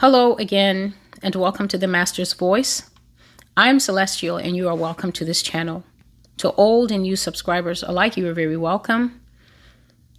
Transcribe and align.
Hello 0.00 0.34
again, 0.34 0.92
and 1.22 1.34
welcome 1.34 1.68
to 1.68 1.78
the 1.78 1.86
Master's 1.86 2.34
Voice. 2.34 2.90
I'm 3.56 3.80
Celestial, 3.80 4.36
and 4.36 4.54
you 4.54 4.68
are 4.68 4.76
welcome 4.76 5.10
to 5.12 5.24
this 5.24 5.40
channel. 5.40 5.84
To 6.36 6.52
old 6.52 6.92
and 6.92 7.04
new 7.04 7.16
subscribers 7.16 7.82
alike, 7.82 8.14
you 8.18 8.28
are 8.28 8.34
very 8.34 8.58
welcome. 8.58 9.22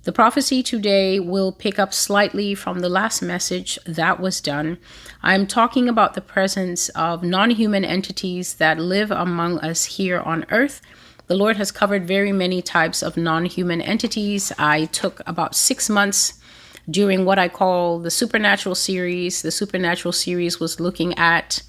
The 0.02 0.12
prophecy 0.12 0.64
today 0.64 1.20
will 1.20 1.52
pick 1.52 1.78
up 1.78 1.94
slightly 1.94 2.56
from 2.56 2.80
the 2.80 2.90
last 2.90 3.22
message 3.22 3.78
that 3.86 4.20
was 4.20 4.42
done. 4.42 4.80
I'm 5.22 5.46
talking 5.46 5.88
about 5.88 6.16
the 6.16 6.22
presence 6.22 6.90
of 6.90 7.22
non 7.22 7.52
human 7.52 7.86
entities 7.86 8.56
that 8.56 8.80
live 8.80 9.12
among 9.12 9.60
us 9.60 9.86
here 9.86 10.22
on 10.22 10.48
earth. 10.50 10.82
The 11.28 11.38
Lord 11.38 11.58
has 11.58 11.72
covered 11.72 12.08
very 12.08 12.32
many 12.32 12.64
types 12.64 13.04
of 13.04 13.16
non 13.16 13.46
human 13.46 13.82
entities. 13.82 14.52
I 14.58 14.86
took 14.86 15.22
about 15.28 15.54
six 15.54 15.88
months 15.88 16.37
during 16.90 17.26
what 17.26 17.40
I 17.40 17.50
call 17.50 18.00
the 18.00 18.12
Supernatural 18.12 18.76
series. 18.76 19.42
The 19.42 19.52
Supernatural 19.52 20.12
series 20.14 20.60
was 20.60 20.80
looking 20.80 21.18
at 21.18 21.62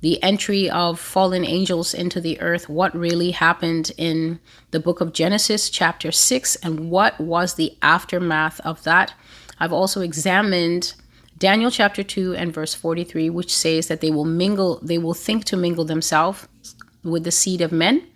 the 0.00 0.22
entry 0.22 0.68
of 0.68 1.00
fallen 1.00 1.44
angels 1.44 1.94
into 1.94 2.20
the 2.20 2.38
earth, 2.40 2.68
what 2.68 2.94
really 2.94 3.30
happened 3.30 3.90
in 3.96 4.38
the 4.70 4.80
book 4.80 5.00
of 5.00 5.14
Genesis, 5.14 5.70
chapter 5.70 6.12
6, 6.12 6.56
and 6.56 6.90
what 6.90 7.18
was 7.18 7.54
the 7.54 7.76
aftermath 7.80 8.60
of 8.60 8.82
that. 8.82 9.14
I've 9.58 9.72
also 9.72 10.02
examined 10.02 10.94
Daniel 11.38 11.70
chapter 11.70 12.02
2 12.02 12.34
and 12.34 12.52
verse 12.52 12.74
43, 12.74 13.30
which 13.30 13.54
says 13.54 13.88
that 13.88 14.00
they 14.00 14.10
will 14.10 14.26
mingle, 14.26 14.78
they 14.82 14.98
will 14.98 15.14
think 15.14 15.44
to 15.46 15.56
mingle 15.56 15.84
themselves 15.84 16.48
with 17.02 17.24
the 17.24 17.30
seed 17.30 17.60
of 17.60 17.72
men, 17.72 18.06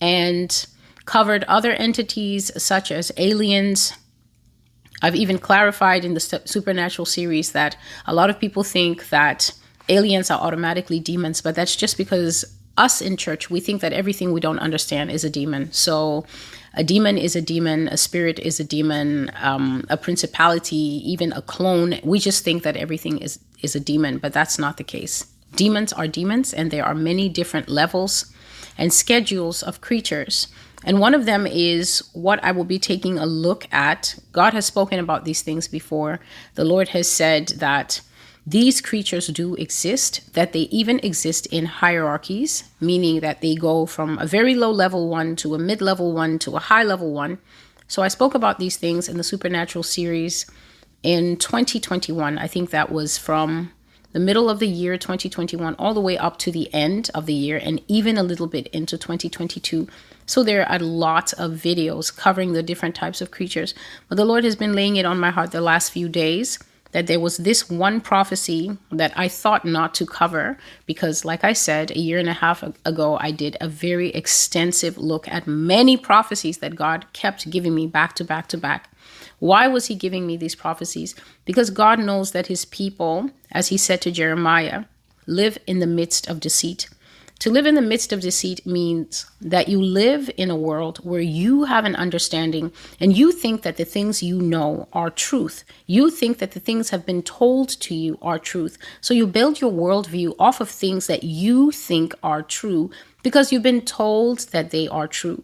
and 0.00 0.66
covered 1.04 1.44
other 1.44 1.72
entities 1.72 2.50
such 2.60 2.90
as 2.90 3.12
aliens. 3.16 3.92
I've 5.02 5.16
even 5.16 5.38
clarified 5.38 6.04
in 6.04 6.14
the 6.14 6.20
supernatural 6.20 7.06
series 7.06 7.52
that 7.52 7.76
a 8.06 8.14
lot 8.14 8.30
of 8.30 8.38
people 8.38 8.62
think 8.62 9.08
that 9.10 9.52
aliens 9.88 10.30
are 10.30 10.40
automatically 10.40 11.00
demons, 11.00 11.40
but 11.40 11.54
that's 11.54 11.76
just 11.76 11.96
because 11.96 12.44
us 12.76 13.00
in 13.00 13.16
church, 13.16 13.50
we 13.50 13.60
think 13.60 13.80
that 13.80 13.92
everything 13.92 14.32
we 14.32 14.40
don't 14.40 14.58
understand 14.58 15.10
is 15.10 15.24
a 15.24 15.30
demon. 15.30 15.72
So 15.72 16.24
a 16.74 16.84
demon 16.84 17.18
is 17.18 17.34
a 17.34 17.42
demon, 17.42 17.88
a 17.88 17.96
spirit 17.96 18.38
is 18.38 18.60
a 18.60 18.64
demon, 18.64 19.30
um, 19.42 19.84
a 19.88 19.96
principality, 19.96 20.76
even 20.76 21.32
a 21.32 21.42
clone. 21.42 21.98
We 22.04 22.18
just 22.18 22.44
think 22.44 22.62
that 22.62 22.76
everything 22.76 23.18
is, 23.18 23.38
is 23.60 23.74
a 23.74 23.80
demon, 23.80 24.18
but 24.18 24.32
that's 24.32 24.58
not 24.58 24.76
the 24.76 24.84
case. 24.84 25.26
Demons 25.56 25.92
are 25.92 26.06
demons, 26.06 26.54
and 26.54 26.70
there 26.70 26.84
are 26.84 26.94
many 26.94 27.28
different 27.28 27.68
levels 27.68 28.32
and 28.78 28.92
schedules 28.92 29.62
of 29.62 29.80
creatures. 29.80 30.46
And 30.84 30.98
one 30.98 31.14
of 31.14 31.26
them 31.26 31.46
is 31.46 32.02
what 32.12 32.42
I 32.42 32.52
will 32.52 32.64
be 32.64 32.78
taking 32.78 33.18
a 33.18 33.26
look 33.26 33.66
at. 33.72 34.18
God 34.32 34.54
has 34.54 34.66
spoken 34.66 34.98
about 34.98 35.24
these 35.24 35.42
things 35.42 35.68
before. 35.68 36.20
The 36.54 36.64
Lord 36.64 36.88
has 36.88 37.08
said 37.08 37.48
that 37.58 38.00
these 38.46 38.80
creatures 38.80 39.26
do 39.28 39.54
exist, 39.56 40.32
that 40.32 40.52
they 40.52 40.60
even 40.70 40.98
exist 41.00 41.46
in 41.46 41.66
hierarchies, 41.66 42.64
meaning 42.80 43.20
that 43.20 43.42
they 43.42 43.54
go 43.54 43.84
from 43.84 44.18
a 44.18 44.26
very 44.26 44.54
low 44.54 44.70
level 44.70 45.08
one 45.08 45.36
to 45.36 45.54
a 45.54 45.58
mid 45.58 45.82
level 45.82 46.12
one 46.12 46.38
to 46.40 46.56
a 46.56 46.60
high 46.60 46.82
level 46.82 47.12
one. 47.12 47.38
So 47.86 48.02
I 48.02 48.08
spoke 48.08 48.34
about 48.34 48.58
these 48.58 48.76
things 48.76 49.08
in 49.08 49.18
the 49.18 49.24
Supernatural 49.24 49.82
series 49.82 50.46
in 51.02 51.36
2021. 51.36 52.38
I 52.38 52.46
think 52.46 52.70
that 52.70 52.90
was 52.90 53.18
from 53.18 53.72
the 54.12 54.20
middle 54.20 54.50
of 54.50 54.58
the 54.58 54.68
year 54.68 54.96
2021 54.96 55.74
all 55.74 55.94
the 55.94 56.00
way 56.00 56.16
up 56.16 56.38
to 56.38 56.50
the 56.50 56.72
end 56.74 57.10
of 57.14 57.26
the 57.26 57.34
year 57.34 57.60
and 57.62 57.80
even 57.88 58.16
a 58.16 58.22
little 58.22 58.46
bit 58.46 58.66
into 58.68 58.98
2022. 58.98 59.86
So 60.30 60.44
there 60.44 60.64
are 60.70 60.78
lots 60.78 61.32
of 61.32 61.54
videos 61.54 62.16
covering 62.16 62.52
the 62.52 62.62
different 62.62 62.94
types 62.94 63.20
of 63.20 63.32
creatures. 63.32 63.74
But 64.08 64.14
the 64.14 64.24
Lord 64.24 64.44
has 64.44 64.54
been 64.54 64.74
laying 64.74 64.94
it 64.94 65.04
on 65.04 65.18
my 65.18 65.32
heart 65.32 65.50
the 65.50 65.60
last 65.60 65.90
few 65.90 66.08
days 66.08 66.56
that 66.92 67.08
there 67.08 67.18
was 67.18 67.38
this 67.38 67.68
one 67.68 68.00
prophecy 68.00 68.78
that 68.92 69.12
I 69.16 69.26
thought 69.26 69.64
not 69.64 69.92
to 69.94 70.06
cover 70.06 70.56
because, 70.86 71.24
like 71.24 71.42
I 71.42 71.52
said, 71.52 71.90
a 71.90 71.98
year 71.98 72.20
and 72.20 72.28
a 72.28 72.32
half 72.32 72.62
ago, 72.84 73.18
I 73.20 73.32
did 73.32 73.56
a 73.60 73.66
very 73.66 74.10
extensive 74.10 74.96
look 74.96 75.26
at 75.26 75.48
many 75.48 75.96
prophecies 75.96 76.58
that 76.58 76.76
God 76.76 77.06
kept 77.12 77.50
giving 77.50 77.74
me 77.74 77.88
back 77.88 78.14
to 78.14 78.24
back 78.24 78.46
to 78.50 78.56
back. 78.56 78.88
Why 79.40 79.66
was 79.66 79.86
He 79.86 79.96
giving 79.96 80.28
me 80.28 80.36
these 80.36 80.54
prophecies? 80.54 81.16
Because 81.44 81.70
God 81.70 81.98
knows 81.98 82.30
that 82.30 82.46
His 82.46 82.64
people, 82.64 83.30
as 83.50 83.66
He 83.66 83.76
said 83.76 84.00
to 84.02 84.12
Jeremiah, 84.12 84.84
live 85.26 85.58
in 85.66 85.80
the 85.80 85.88
midst 85.88 86.28
of 86.28 86.38
deceit. 86.38 86.88
To 87.40 87.50
live 87.50 87.64
in 87.64 87.74
the 87.74 87.80
midst 87.80 88.12
of 88.12 88.20
deceit 88.20 88.66
means 88.66 89.24
that 89.40 89.66
you 89.66 89.80
live 89.80 90.30
in 90.36 90.50
a 90.50 90.56
world 90.56 90.98
where 90.98 91.22
you 91.22 91.64
have 91.64 91.86
an 91.86 91.96
understanding 91.96 92.70
and 93.00 93.16
you 93.16 93.32
think 93.32 93.62
that 93.62 93.78
the 93.78 93.86
things 93.86 94.22
you 94.22 94.42
know 94.42 94.88
are 94.92 95.08
truth. 95.08 95.64
You 95.86 96.10
think 96.10 96.36
that 96.36 96.50
the 96.50 96.60
things 96.60 96.90
have 96.90 97.06
been 97.06 97.22
told 97.22 97.70
to 97.80 97.94
you 97.94 98.18
are 98.20 98.38
truth. 98.38 98.76
So 99.00 99.14
you 99.14 99.26
build 99.26 99.58
your 99.58 99.72
worldview 99.72 100.34
off 100.38 100.60
of 100.60 100.68
things 100.68 101.06
that 101.06 101.24
you 101.24 101.70
think 101.70 102.14
are 102.22 102.42
true 102.42 102.90
because 103.22 103.50
you've 103.50 103.62
been 103.62 103.86
told 103.86 104.40
that 104.50 104.70
they 104.70 104.86
are 104.88 105.08
true. 105.08 105.42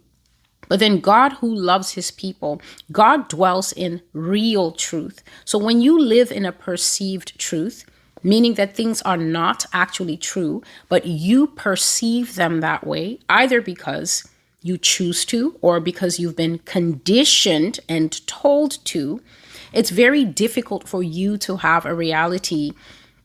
But 0.68 0.80
then 0.80 1.00
God, 1.00 1.32
who 1.34 1.54
loves 1.54 1.92
his 1.92 2.10
people, 2.10 2.60
God 2.92 3.26
dwells 3.28 3.72
in 3.72 4.02
real 4.12 4.70
truth. 4.72 5.22
So 5.46 5.56
when 5.56 5.80
you 5.80 5.98
live 5.98 6.30
in 6.30 6.44
a 6.44 6.52
perceived 6.52 7.38
truth, 7.38 7.86
meaning 8.26 8.54
that 8.54 8.74
things 8.74 9.00
are 9.02 9.16
not 9.16 9.64
actually 9.72 10.16
true, 10.16 10.60
but 10.88 11.06
you 11.06 11.46
perceive 11.46 12.34
them 12.34 12.60
that 12.60 12.84
way, 12.84 13.20
either 13.28 13.60
because 13.60 14.28
you 14.62 14.76
choose 14.76 15.24
to 15.24 15.56
or 15.60 15.78
because 15.78 16.18
you've 16.18 16.34
been 16.34 16.58
conditioned 16.58 17.78
and 17.88 18.26
told 18.26 18.84
to, 18.84 19.22
it's 19.72 19.90
very 19.90 20.24
difficult 20.24 20.88
for 20.88 21.04
you 21.04 21.38
to 21.38 21.58
have 21.58 21.86
a 21.86 21.94
reality 21.94 22.72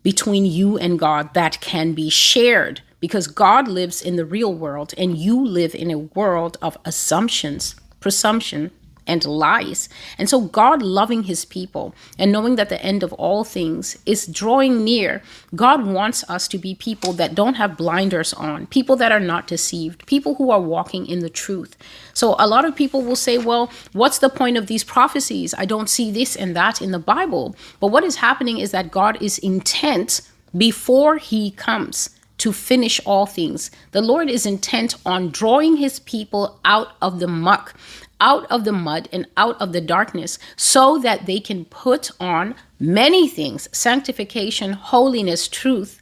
between 0.03 0.45
you 0.45 0.77
and 0.77 0.99
God 0.99 1.33
that 1.33 1.59
can 1.61 1.93
be 1.93 2.11
shared 2.11 2.81
because 2.99 3.25
God 3.25 3.67
lives 3.67 4.03
in 4.03 4.17
the 4.17 4.25
real 4.25 4.53
world 4.53 4.93
and 4.99 5.17
you 5.17 5.43
live 5.43 5.73
in 5.73 5.89
a 5.89 5.97
world 5.97 6.57
of 6.61 6.77
assumptions, 6.85 7.75
presumption, 7.99 8.69
and 9.11 9.25
lies. 9.25 9.89
And 10.17 10.29
so, 10.29 10.39
God 10.41 10.81
loving 10.81 11.23
his 11.23 11.43
people 11.43 11.93
and 12.17 12.31
knowing 12.31 12.55
that 12.55 12.69
the 12.69 12.81
end 12.81 13.03
of 13.03 13.11
all 13.13 13.43
things 13.43 13.97
is 14.05 14.25
drawing 14.25 14.85
near, 14.85 15.21
God 15.53 15.85
wants 15.85 16.23
us 16.29 16.47
to 16.47 16.57
be 16.57 16.73
people 16.73 17.11
that 17.13 17.35
don't 17.35 17.55
have 17.55 17.75
blinders 17.75 18.31
on, 18.33 18.67
people 18.67 18.95
that 18.95 19.11
are 19.11 19.19
not 19.19 19.47
deceived, 19.47 20.05
people 20.05 20.35
who 20.35 20.49
are 20.49 20.61
walking 20.61 21.05
in 21.05 21.19
the 21.19 21.29
truth. 21.29 21.75
So, 22.13 22.35
a 22.39 22.47
lot 22.47 22.63
of 22.63 22.73
people 22.75 23.01
will 23.01 23.17
say, 23.17 23.37
well, 23.37 23.69
what's 23.91 24.19
the 24.19 24.29
point 24.29 24.55
of 24.55 24.67
these 24.67 24.85
prophecies? 24.85 25.53
I 25.57 25.65
don't 25.65 25.89
see 25.89 26.09
this 26.09 26.37
and 26.37 26.55
that 26.55 26.81
in 26.81 26.91
the 26.91 26.99
Bible. 26.99 27.55
But 27.81 27.87
what 27.87 28.05
is 28.05 28.15
happening 28.15 28.59
is 28.59 28.71
that 28.71 28.91
God 28.91 29.21
is 29.21 29.37
intent 29.39 30.21
before 30.55 31.17
he 31.17 31.51
comes 31.51 32.09
to 32.41 32.51
finish 32.51 32.99
all 33.05 33.27
things. 33.27 33.69
The 33.91 34.01
Lord 34.01 34.27
is 34.27 34.47
intent 34.47 34.95
on 35.05 35.29
drawing 35.29 35.77
his 35.77 35.99
people 35.99 36.59
out 36.65 36.87
of 36.99 37.19
the 37.19 37.27
muck, 37.27 37.75
out 38.21 38.49
of 38.49 38.63
the 38.63 38.71
mud 38.71 39.09
and 39.11 39.27
out 39.35 39.59
of 39.59 39.73
the 39.73 39.81
darkness 39.81 40.39
so 40.55 40.97
that 40.99 41.25
they 41.25 41.41
can 41.41 41.65
put 41.65 42.11
on 42.21 42.55
many 42.79 43.27
things 43.27 43.67
sanctification, 43.73 44.73
holiness, 44.73 45.49
truth. 45.49 46.01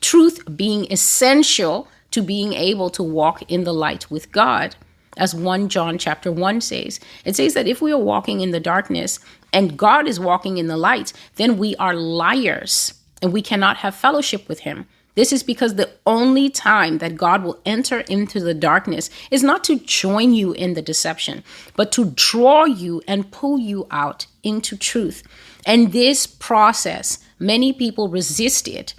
Truth 0.00 0.56
being 0.56 0.90
essential 0.90 1.86
to 2.10 2.22
being 2.22 2.52
able 2.54 2.90
to 2.90 3.02
walk 3.02 3.42
in 3.50 3.64
the 3.64 3.72
light 3.72 4.10
with 4.10 4.32
God. 4.32 4.74
As 5.16 5.34
1 5.34 5.68
John 5.68 5.96
chapter 5.98 6.32
1 6.32 6.60
says, 6.60 6.98
it 7.24 7.36
says 7.36 7.54
that 7.54 7.68
if 7.68 7.80
we 7.80 7.92
are 7.92 7.98
walking 7.98 8.40
in 8.40 8.50
the 8.50 8.58
darkness 8.58 9.20
and 9.52 9.76
God 9.76 10.08
is 10.08 10.18
walking 10.18 10.58
in 10.58 10.66
the 10.66 10.76
light, 10.76 11.12
then 11.36 11.56
we 11.56 11.76
are 11.76 11.94
liars 11.94 12.94
and 13.22 13.32
we 13.32 13.40
cannot 13.40 13.78
have 13.78 13.94
fellowship 13.94 14.48
with 14.48 14.60
him. 14.60 14.86
This 15.14 15.32
is 15.32 15.42
because 15.42 15.74
the 15.74 15.90
only 16.06 16.50
time 16.50 16.98
that 16.98 17.16
God 17.16 17.44
will 17.44 17.60
enter 17.64 18.00
into 18.00 18.40
the 18.40 18.54
darkness 18.54 19.10
is 19.30 19.42
not 19.42 19.62
to 19.64 19.78
join 19.78 20.32
you 20.32 20.52
in 20.52 20.74
the 20.74 20.82
deception, 20.82 21.44
but 21.76 21.92
to 21.92 22.12
draw 22.16 22.64
you 22.64 23.02
and 23.06 23.30
pull 23.30 23.58
you 23.58 23.86
out 23.90 24.26
into 24.42 24.76
truth. 24.76 25.22
And 25.64 25.92
this 25.92 26.26
process, 26.26 27.18
many 27.38 27.72
people 27.72 28.08
resist 28.08 28.66
it 28.66 28.94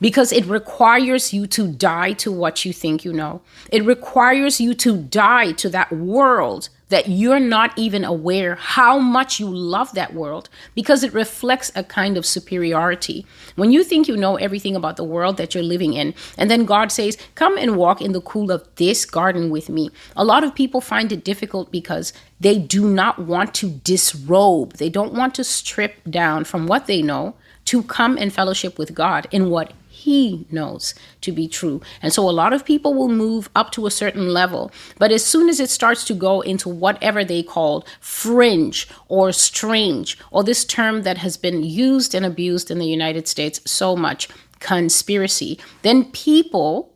because 0.00 0.32
it 0.32 0.46
requires 0.46 1.32
you 1.32 1.46
to 1.46 1.68
die 1.68 2.12
to 2.14 2.32
what 2.32 2.64
you 2.64 2.72
think 2.72 3.04
you 3.04 3.12
know. 3.12 3.42
It 3.70 3.84
requires 3.84 4.60
you 4.60 4.74
to 4.74 4.96
die 4.96 5.52
to 5.52 5.68
that 5.68 5.92
world 5.92 6.68
that 6.92 7.08
you're 7.08 7.40
not 7.40 7.76
even 7.78 8.04
aware 8.04 8.54
how 8.54 8.98
much 8.98 9.40
you 9.40 9.48
love 9.48 9.90
that 9.94 10.12
world 10.12 10.50
because 10.74 11.02
it 11.02 11.14
reflects 11.14 11.72
a 11.74 11.82
kind 11.82 12.18
of 12.18 12.26
superiority. 12.26 13.26
When 13.56 13.72
you 13.72 13.82
think 13.82 14.06
you 14.06 14.16
know 14.16 14.36
everything 14.36 14.76
about 14.76 14.96
the 14.96 15.04
world 15.04 15.38
that 15.38 15.54
you're 15.54 15.64
living 15.64 15.94
in, 15.94 16.14
and 16.36 16.50
then 16.50 16.66
God 16.66 16.92
says, 16.92 17.16
Come 17.34 17.56
and 17.56 17.76
walk 17.76 18.02
in 18.02 18.12
the 18.12 18.20
cool 18.20 18.50
of 18.50 18.68
this 18.76 19.06
garden 19.06 19.48
with 19.48 19.70
me, 19.70 19.90
a 20.14 20.24
lot 20.24 20.44
of 20.44 20.54
people 20.54 20.82
find 20.82 21.10
it 21.12 21.24
difficult 21.24 21.72
because 21.72 22.12
they 22.38 22.58
do 22.58 22.86
not 22.86 23.18
want 23.18 23.54
to 23.54 23.70
disrobe, 23.70 24.74
they 24.74 24.90
don't 24.90 25.14
want 25.14 25.34
to 25.36 25.44
strip 25.44 25.94
down 26.10 26.44
from 26.44 26.66
what 26.66 26.86
they 26.86 27.00
know 27.00 27.34
to 27.64 27.82
come 27.84 28.18
and 28.18 28.32
fellowship 28.32 28.78
with 28.78 28.94
God 28.94 29.26
in 29.30 29.48
what 29.48 29.72
he 30.02 30.46
knows 30.50 30.94
to 31.20 31.30
be 31.30 31.46
true. 31.46 31.80
And 32.02 32.12
so 32.12 32.28
a 32.28 32.38
lot 32.42 32.52
of 32.52 32.64
people 32.64 32.92
will 32.92 33.08
move 33.08 33.48
up 33.54 33.70
to 33.72 33.86
a 33.86 33.90
certain 33.90 34.28
level, 34.28 34.72
but 34.98 35.12
as 35.12 35.24
soon 35.24 35.48
as 35.48 35.60
it 35.60 35.70
starts 35.70 36.04
to 36.06 36.14
go 36.14 36.40
into 36.40 36.68
whatever 36.68 37.24
they 37.24 37.42
called 37.42 37.86
fringe 38.00 38.88
or 39.08 39.30
strange, 39.32 40.18
or 40.32 40.42
this 40.42 40.64
term 40.64 41.02
that 41.02 41.18
has 41.18 41.36
been 41.36 41.62
used 41.62 42.16
and 42.16 42.26
abused 42.26 42.68
in 42.68 42.80
the 42.80 42.86
United 42.86 43.28
States 43.28 43.60
so 43.64 43.94
much, 43.94 44.28
conspiracy, 44.58 45.58
then 45.82 46.10
people 46.10 46.92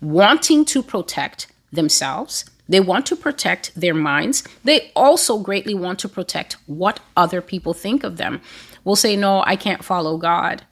wanting 0.00 0.64
to 0.64 0.80
protect 0.80 1.48
themselves, 1.72 2.44
they 2.68 2.80
want 2.80 3.04
to 3.06 3.16
protect 3.16 3.72
their 3.74 3.94
minds. 3.94 4.44
They 4.62 4.92
also 4.94 5.38
greatly 5.38 5.74
want 5.74 5.98
to 6.00 6.08
protect 6.08 6.56
what 6.66 7.00
other 7.16 7.42
people 7.42 7.74
think 7.74 8.04
of 8.04 8.16
them. 8.16 8.40
Will 8.84 8.96
say, 8.96 9.16
No, 9.16 9.42
I 9.44 9.56
can't 9.56 9.84
follow 9.84 10.16
God. 10.18 10.64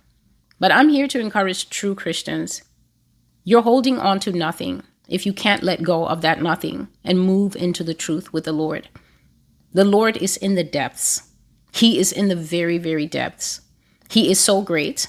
But 0.61 0.71
I'm 0.71 0.91
here 0.91 1.09
to 1.09 1.19
encourage 1.19 1.71
true 1.71 1.95
Christians. 1.95 2.63
You're 3.43 3.63
holding 3.63 3.99
on 3.99 4.21
to 4.21 4.31
nothing 4.31 4.83
if 5.09 5.25
you 5.27 5.33
can't 5.33 5.63
let 5.63 5.83
go 5.83 6.07
of 6.07 6.21
that 6.21 6.43
nothing 6.43 6.89
and 7.03 7.19
move 7.19 7.57
into 7.57 7.83
the 7.83 7.95
truth 7.95 8.33
with 8.33 8.45
the 8.45 8.53
Lord. 8.53 8.89
The 9.73 9.85
Lord 9.85 10.19
is 10.19 10.37
in 10.37 10.55
the 10.55 10.63
depths. 10.63 11.31
He 11.73 11.99
is 11.99 12.13
in 12.13 12.29
the 12.29 12.37
very, 12.37 12.77
very 12.77 13.07
depths. 13.07 13.63
He 14.11 14.31
is 14.31 14.39
so 14.39 14.61
great 14.61 15.09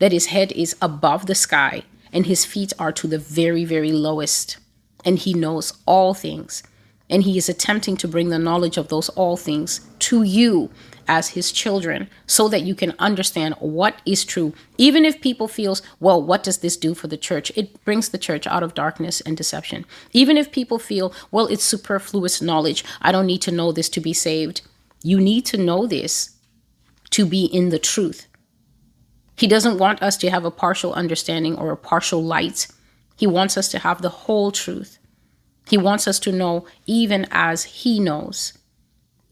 that 0.00 0.12
his 0.12 0.26
head 0.26 0.52
is 0.52 0.76
above 0.82 1.26
the 1.26 1.34
sky 1.34 1.84
and 2.12 2.26
his 2.26 2.44
feet 2.44 2.72
are 2.78 2.92
to 2.92 3.06
the 3.06 3.18
very, 3.18 3.64
very 3.64 3.92
lowest. 3.92 4.58
And 5.04 5.18
he 5.18 5.32
knows 5.32 5.72
all 5.86 6.12
things. 6.12 6.62
And 7.10 7.24
he 7.24 7.36
is 7.36 7.48
attempting 7.48 7.96
to 7.98 8.08
bring 8.08 8.30
the 8.30 8.38
knowledge 8.38 8.78
of 8.78 8.88
those 8.88 9.08
all 9.10 9.36
things 9.36 9.80
to 9.98 10.22
you 10.22 10.70
as 11.10 11.30
his 11.30 11.50
children 11.50 12.08
so 12.26 12.46
that 12.48 12.62
you 12.62 12.72
can 12.72 12.94
understand 13.00 13.56
what 13.58 14.00
is 14.06 14.24
true. 14.24 14.54
Even 14.78 15.04
if 15.04 15.20
people 15.20 15.48
feels 15.48 15.82
well 15.98 16.22
what 16.22 16.44
does 16.44 16.58
this 16.58 16.76
do 16.76 16.94
for 16.94 17.08
the 17.08 17.16
church? 17.16 17.50
It 17.56 17.84
brings 17.84 18.10
the 18.10 18.18
church 18.18 18.46
out 18.46 18.62
of 18.62 18.74
darkness 18.74 19.20
and 19.22 19.36
deception. 19.36 19.84
Even 20.12 20.36
if 20.36 20.52
people 20.52 20.78
feel 20.78 21.12
well 21.32 21.48
it's 21.48 21.64
superfluous 21.64 22.40
knowledge. 22.40 22.84
I 23.02 23.10
don't 23.10 23.26
need 23.26 23.42
to 23.42 23.50
know 23.50 23.72
this 23.72 23.88
to 23.90 24.00
be 24.00 24.12
saved. 24.12 24.62
You 25.02 25.18
need 25.18 25.44
to 25.46 25.56
know 25.56 25.88
this 25.88 26.36
to 27.10 27.26
be 27.26 27.46
in 27.46 27.70
the 27.70 27.78
truth. 27.80 28.28
He 29.36 29.48
doesn't 29.48 29.78
want 29.78 30.02
us 30.02 30.16
to 30.18 30.30
have 30.30 30.44
a 30.44 30.50
partial 30.50 30.92
understanding 30.92 31.56
or 31.56 31.72
a 31.72 31.76
partial 31.76 32.22
light. 32.22 32.68
He 33.16 33.26
wants 33.26 33.56
us 33.56 33.68
to 33.70 33.80
have 33.80 34.00
the 34.00 34.10
whole 34.10 34.52
truth 34.52 34.99
he 35.70 35.78
wants 35.78 36.06
us 36.06 36.18
to 36.20 36.32
know 36.32 36.66
even 36.86 37.26
as 37.30 37.64
he 37.64 37.98
knows 37.98 38.52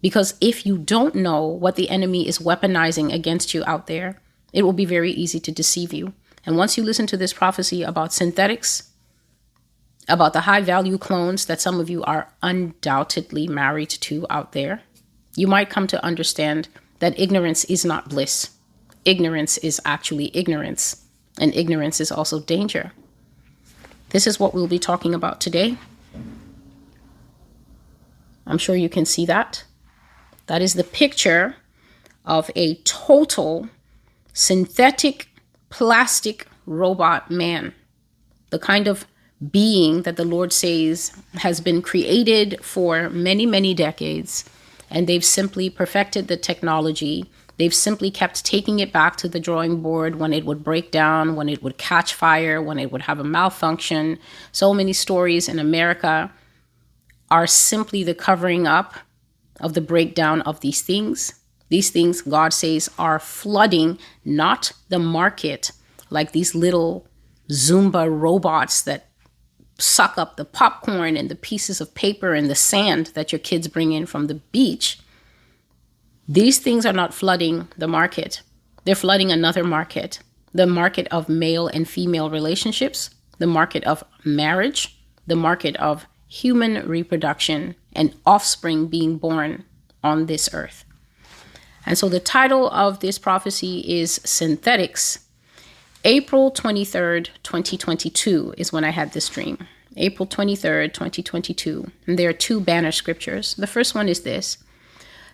because 0.01 0.35
if 0.41 0.65
you 0.65 0.79
don't 0.79 1.15
know 1.15 1.45
what 1.45 1.77
the 1.77 1.91
enemy 1.91 2.29
is 2.29 2.39
weaponizing 2.39 3.13
against 3.13 3.53
you 3.53 3.65
out 3.67 3.87
there, 3.87 4.21
it 4.53 4.63
will 4.63 4.73
be 4.73 4.85
very 4.85 5.11
easy 5.11 5.41
to 5.41 5.53
deceive 5.53 5.93
you. 5.93 6.13
And 6.47 6.57
once 6.57 6.79
you 6.79 6.85
listen 6.85 7.07
to 7.09 7.17
this 7.17 7.33
prophecy 7.33 7.83
about 7.83 8.13
synthetics, 8.13 8.91
about 10.09 10.33
the 10.33 10.43
high 10.43 10.63
value 10.63 10.97
clones 10.97 11.47
that 11.47 11.61
some 11.61 11.81
of 11.81 11.91
you 11.91 12.03
are 12.05 12.33
undoubtedly 12.43 13.47
married 13.47 13.91
to 13.91 14.27
out 14.31 14.53
there, 14.53 14.83
you 15.35 15.47
might 15.47 15.71
come 15.71 15.87
to 15.89 16.03
understand 16.05 16.69
that 17.01 17.19
ignorance 17.19 17.65
is 17.65 17.85
not 17.85 18.09
bliss. 18.09 18.51
Ignorance 19.05 19.59
is 19.59 19.81
actually 19.85 20.31
ignorance, 20.35 21.05
and 21.41 21.55
ignorance 21.55 22.01
is 22.01 22.11
also 22.11 22.41
danger. 22.41 22.93
This 24.11 24.27
is 24.27 24.41
what 24.41 24.55
we'll 24.55 24.67
be 24.67 24.79
talking 24.79 25.15
about 25.15 25.41
today. 25.41 25.77
I'm 28.49 28.59
sure 28.59 28.75
you 28.75 28.89
can 28.89 29.05
see 29.05 29.27
that. 29.27 29.65
That 30.47 30.63
is 30.63 30.75
the 30.75 30.85
picture 30.85 31.57
of 32.25 32.51
a 32.57 32.77
total 32.77 33.69
synthetic 34.33 35.29
plastic 35.71 36.49
robot 36.67 37.31
man, 37.31 37.75
the 38.51 38.59
kind 38.59 38.89
of 38.89 39.07
being 39.51 40.03
that 40.03 40.17
the 40.17 40.25
Lord 40.25 40.53
says 40.53 41.13
has 41.35 41.61
been 41.61 41.83
created 41.83 42.59
for 42.65 43.11
many, 43.11 43.47
many 43.47 43.75
decades, 43.75 44.45
and 44.91 45.07
they've 45.07 45.25
simply 45.25 45.71
perfected 45.71 46.29
the 46.29 46.37
technology. 46.37 47.31
They've 47.59 47.75
simply 47.75 48.11
kept 48.11 48.45
taking 48.45 48.79
it 48.79 48.93
back 48.93 49.17
to 49.17 49.29
the 49.29 49.41
drawing 49.41 49.83
board 49.83 50.17
when 50.17 50.33
it 50.33 50.45
would 50.47 50.65
break 50.65 50.91
down, 50.91 51.37
when 51.37 51.49
it 51.49 51.63
would 51.63 51.77
catch 51.77 52.15
fire, 52.15 52.63
when 52.63 52.79
it 52.79 52.91
would 52.91 53.03
have 53.03 53.19
a 53.19 53.25
malfunction. 53.25 54.19
So 54.53 54.73
many 54.73 54.93
stories 54.93 55.49
in 55.49 55.59
America 55.59 56.33
are 57.31 57.47
simply 57.47 58.03
the 58.03 58.15
covering 58.15 58.67
up 58.67 58.95
of 59.61 59.75
the 59.75 59.81
breakdown 59.81 60.41
of 60.43 60.61
these 60.61 60.83
things. 60.83 61.35
These 61.69 61.91
things, 61.91 62.23
God 62.23 62.53
says, 62.53 62.89
are 62.99 63.19
flooding 63.19 63.99
not 64.25 64.73
the 64.89 64.99
market 64.99 65.73
like 66.11 66.33
these 66.33 66.55
little 66.55 67.07
Roomba 67.51 68.09
robots 68.09 68.83
that 68.83 69.09
suck 69.79 70.19
up 70.19 70.37
the 70.37 70.45
popcorn 70.45 71.17
and 71.17 71.29
the 71.29 71.35
pieces 71.35 71.81
of 71.81 71.95
paper 71.95 72.35
and 72.35 72.51
the 72.51 72.55
sand 72.55 73.07
that 73.15 73.33
your 73.33 73.39
kids 73.39 73.69
bring 73.69 73.93
in 73.93 74.07
from 74.07 74.27
the 74.27 74.35
beach. 74.35 74.99
These 76.27 76.59
things 76.59 76.85
are 76.85 76.93
not 76.93 77.15
flooding 77.15 77.69
the 77.77 77.89
market, 77.89 78.43
they're 78.85 78.95
flooding 78.95 79.31
another 79.31 79.65
market 79.65 80.21
the 80.53 80.67
market 80.67 81.07
of 81.11 81.29
male 81.29 81.69
and 81.69 81.89
female 81.89 82.31
relationships, 82.31 83.11
the 83.39 83.47
market 83.47 83.85
of 83.85 84.03
marriage, 84.25 84.99
the 85.27 85.37
market 85.37 85.77
of 85.77 86.07
human 86.29 86.87
reproduction 86.87 87.75
and 87.95 88.15
offspring 88.25 88.87
being 88.87 89.17
born 89.17 89.65
on 90.05 90.27
this 90.27 90.51
earth. 90.53 90.85
And 91.87 91.97
so 91.97 92.09
the 92.09 92.21
title 92.21 92.69
of 92.71 93.01
this 93.01 93.19
prophecy 93.19 93.81
is 93.81 94.21
Synthetics. 94.25 95.21
April 96.05 96.53
23rd, 96.53 97.31
2022 97.43 98.55
is 98.57 98.73
when 98.73 98.85
I 98.85 98.91
had 98.91 99.13
this 99.13 99.29
dream. 99.29 99.67
April 99.97 100.27
23rd, 100.27 100.93
2022. 100.93 101.91
And 102.07 102.19
there 102.19 102.29
are 102.29 102.35
two 102.35 102.61
banner 102.61 102.93
scriptures. 102.93 103.55
The 103.55 103.67
first 103.67 103.95
one 103.95 104.09
is 104.09 104.21
this 104.21 104.59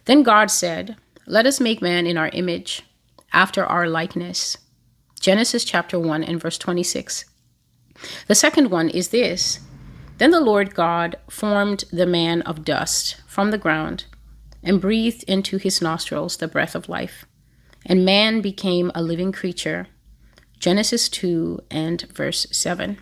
Then 0.06 0.23
God 0.23 0.50
said, 0.50 0.96
Let 1.26 1.44
us 1.44 1.61
make 1.61 1.82
man 1.82 2.06
in 2.06 2.17
our 2.17 2.29
image, 2.29 2.82
after 3.32 3.67
our 3.67 3.88
likeness. 3.88 4.56
Genesis 5.20 5.64
chapter 5.64 5.99
1 5.99 6.23
and 6.23 6.41
verse 6.41 6.56
26. 6.56 7.25
The 8.26 8.35
second 8.35 8.70
one 8.70 8.88
is 8.88 9.08
this 9.08 9.61
then 10.19 10.31
the 10.31 10.40
Lord 10.40 10.75
God 10.75 11.16
formed 11.28 11.84
the 11.93 12.06
man 12.06 12.43
of 12.43 12.64
dust 12.64 13.20
from 13.26 13.50
the 13.50 13.58
ground 13.58 14.05
and 14.62 14.81
breathed 14.81 15.25
into 15.25 15.58
his 15.58 15.82
nostrils 15.82 16.37
the 16.37 16.49
breath 16.49 16.75
of 16.75 16.88
life. 16.88 17.26
And 17.84 18.05
man 18.05 18.40
became 18.40 18.90
a 18.94 19.02
living 19.02 19.32
creature. 19.32 19.88
Genesis 20.58 21.08
2 21.08 21.61
and 21.70 22.02
verse 22.12 22.46
7. 22.50 22.99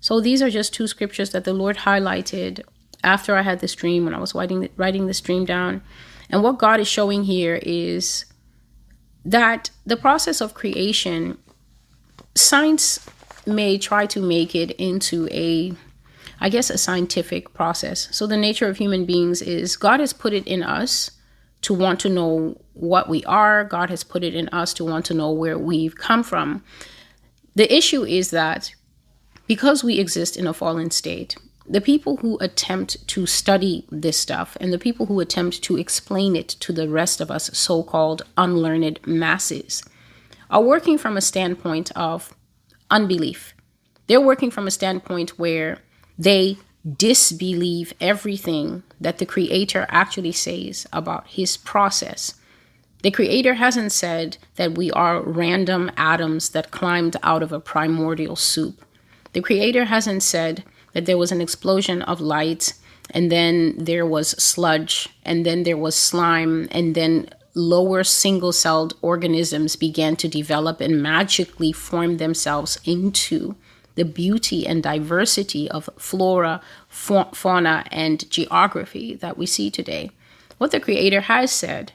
So 0.00 0.20
these 0.20 0.42
are 0.42 0.50
just 0.50 0.74
two 0.74 0.86
scriptures 0.86 1.30
that 1.30 1.44
the 1.44 1.54
Lord 1.54 1.78
highlighted 1.78 2.62
after 3.02 3.36
I 3.36 3.42
had 3.42 3.60
this 3.60 3.74
dream 3.74 4.04
when 4.04 4.14
I 4.14 4.20
was 4.20 4.34
writing 4.34 4.68
writing 4.76 5.06
this 5.06 5.20
dream 5.20 5.44
down. 5.44 5.82
And 6.28 6.42
what 6.42 6.58
God 6.58 6.80
is 6.80 6.88
showing 6.88 7.24
here 7.24 7.58
is 7.62 8.26
that 9.24 9.70
the 9.84 9.96
process 9.96 10.40
of 10.40 10.54
creation, 10.54 11.38
science 12.34 13.08
may 13.46 13.78
try 13.78 14.06
to 14.06 14.20
make 14.20 14.54
it 14.54 14.70
into 14.72 15.28
a 15.30 15.74
I 16.40 16.48
guess, 16.48 16.70
a 16.70 16.78
scientific 16.78 17.52
process. 17.52 18.08
So, 18.10 18.26
the 18.26 18.36
nature 18.36 18.68
of 18.68 18.78
human 18.78 19.04
beings 19.04 19.42
is 19.42 19.76
God 19.76 20.00
has 20.00 20.12
put 20.12 20.32
it 20.32 20.46
in 20.46 20.62
us 20.62 21.10
to 21.62 21.74
want 21.74 22.00
to 22.00 22.08
know 22.08 22.60
what 22.72 23.08
we 23.08 23.22
are, 23.24 23.64
God 23.64 23.90
has 23.90 24.02
put 24.02 24.24
it 24.24 24.34
in 24.34 24.48
us 24.48 24.72
to 24.74 24.84
want 24.84 25.04
to 25.06 25.14
know 25.14 25.30
where 25.30 25.58
we've 25.58 25.96
come 25.96 26.22
from. 26.22 26.64
The 27.54 27.72
issue 27.74 28.04
is 28.04 28.30
that 28.30 28.74
because 29.46 29.84
we 29.84 29.98
exist 29.98 30.36
in 30.36 30.46
a 30.46 30.54
fallen 30.54 30.90
state, 30.90 31.36
the 31.68 31.80
people 31.80 32.16
who 32.16 32.38
attempt 32.38 33.06
to 33.08 33.26
study 33.26 33.86
this 33.90 34.18
stuff 34.18 34.56
and 34.60 34.72
the 34.72 34.78
people 34.78 35.06
who 35.06 35.20
attempt 35.20 35.62
to 35.62 35.76
explain 35.76 36.34
it 36.34 36.48
to 36.48 36.72
the 36.72 36.88
rest 36.88 37.20
of 37.20 37.30
us 37.30 37.50
so 37.56 37.82
called 37.82 38.22
unlearned 38.36 38.98
masses 39.06 39.84
are 40.50 40.62
working 40.62 40.98
from 40.98 41.16
a 41.16 41.20
standpoint 41.20 41.92
of 41.92 42.34
unbelief. 42.90 43.54
They're 44.06 44.20
working 44.20 44.50
from 44.50 44.66
a 44.66 44.72
standpoint 44.72 45.38
where 45.38 45.78
they 46.20 46.58
disbelieve 46.98 47.94
everything 47.98 48.82
that 49.00 49.16
the 49.16 49.26
creator 49.26 49.86
actually 49.88 50.32
says 50.32 50.86
about 50.92 51.26
his 51.28 51.56
process. 51.56 52.34
The 53.02 53.10
creator 53.10 53.54
hasn't 53.54 53.92
said 53.92 54.36
that 54.56 54.76
we 54.76 54.90
are 54.90 55.22
random 55.22 55.90
atoms 55.96 56.50
that 56.50 56.70
climbed 56.70 57.16
out 57.22 57.42
of 57.42 57.52
a 57.52 57.60
primordial 57.60 58.36
soup. 58.36 58.84
The 59.32 59.40
creator 59.40 59.86
hasn't 59.86 60.22
said 60.22 60.62
that 60.92 61.06
there 61.06 61.16
was 61.16 61.32
an 61.32 61.40
explosion 61.40 62.02
of 62.02 62.20
light 62.20 62.74
and 63.12 63.32
then 63.32 63.76
there 63.78 64.04
was 64.04 64.30
sludge 64.30 65.08
and 65.24 65.46
then 65.46 65.62
there 65.62 65.78
was 65.78 65.96
slime 65.96 66.68
and 66.70 66.94
then 66.94 67.30
lower 67.54 68.04
single 68.04 68.52
celled 68.52 68.94
organisms 69.00 69.74
began 69.74 70.16
to 70.16 70.28
develop 70.28 70.82
and 70.82 71.02
magically 71.02 71.72
form 71.72 72.18
themselves 72.18 72.78
into 72.84 73.56
the 74.00 74.04
beauty 74.22 74.66
and 74.66 74.82
diversity 74.82 75.70
of 75.70 75.90
flora, 75.98 76.62
fauna, 76.88 77.84
and 77.92 78.28
geography 78.30 79.14
that 79.16 79.36
we 79.36 79.44
see 79.44 79.70
today. 79.70 80.10
What 80.56 80.70
the 80.70 80.80
Creator 80.80 81.22
has 81.32 81.50
said 81.52 81.92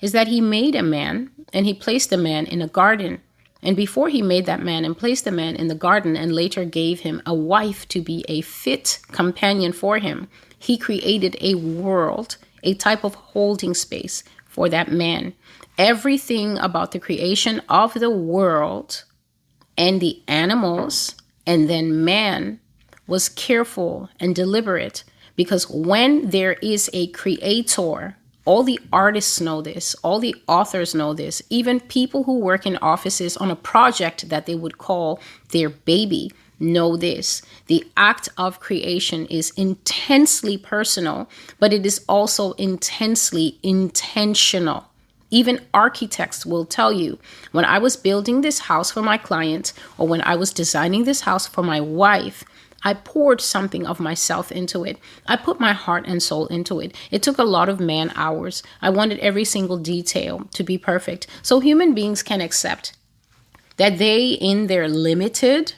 is 0.00 0.12
that 0.12 0.28
He 0.28 0.40
made 0.40 0.76
a 0.76 0.90
man 0.96 1.30
and 1.52 1.66
He 1.66 1.74
placed 1.74 2.12
a 2.12 2.16
man 2.16 2.46
in 2.46 2.62
a 2.62 2.68
garden 2.68 3.20
And 3.62 3.76
before 3.76 4.08
he 4.08 4.22
made 4.22 4.46
that 4.46 4.62
man 4.62 4.84
and 4.84 4.96
placed 4.96 5.24
the 5.24 5.30
man 5.30 5.54
in 5.54 5.68
the 5.68 5.74
garden 5.74 6.16
and 6.16 6.34
later 6.34 6.64
gave 6.64 7.00
him 7.00 7.20
a 7.26 7.34
wife 7.34 7.86
to 7.88 8.00
be 8.00 8.24
a 8.28 8.40
fit 8.40 9.00
companion 9.12 9.72
for 9.72 9.98
him, 9.98 10.28
he 10.58 10.78
created 10.78 11.36
a 11.40 11.54
world, 11.56 12.36
a 12.62 12.74
type 12.74 13.04
of 13.04 13.14
holding 13.14 13.74
space 13.74 14.24
for 14.46 14.68
that 14.68 14.90
man. 14.90 15.34
Everything 15.76 16.58
about 16.58 16.92
the 16.92 16.98
creation 16.98 17.60
of 17.68 17.94
the 17.94 18.10
world 18.10 19.04
and 19.76 20.00
the 20.00 20.22
animals 20.26 21.14
and 21.46 21.68
then 21.68 22.04
man 22.04 22.60
was 23.06 23.28
careful 23.28 24.08
and 24.18 24.34
deliberate 24.34 25.04
because 25.36 25.68
when 25.70 26.30
there 26.30 26.54
is 26.54 26.90
a 26.92 27.08
creator, 27.08 28.16
all 28.44 28.62
the 28.62 28.80
artists 28.92 29.40
know 29.40 29.62
this, 29.62 29.94
all 30.02 30.18
the 30.18 30.34
authors 30.46 30.94
know 30.94 31.14
this, 31.14 31.42
even 31.50 31.80
people 31.80 32.24
who 32.24 32.38
work 32.38 32.66
in 32.66 32.76
offices 32.78 33.36
on 33.36 33.50
a 33.50 33.56
project 33.56 34.28
that 34.28 34.46
they 34.46 34.54
would 34.54 34.78
call 34.78 35.20
their 35.50 35.70
baby 35.70 36.30
know 36.58 36.96
this. 36.96 37.42
The 37.66 37.84
act 37.96 38.28
of 38.36 38.60
creation 38.60 39.26
is 39.26 39.50
intensely 39.56 40.58
personal, 40.58 41.28
but 41.58 41.72
it 41.72 41.86
is 41.86 42.04
also 42.08 42.52
intensely 42.52 43.58
intentional. 43.62 44.89
Even 45.30 45.64
architects 45.72 46.44
will 46.44 46.64
tell 46.64 46.92
you 46.92 47.18
when 47.52 47.64
I 47.64 47.78
was 47.78 47.96
building 47.96 48.40
this 48.40 48.60
house 48.60 48.90
for 48.90 49.02
my 49.02 49.16
client 49.16 49.72
or 49.96 50.08
when 50.08 50.22
I 50.22 50.34
was 50.34 50.52
designing 50.52 51.04
this 51.04 51.22
house 51.22 51.46
for 51.46 51.62
my 51.62 51.80
wife, 51.80 52.44
I 52.82 52.94
poured 52.94 53.40
something 53.40 53.86
of 53.86 54.00
myself 54.00 54.50
into 54.50 54.84
it. 54.84 54.98
I 55.26 55.36
put 55.36 55.60
my 55.60 55.72
heart 55.72 56.06
and 56.06 56.22
soul 56.22 56.46
into 56.46 56.80
it. 56.80 56.94
It 57.10 57.22
took 57.22 57.38
a 57.38 57.44
lot 57.44 57.68
of 57.68 57.78
man 57.78 58.12
hours. 58.16 58.62
I 58.80 58.90
wanted 58.90 59.18
every 59.18 59.44
single 59.44 59.76
detail 59.76 60.48
to 60.54 60.64
be 60.64 60.78
perfect. 60.78 61.26
So 61.42 61.60
human 61.60 61.94
beings 61.94 62.22
can 62.22 62.40
accept 62.40 62.96
that 63.76 63.98
they, 63.98 64.28
in 64.28 64.66
their 64.66 64.88
limited, 64.88 65.74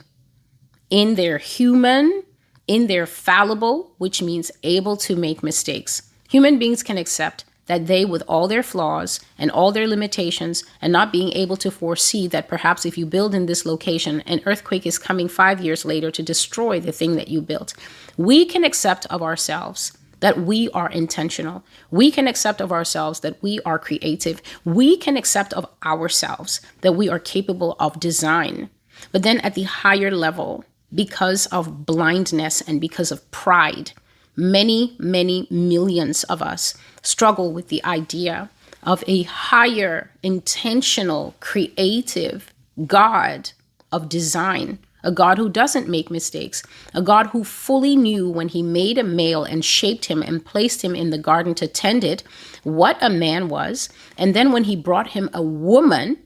in 0.91 1.17
their 1.17 1.39
human, 1.39 2.23
in 2.67 2.87
their 2.87 3.07
fallible, 3.07 3.95
which 3.99 4.23
means 4.23 4.51
able 4.63 4.97
to 4.99 5.17
make 5.17 5.43
mistakes, 5.43 6.03
human 6.29 6.59
beings 6.59 6.83
can 6.83 6.99
accept 6.99 7.45
that 7.67 7.87
they, 7.87 8.05
with 8.05 8.23
all 8.29 8.49
their 8.49 8.63
flaws 8.63 9.21
and 9.39 9.51
all 9.51 9.73
their 9.73 9.87
limitations, 9.87 10.65
and 10.81 10.93
not 10.93 11.13
being 11.13 11.33
able 11.33 11.57
to 11.57 11.71
foresee 11.71 12.27
that 12.29 12.49
perhaps 12.49 12.85
if 12.85 12.99
you 12.99 13.07
build 13.07 13.35
in 13.35 13.47
this 13.47 13.65
location, 13.65 14.21
an 14.23 14.41
earthquake 14.47 14.87
is 14.87 14.99
coming 14.99 15.29
five 15.29 15.61
years 15.61 15.85
later 15.85 16.11
to 16.11 16.23
destroy 16.23 16.81
the 16.81 16.93
thing 16.93 17.17
that 17.17 17.29
you 17.29 17.41
built, 17.41 17.75
we 18.17 18.45
can 18.45 18.65
accept 18.65 19.07
of 19.07 19.23
ourselves 19.23 19.97
that 20.23 20.41
we 20.41 20.71
are 20.71 20.89
intentional. 20.89 21.65
We 21.91 22.13
can 22.13 22.29
accept 22.29 22.61
of 22.61 22.71
ourselves 22.71 23.21
that 23.21 23.43
we 23.43 23.59
are 23.67 23.79
creative. 23.79 24.41
We 24.65 24.97
can 24.97 25.17
accept 25.17 25.53
of 25.53 25.67
ourselves 25.85 26.61
that 26.83 26.93
we 26.93 27.09
are 27.09 27.19
capable 27.19 27.75
of 27.81 27.99
design. 27.99 28.71
But 29.11 29.25
then 29.25 29.41
at 29.41 29.55
the 29.55 29.65
higher 29.65 30.13
level, 30.13 30.65
because 30.95 31.47
of 31.47 31.87
blindness 31.87 32.61
and 32.61 32.81
because 32.81 33.11
of 33.11 33.29
pride, 33.33 33.93
many, 34.37 34.97
many 34.99 35.47
millions 35.51 36.25
of 36.25 36.43
us 36.43 36.75
struggle 37.03 37.53
with 37.53 37.69
the 37.69 37.85
idea 37.85 38.51
of 38.83 39.05
a 39.07 39.23
higher, 39.23 40.11
intentional, 40.23 41.35
creative 41.41 42.53
God 42.87 43.51
of 43.91 44.09
design, 44.09 44.79
a 45.05 45.13
God 45.13 45.39
who 45.39 45.49
doesn't 45.49 45.89
make 45.89 46.11
mistakes, 46.11 46.63
a 46.95 47.03
God 47.03 47.29
who 47.29 47.45
fully 47.45 47.97
knew 47.97 48.29
when 48.29 48.49
he 48.49 48.63
made 48.63 48.99
a 48.99 49.05
male 49.05 49.45
and 49.45 49.65
shaped 49.65 50.07
him 50.07 50.23
and 50.23 50.45
placed 50.45 50.83
him 50.83 50.95
in 50.95 51.11
the 51.11 51.19
garden 51.19 51.55
to 51.57 51.67
tend 51.67 52.05
it 52.05 52.23
what 52.63 52.97
a 53.01 53.11
man 53.11 53.49
was. 53.49 53.89
And 54.17 54.35
then 54.35 54.53
when 54.53 54.65
he 54.65 54.77
brought 54.77 55.09
him 55.09 55.29
a 55.33 55.43
woman, 55.43 56.19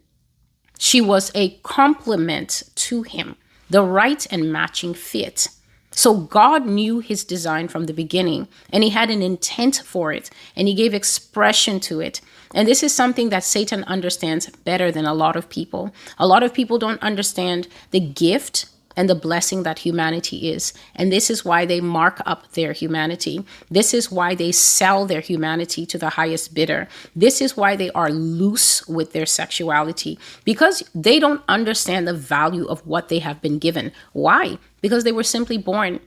she 0.79 1.01
was 1.01 1.31
a 1.35 1.51
complement 1.59 2.63
to 2.75 3.03
him, 3.03 3.37
the 3.71 3.83
right 3.83 4.27
and 4.31 4.53
matching 4.53 4.95
fit. 4.95 5.49
So 5.97 6.15
God 6.15 6.67
knew 6.67 7.01
his 7.01 7.25
design 7.25 7.69
from 7.69 7.87
the 7.87 7.95
beginning 7.95 8.49
and 8.71 8.85
he 8.85 8.91
had 8.91 9.11
an 9.11 9.23
intent 9.23 9.83
for 9.83 10.13
it 10.13 10.29
and 10.55 10.69
he 10.69 10.75
gave 10.75 10.93
expression 10.93 11.81
to 11.81 12.01
it. 12.01 12.21
And 12.55 12.69
this 12.69 12.83
is 12.83 12.95
something 12.95 13.31
that 13.31 13.45
Satan 13.45 13.83
understands 13.85 14.51
better 14.65 14.93
than 14.93 15.07
a 15.07 15.15
lot 15.15 15.37
of 15.37 15.49
people. 15.49 15.95
A 16.19 16.27
lot 16.27 16.43
of 16.43 16.53
people 16.53 16.79
don't 16.79 17.03
understand 17.03 17.67
the 17.93 18.01
gift 18.01 18.67
and 18.97 19.09
the 19.09 19.15
blessing 19.15 19.63
that 19.63 19.81
humanity 19.81 20.51
is. 20.51 20.73
And 20.95 21.13
this 21.13 21.31
is 21.31 21.45
why 21.45 21.67
they 21.67 21.81
mark 21.81 22.21
up 22.27 22.53
their 22.53 22.73
humanity. 22.73 23.45
This 23.71 23.93
is 23.93 24.11
why 24.11 24.35
they 24.35 24.53
sell 24.53 25.07
their 25.07 25.21
humanity 25.21 25.87
to 25.87 25.99
the 25.99 26.11
highest 26.11 26.55
bidder. 26.55 26.89
This 27.15 27.41
is 27.41 27.57
why 27.57 27.77
they 27.77 27.91
are 27.91 28.11
loose 28.11 28.87
with 28.89 29.13
their 29.13 29.27
sexuality 29.27 30.19
because 30.45 30.83
they 30.95 31.19
don't 31.19 31.43
understand 31.49 32.09
the 32.09 32.15
value 32.15 32.67
of 32.67 32.87
what 32.87 33.09
they 33.09 33.19
have 33.19 33.43
been 33.43 33.59
given. 33.59 33.93
Why? 34.13 34.59
Because 34.81 35.05
they 35.05 35.13
were 35.13 35.23
simply 35.23 35.59
born 35.59 36.01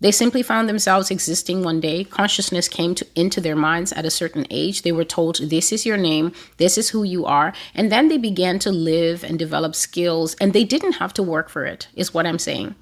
they 0.00 0.10
simply 0.10 0.42
found 0.42 0.68
themselves 0.68 1.10
existing 1.10 1.62
one 1.62 1.78
day. 1.78 2.04
Consciousness 2.04 2.68
came 2.68 2.94
to, 2.94 3.06
into 3.14 3.40
their 3.40 3.54
minds 3.54 3.92
at 3.92 4.06
a 4.06 4.10
certain 4.10 4.46
age. 4.50 4.82
They 4.82 4.92
were 4.92 5.04
told, 5.04 5.36
This 5.50 5.72
is 5.72 5.84
your 5.84 5.98
name, 5.98 6.32
this 6.56 6.78
is 6.78 6.88
who 6.90 7.02
you 7.02 7.26
are. 7.26 7.52
And 7.74 7.92
then 7.92 8.08
they 8.08 8.16
began 8.16 8.58
to 8.60 8.72
live 8.72 9.22
and 9.22 9.38
develop 9.38 9.74
skills, 9.74 10.34
and 10.40 10.52
they 10.52 10.64
didn't 10.64 10.94
have 10.94 11.12
to 11.14 11.22
work 11.22 11.50
for 11.50 11.66
it, 11.66 11.88
is 11.94 12.14
what 12.14 12.26
I'm 12.26 12.38
saying. 12.38 12.74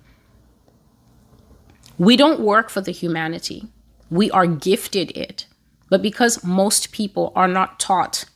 We 1.98 2.16
don't 2.16 2.40
work 2.40 2.70
for 2.70 2.80
the 2.80 2.92
humanity, 2.92 3.66
we 4.10 4.30
are 4.30 4.46
gifted 4.46 5.10
it. 5.16 5.46
But 5.90 6.02
because 6.02 6.44
most 6.44 6.92
people 6.92 7.32
are 7.34 7.48
not 7.48 7.80
taught 7.80 8.26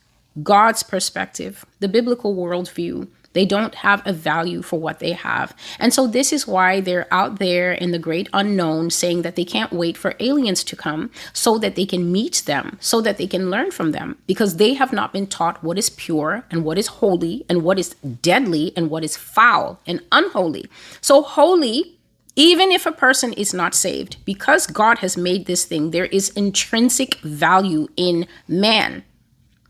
God's 0.41 0.81
perspective, 0.81 1.65
the 1.79 1.87
biblical 1.87 2.35
worldview, 2.35 3.07
they 3.33 3.45
don't 3.45 3.75
have 3.75 4.01
a 4.05 4.13
value 4.13 4.61
for 4.61 4.79
what 4.79 4.99
they 4.99 5.11
have. 5.11 5.55
And 5.79 5.93
so 5.93 6.07
this 6.07 6.31
is 6.31 6.47
why 6.47 6.79
they're 6.79 7.11
out 7.11 7.39
there 7.39 7.73
in 7.73 7.91
the 7.91 7.99
great 7.99 8.29
unknown 8.33 8.89
saying 8.89 9.23
that 9.23 9.35
they 9.35 9.45
can't 9.45 9.73
wait 9.73 9.97
for 9.97 10.15
aliens 10.19 10.63
to 10.65 10.75
come 10.75 11.11
so 11.33 11.57
that 11.57 11.75
they 11.75 11.85
can 11.85 12.11
meet 12.11 12.43
them, 12.45 12.77
so 12.79 13.01
that 13.01 13.17
they 13.17 13.27
can 13.27 13.49
learn 13.49 13.71
from 13.71 13.91
them, 13.91 14.17
because 14.27 14.57
they 14.57 14.73
have 14.75 14.93
not 14.93 15.13
been 15.13 15.27
taught 15.27 15.63
what 15.63 15.77
is 15.77 15.89
pure 15.89 16.45
and 16.49 16.63
what 16.63 16.77
is 16.77 16.87
holy 16.87 17.45
and 17.49 17.63
what 17.63 17.79
is 17.79 17.95
deadly 18.21 18.71
and 18.75 18.89
what 18.89 19.03
is 19.03 19.17
foul 19.17 19.79
and 19.85 20.01
unholy. 20.11 20.65
So 21.01 21.21
holy 21.21 21.99
even 22.35 22.71
if 22.71 22.85
a 22.85 22.91
person 22.91 23.31
is 23.33 23.53
not 23.53 23.75
saved, 23.75 24.17
because 24.25 24.65
God 24.65 24.99
has 24.99 25.15
made 25.15 25.45
this 25.45 25.65
thing, 25.65 25.91
there 25.91 26.07
is 26.07 26.29
intrinsic 26.29 27.15
value 27.17 27.87
in 27.95 28.25
man. 28.47 29.03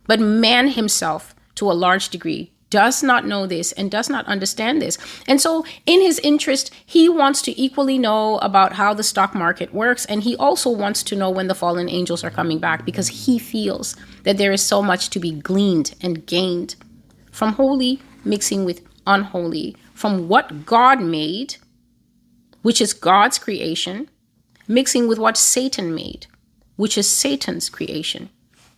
But 0.08 0.22
man 0.22 0.70
himself, 0.70 1.36
to 1.56 1.70
a 1.70 1.74
large 1.74 2.10
degree, 2.10 2.52
does 2.74 3.04
not 3.04 3.24
know 3.24 3.46
this 3.46 3.72
and 3.74 3.92
does 3.92 4.10
not 4.10 4.26
understand 4.26 4.82
this. 4.82 4.98
And 5.28 5.40
so, 5.40 5.64
in 5.86 6.02
his 6.02 6.18
interest, 6.24 6.72
he 6.84 7.08
wants 7.08 7.40
to 7.44 7.62
equally 7.62 8.00
know 8.00 8.40
about 8.40 8.74
how 8.74 8.96
the 8.96 9.04
stock 9.04 9.36
market 9.36 9.76
works. 9.76 10.06
And 10.06 10.24
he 10.24 10.36
also 10.38 10.72
wants 10.72 11.04
to 11.04 11.16
know 11.16 11.30
when 11.30 11.50
the 11.50 11.54
fallen 11.54 11.88
angels 11.88 12.24
are 12.24 12.32
coming 12.32 12.58
back 12.58 12.84
because 12.84 13.26
he 13.26 13.38
feels 13.38 13.96
that 14.24 14.40
there 14.40 14.52
is 14.52 14.64
so 14.64 14.82
much 14.82 15.12
to 15.12 15.20
be 15.20 15.34
gleaned 15.34 15.94
and 16.02 16.26
gained 16.26 16.76
from 17.32 17.54
holy 17.54 18.02
mixing 18.26 18.66
with 18.66 18.82
unholy, 19.06 19.76
from 19.94 20.28
what 20.28 20.66
God 20.66 21.00
made, 21.00 21.58
which 22.64 22.82
is 22.82 22.94
God's 22.94 23.38
creation, 23.38 24.10
mixing 24.68 25.08
with 25.08 25.20
what 25.20 25.38
Satan 25.38 25.94
made, 25.94 26.26
which 26.76 26.98
is 26.98 27.08
Satan's 27.08 27.70
creation. 27.70 28.30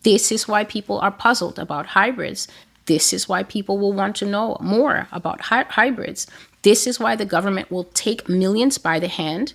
This 0.03 0.33
is 0.33 0.49
why 0.49 0.65
people 0.65 0.99
are 0.99 1.11
puzzled 1.11 1.57
about 1.57 1.95
hybrids 1.97 2.47
this 2.85 3.13
is 3.13 3.27
why 3.27 3.43
people 3.43 3.77
will 3.77 3.93
want 3.93 4.15
to 4.17 4.25
know 4.25 4.57
more 4.61 5.07
about 5.11 5.41
hy- 5.41 5.65
hybrids. 5.69 6.27
This 6.61 6.87
is 6.87 6.99
why 6.99 7.15
the 7.15 7.25
government 7.25 7.71
will 7.71 7.85
take 7.85 8.29
millions 8.29 8.77
by 8.77 8.99
the 8.99 9.07
hand 9.07 9.53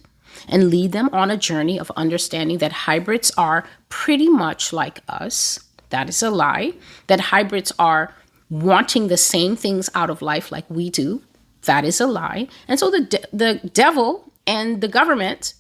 and 0.49 0.71
lead 0.71 0.93
them 0.93 1.11
on 1.13 1.31
a 1.31 1.37
journey 1.37 1.79
of 1.79 1.91
understanding 1.97 2.59
that 2.59 2.73
hybrids 2.73 3.31
are 3.37 3.65
pretty 3.89 4.29
much 4.29 4.73
like 4.73 5.01
us. 5.09 5.61
That 5.91 6.09
is 6.09 6.23
a 6.23 6.31
lie. 6.31 6.75
That 7.09 7.21
hybrids 7.21 7.73
are 7.79 8.15
wanting 8.49 9.09
the 9.09 9.17
same 9.17 9.57
things 9.57 9.91
out 9.95 10.11
of 10.11 10.23
life 10.23 10.51
like 10.51 10.69
we 10.69 10.91
do. 10.91 11.23
That 11.63 11.85
is 11.85 12.01
a 12.01 12.07
lie. 12.07 12.49
And 12.67 12.79
so 12.79 12.91
the 12.91 13.03
de- 13.03 13.27
the 13.33 13.71
devil 13.75 14.33
and 14.47 14.81
the 14.81 14.89
government 14.89 15.55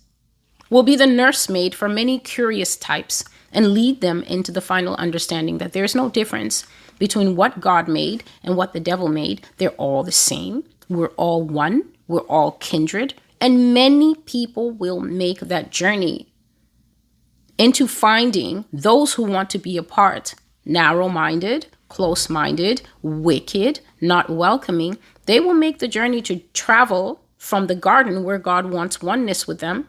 will 0.70 0.82
be 0.82 0.96
the 0.96 1.06
nursemaid 1.06 1.74
for 1.74 1.88
many 1.88 2.18
curious 2.18 2.76
types 2.76 3.24
and 3.52 3.74
lead 3.74 4.00
them 4.00 4.22
into 4.22 4.52
the 4.52 4.60
final 4.60 4.94
understanding 4.96 5.58
that 5.58 5.72
there's 5.72 5.94
no 5.94 6.08
difference 6.08 6.64
between 7.00 7.34
what 7.34 7.58
God 7.58 7.88
made 7.88 8.22
and 8.44 8.56
what 8.56 8.72
the 8.72 8.78
devil 8.78 9.08
made. 9.08 9.44
They're 9.56 9.70
all 9.70 10.04
the 10.04 10.12
same. 10.12 10.62
We're 10.88 11.08
all 11.16 11.42
one. 11.42 11.82
We're 12.06 12.20
all 12.20 12.52
kindred. 12.52 13.14
And 13.40 13.74
many 13.74 14.14
people 14.14 14.70
will 14.70 15.00
make 15.00 15.40
that 15.40 15.70
journey 15.70 16.32
into 17.58 17.88
finding 17.88 18.66
those 18.72 19.14
who 19.14 19.24
want 19.24 19.50
to 19.50 19.58
be 19.58 19.76
apart, 19.76 20.34
narrow 20.64 21.08
minded, 21.08 21.66
close 21.88 22.30
minded, 22.30 22.82
wicked, 23.02 23.80
not 24.00 24.30
welcoming. 24.30 24.96
They 25.26 25.40
will 25.40 25.54
make 25.54 25.80
the 25.80 25.88
journey 25.88 26.22
to 26.22 26.38
travel 26.52 27.22
from 27.36 27.66
the 27.66 27.74
garden 27.74 28.22
where 28.22 28.38
God 28.38 28.70
wants 28.70 29.02
oneness 29.02 29.48
with 29.48 29.58
them 29.60 29.88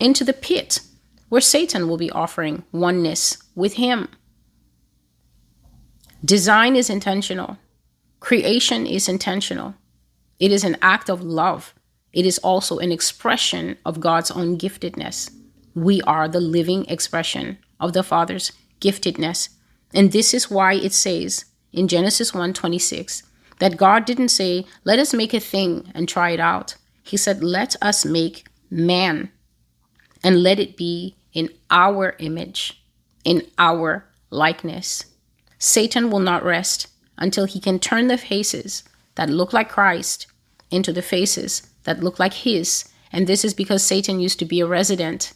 into 0.00 0.24
the 0.24 0.32
pit 0.32 0.80
where 1.28 1.40
Satan 1.40 1.88
will 1.88 1.96
be 1.96 2.10
offering 2.10 2.62
oneness 2.72 3.38
with 3.54 3.74
him. 3.74 4.08
Design 6.24 6.76
is 6.76 6.88
intentional. 6.88 7.58
Creation 8.20 8.86
is 8.86 9.08
intentional, 9.08 9.74
it 10.38 10.52
is 10.52 10.62
an 10.62 10.76
act 10.80 11.10
of 11.10 11.22
love. 11.22 11.74
It 12.12 12.26
is 12.26 12.38
also 12.38 12.78
an 12.78 12.92
expression 12.92 13.78
of 13.84 13.98
God's 13.98 14.30
own 14.30 14.58
giftedness. 14.58 15.30
We 15.74 16.00
are 16.02 16.28
the 16.28 16.40
living 16.40 16.84
expression 16.86 17.58
of 17.80 17.92
the 17.92 18.02
Father's 18.02 18.52
giftedness. 18.80 19.48
And 19.94 20.12
this 20.12 20.32
is 20.34 20.50
why 20.50 20.74
it 20.74 20.92
says 20.92 21.46
in 21.72 21.88
Genesis 21.88 22.32
1:26 22.32 23.22
that 23.58 23.76
God 23.76 24.04
didn't 24.04 24.28
say, 24.28 24.66
"Let 24.84 24.98
us 24.98 25.14
make 25.14 25.34
a 25.34 25.40
thing 25.40 25.90
and 25.94 26.06
try 26.06 26.30
it 26.30 26.40
out." 26.40 26.76
He 27.02 27.16
said, 27.16 27.42
"Let 27.42 27.74
us 27.82 28.04
make 28.04 28.46
man 28.70 29.30
and 30.22 30.42
let 30.42 30.60
it 30.60 30.76
be 30.76 31.16
in 31.32 31.48
our 31.70 32.14
image, 32.18 32.80
in 33.24 33.46
our 33.58 34.04
likeness." 34.30 35.06
Satan 35.64 36.10
will 36.10 36.18
not 36.18 36.42
rest 36.42 36.88
until 37.16 37.44
he 37.44 37.60
can 37.60 37.78
turn 37.78 38.08
the 38.08 38.18
faces 38.18 38.82
that 39.14 39.30
look 39.30 39.52
like 39.52 39.68
Christ 39.68 40.26
into 40.72 40.92
the 40.92 41.02
faces 41.02 41.62
that 41.84 42.02
look 42.02 42.18
like 42.18 42.34
his. 42.34 42.84
And 43.12 43.28
this 43.28 43.44
is 43.44 43.54
because 43.54 43.84
Satan 43.84 44.18
used 44.18 44.40
to 44.40 44.44
be 44.44 44.58
a 44.58 44.66
resident 44.66 45.32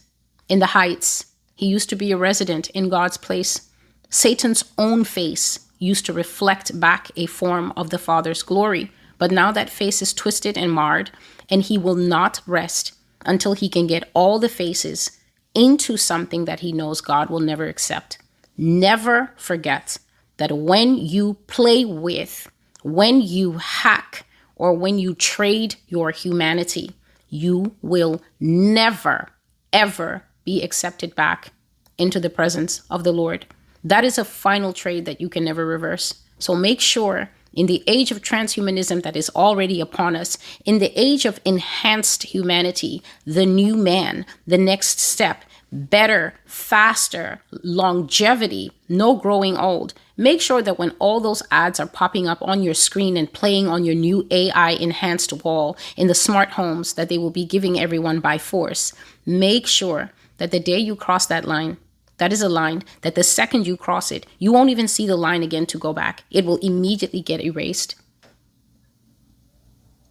in 0.49 0.59
the 0.59 0.73
heights. 0.75 1.27
He 1.55 1.67
used 1.67 1.87
to 1.91 1.95
be 1.95 2.11
a 2.11 2.17
resident 2.17 2.69
in 2.71 2.89
God's 2.89 3.15
place. 3.15 3.69
Satan's 4.09 4.65
own 4.77 5.05
face 5.05 5.65
used 5.79 6.05
to 6.07 6.11
reflect 6.13 6.77
back 6.77 7.09
a 7.15 7.25
form 7.25 7.71
of 7.77 7.89
the 7.89 7.97
Father's 7.97 8.43
glory. 8.43 8.91
But 9.17 9.31
now 9.31 9.53
that 9.53 9.69
face 9.69 10.01
is 10.01 10.13
twisted 10.13 10.57
and 10.57 10.73
marred, 10.73 11.09
and 11.49 11.61
he 11.61 11.77
will 11.77 11.95
not 11.95 12.41
rest 12.45 12.91
until 13.25 13.53
he 13.53 13.69
can 13.69 13.87
get 13.87 14.09
all 14.13 14.39
the 14.39 14.49
faces 14.49 15.17
into 15.55 15.95
something 15.95 16.43
that 16.43 16.59
he 16.59 16.73
knows 16.73 16.99
God 16.99 17.29
will 17.29 17.39
never 17.39 17.67
accept. 17.67 18.17
Never 18.57 19.31
forget 19.37 19.99
that 20.37 20.51
when 20.51 20.97
you 20.97 21.35
play 21.47 21.85
with, 21.85 22.49
when 22.83 23.21
you 23.21 23.53
hack, 23.53 24.25
or 24.55 24.73
when 24.73 24.97
you 24.97 25.13
trade 25.13 25.75
your 25.87 26.11
humanity, 26.11 26.91
you 27.29 27.75
will 27.81 28.21
never, 28.39 29.29
ever 29.71 30.23
be 30.45 30.63
accepted 30.63 31.13
back 31.15 31.51
into 31.97 32.19
the 32.19 32.29
presence 32.29 32.81
of 32.89 33.03
the 33.03 33.11
Lord. 33.11 33.45
That 33.83 34.03
is 34.03 34.17
a 34.17 34.25
final 34.25 34.73
trade 34.73 35.05
that 35.05 35.21
you 35.21 35.29
can 35.29 35.43
never 35.43 35.65
reverse. 35.65 36.23
So 36.39 36.55
make 36.55 36.81
sure 36.81 37.29
in 37.53 37.65
the 37.65 37.83
age 37.87 38.11
of 38.11 38.21
transhumanism 38.21 39.01
that 39.03 39.15
is 39.15 39.31
already 39.35 39.81
upon 39.81 40.15
us, 40.15 40.37
in 40.65 40.79
the 40.79 40.91
age 40.95 41.25
of 41.25 41.39
enhanced 41.43 42.23
humanity, 42.23 43.01
the 43.25 43.45
new 43.45 43.75
man, 43.75 44.25
the 44.45 44.57
next 44.57 44.99
step, 44.99 45.43
better, 45.71 46.33
faster, 46.45 47.41
longevity, 47.63 48.71
no 48.87 49.15
growing 49.15 49.57
old. 49.57 49.93
Make 50.15 50.41
sure 50.41 50.61
that 50.61 50.79
when 50.79 50.91
all 50.99 51.19
those 51.19 51.43
ads 51.51 51.79
are 51.79 51.87
popping 51.87 52.27
up 52.27 52.41
on 52.41 52.63
your 52.63 52.73
screen 52.73 53.17
and 53.17 53.31
playing 53.31 53.67
on 53.67 53.83
your 53.83 53.95
new 53.95 54.25
AI 54.31 54.71
enhanced 54.71 55.33
wall 55.43 55.77
in 55.95 56.07
the 56.07 56.15
smart 56.15 56.51
homes 56.51 56.93
that 56.93 57.09
they 57.09 57.17
will 57.17 57.29
be 57.29 57.45
giving 57.45 57.79
everyone 57.79 58.19
by 58.19 58.37
force, 58.37 58.93
make 59.25 59.67
sure 59.67 60.11
that 60.37 60.51
the 60.51 60.59
day 60.59 60.77
you 60.77 60.95
cross 60.95 61.25
that 61.25 61.45
line, 61.45 61.77
that 62.17 62.33
is 62.33 62.41
a 62.41 62.49
line 62.49 62.83
that 63.01 63.15
the 63.15 63.23
second 63.23 63.67
you 63.67 63.77
cross 63.77 64.11
it, 64.11 64.25
you 64.39 64.51
won't 64.51 64.69
even 64.69 64.87
see 64.87 65.05
the 65.05 65.15
line 65.17 65.43
again 65.43 65.65
to 65.67 65.77
go 65.77 65.93
back. 65.93 66.23
It 66.31 66.45
will 66.45 66.57
immediately 66.57 67.21
get 67.21 67.41
erased. 67.41 67.95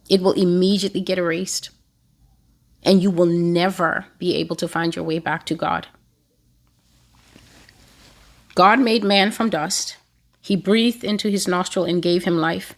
It 0.09 0.21
will 0.21 0.33
immediately 0.33 1.01
get 1.01 1.17
erased 1.17 1.69
and 2.87 3.03
you 3.03 3.11
will 3.11 3.25
never 3.25 4.05
be 4.17 4.33
able 4.35 4.55
to 4.55 4.67
find 4.67 4.95
your 4.95 5.03
way 5.03 5.19
back 5.19 5.45
to 5.45 5.55
God. 5.55 5.87
God 8.55 8.79
made 8.79 9.03
man 9.03 9.29
from 9.29 9.49
dust. 9.49 9.97
He 10.39 10.55
breathed 10.55 11.03
into 11.03 11.29
his 11.29 11.49
nostril 11.49 11.83
and 11.83 12.01
gave 12.01 12.23
him 12.23 12.37
life. 12.37 12.75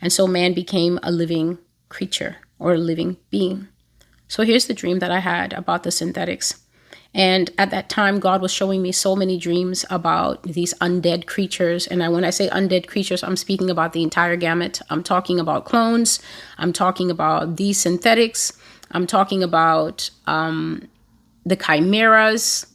And 0.00 0.10
so 0.10 0.26
man 0.26 0.54
became 0.54 0.98
a 1.02 1.12
living 1.12 1.58
creature 1.90 2.36
or 2.58 2.72
a 2.72 2.78
living 2.78 3.18
being. 3.28 3.68
So 4.28 4.44
here's 4.44 4.66
the 4.66 4.72
dream 4.72 4.98
that 5.00 5.12
I 5.12 5.18
had 5.18 5.52
about 5.52 5.82
the 5.82 5.90
synthetics. 5.90 6.62
And 7.12 7.50
at 7.58 7.70
that 7.70 7.90
time, 7.90 8.18
God 8.18 8.40
was 8.40 8.52
showing 8.52 8.80
me 8.80 8.92
so 8.92 9.14
many 9.14 9.36
dreams 9.36 9.84
about 9.90 10.42
these 10.44 10.72
undead 10.74 11.26
creatures. 11.26 11.86
And 11.86 12.02
I, 12.02 12.08
when 12.08 12.24
I 12.24 12.30
say 12.30 12.48
undead 12.48 12.86
creatures, 12.86 13.22
I'm 13.22 13.36
speaking 13.36 13.68
about 13.68 13.92
the 13.92 14.02
entire 14.02 14.36
gamut. 14.36 14.80
I'm 14.88 15.02
talking 15.02 15.38
about 15.38 15.66
clones, 15.66 16.18
I'm 16.56 16.72
talking 16.72 17.10
about 17.10 17.56
these 17.56 17.78
synthetics, 17.78 18.52
I'm 18.90 19.06
talking 19.06 19.42
about 19.42 20.10
um, 20.26 20.88
the 21.44 21.56
chimeras. 21.56 22.66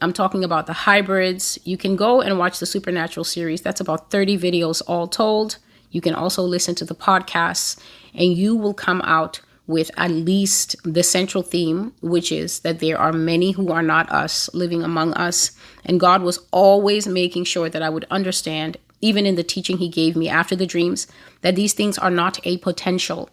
I'm 0.00 0.12
talking 0.12 0.44
about 0.44 0.66
the 0.66 0.72
hybrids. 0.72 1.58
You 1.64 1.76
can 1.76 1.96
go 1.96 2.20
and 2.20 2.38
watch 2.38 2.58
the 2.58 2.66
Supernatural 2.66 3.24
series. 3.24 3.62
That's 3.62 3.80
about 3.80 4.10
30 4.10 4.38
videos 4.38 4.82
all 4.86 5.08
told. 5.08 5.58
You 5.90 6.00
can 6.00 6.14
also 6.14 6.42
listen 6.42 6.74
to 6.76 6.84
the 6.84 6.94
podcasts, 6.94 7.80
and 8.14 8.36
you 8.36 8.56
will 8.56 8.74
come 8.74 9.00
out 9.02 9.40
with 9.66 9.90
at 9.96 10.10
least 10.10 10.76
the 10.84 11.02
central 11.02 11.42
theme, 11.42 11.94
which 12.02 12.30
is 12.30 12.60
that 12.60 12.80
there 12.80 12.98
are 12.98 13.12
many 13.12 13.52
who 13.52 13.72
are 13.72 13.82
not 13.82 14.10
us 14.10 14.52
living 14.52 14.82
among 14.82 15.14
us. 15.14 15.52
And 15.84 16.00
God 16.00 16.22
was 16.22 16.38
always 16.50 17.06
making 17.06 17.44
sure 17.44 17.70
that 17.70 17.82
I 17.82 17.88
would 17.88 18.04
understand, 18.10 18.76
even 19.00 19.24
in 19.24 19.36
the 19.36 19.42
teaching 19.42 19.78
He 19.78 19.88
gave 19.88 20.16
me 20.16 20.28
after 20.28 20.54
the 20.54 20.66
dreams, 20.66 21.06
that 21.40 21.56
these 21.56 21.72
things 21.72 21.96
are 21.96 22.10
not 22.10 22.38
a 22.44 22.58
potential, 22.58 23.30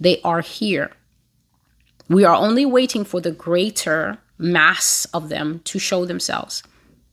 they 0.00 0.20
are 0.22 0.40
here. 0.40 0.90
We 2.08 2.24
are 2.24 2.34
only 2.34 2.66
waiting 2.66 3.04
for 3.04 3.20
the 3.20 3.30
greater 3.30 4.18
mass 4.36 5.06
of 5.14 5.28
them 5.28 5.60
to 5.64 5.78
show 5.78 6.04
themselves. 6.04 6.62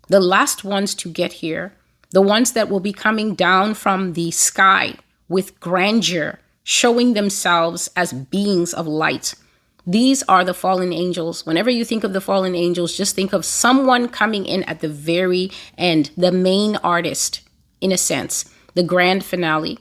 The 0.07 0.19
last 0.19 0.63
ones 0.63 0.93
to 0.95 1.09
get 1.09 1.33
here, 1.33 1.73
the 2.11 2.21
ones 2.21 2.51
that 2.53 2.69
will 2.69 2.81
be 2.81 2.91
coming 2.91 3.35
down 3.35 3.73
from 3.73 4.13
the 4.13 4.31
sky 4.31 4.95
with 5.29 5.57
grandeur, 5.61 6.39
showing 6.63 7.13
themselves 7.13 7.89
as 7.95 8.11
beings 8.11 8.73
of 8.73 8.85
light. 8.85 9.33
These 9.87 10.21
are 10.23 10.43
the 10.43 10.53
fallen 10.53 10.91
angels. 10.93 11.45
Whenever 11.45 11.69
you 11.69 11.85
think 11.85 12.03
of 12.03 12.13
the 12.13 12.21
fallen 12.21 12.53
angels, 12.53 12.95
just 12.95 13.15
think 13.15 13.33
of 13.33 13.45
someone 13.45 14.09
coming 14.09 14.45
in 14.45 14.63
at 14.63 14.81
the 14.81 14.89
very 14.89 15.51
end, 15.77 16.11
the 16.17 16.31
main 16.31 16.75
artist, 16.77 17.41
in 17.79 17.91
a 17.91 17.97
sense, 17.97 18.45
the 18.75 18.83
grand 18.83 19.23
finale. 19.23 19.79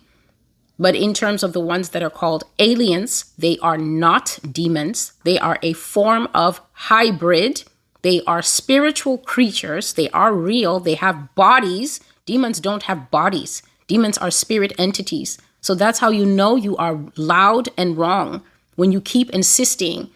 But 0.81 0.97
in 0.97 1.13
terms 1.13 1.43
of 1.43 1.53
the 1.53 1.61
ones 1.61 1.91
that 1.91 2.03
are 2.03 2.09
called 2.09 2.45
aliens, 2.59 3.35
they 3.37 3.59
are 3.59 3.77
not 3.77 4.39
demons. 4.51 5.13
They 5.25 5.39
are 5.39 5.59
a 5.63 5.75
form 5.75 6.27
of 6.33 6.63
hybrid. 6.73 7.65
They 8.01 8.23
are 8.27 8.41
spiritual 8.41 9.19
creatures. 9.19 9.93
They 9.93 10.09
are 10.09 10.33
real. 10.33 10.81
They 10.81 10.95
have 10.95 11.35
bodies. 11.35 12.01
Demons 12.25 12.61
don't 12.61 12.85
have 12.85 13.11
bodies. 13.11 13.63
Demons 13.89 14.17
are 14.17 14.31
spirit 14.31 14.73
entities. 14.79 15.37
So 15.61 15.75
that's 15.75 15.99
how 15.99 16.09
you 16.09 16.25
know 16.25 16.57
you 16.57 16.79
are 16.79 16.99
loud 17.15 17.69
and 17.77 17.99
wrong 17.99 18.43
when 18.77 18.91
you 18.91 19.03
keep 19.03 19.29
insisting 19.31 20.09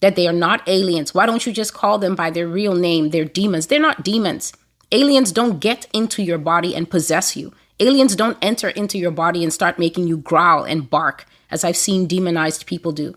that 0.00 0.16
they 0.16 0.26
are 0.26 0.32
not 0.32 0.66
aliens. 0.66 1.12
Why 1.12 1.26
don't 1.26 1.44
you 1.44 1.52
just 1.52 1.74
call 1.74 1.98
them 1.98 2.14
by 2.14 2.30
their 2.30 2.48
real 2.48 2.74
name? 2.74 3.10
They're 3.10 3.26
demons. 3.26 3.66
They're 3.66 3.78
not 3.78 4.02
demons. 4.02 4.54
Aliens 4.92 5.30
don't 5.30 5.60
get 5.60 5.86
into 5.92 6.22
your 6.22 6.38
body 6.38 6.74
and 6.74 6.88
possess 6.88 7.36
you. 7.36 7.52
Aliens 7.78 8.16
don't 8.16 8.38
enter 8.40 8.70
into 8.70 8.96
your 8.96 9.10
body 9.10 9.42
and 9.42 9.52
start 9.52 9.78
making 9.78 10.06
you 10.08 10.16
growl 10.16 10.64
and 10.64 10.88
bark, 10.88 11.26
as 11.50 11.62
I've 11.62 11.76
seen 11.76 12.06
demonized 12.06 12.66
people 12.66 12.92
do. 12.92 13.14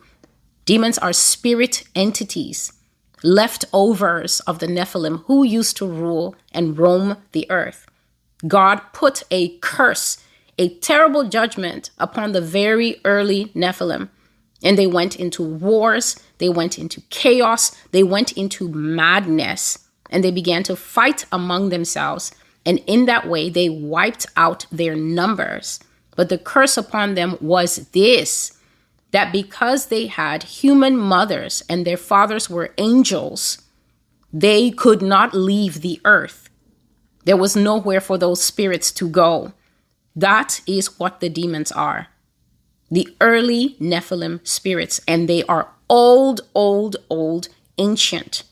Demons 0.66 0.98
are 0.98 1.14
spirit 1.14 1.84
entities, 1.96 2.74
leftovers 3.24 4.42
of 4.42 4.60
the 4.60 4.68
Nephilim 4.68 5.24
who 5.26 5.44
used 5.44 5.78
to 5.78 5.88
rule 5.88 6.36
and 6.52 6.78
roam 6.78 7.18
the 7.32 7.50
earth. 7.50 7.88
God 8.48 8.82
put 8.92 9.24
a 9.32 9.58
curse, 9.60 10.24
a 10.58 10.70
terrible 10.80 11.24
judgment 11.24 11.92
upon 11.98 12.34
the 12.34 12.42
very 12.42 13.00
early 13.06 13.46
Nephilim. 13.56 14.10
And 14.62 14.78
they 14.78 14.88
went 14.88 15.16
into 15.16 15.42
wars, 15.42 16.18
they 16.38 16.50
went 16.50 16.78
into 16.78 17.00
chaos, 17.10 17.76
they 17.92 18.04
went 18.04 18.34
into 18.34 18.68
madness, 18.68 19.88
and 20.10 20.22
they 20.22 20.32
began 20.32 20.64
to 20.64 20.76
fight 20.76 21.26
among 21.32 21.70
themselves 21.70 22.34
and 22.66 22.82
in 22.86 23.06
that 23.06 23.28
way, 23.28 23.50
they 23.50 23.70
wiped 23.70 24.26
out 24.36 24.66
their 24.72 24.96
numbers. 24.96 25.80
But 26.16 26.30
the 26.30 26.38
curse 26.38 26.78
upon 26.78 27.16
them 27.16 27.38
was 27.40 27.88
this 27.92 28.58
that 29.12 29.32
because 29.32 29.88
they 29.88 30.06
had 30.06 30.44
human 30.44 30.96
mothers 30.96 31.64
and 31.68 31.84
their 31.86 31.98
fathers 31.98 32.48
were 32.50 32.74
angels, 32.78 33.64
they 34.32 34.70
could 34.70 35.02
not 35.02 35.34
leave 35.34 35.82
the 35.82 36.00
earth. 36.06 36.50
There 37.26 37.38
was 37.38 37.56
nowhere 37.56 38.02
for 38.02 38.18
those 38.20 38.44
spirits 38.44 38.92
to 38.94 39.10
go. 39.10 39.54
That 40.16 40.62
is 40.68 41.00
what 41.00 41.22
the 41.22 41.30
demons 41.30 41.72
are 41.72 42.08
the 42.92 43.08
early 43.22 43.76
Nephilim 43.80 44.46
spirits, 44.48 45.00
and 45.08 45.30
they 45.30 45.44
are 45.44 45.70
old, 45.90 46.42
old, 46.56 46.96
old, 47.10 47.48
ancient. 47.78 48.44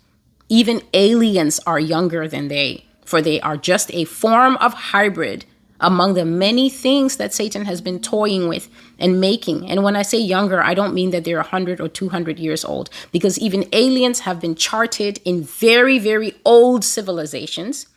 Even 0.48 0.82
aliens 0.94 1.60
are 1.66 1.80
younger 1.80 2.28
than 2.28 2.48
they 2.48 2.87
for 3.08 3.22
they 3.22 3.40
are 3.40 3.56
just 3.56 3.90
a 3.94 4.04
form 4.04 4.58
of 4.58 4.74
hybrid 4.74 5.46
among 5.80 6.14
the 6.14 6.26
many 6.26 6.70
things 6.70 7.16
that 7.16 7.34
Satan 7.34 7.64
has 7.64 7.80
been 7.80 8.02
toying 8.02 8.50
with 8.50 8.68
and 9.00 9.22
making. 9.22 9.70
And 9.70 9.82
when 9.82 9.96
I 9.96 10.02
say 10.02 10.18
younger, 10.18 10.62
I 10.62 10.74
don't 10.74 10.94
mean 10.94 11.12
that 11.12 11.24
they're 11.24 11.38
100 11.38 11.80
or 11.80 11.88
200 11.88 12.38
years 12.38 12.66
old, 12.66 12.90
because 13.14 13.40
even 13.40 13.70
aliens 13.72 14.22
have 14.22 14.42
been 14.42 14.56
charted 14.56 15.22
in 15.24 15.42
very, 15.44 16.00
very 16.00 16.34
old 16.44 16.84
civilizations. 16.84 17.88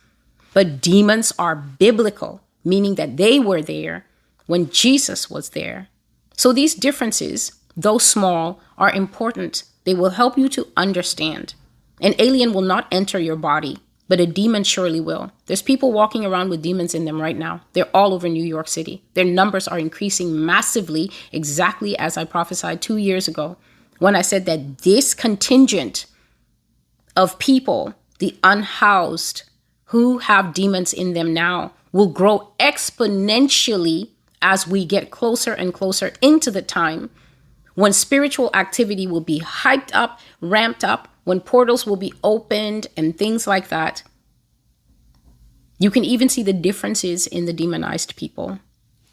But 0.53 0.79
demons 0.79 1.33
are 1.37 1.55
biblical, 1.55 2.39
meaning 2.63 2.95
that 2.95 3.17
they 3.17 3.37
were 3.37 3.61
there 3.61 4.05
when 4.45 4.69
Jesus 4.69 5.29
was 5.29 5.49
there. 5.49 5.89
So 6.37 6.53
these 6.53 6.73
differences, 6.73 7.51
though 7.75 7.97
small, 7.97 8.61
are 8.77 8.93
important. 8.93 9.63
They 9.83 9.93
will 9.93 10.11
help 10.11 10.37
you 10.37 10.47
to 10.49 10.69
understand. 10.77 11.55
An 11.99 12.15
alien 12.17 12.53
will 12.53 12.61
not 12.61 12.87
enter 12.93 13.19
your 13.19 13.35
body, 13.35 13.79
but 14.11 14.19
a 14.19 14.25
demon 14.25 14.65
surely 14.65 14.99
will. 14.99 15.31
There's 15.45 15.61
people 15.61 15.93
walking 15.93 16.25
around 16.25 16.49
with 16.49 16.61
demons 16.61 16.93
in 16.93 17.05
them 17.05 17.21
right 17.21 17.37
now. 17.37 17.61
They're 17.71 17.95
all 17.95 18.13
over 18.13 18.27
New 18.27 18.43
York 18.43 18.67
City. 18.67 19.01
Their 19.13 19.23
numbers 19.23 19.69
are 19.69 19.79
increasing 19.79 20.45
massively, 20.45 21.09
exactly 21.31 21.97
as 21.97 22.17
I 22.17 22.25
prophesied 22.25 22.81
two 22.81 22.97
years 22.97 23.29
ago 23.29 23.55
when 23.99 24.13
I 24.13 24.21
said 24.21 24.45
that 24.47 24.79
this 24.79 25.13
contingent 25.13 26.07
of 27.15 27.39
people, 27.39 27.95
the 28.19 28.37
unhoused, 28.43 29.43
who 29.85 30.17
have 30.17 30.53
demons 30.53 30.91
in 30.91 31.13
them 31.13 31.33
now, 31.33 31.71
will 31.93 32.09
grow 32.09 32.51
exponentially 32.59 34.09
as 34.41 34.67
we 34.67 34.83
get 34.83 35.09
closer 35.09 35.53
and 35.53 35.73
closer 35.73 36.11
into 36.21 36.51
the 36.51 36.61
time 36.61 37.11
when 37.75 37.93
spiritual 37.93 38.49
activity 38.53 39.07
will 39.07 39.21
be 39.21 39.39
hyped 39.39 39.91
up, 39.93 40.19
ramped 40.41 40.83
up, 40.83 41.07
when 41.23 41.39
portals 41.39 41.85
will 41.85 41.97
be 41.97 42.13
opened 42.23 42.87
and 42.97 43.17
things 43.17 43.47
like 43.47 43.69
that. 43.69 44.03
You 45.79 45.91
can 45.91 46.05
even 46.05 46.29
see 46.29 46.43
the 46.43 46.53
differences 46.53 47.27
in 47.27 47.45
the 47.45 47.53
demonized 47.53 48.15
people. 48.15 48.59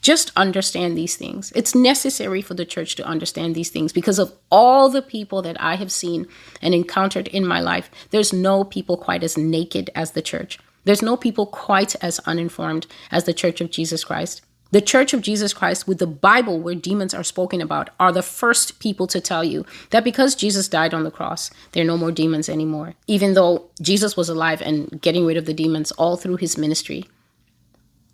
Just 0.01 0.31
understand 0.37 0.97
these 0.97 1.16
things. 1.16 1.53
It's 1.57 1.75
necessary 1.75 2.40
for 2.40 2.55
the 2.55 2.64
church 2.64 2.94
to 2.97 3.05
understand 3.05 3.55
these 3.55 3.71
things 3.71 3.92
because 3.92 4.18
of 4.18 4.33
all 4.51 4.88
the 4.88 5.03
people 5.03 5.42
that 5.42 5.61
I 5.61 5.75
have 5.75 5.90
seen 5.90 6.29
and 6.62 6.73
encountered 6.73 7.29
in 7.29 7.47
my 7.47 7.61
life. 7.61 7.90
There's 8.11 8.33
no 8.33 8.64
people 8.64 8.97
quite 8.97 9.25
as 9.25 9.37
naked 9.37 9.90
as 9.94 10.12
the 10.12 10.23
church. 10.23 10.59
There's 10.85 11.03
no 11.03 11.16
people 11.16 11.47
quite 11.47 11.94
as 12.03 12.21
uninformed 12.21 12.87
as 13.11 13.25
the 13.25 13.35
Church 13.35 13.61
of 13.61 13.71
Jesus 13.71 14.05
Christ. 14.05 14.40
The 14.70 14.81
Church 14.83 15.14
of 15.14 15.22
Jesus 15.22 15.54
Christ, 15.54 15.88
with 15.88 15.98
the 15.98 16.07
Bible 16.07 16.61
where 16.61 16.74
demons 16.74 17.14
are 17.14 17.24
spoken 17.24 17.62
about, 17.62 17.88
are 17.98 18.12
the 18.12 18.22
first 18.22 18.81
people 18.81 19.07
to 19.07 19.20
tell 19.20 19.42
you 19.42 19.64
that 19.90 20.04
because 20.04 20.35
Jesus 20.35 20.68
died 20.68 20.92
on 20.92 21.04
the 21.04 21.11
cross, 21.11 21.50
there 21.72 21.83
are 21.83 21.87
no 21.87 21.96
more 21.96 22.12
demons 22.12 22.50
anymore, 22.50 22.94
even 23.07 23.33
though 23.33 23.70
Jesus 23.81 24.14
was 24.14 24.28
alive 24.28 24.61
and 24.61 25.00
getting 25.00 25.24
rid 25.24 25.38
of 25.38 25.46
the 25.46 25.54
demons 25.54 25.90
all 25.92 26.18
through 26.18 26.37
his 26.37 26.59
ministry. 26.59 27.09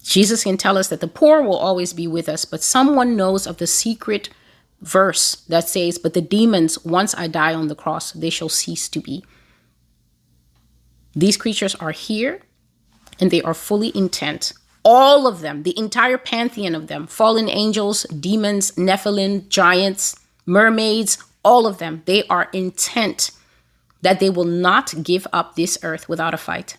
Jesus 0.05 0.45
can 0.45 0.57
tell 0.57 0.79
us 0.79 0.89
that 0.89 1.01
the 1.01 1.09
poor 1.09 1.43
will 1.43 1.57
always 1.57 1.93
be 1.93 2.07
with 2.07 2.29
us, 2.29 2.45
but 2.45 2.63
someone 2.63 3.17
knows 3.17 3.47
of 3.47 3.57
the 3.57 3.67
secret 3.67 4.29
verse 4.81 5.37
that 5.49 5.69
says, 5.69 5.99
But 5.99 6.15
the 6.15 6.21
demons, 6.21 6.85
once 6.85 7.15
I 7.17 7.27
die 7.27 7.55
on 7.55 7.67
the 7.67 7.75
cross, 7.75 8.13
they 8.13 8.31
shall 8.31 8.49
cease 8.49 8.89
to 8.91 9.01
be. 9.01 9.25
These 11.17 11.37
creatures 11.37 11.75
are 11.77 11.93
here 11.93 12.43
and 13.19 13.31
they 13.31 13.43
are 13.43 13.55
fully 13.55 13.97
intent 13.97 14.53
all 14.85 15.27
of 15.27 15.41
them, 15.41 15.63
the 15.63 15.77
entire 15.79 16.19
pantheon 16.19 16.75
of 16.75 16.87
them 16.89 17.07
fallen 17.07 17.49
angels, 17.49 18.05
demons, 18.05 18.73
Nephilim, 18.73 19.49
giants, 19.49 20.17
mermaids, 20.47 21.19
all 21.45 21.67
of 21.67 21.79
them, 21.79 22.03
they 22.07 22.27
are 22.29 22.49
intent 22.53 23.31
that 24.03 24.21
they 24.21 24.31
will 24.31 24.45
not 24.45 25.03
give 25.03 25.27
up 25.33 25.55
this 25.55 25.79
earth 25.83 26.09
without 26.09 26.35
a 26.35 26.39
fight. 26.39 26.77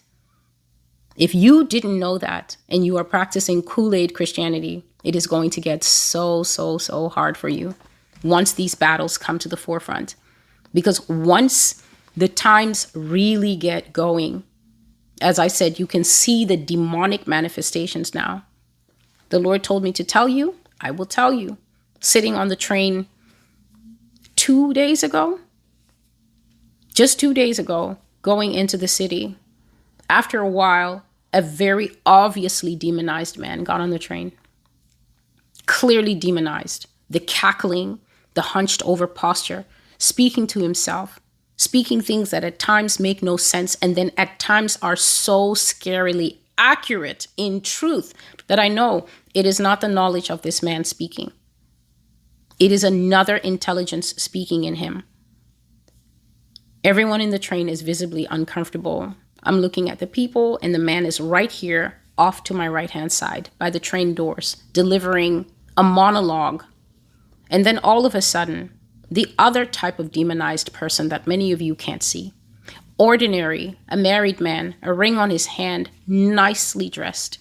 If 1.17 1.33
you 1.33 1.65
didn't 1.65 1.99
know 1.99 2.17
that 2.17 2.57
and 2.69 2.85
you 2.85 2.97
are 2.97 3.03
practicing 3.03 3.63
Kool 3.63 3.95
Aid 3.95 4.13
Christianity, 4.13 4.83
it 5.03 5.15
is 5.15 5.27
going 5.27 5.49
to 5.51 5.61
get 5.61 5.83
so, 5.83 6.43
so, 6.43 6.77
so 6.77 7.09
hard 7.09 7.37
for 7.37 7.49
you 7.49 7.75
once 8.23 8.53
these 8.53 8.75
battles 8.75 9.17
come 9.17 9.39
to 9.39 9.49
the 9.49 9.57
forefront. 9.57 10.15
Because 10.73 11.07
once 11.07 11.83
the 12.17 12.27
times 12.27 12.91
really 12.93 13.55
get 13.55 13.93
going, 13.93 14.43
as 15.21 15.39
I 15.39 15.47
said, 15.47 15.79
you 15.79 15.87
can 15.87 16.03
see 16.03 16.45
the 16.45 16.57
demonic 16.57 17.27
manifestations 17.27 18.13
now. 18.13 18.45
The 19.29 19.39
Lord 19.39 19.63
told 19.63 19.83
me 19.83 19.91
to 19.93 20.03
tell 20.03 20.27
you, 20.27 20.55
I 20.81 20.91
will 20.91 21.05
tell 21.05 21.33
you. 21.33 21.57
Sitting 21.99 22.35
on 22.35 22.49
the 22.49 22.55
train 22.55 23.07
two 24.35 24.73
days 24.73 25.01
ago, 25.03 25.39
just 26.93 27.19
two 27.19 27.33
days 27.33 27.57
ago, 27.57 27.97
going 28.21 28.53
into 28.53 28.77
the 28.77 28.87
city, 28.87 29.37
after 30.09 30.39
a 30.39 30.49
while, 30.49 31.03
a 31.33 31.41
very 31.41 31.91
obviously 32.05 32.75
demonized 32.75 33.37
man 33.37 33.63
got 33.63 33.81
on 33.81 33.89
the 33.89 33.99
train. 33.99 34.31
Clearly 35.65 36.15
demonized. 36.15 36.87
The 37.09 37.19
cackling, 37.19 37.99
the 38.33 38.41
hunched 38.41 38.83
over 38.83 39.07
posture, 39.07 39.65
speaking 39.97 40.47
to 40.47 40.61
himself, 40.61 41.19
speaking 41.57 42.01
things 42.01 42.31
that 42.31 42.43
at 42.43 42.59
times 42.59 42.99
make 42.99 43.23
no 43.23 43.37
sense 43.37 43.75
and 43.81 43.95
then 43.95 44.11
at 44.17 44.39
times 44.39 44.77
are 44.81 44.95
so 44.95 45.53
scarily 45.53 46.37
accurate 46.57 47.27
in 47.37 47.61
truth 47.61 48.13
that 48.47 48.59
I 48.59 48.67
know 48.67 49.05
it 49.33 49.45
is 49.45 49.59
not 49.59 49.81
the 49.81 49.87
knowledge 49.87 50.29
of 50.29 50.41
this 50.41 50.61
man 50.63 50.83
speaking. 50.83 51.31
It 52.59 52.71
is 52.71 52.83
another 52.83 53.37
intelligence 53.37 54.09
speaking 54.15 54.63
in 54.63 54.75
him. 54.75 55.03
Everyone 56.83 57.19
in 57.19 57.31
the 57.31 57.39
train 57.39 57.67
is 57.67 57.81
visibly 57.81 58.27
uncomfortable. 58.29 59.15
I'm 59.43 59.59
looking 59.59 59.89
at 59.89 59.99
the 59.99 60.07
people, 60.07 60.59
and 60.61 60.73
the 60.73 60.79
man 60.79 61.05
is 61.05 61.19
right 61.19 61.51
here 61.51 61.99
off 62.17 62.43
to 62.43 62.53
my 62.53 62.67
right 62.67 62.91
hand 62.91 63.11
side 63.11 63.49
by 63.57 63.69
the 63.69 63.79
train 63.79 64.13
doors, 64.13 64.57
delivering 64.71 65.51
a 65.75 65.83
monologue. 65.83 66.63
And 67.49 67.65
then 67.65 67.77
all 67.79 68.05
of 68.05 68.15
a 68.15 68.21
sudden, 68.21 68.74
the 69.09 69.33
other 69.37 69.65
type 69.65 69.99
of 69.99 70.11
demonized 70.11 70.73
person 70.73 71.09
that 71.09 71.27
many 71.27 71.51
of 71.51 71.61
you 71.61 71.75
can't 71.75 72.03
see. 72.03 72.33
Ordinary, 72.97 73.77
a 73.89 73.97
married 73.97 74.39
man, 74.39 74.75
a 74.81 74.93
ring 74.93 75.17
on 75.17 75.29
his 75.29 75.47
hand, 75.47 75.89
nicely 76.07 76.89
dressed, 76.89 77.37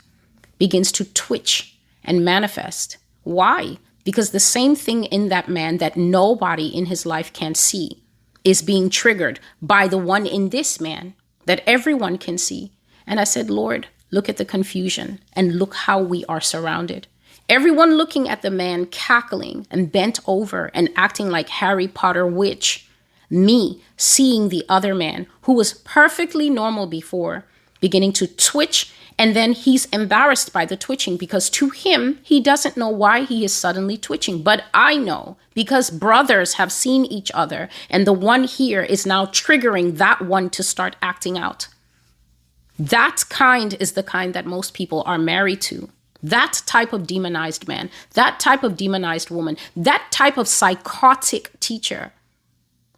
begins 0.58 0.90
to 0.92 1.04
twitch 1.04 1.78
and 2.04 2.24
manifest. 2.24 2.98
Why? 3.22 3.78
Because 4.04 4.30
the 4.30 4.40
same 4.40 4.74
thing 4.76 5.04
in 5.04 5.28
that 5.28 5.48
man 5.48 5.78
that 5.78 5.96
nobody 5.96 6.66
in 6.66 6.86
his 6.86 7.06
life 7.06 7.32
can 7.32 7.54
see 7.54 8.02
is 8.44 8.62
being 8.62 8.90
triggered 8.90 9.40
by 9.62 9.88
the 9.88 9.98
one 9.98 10.26
in 10.26 10.50
this 10.50 10.80
man 10.80 11.14
that 11.46 11.62
everyone 11.66 12.18
can 12.18 12.36
see. 12.36 12.72
And 13.06 13.18
I 13.18 13.24
said, 13.24 13.48
Lord, 13.48 13.88
look 14.10 14.28
at 14.28 14.36
the 14.36 14.44
confusion 14.44 15.20
and 15.32 15.58
look 15.58 15.74
how 15.74 16.00
we 16.00 16.24
are 16.26 16.40
surrounded. 16.40 17.06
Everyone 17.48 17.96
looking 17.96 18.28
at 18.28 18.42
the 18.42 18.50
man 18.50 18.86
cackling 18.86 19.66
and 19.70 19.92
bent 19.92 20.18
over 20.26 20.70
and 20.74 20.88
acting 20.96 21.30
like 21.30 21.48
Harry 21.48 21.88
Potter 21.88 22.26
witch. 22.26 22.88
Me 23.30 23.82
seeing 23.96 24.48
the 24.48 24.64
other 24.68 24.94
man 24.94 25.26
who 25.42 25.54
was 25.54 25.74
perfectly 25.74 26.48
normal 26.48 26.86
before 26.86 27.44
beginning 27.80 28.12
to 28.12 28.26
twitch 28.26 28.92
and 29.18 29.36
then 29.36 29.52
he's 29.52 29.86
embarrassed 29.86 30.52
by 30.52 30.64
the 30.64 30.76
twitching 30.76 31.16
because 31.16 31.48
to 31.50 31.70
him, 31.70 32.18
he 32.22 32.40
doesn't 32.40 32.76
know 32.76 32.88
why 32.88 33.24
he 33.24 33.44
is 33.44 33.52
suddenly 33.52 33.96
twitching. 33.96 34.42
But 34.42 34.64
I 34.74 34.96
know 34.96 35.36
because 35.54 35.90
brothers 35.90 36.54
have 36.54 36.72
seen 36.72 37.04
each 37.04 37.30
other, 37.32 37.68
and 37.88 38.06
the 38.06 38.12
one 38.12 38.44
here 38.44 38.82
is 38.82 39.06
now 39.06 39.26
triggering 39.26 39.98
that 39.98 40.22
one 40.22 40.50
to 40.50 40.62
start 40.62 40.96
acting 41.00 41.38
out. 41.38 41.68
That 42.76 43.22
kind 43.28 43.74
is 43.78 43.92
the 43.92 44.02
kind 44.02 44.34
that 44.34 44.46
most 44.46 44.74
people 44.74 45.04
are 45.06 45.18
married 45.18 45.60
to. 45.62 45.90
That 46.24 46.62
type 46.64 46.94
of 46.94 47.06
demonized 47.06 47.68
man, 47.68 47.90
that 48.14 48.40
type 48.40 48.62
of 48.62 48.78
demonized 48.78 49.28
woman, 49.28 49.58
that 49.76 50.06
type 50.10 50.38
of 50.38 50.48
psychotic 50.48 51.60
teacher 51.60 52.14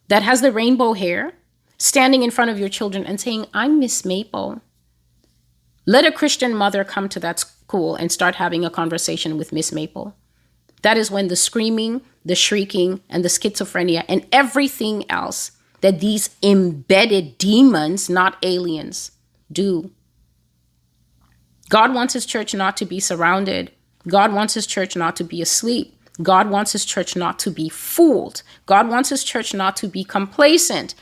that 0.06 0.22
has 0.22 0.42
the 0.42 0.52
rainbow 0.52 0.92
hair 0.92 1.32
standing 1.76 2.22
in 2.22 2.30
front 2.30 2.52
of 2.52 2.58
your 2.60 2.68
children 2.68 3.04
and 3.04 3.20
saying, 3.20 3.46
I'm 3.52 3.80
Miss 3.80 4.04
Maple. 4.04 4.62
Let 5.86 6.06
a 6.06 6.12
Christian 6.12 6.54
mother 6.54 6.84
come 6.84 7.08
to 7.08 7.18
that 7.18 7.40
school 7.40 7.96
and 7.96 8.12
start 8.12 8.36
having 8.36 8.64
a 8.64 8.70
conversation 8.70 9.36
with 9.36 9.52
Miss 9.52 9.72
Maple. 9.72 10.14
That 10.82 10.96
is 10.96 11.10
when 11.10 11.26
the 11.26 11.34
screaming, 11.34 12.02
the 12.24 12.36
shrieking, 12.36 13.00
and 13.10 13.24
the 13.24 13.28
schizophrenia 13.28 14.04
and 14.08 14.24
everything 14.30 15.04
else 15.10 15.50
that 15.80 15.98
these 15.98 16.30
embedded 16.44 17.38
demons, 17.38 18.08
not 18.08 18.36
aliens, 18.44 19.10
do 19.50 19.90
God 21.68 21.94
wants 21.94 22.14
his 22.14 22.26
church 22.26 22.54
not 22.54 22.76
to 22.76 22.84
be 22.84 23.00
surrounded. 23.00 23.72
God 24.06 24.32
wants 24.32 24.54
his 24.54 24.66
church 24.66 24.96
not 24.96 25.16
to 25.16 25.24
be 25.24 25.42
asleep. 25.42 25.92
God 26.22 26.48
wants 26.48 26.72
his 26.72 26.84
church 26.84 27.16
not 27.16 27.38
to 27.40 27.50
be 27.50 27.68
fooled. 27.68 28.42
God 28.64 28.88
wants 28.88 29.10
his 29.10 29.24
church 29.24 29.52
not 29.52 29.76
to 29.78 29.88
be 29.88 30.04
complacent. 30.04 30.94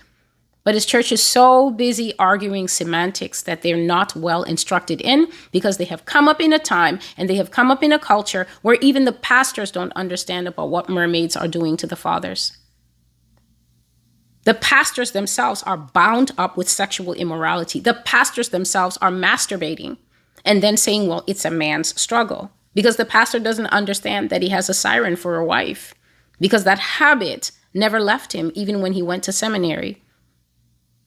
But 0.64 0.74
his 0.74 0.87
church 0.87 1.12
is 1.12 1.22
so 1.22 1.70
busy 1.70 2.14
arguing 2.18 2.68
semantics 2.68 3.42
that 3.42 3.61
they're 3.61 3.77
not 3.77 4.16
well 4.16 4.42
instructed 4.42 5.03
in 5.03 5.29
because 5.53 5.77
they 5.77 5.85
have 5.85 6.07
come 6.07 6.27
up 6.27 6.40
in 6.40 6.55
a 6.55 6.59
time 6.59 6.98
and 7.18 7.29
they 7.29 7.35
have 7.35 7.50
come 7.50 7.70
up 7.70 7.83
in 7.83 7.92
a 7.92 7.98
culture 7.98 8.46
where 8.62 8.79
even 8.81 9.05
the 9.05 9.12
pastors 9.12 9.70
don't 9.70 9.92
understand 9.92 10.48
about 10.48 10.70
what 10.70 10.88
mermaids 10.88 11.37
are 11.37 11.46
doing 11.46 11.77
to 11.77 11.87
the 11.87 11.96
fathers. 11.96 12.57
The 14.44 14.55
pastors 14.55 15.12
themselves 15.12 15.62
are 15.64 15.77
bound 15.77 16.33
up 16.38 16.57
with 16.57 16.68
sexual 16.68 17.12
immorality. 17.12 17.79
The 17.81 17.94
pastors 17.94 18.48
themselves 18.48 18.96
are 18.98 19.11
masturbating 19.11 19.98
and 20.44 20.62
then 20.62 20.76
saying, 20.76 21.09
well, 21.09 21.24
it's 21.26 21.44
a 21.44 21.50
man's 21.50 21.98
struggle 22.00 22.50
because 22.74 22.96
the 22.96 23.04
pastor 23.04 23.38
doesn't 23.38 23.66
understand 23.66 24.30
that 24.30 24.42
he 24.42 24.48
has 24.50 24.68
a 24.68 24.74
siren 24.74 25.16
for 25.16 25.37
a 25.37 25.44
wife 25.44 25.94
because 26.40 26.64
that 26.64 26.78
habit 26.78 27.50
never 27.72 28.00
left 28.00 28.33
him 28.33 28.52
even 28.54 28.80
when 28.80 28.92
he 28.92 29.02
went 29.02 29.24
to 29.24 29.33
seminary. 29.33 30.02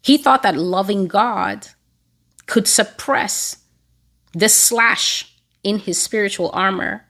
He 0.02 0.18
thought 0.18 0.44
that 0.44 0.58
loving 0.58 1.08
God 1.08 1.68
could 2.46 2.68
suppress 2.68 3.58
the 4.34 4.50
slash 4.50 5.36
in 5.64 5.80
his 5.80 6.02
spiritual 6.02 6.50
armor 6.54 7.08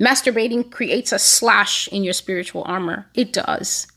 Masturbating 0.00 0.70
creates 0.70 1.12
a 1.12 1.18
slash 1.18 1.88
in 1.88 2.04
your 2.04 2.12
spiritual 2.12 2.62
armor. 2.66 3.10
It 3.14 3.32
does. 3.32 3.88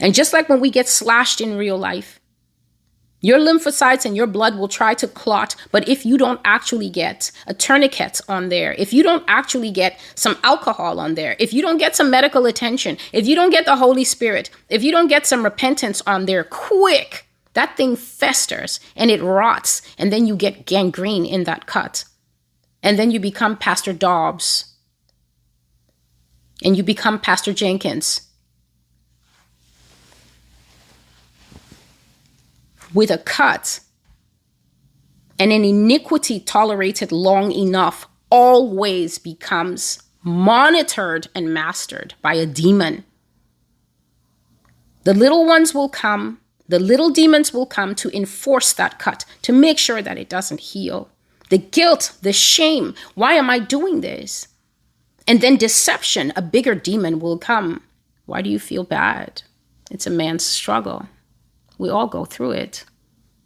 And 0.00 0.14
just 0.14 0.32
like 0.32 0.48
when 0.48 0.60
we 0.60 0.70
get 0.70 0.88
slashed 0.88 1.40
in 1.40 1.56
real 1.56 1.78
life, 1.78 2.19
your 3.20 3.38
lymphocytes 3.38 4.06
and 4.06 4.16
your 4.16 4.26
blood 4.26 4.56
will 4.56 4.68
try 4.68 4.94
to 4.94 5.06
clot, 5.06 5.54
but 5.70 5.88
if 5.88 6.06
you 6.06 6.16
don't 6.16 6.40
actually 6.44 6.88
get 6.88 7.30
a 7.46 7.52
tourniquet 7.52 8.20
on 8.28 8.48
there, 8.48 8.72
if 8.78 8.92
you 8.92 9.02
don't 9.02 9.24
actually 9.28 9.70
get 9.70 9.98
some 10.14 10.38
alcohol 10.42 10.98
on 10.98 11.14
there, 11.14 11.36
if 11.38 11.52
you 11.52 11.60
don't 11.60 11.78
get 11.78 11.94
some 11.94 12.10
medical 12.10 12.46
attention, 12.46 12.96
if 13.12 13.26
you 13.26 13.34
don't 13.34 13.50
get 13.50 13.66
the 13.66 13.76
Holy 13.76 14.04
Spirit, 14.04 14.48
if 14.68 14.82
you 14.82 14.90
don't 14.90 15.08
get 15.08 15.26
some 15.26 15.44
repentance 15.44 16.02
on 16.06 16.24
there 16.24 16.44
quick, 16.44 17.26
that 17.52 17.76
thing 17.76 17.94
festers 17.96 18.80
and 18.96 19.10
it 19.10 19.22
rots, 19.22 19.82
and 19.98 20.12
then 20.12 20.26
you 20.26 20.34
get 20.34 20.66
gangrene 20.66 21.26
in 21.26 21.44
that 21.44 21.66
cut. 21.66 22.04
And 22.82 22.98
then 22.98 23.10
you 23.10 23.20
become 23.20 23.58
Pastor 23.58 23.92
Dobbs. 23.92 24.74
And 26.64 26.76
you 26.76 26.82
become 26.82 27.18
Pastor 27.18 27.52
Jenkins 27.52 28.29
with 32.94 33.10
a 33.10 33.18
cut 33.18 33.80
and 35.38 35.52
an 35.52 35.64
iniquity 35.64 36.38
tolerated 36.38 37.10
long 37.10 37.50
enough 37.50 38.06
always 38.30 39.18
becomes 39.18 40.02
monitored 40.22 41.28
and 41.34 41.52
mastered 41.54 42.14
by 42.20 42.34
a 42.34 42.44
demon. 42.44 43.04
The 45.04 45.14
little 45.14 45.46
ones 45.46 45.74
will 45.74 45.88
come, 45.88 46.40
the 46.68 46.78
little 46.78 47.08
demons 47.08 47.54
will 47.54 47.64
come 47.64 47.94
to 47.96 48.14
enforce 48.14 48.74
that 48.74 48.98
cut, 48.98 49.24
to 49.42 49.52
make 49.52 49.78
sure 49.78 50.02
that 50.02 50.18
it 50.18 50.28
doesn't 50.28 50.60
heal. 50.60 51.08
The 51.48 51.58
guilt, 51.58 52.16
the 52.20 52.34
shame, 52.34 52.94
why 53.14 53.32
am 53.32 53.48
I 53.48 53.58
doing 53.58 54.02
this? 54.02 54.46
And 55.26 55.40
then 55.40 55.56
deception, 55.56 56.34
a 56.36 56.42
bigger 56.42 56.74
demon 56.74 57.18
will 57.18 57.38
come. 57.38 57.82
Why 58.26 58.42
do 58.42 58.50
you 58.50 58.58
feel 58.58 58.84
bad? 58.84 59.42
It's 59.90 60.06
a 60.06 60.10
man's 60.10 60.44
struggle. 60.44 61.08
We 61.80 61.88
all 61.88 62.08
go 62.08 62.26
through 62.26 62.50
it. 62.50 62.84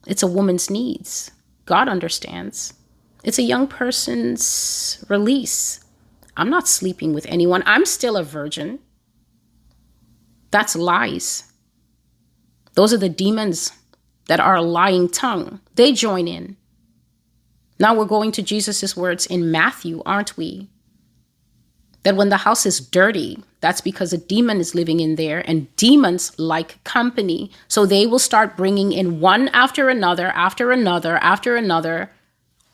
It's 0.08 0.24
a 0.24 0.26
woman's 0.26 0.68
needs. 0.68 1.30
God 1.66 1.88
understands. 1.88 2.74
It's 3.22 3.38
a 3.38 3.44
young 3.44 3.68
person's 3.68 5.04
release. 5.08 5.84
I'm 6.36 6.50
not 6.50 6.66
sleeping 6.66 7.14
with 7.14 7.26
anyone. 7.26 7.62
I'm 7.64 7.86
still 7.86 8.16
a 8.16 8.24
virgin. 8.24 8.80
That's 10.50 10.74
lies. 10.74 11.52
Those 12.72 12.92
are 12.92 12.98
the 12.98 13.08
demons 13.08 13.70
that 14.26 14.40
are 14.40 14.56
a 14.56 14.62
lying 14.62 15.08
tongue. 15.08 15.60
They 15.76 15.92
join 15.92 16.26
in. 16.26 16.56
Now 17.78 17.94
we're 17.94 18.04
going 18.04 18.32
to 18.32 18.42
Jesus' 18.42 18.96
words 18.96 19.26
in 19.26 19.52
Matthew, 19.52 20.02
aren't 20.04 20.36
we? 20.36 20.70
That 22.04 22.16
when 22.16 22.28
the 22.28 22.38
house 22.38 22.64
is 22.64 22.80
dirty, 22.80 23.42
that's 23.60 23.80
because 23.80 24.12
a 24.12 24.18
demon 24.18 24.60
is 24.60 24.74
living 24.74 25.00
in 25.00 25.16
there, 25.16 25.42
and 25.48 25.74
demons 25.76 26.38
like 26.38 26.82
company. 26.84 27.50
So 27.66 27.84
they 27.84 28.06
will 28.06 28.18
start 28.18 28.56
bringing 28.56 28.92
in 28.92 29.20
one 29.20 29.48
after 29.48 29.88
another, 29.88 30.28
after 30.28 30.70
another, 30.70 31.16
after 31.16 31.56
another, 31.56 32.10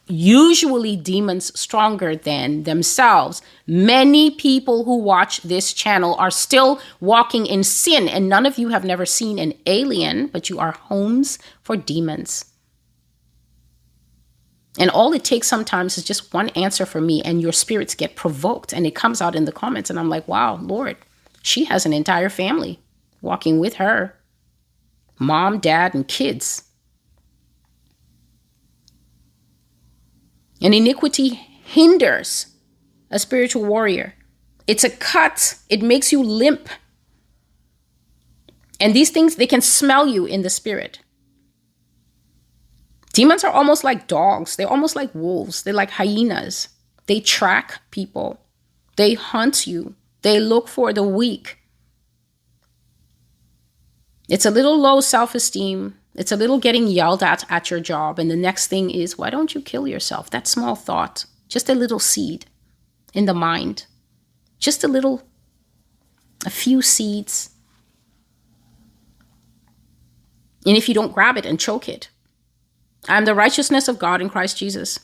usually 0.06 0.96
demons 0.96 1.58
stronger 1.58 2.16
than 2.16 2.64
themselves. 2.64 3.40
Many 3.66 4.32
people 4.32 4.84
who 4.84 4.98
watch 4.98 5.42
this 5.42 5.72
channel 5.72 6.16
are 6.16 6.32
still 6.32 6.80
walking 7.00 7.46
in 7.46 7.62
sin, 7.62 8.08
and 8.08 8.28
none 8.28 8.44
of 8.44 8.58
you 8.58 8.68
have 8.70 8.84
never 8.84 9.06
seen 9.06 9.38
an 9.38 9.54
alien, 9.66 10.26
but 10.26 10.50
you 10.50 10.58
are 10.58 10.72
homes 10.72 11.38
for 11.62 11.76
demons. 11.76 12.46
And 14.78 14.90
all 14.90 15.12
it 15.12 15.24
takes 15.24 15.48
sometimes 15.48 15.98
is 15.98 16.04
just 16.04 16.32
one 16.32 16.48
answer 16.50 16.86
for 16.86 17.00
me, 17.00 17.22
and 17.22 17.42
your 17.42 17.52
spirits 17.52 17.94
get 17.94 18.16
provoked, 18.16 18.72
and 18.72 18.86
it 18.86 18.94
comes 18.94 19.20
out 19.20 19.34
in 19.34 19.44
the 19.44 19.52
comments. 19.52 19.90
And 19.90 19.98
I'm 19.98 20.08
like, 20.08 20.28
wow, 20.28 20.56
Lord, 20.56 20.96
she 21.42 21.64
has 21.64 21.84
an 21.84 21.92
entire 21.92 22.28
family 22.28 22.78
walking 23.20 23.58
with 23.58 23.74
her 23.74 24.14
mom, 25.18 25.58
dad, 25.58 25.94
and 25.94 26.06
kids. 26.06 26.62
And 30.62 30.74
iniquity 30.74 31.28
hinders 31.64 32.46
a 33.10 33.18
spiritual 33.18 33.64
warrior. 33.64 34.14
It's 34.66 34.84
a 34.84 34.90
cut, 34.90 35.58
it 35.68 35.82
makes 35.82 36.12
you 36.12 36.22
limp. 36.22 36.68
And 38.78 38.94
these 38.94 39.10
things, 39.10 39.36
they 39.36 39.46
can 39.46 39.60
smell 39.60 40.06
you 40.06 40.26
in 40.26 40.42
the 40.42 40.50
spirit. 40.50 41.00
Demons 43.12 43.44
are 43.44 43.52
almost 43.52 43.84
like 43.84 44.06
dogs. 44.06 44.56
They're 44.56 44.68
almost 44.70 44.96
like 44.96 45.14
wolves. 45.14 45.62
They're 45.62 45.74
like 45.74 45.90
hyenas. 45.90 46.68
They 47.06 47.20
track 47.20 47.80
people. 47.90 48.40
They 48.96 49.14
hunt 49.14 49.66
you. 49.66 49.94
They 50.22 50.38
look 50.38 50.68
for 50.68 50.92
the 50.92 51.02
weak. 51.02 51.58
It's 54.28 54.46
a 54.46 54.50
little 54.50 54.78
low 54.78 55.00
self 55.00 55.34
esteem. 55.34 55.96
It's 56.14 56.32
a 56.32 56.36
little 56.36 56.58
getting 56.58 56.86
yelled 56.86 57.22
at 57.22 57.44
at 57.50 57.70
your 57.70 57.80
job. 57.80 58.18
And 58.18 58.30
the 58.30 58.36
next 58.36 58.68
thing 58.68 58.90
is, 58.90 59.18
why 59.18 59.30
don't 59.30 59.54
you 59.54 59.60
kill 59.60 59.88
yourself? 59.88 60.30
That 60.30 60.46
small 60.46 60.76
thought, 60.76 61.24
just 61.48 61.68
a 61.68 61.74
little 61.74 61.98
seed 61.98 62.46
in 63.12 63.24
the 63.24 63.34
mind, 63.34 63.86
just 64.58 64.84
a 64.84 64.88
little, 64.88 65.22
a 66.46 66.50
few 66.50 66.80
seeds. 66.82 67.50
And 70.66 70.76
if 70.76 70.88
you 70.88 70.94
don't 70.94 71.14
grab 71.14 71.36
it 71.36 71.46
and 71.46 71.58
choke 71.58 71.88
it, 71.88 72.09
I 73.08 73.16
am 73.16 73.24
the 73.24 73.34
righteousness 73.34 73.88
of 73.88 73.98
God 73.98 74.20
in 74.20 74.28
Christ 74.28 74.58
Jesus. 74.58 75.00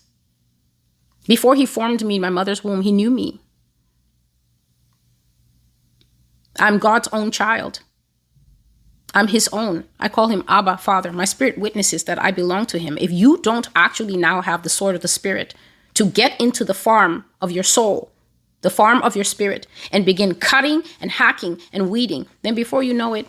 Before 1.27 1.55
he 1.55 1.67
formed 1.67 2.05
me 2.05 2.17
in 2.17 2.23
my 2.23 2.31
mother's 2.31 2.63
womb, 2.63 2.83
he 2.83 2.93
knew 2.93 3.11
me. 3.11 3.41
I'm 6.59 6.79
God's 6.79 7.09
own 7.09 7.31
child. 7.31 7.81
I'm 9.15 9.29
his 9.29 9.49
own. 9.53 9.85
I 9.99 10.09
call 10.09 10.29
him 10.29 10.45
Abba, 10.47 10.77
Father. 10.79 11.13
My 11.13 11.25
spirit 11.25 11.59
witnesses 11.59 12.05
that 12.05 12.23
I 12.23 12.31
belong 12.31 12.67
to 12.67 12.79
him. 12.79 12.99
If 13.01 13.11
you 13.11 13.39
don't 13.39 13.69
actually 13.75 14.17
now 14.17 14.43
have 14.43 14.63
the 14.63 14.69
sword 14.69 14.95
of 14.95 15.03
the 15.03 15.09
spirit 15.09 15.55
to 15.95 16.07
get 16.07 16.39
into 16.41 16.65
the 16.65 16.75
farm 16.75 17.25
of 17.41 17.51
your 17.51 17.65
soul, 17.65 18.13
the 18.61 18.71
farm 18.71 19.01
of 19.03 19.17
your 19.17 19.25
spirit, 19.25 19.67
and 19.91 20.05
begin 20.05 20.35
cutting 20.35 20.83
and 21.01 21.11
hacking 21.11 21.61
and 21.73 21.91
weeding, 21.91 22.27
then 22.43 22.55
before 22.55 22.83
you 22.83 22.93
know 22.93 23.15
it, 23.15 23.27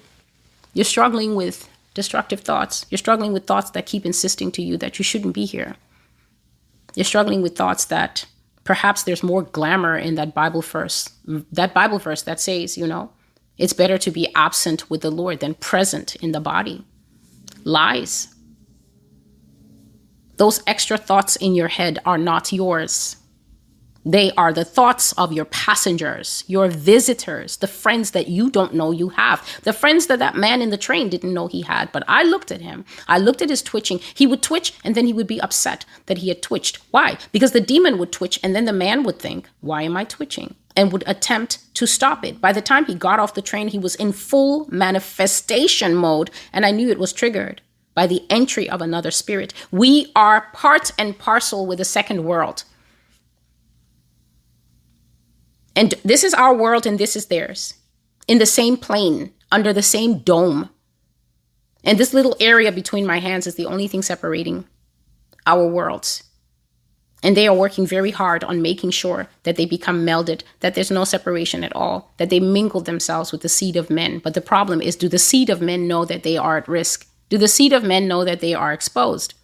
you're 0.73 0.84
struggling 0.84 1.36
with 1.36 1.69
destructive 1.97 2.41
thoughts. 2.41 2.86
You're 2.91 2.99
struggling 2.99 3.33
with 3.33 3.47
thoughts 3.47 3.71
that 3.71 3.88
keep 3.88 4.05
insisting 4.05 4.51
to 4.51 4.62
you 4.62 4.77
that 4.77 4.99
you 4.99 5.03
shouldn't 5.03 5.33
be 5.33 5.45
here. 5.45 5.75
You're 6.93 7.12
struggling 7.13 7.41
with 7.41 7.57
thoughts 7.57 7.86
that 7.86 8.25
perhaps 8.63 9.01
there's 9.01 9.23
more 9.23 9.41
glamour 9.41 9.97
in 9.97 10.13
that 10.13 10.36
Bible 10.36 10.62
verse, 10.62 11.10
that 11.51 11.73
Bible 11.73 11.97
verse 11.97 12.21
that 12.21 12.39
says, 12.39 12.77
you 12.77 12.86
know, 12.86 13.10
it's 13.57 13.73
better 13.73 13.97
to 13.97 14.12
be 14.12 14.31
absent 14.36 14.91
with 14.91 15.01
the 15.01 15.10
Lord 15.10 15.39
than 15.39 15.55
present 15.55 16.15
in 16.17 16.33
the 16.33 16.39
body. 16.39 16.86
Lies. 17.63 18.27
Those 20.38 20.62
extra 20.67 20.99
thoughts 20.99 21.36
in 21.36 21.55
your 21.55 21.69
head 21.69 21.97
are 22.05 22.19
not 22.19 22.53
yours. 22.53 23.15
They 24.07 24.31
are 24.37 24.53
the 24.53 24.63
thoughts 24.63 25.11
of 25.13 25.33
your 25.33 25.43
passengers, 25.43 26.45
your 26.47 26.69
visitors, 26.69 27.57
the 27.57 27.67
friends 27.67 28.11
that 28.11 28.29
you 28.29 28.49
don't 28.49 28.73
know 28.73 28.91
you 28.91 29.09
have, 29.09 29.45
the 29.63 29.73
friends 29.73 30.07
that 30.07 30.19
that 30.19 30.37
man 30.37 30.61
in 30.61 30.69
the 30.69 30.77
train 30.77 31.09
didn't 31.09 31.33
know 31.33 31.47
he 31.47 31.63
had. 31.63 31.91
But 31.91 32.05
I 32.07 32.23
looked 32.23 32.49
at 32.49 32.61
him. 32.61 32.85
I 33.09 33.17
looked 33.17 33.41
at 33.41 33.49
his 33.49 33.61
twitching. 33.61 33.99
He 34.15 34.25
would 34.25 34.41
twitch 34.41 34.71
and 34.81 34.95
then 34.95 35.07
he 35.07 35.11
would 35.11 35.27
be 35.27 35.41
upset 35.41 35.83
that 36.05 36.19
he 36.19 36.29
had 36.29 36.41
twitched. 36.41 36.79
Why? 36.91 37.17
Because 37.33 37.51
the 37.51 37.59
demon 37.59 37.97
would 37.97 38.13
twitch 38.13 38.39
and 38.41 38.55
then 38.55 38.63
the 38.63 38.71
man 38.71 39.03
would 39.03 39.19
think, 39.19 39.49
Why 39.59 39.81
am 39.81 39.97
I 39.97 40.05
twitching? 40.05 40.55
And 40.77 40.93
would 40.93 41.03
attempt 41.05 41.59
to 41.75 41.85
stop 41.85 42.23
it. 42.23 42.39
By 42.39 42.53
the 42.53 42.61
time 42.61 42.85
he 42.85 42.95
got 42.95 43.19
off 43.19 43.33
the 43.33 43.41
train, 43.41 43.67
he 43.67 43.79
was 43.79 43.95
in 43.95 44.13
full 44.13 44.67
manifestation 44.71 45.95
mode, 45.95 46.31
and 46.53 46.65
I 46.65 46.71
knew 46.71 46.89
it 46.89 46.99
was 46.99 47.11
triggered 47.11 47.61
by 47.93 48.07
the 48.07 48.23
entry 48.29 48.69
of 48.69 48.81
another 48.81 49.11
spirit. 49.11 49.53
We 49.69 50.13
are 50.15 50.47
part 50.53 50.93
and 50.97 51.17
parcel 51.17 51.65
with 51.65 51.79
the 51.79 51.83
second 51.85 52.23
world. 52.23 52.63
And 55.77 55.93
this 56.03 56.23
is 56.23 56.33
our 56.33 56.55
world 56.55 56.87
and 56.87 56.97
this 56.97 57.15
is 57.15 57.27
theirs 57.27 57.75
in 58.27 58.39
the 58.39 58.47
same 58.47 58.77
plane, 58.77 59.31
under 59.51 59.71
the 59.71 59.83
same 59.83 60.17
dome. 60.17 60.71
And 61.83 61.99
this 61.99 62.15
little 62.15 62.35
area 62.39 62.71
between 62.71 63.05
my 63.05 63.19
hands 63.19 63.45
is 63.45 63.55
the 63.55 63.67
only 63.67 63.87
thing 63.87 64.01
separating 64.01 64.65
our 65.45 65.67
worlds. 65.67 66.23
And 67.21 67.37
they 67.37 67.47
are 67.47 67.53
working 67.53 67.85
very 67.85 68.09
hard 68.09 68.43
on 68.43 68.59
making 68.59 68.89
sure 68.89 69.27
that 69.43 69.55
they 69.55 69.67
become 69.67 70.03
melded, 70.03 70.41
that 70.61 70.73
there's 70.73 70.89
no 70.89 71.03
separation 71.03 71.63
at 71.63 71.75
all, 71.75 72.11
that 72.17 72.31
they 72.31 72.39
mingle 72.39 72.81
themselves 72.81 73.31
with 73.31 73.41
the 73.41 73.49
seed 73.49 73.75
of 73.75 73.91
men. 73.91 74.17
But 74.17 74.33
the 74.33 74.41
problem 74.41 74.81
is 74.81 74.95
do 74.95 75.07
the 75.07 75.19
seed 75.19 75.47
of 75.47 75.61
men 75.61 75.87
know 75.87 76.05
that 76.05 76.23
they 76.23 76.37
are 76.37 76.57
at 76.57 76.67
risk? 76.67 77.07
Do 77.29 77.37
the 77.37 77.47
seed 77.47 77.71
of 77.71 77.83
men 77.83 78.07
know 78.07 78.25
that 78.25 78.39
they 78.39 78.55
are 78.55 78.73
exposed? 78.73 79.35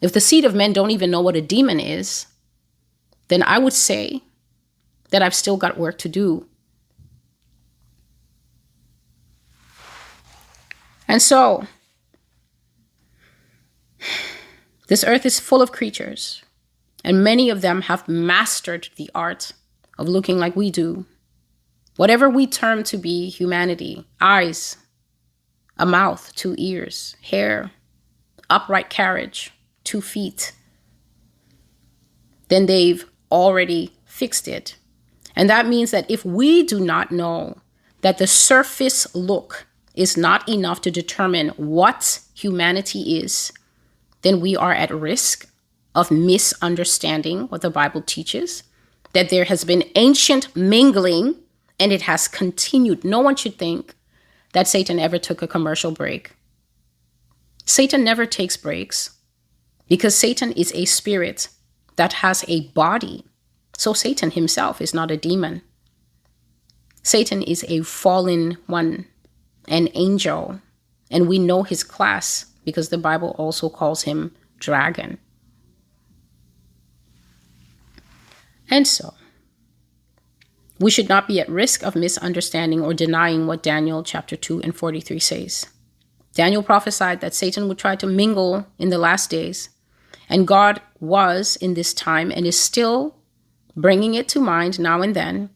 If 0.00 0.12
the 0.12 0.20
seed 0.20 0.44
of 0.44 0.54
men 0.54 0.72
don't 0.72 0.92
even 0.92 1.10
know 1.10 1.20
what 1.20 1.34
a 1.34 1.40
demon 1.40 1.80
is, 1.80 2.26
then 3.26 3.42
I 3.42 3.58
would 3.58 3.72
say 3.72 4.22
that 5.10 5.22
I've 5.22 5.34
still 5.34 5.56
got 5.56 5.78
work 5.78 5.98
to 5.98 6.08
do. 6.08 6.46
And 11.06 11.22
so, 11.22 11.64
this 14.88 15.04
earth 15.04 15.24
is 15.24 15.40
full 15.40 15.62
of 15.62 15.72
creatures, 15.72 16.42
And 17.04 17.24
many 17.24 17.48
of 17.48 17.60
them 17.62 17.82
have 17.82 18.08
mastered 18.08 18.90
the 18.96 19.10
art 19.14 19.52
of 19.98 20.08
looking 20.08 20.38
like 20.38 20.54
we 20.56 20.70
do. 20.70 21.06
Whatever 21.96 22.28
we 22.28 22.46
term 22.46 22.82
to 22.84 22.96
be 22.98 23.28
humanity 23.30 24.06
eyes, 24.20 24.76
a 25.78 25.86
mouth, 25.86 26.32
two 26.34 26.54
ears, 26.58 27.16
hair, 27.22 27.70
upright 28.50 28.90
carriage, 28.90 29.52
two 29.84 30.00
feet 30.00 30.52
then 32.48 32.66
they've 32.66 33.04
already 33.30 33.92
fixed 34.04 34.48
it. 34.48 34.76
And 35.38 35.48
that 35.48 35.68
means 35.68 35.92
that 35.92 36.10
if 36.10 36.24
we 36.24 36.64
do 36.64 36.80
not 36.80 37.12
know 37.12 37.56
that 38.00 38.18
the 38.18 38.26
surface 38.26 39.14
look 39.14 39.66
is 39.94 40.16
not 40.16 40.46
enough 40.48 40.80
to 40.80 40.90
determine 40.90 41.50
what 41.50 42.20
humanity 42.34 43.18
is, 43.18 43.52
then 44.22 44.40
we 44.40 44.56
are 44.56 44.72
at 44.72 44.90
risk 44.90 45.48
of 45.94 46.10
misunderstanding 46.10 47.42
what 47.48 47.60
the 47.60 47.70
Bible 47.70 48.02
teaches, 48.02 48.64
that 49.12 49.30
there 49.30 49.44
has 49.44 49.64
been 49.64 49.84
ancient 49.94 50.54
mingling 50.56 51.36
and 51.78 51.92
it 51.92 52.02
has 52.02 52.26
continued. 52.26 53.04
No 53.04 53.20
one 53.20 53.36
should 53.36 53.56
think 53.58 53.94
that 54.54 54.66
Satan 54.66 54.98
ever 54.98 55.18
took 55.18 55.40
a 55.40 55.46
commercial 55.46 55.92
break. 55.92 56.32
Satan 57.64 58.02
never 58.02 58.26
takes 58.26 58.56
breaks 58.56 59.18
because 59.86 60.16
Satan 60.16 60.50
is 60.52 60.72
a 60.74 60.84
spirit 60.84 61.48
that 61.94 62.14
has 62.14 62.44
a 62.48 62.62
body. 62.70 63.24
So 63.78 63.92
Satan 63.92 64.32
himself 64.32 64.80
is 64.80 64.92
not 64.92 65.12
a 65.12 65.16
demon. 65.16 65.62
Satan 67.04 67.42
is 67.42 67.64
a 67.68 67.82
fallen 67.82 68.58
one, 68.66 69.06
an 69.68 69.88
angel, 69.94 70.60
and 71.12 71.28
we 71.28 71.38
know 71.38 71.62
his 71.62 71.84
class 71.84 72.46
because 72.64 72.88
the 72.88 72.98
Bible 72.98 73.36
also 73.38 73.70
calls 73.70 74.02
him 74.02 74.34
dragon. 74.58 75.18
And 78.68 78.86
so, 78.86 79.14
we 80.80 80.90
should 80.90 81.08
not 81.08 81.28
be 81.28 81.38
at 81.38 81.48
risk 81.48 81.84
of 81.84 81.94
misunderstanding 81.94 82.82
or 82.82 82.92
denying 82.92 83.46
what 83.46 83.62
Daniel 83.62 84.02
chapter 84.02 84.34
2 84.34 84.60
and 84.62 84.76
43 84.76 85.20
says. 85.20 85.66
Daniel 86.34 86.64
prophesied 86.64 87.20
that 87.20 87.32
Satan 87.32 87.68
would 87.68 87.78
try 87.78 87.94
to 87.94 88.08
mingle 88.08 88.66
in 88.76 88.88
the 88.88 88.98
last 88.98 89.30
days, 89.30 89.68
and 90.28 90.48
God 90.48 90.82
was 90.98 91.54
in 91.56 91.74
this 91.74 91.94
time 91.94 92.32
and 92.32 92.44
is 92.44 92.60
still 92.60 93.14
bringing 93.80 94.14
it 94.14 94.28
to 94.28 94.40
mind 94.40 94.78
now 94.78 95.02
and 95.02 95.14
then 95.14 95.50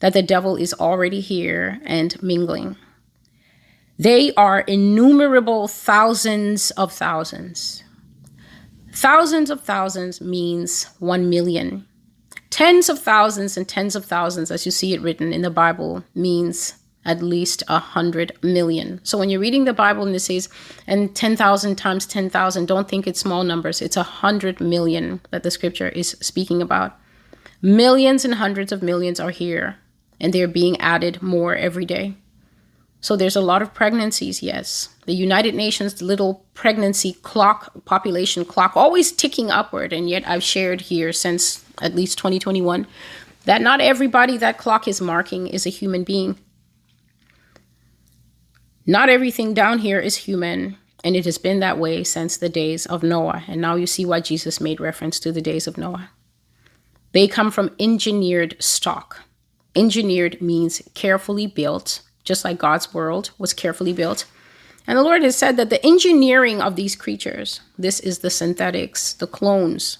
that 0.00 0.12
the 0.12 0.22
devil 0.22 0.56
is 0.56 0.74
already 0.74 1.20
here 1.20 1.80
and 1.84 2.20
mingling. 2.22 2.76
They 3.98 4.34
are 4.34 4.60
innumerable 4.60 5.68
thousands 5.68 6.72
of 6.72 6.92
thousands. 6.92 7.84
Thousands 8.92 9.50
of 9.50 9.62
thousands 9.62 10.20
means 10.20 10.88
one 10.98 11.30
million. 11.30 11.86
Tens 12.50 12.88
of 12.88 12.98
thousands 12.98 13.56
and 13.56 13.68
tens 13.68 13.96
of 13.96 14.04
thousands, 14.04 14.50
as 14.50 14.66
you 14.66 14.72
see 14.72 14.94
it 14.94 15.00
written 15.00 15.32
in 15.32 15.42
the 15.42 15.50
Bible, 15.50 16.04
means 16.14 16.74
at 17.04 17.22
least 17.22 17.62
a 17.68 17.78
hundred 17.78 18.32
million. 18.42 19.00
So 19.04 19.18
when 19.18 19.30
you're 19.30 19.40
reading 19.40 19.64
the 19.64 19.72
Bible 19.72 20.04
and 20.06 20.14
it 20.14 20.20
says, 20.20 20.48
and 20.86 21.14
10,000 21.14 21.76
times 21.76 22.06
10,000, 22.06 22.66
don't 22.66 22.88
think 22.88 23.06
it's 23.06 23.20
small 23.20 23.44
numbers. 23.44 23.82
It's 23.82 23.96
a 23.96 24.02
hundred 24.02 24.60
million 24.60 25.20
that 25.30 25.42
the 25.42 25.50
scripture 25.50 25.88
is 25.88 26.16
speaking 26.20 26.62
about. 26.62 26.98
Millions 27.64 28.26
and 28.26 28.34
hundreds 28.34 28.72
of 28.72 28.82
millions 28.82 29.18
are 29.18 29.30
here, 29.30 29.76
and 30.20 30.34
they're 30.34 30.46
being 30.46 30.78
added 30.82 31.22
more 31.22 31.56
every 31.56 31.86
day. 31.86 32.12
So 33.00 33.16
there's 33.16 33.36
a 33.36 33.40
lot 33.40 33.62
of 33.62 33.72
pregnancies, 33.72 34.42
yes. 34.42 34.90
The 35.06 35.14
United 35.14 35.54
Nations 35.54 36.02
little 36.02 36.44
pregnancy 36.52 37.14
clock, 37.22 37.72
population 37.86 38.44
clock, 38.44 38.76
always 38.76 39.12
ticking 39.12 39.50
upward. 39.50 39.94
And 39.94 40.10
yet 40.10 40.28
I've 40.28 40.42
shared 40.42 40.82
here 40.82 41.10
since 41.10 41.64
at 41.80 41.94
least 41.94 42.18
2021, 42.18 42.86
that 43.46 43.62
not 43.62 43.80
everybody 43.80 44.36
that 44.36 44.58
clock 44.58 44.86
is 44.86 45.00
marking 45.00 45.46
is 45.46 45.64
a 45.64 45.70
human 45.70 46.04
being. 46.04 46.38
Not 48.84 49.08
everything 49.08 49.54
down 49.54 49.78
here 49.78 50.00
is 50.00 50.16
human, 50.16 50.76
and 51.02 51.16
it 51.16 51.24
has 51.24 51.38
been 51.38 51.60
that 51.60 51.78
way 51.78 52.04
since 52.04 52.36
the 52.36 52.50
days 52.50 52.84
of 52.84 53.02
Noah. 53.02 53.44
And 53.48 53.62
now 53.62 53.76
you 53.76 53.86
see 53.86 54.04
why 54.04 54.20
Jesus 54.20 54.60
made 54.60 54.80
reference 54.80 55.18
to 55.20 55.32
the 55.32 55.40
days 55.40 55.66
of 55.66 55.78
Noah. 55.78 56.10
They 57.14 57.28
come 57.28 57.52
from 57.52 57.74
engineered 57.78 58.56
stock. 58.58 59.20
Engineered 59.76 60.42
means 60.42 60.82
carefully 60.94 61.46
built, 61.46 62.02
just 62.24 62.44
like 62.44 62.58
God's 62.58 62.92
world 62.92 63.30
was 63.38 63.52
carefully 63.52 63.92
built. 63.92 64.26
And 64.86 64.98
the 64.98 65.02
Lord 65.02 65.22
has 65.22 65.36
said 65.36 65.56
that 65.56 65.70
the 65.70 65.84
engineering 65.86 66.60
of 66.60 66.74
these 66.74 66.96
creatures, 66.96 67.60
this 67.78 68.00
is 68.00 68.18
the 68.18 68.30
synthetics, 68.30 69.12
the 69.14 69.28
clones, 69.28 69.98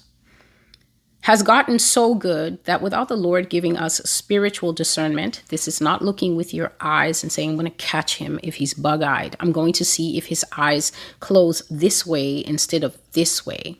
has 1.21 1.41
gotten 1.41 1.79
so 1.79 2.13
good 2.15 2.61
that 2.65 2.81
without 2.81 3.07
the 3.07 3.15
Lord 3.15 3.49
giving 3.49 3.77
us 3.77 3.97
spiritual 3.99 4.73
discernment, 4.73 5.41
this 5.47 5.69
is 5.69 5.79
not 5.79 6.03
looking 6.03 6.35
with 6.35 6.53
your 6.53 6.73
eyes 6.81 7.23
and 7.23 7.31
saying, 7.31 7.51
I'm 7.51 7.55
going 7.55 7.71
to 7.71 7.77
catch 7.77 8.17
him 8.17 8.41
if 8.43 8.55
he's 8.55 8.73
bug 8.73 9.01
eyed. 9.01 9.37
I'm 9.39 9.53
going 9.53 9.73
to 9.73 9.85
see 9.85 10.17
if 10.17 10.25
his 10.25 10.45
eyes 10.57 10.91
close 11.21 11.63
this 11.69 12.05
way 12.05 12.43
instead 12.45 12.83
of 12.83 12.97
this 13.13 13.45
way. 13.45 13.79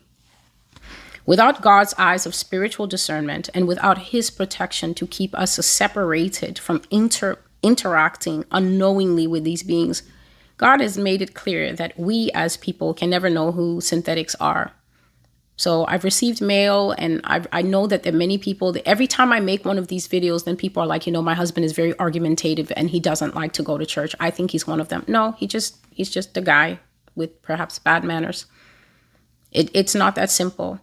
Without 1.26 1.60
God's 1.60 1.92
eyes 1.98 2.24
of 2.24 2.36
spiritual 2.36 2.86
discernment 2.86 3.50
and 3.52 3.66
without 3.66 3.98
his 3.98 4.30
protection 4.30 4.94
to 4.94 5.08
keep 5.08 5.34
us 5.34 5.54
separated 5.66 6.56
from 6.58 6.82
inter- 6.90 7.38
interacting 7.62 8.44
unknowingly 8.52 9.26
with 9.26 9.42
these 9.42 9.64
beings, 9.64 10.04
God 10.56 10.80
has 10.80 10.96
made 10.96 11.20
it 11.20 11.34
clear 11.34 11.72
that 11.72 11.98
we 11.98 12.30
as 12.32 12.56
people 12.56 12.94
can 12.94 13.10
never 13.10 13.28
know 13.28 13.50
who 13.50 13.80
synthetics 13.80 14.36
are. 14.36 14.72
So 15.56 15.86
I've 15.86 16.04
received 16.04 16.42
mail, 16.42 16.94
and 16.98 17.22
I've, 17.24 17.46
I 17.50 17.62
know 17.62 17.86
that 17.86 18.02
there 18.02 18.12
are 18.12 18.16
many 18.16 18.36
people 18.36 18.72
that 18.72 18.86
every 18.86 19.06
time 19.06 19.32
I 19.32 19.40
make 19.40 19.64
one 19.64 19.78
of 19.78 19.88
these 19.88 20.06
videos, 20.06 20.44
then 20.44 20.54
people 20.54 20.82
are 20.82 20.86
like, 20.86 21.06
you 21.06 21.12
know, 21.12 21.22
my 21.22 21.34
husband 21.34 21.64
is 21.64 21.72
very 21.72 21.98
argumentative 21.98 22.70
and 22.76 22.90
he 22.90 23.00
doesn't 23.00 23.34
like 23.34 23.52
to 23.52 23.62
go 23.62 23.78
to 23.78 23.86
church. 23.86 24.14
I 24.20 24.30
think 24.30 24.50
he's 24.50 24.66
one 24.66 24.80
of 24.80 24.88
them. 24.88 25.04
No, 25.08 25.32
he 25.32 25.46
just 25.46 25.78
he's 25.90 26.10
just 26.10 26.36
a 26.36 26.42
guy 26.42 26.78
with 27.14 27.40
perhaps 27.40 27.78
bad 27.78 28.04
manners. 28.04 28.44
It, 29.50 29.70
it's 29.72 29.94
not 29.94 30.14
that 30.16 30.30
simple. 30.30 30.78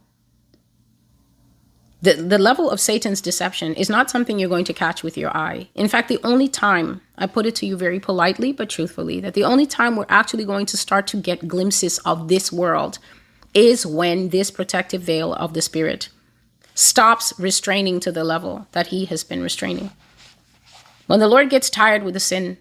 The, 2.04 2.16
the 2.16 2.38
level 2.38 2.70
of 2.70 2.82
Satan's 2.82 3.22
deception 3.22 3.74
is 3.76 3.90
not 3.90 4.10
something 4.10 4.38
you're 4.38 4.50
going 4.50 4.66
to 4.66 4.74
catch 4.74 5.04
with 5.04 5.18
your 5.18 5.36
eye. 5.36 5.70
In 5.74 5.88
fact, 5.88 6.10
the 6.10 6.20
only 6.22 6.50
time, 6.50 7.00
I 7.18 7.28
put 7.28 7.46
it 7.46 7.56
to 7.56 7.66
you 7.66 7.78
very 7.78 8.02
politely 8.02 8.52
but 8.52 8.70
truthfully, 8.70 9.22
that 9.22 9.36
the 9.36 9.46
only 9.46 9.66
time 9.66 9.96
we're 9.96 10.06
actually 10.10 10.44
going 10.44 10.66
to 10.66 10.76
start 10.76 11.08
to 11.08 11.18
get 11.18 11.48
glimpses 11.48 12.00
of 12.00 12.28
this 12.28 12.52
world 12.52 13.00
is 13.54 13.86
when 13.86 14.30
this 14.30 14.52
protective 14.52 15.02
veil 15.02 15.34
of 15.34 15.54
the 15.54 15.62
Spirit 15.62 16.10
stops 16.76 17.32
restraining 17.40 18.02
to 18.02 18.12
the 18.12 18.26
level 18.26 18.68
that 18.74 18.88
He 18.88 19.06
has 19.06 19.24
been 19.24 19.42
restraining. 19.42 19.90
When 21.08 21.22
the 21.22 21.30
Lord 21.30 21.50
gets 21.50 21.70
tired 21.70 22.04
with 22.04 22.16
the 22.16 22.20
sin 22.20 22.58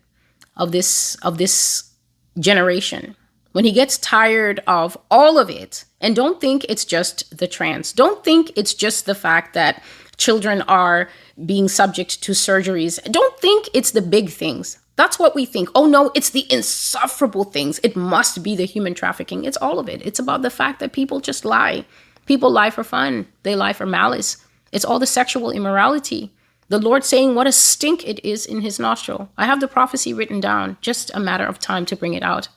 of 0.56 0.70
this 0.70 1.16
of 1.16 1.38
this 1.38 1.90
generation, 2.38 3.16
when 3.50 3.64
He 3.64 3.72
gets 3.72 3.98
tired 3.98 4.62
of 4.68 4.96
all 5.10 5.36
of 5.36 5.50
it, 5.50 5.84
and 6.02 6.14
don't 6.14 6.40
think 6.40 6.66
it's 6.68 6.84
just 6.84 7.36
the 7.36 7.48
trans, 7.48 7.92
don't 7.92 8.22
think 8.22 8.50
it's 8.56 8.74
just 8.74 9.06
the 9.06 9.14
fact 9.14 9.54
that 9.54 9.82
children 10.18 10.62
are 10.62 11.08
being 11.46 11.68
subject 11.68 12.22
to 12.22 12.32
surgeries. 12.32 13.02
Don't 13.10 13.38
think 13.40 13.68
it's 13.72 13.92
the 13.92 14.02
big 14.02 14.30
things. 14.30 14.78
That's 14.96 15.18
what 15.18 15.34
we 15.34 15.46
think. 15.46 15.70
Oh 15.74 15.86
no, 15.86 16.10
it's 16.14 16.30
the 16.30 16.46
insufferable 16.52 17.44
things. 17.44 17.80
It 17.82 17.96
must 17.96 18.42
be 18.42 18.54
the 18.54 18.66
human 18.66 18.94
trafficking. 18.94 19.44
It's 19.44 19.56
all 19.56 19.78
of 19.78 19.88
it. 19.88 20.04
It's 20.04 20.18
about 20.18 20.42
the 20.42 20.50
fact 20.50 20.80
that 20.80 20.92
people 20.92 21.20
just 21.20 21.44
lie. 21.44 21.86
People 22.26 22.50
lie 22.50 22.70
for 22.70 22.84
fun, 22.84 23.26
they 23.42 23.56
lie 23.56 23.72
for 23.72 23.86
malice. 23.86 24.36
It's 24.70 24.84
all 24.84 24.98
the 24.98 25.06
sexual 25.06 25.50
immorality. 25.50 26.32
The 26.68 26.78
Lord 26.78 27.04
saying 27.04 27.34
what 27.34 27.46
a 27.46 27.52
stink 27.52 28.06
it 28.06 28.24
is 28.24 28.46
in 28.46 28.60
his 28.60 28.78
nostril. 28.78 29.28
I 29.36 29.46
have 29.46 29.60
the 29.60 29.68
prophecy 29.68 30.14
written 30.14 30.40
down, 30.40 30.78
just 30.80 31.10
a 31.14 31.20
matter 31.20 31.44
of 31.44 31.58
time 31.58 31.84
to 31.86 31.96
bring 31.96 32.14
it 32.14 32.22
out. 32.22 32.48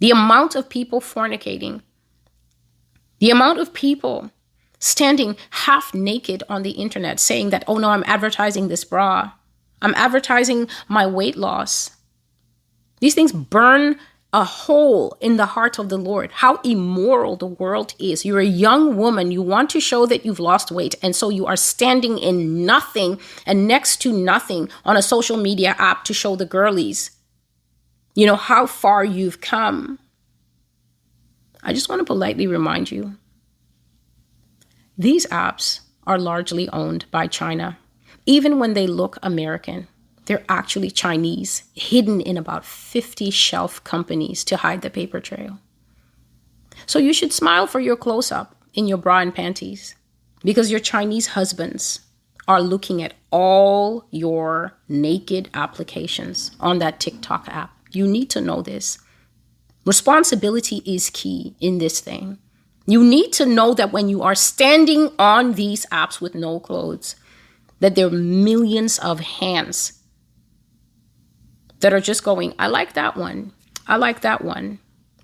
The 0.00 0.10
amount 0.10 0.54
of 0.54 0.68
people 0.68 1.00
fornicating, 1.00 1.80
the 3.22 3.30
amount 3.30 3.60
of 3.60 3.72
people 3.72 4.32
standing 4.80 5.36
half 5.50 5.94
naked 5.94 6.42
on 6.48 6.64
the 6.64 6.72
internet 6.72 7.20
saying 7.20 7.50
that, 7.50 7.62
oh 7.68 7.78
no, 7.78 7.90
I'm 7.90 8.02
advertising 8.04 8.66
this 8.66 8.82
bra. 8.82 9.30
I'm 9.80 9.94
advertising 9.94 10.66
my 10.88 11.06
weight 11.06 11.36
loss. 11.36 11.90
These 12.98 13.14
things 13.14 13.30
burn 13.30 13.96
a 14.32 14.42
hole 14.42 15.16
in 15.20 15.36
the 15.36 15.46
heart 15.46 15.78
of 15.78 15.88
the 15.88 15.98
Lord. 15.98 16.32
How 16.32 16.56
immoral 16.64 17.36
the 17.36 17.46
world 17.46 17.94
is. 18.00 18.24
You're 18.24 18.40
a 18.40 18.44
young 18.44 18.96
woman. 18.96 19.30
You 19.30 19.40
want 19.40 19.70
to 19.70 19.78
show 19.78 20.04
that 20.06 20.26
you've 20.26 20.40
lost 20.40 20.72
weight. 20.72 20.96
And 21.00 21.14
so 21.14 21.28
you 21.28 21.46
are 21.46 21.54
standing 21.54 22.18
in 22.18 22.66
nothing 22.66 23.20
and 23.46 23.68
next 23.68 23.98
to 23.98 24.12
nothing 24.12 24.68
on 24.84 24.96
a 24.96 25.02
social 25.02 25.36
media 25.36 25.76
app 25.78 26.02
to 26.06 26.12
show 26.12 26.34
the 26.34 26.44
girlies, 26.44 27.12
you 28.16 28.26
know, 28.26 28.34
how 28.34 28.66
far 28.66 29.04
you've 29.04 29.40
come. 29.40 30.00
I 31.62 31.72
just 31.72 31.88
want 31.88 32.00
to 32.00 32.04
politely 32.04 32.46
remind 32.46 32.90
you 32.90 33.16
these 35.02 35.26
apps 35.26 35.80
are 36.06 36.18
largely 36.18 36.68
owned 36.70 37.04
by 37.10 37.26
China 37.26 37.78
even 38.26 38.58
when 38.58 38.74
they 38.74 38.86
look 38.86 39.18
American, 39.22 39.88
they're 40.26 40.44
actually 40.48 40.90
Chinese, 40.90 41.64
hidden 41.74 42.20
in 42.20 42.36
about 42.36 42.64
50 42.64 43.30
shelf 43.30 43.82
companies 43.82 44.44
to 44.44 44.58
hide 44.58 44.82
the 44.82 44.90
paper 44.90 45.20
trail. 45.20 45.58
So 46.86 46.98
you 46.98 47.12
should 47.12 47.32
smile 47.32 47.66
for 47.66 47.80
your 47.80 47.96
close 47.96 48.30
up 48.30 48.56
in 48.74 48.86
your 48.86 48.98
bra 48.98 49.18
and 49.18 49.34
panties. 49.34 49.94
because 50.44 50.72
your 50.72 50.80
Chinese 50.80 51.28
husbands 51.38 52.00
are 52.48 52.60
looking 52.60 53.00
at 53.00 53.14
all 53.30 54.08
your 54.10 54.76
naked 54.88 55.48
applications 55.54 56.50
on 56.58 56.80
that 56.80 56.98
TikTok 56.98 57.46
app. 57.48 57.70
You 57.92 58.08
need 58.08 58.28
to 58.30 58.40
know 58.40 58.60
this. 58.60 58.98
Responsibility 59.84 60.82
is 60.84 61.10
key 61.10 61.54
in 61.60 61.78
this 61.78 62.00
thing. 62.00 62.38
You 62.86 63.04
need 63.04 63.32
to 63.34 63.46
know 63.46 63.74
that 63.74 63.92
when 63.92 64.08
you 64.08 64.22
are 64.22 64.34
standing 64.34 65.10
on 65.18 65.52
these 65.52 65.86
apps 65.86 66.20
with 66.20 66.34
no 66.34 66.58
clothes, 66.58 67.16
that 67.80 67.94
there 67.94 68.06
are 68.06 68.10
millions 68.10 68.98
of 68.98 69.20
hands 69.20 70.02
that 71.80 71.92
are 71.92 72.00
just 72.00 72.24
going, 72.24 72.54
I 72.58 72.68
like 72.68 72.94
that 72.94 73.16
one. 73.16 73.52
I 73.86 73.96
like 73.96 74.20
that 74.20 74.42
one. 74.44 74.78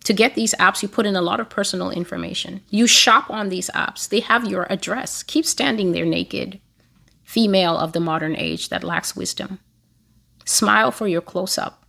To 0.05 0.13
get 0.13 0.35
these 0.35 0.55
apps, 0.55 0.83
you 0.83 0.89
put 0.89 1.07
in 1.07 1.17
a 1.17 1.23
lot 1.23 1.41
of 1.41 1.51
personal 1.51 1.91
information. 1.91 2.63
You 2.71 2.87
shop 2.87 3.31
on 3.31 3.49
these 3.49 3.71
apps, 3.75 4.09
they 4.09 4.21
have 4.21 4.49
your 4.49 4.67
address. 4.71 5.23
Keep 5.23 5.45
standing 5.45 5.93
there 5.93 6.07
naked, 6.07 6.61
female 7.25 7.77
of 7.77 7.93
the 7.93 8.01
modern 8.01 8.35
age 8.35 8.71
that 8.71 8.85
lacks 8.85 9.15
wisdom. 9.15 9.59
Smile 10.45 10.91
for 10.91 11.07
your 11.07 11.21
close 11.21 11.59
up 11.59 11.85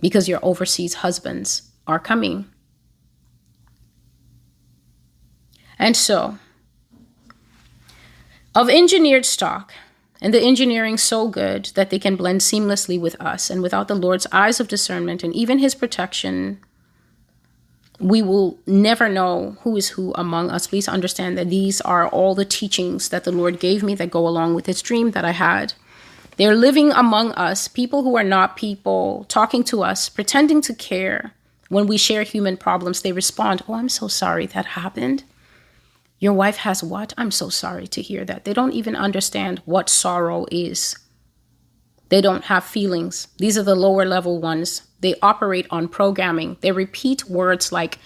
because 0.00 0.28
your 0.28 0.40
overseas 0.42 0.94
husbands 0.94 1.70
are 1.86 1.98
coming. 1.98 2.44
And 5.82 5.96
so, 5.96 6.38
of 8.54 8.70
engineered 8.70 9.26
stock, 9.26 9.72
and 10.20 10.32
the 10.32 10.40
engineering 10.40 10.96
so 10.96 11.26
good 11.26 11.72
that 11.74 11.90
they 11.90 11.98
can 11.98 12.14
blend 12.14 12.40
seamlessly 12.40 13.00
with 13.00 13.20
us. 13.20 13.50
And 13.50 13.60
without 13.62 13.88
the 13.88 13.96
Lord's 13.96 14.28
eyes 14.30 14.60
of 14.60 14.68
discernment 14.68 15.24
and 15.24 15.34
even 15.34 15.58
his 15.58 15.74
protection, 15.74 16.60
we 17.98 18.22
will 18.22 18.60
never 18.64 19.08
know 19.08 19.56
who 19.62 19.76
is 19.76 19.88
who 19.88 20.12
among 20.14 20.50
us. 20.50 20.68
Please 20.68 20.86
understand 20.86 21.36
that 21.36 21.50
these 21.50 21.80
are 21.80 22.06
all 22.06 22.36
the 22.36 22.44
teachings 22.44 23.08
that 23.08 23.24
the 23.24 23.32
Lord 23.32 23.58
gave 23.58 23.82
me 23.82 23.96
that 23.96 24.12
go 24.12 24.28
along 24.28 24.54
with 24.54 24.66
his 24.66 24.82
dream 24.82 25.10
that 25.10 25.24
I 25.24 25.32
had. 25.32 25.74
They're 26.36 26.54
living 26.54 26.92
among 26.92 27.32
us, 27.32 27.66
people 27.66 28.04
who 28.04 28.16
are 28.16 28.22
not 28.22 28.56
people, 28.56 29.26
talking 29.28 29.64
to 29.64 29.82
us, 29.82 30.08
pretending 30.08 30.60
to 30.62 30.74
care. 30.74 31.32
When 31.70 31.88
we 31.88 31.96
share 31.96 32.22
human 32.22 32.56
problems, 32.56 33.02
they 33.02 33.10
respond, 33.10 33.64
Oh, 33.66 33.74
I'm 33.74 33.88
so 33.88 34.06
sorry 34.06 34.46
that 34.46 34.78
happened. 34.78 35.24
Your 36.22 36.34
wife 36.34 36.58
has 36.58 36.84
what? 36.84 37.12
I'm 37.18 37.32
so 37.32 37.48
sorry 37.48 37.88
to 37.88 38.00
hear 38.00 38.24
that. 38.26 38.44
They 38.44 38.52
don't 38.52 38.74
even 38.74 38.94
understand 38.94 39.60
what 39.64 39.88
sorrow 39.88 40.46
is. 40.52 40.94
They 42.10 42.20
don't 42.20 42.44
have 42.44 42.62
feelings. 42.62 43.26
These 43.38 43.58
are 43.58 43.64
the 43.64 43.74
lower 43.74 44.04
level 44.04 44.40
ones. 44.40 44.82
They 45.00 45.16
operate 45.20 45.66
on 45.70 45.88
programming. 45.88 46.58
They 46.60 46.70
repeat 46.70 47.28
words 47.28 47.72
like, 47.72 47.98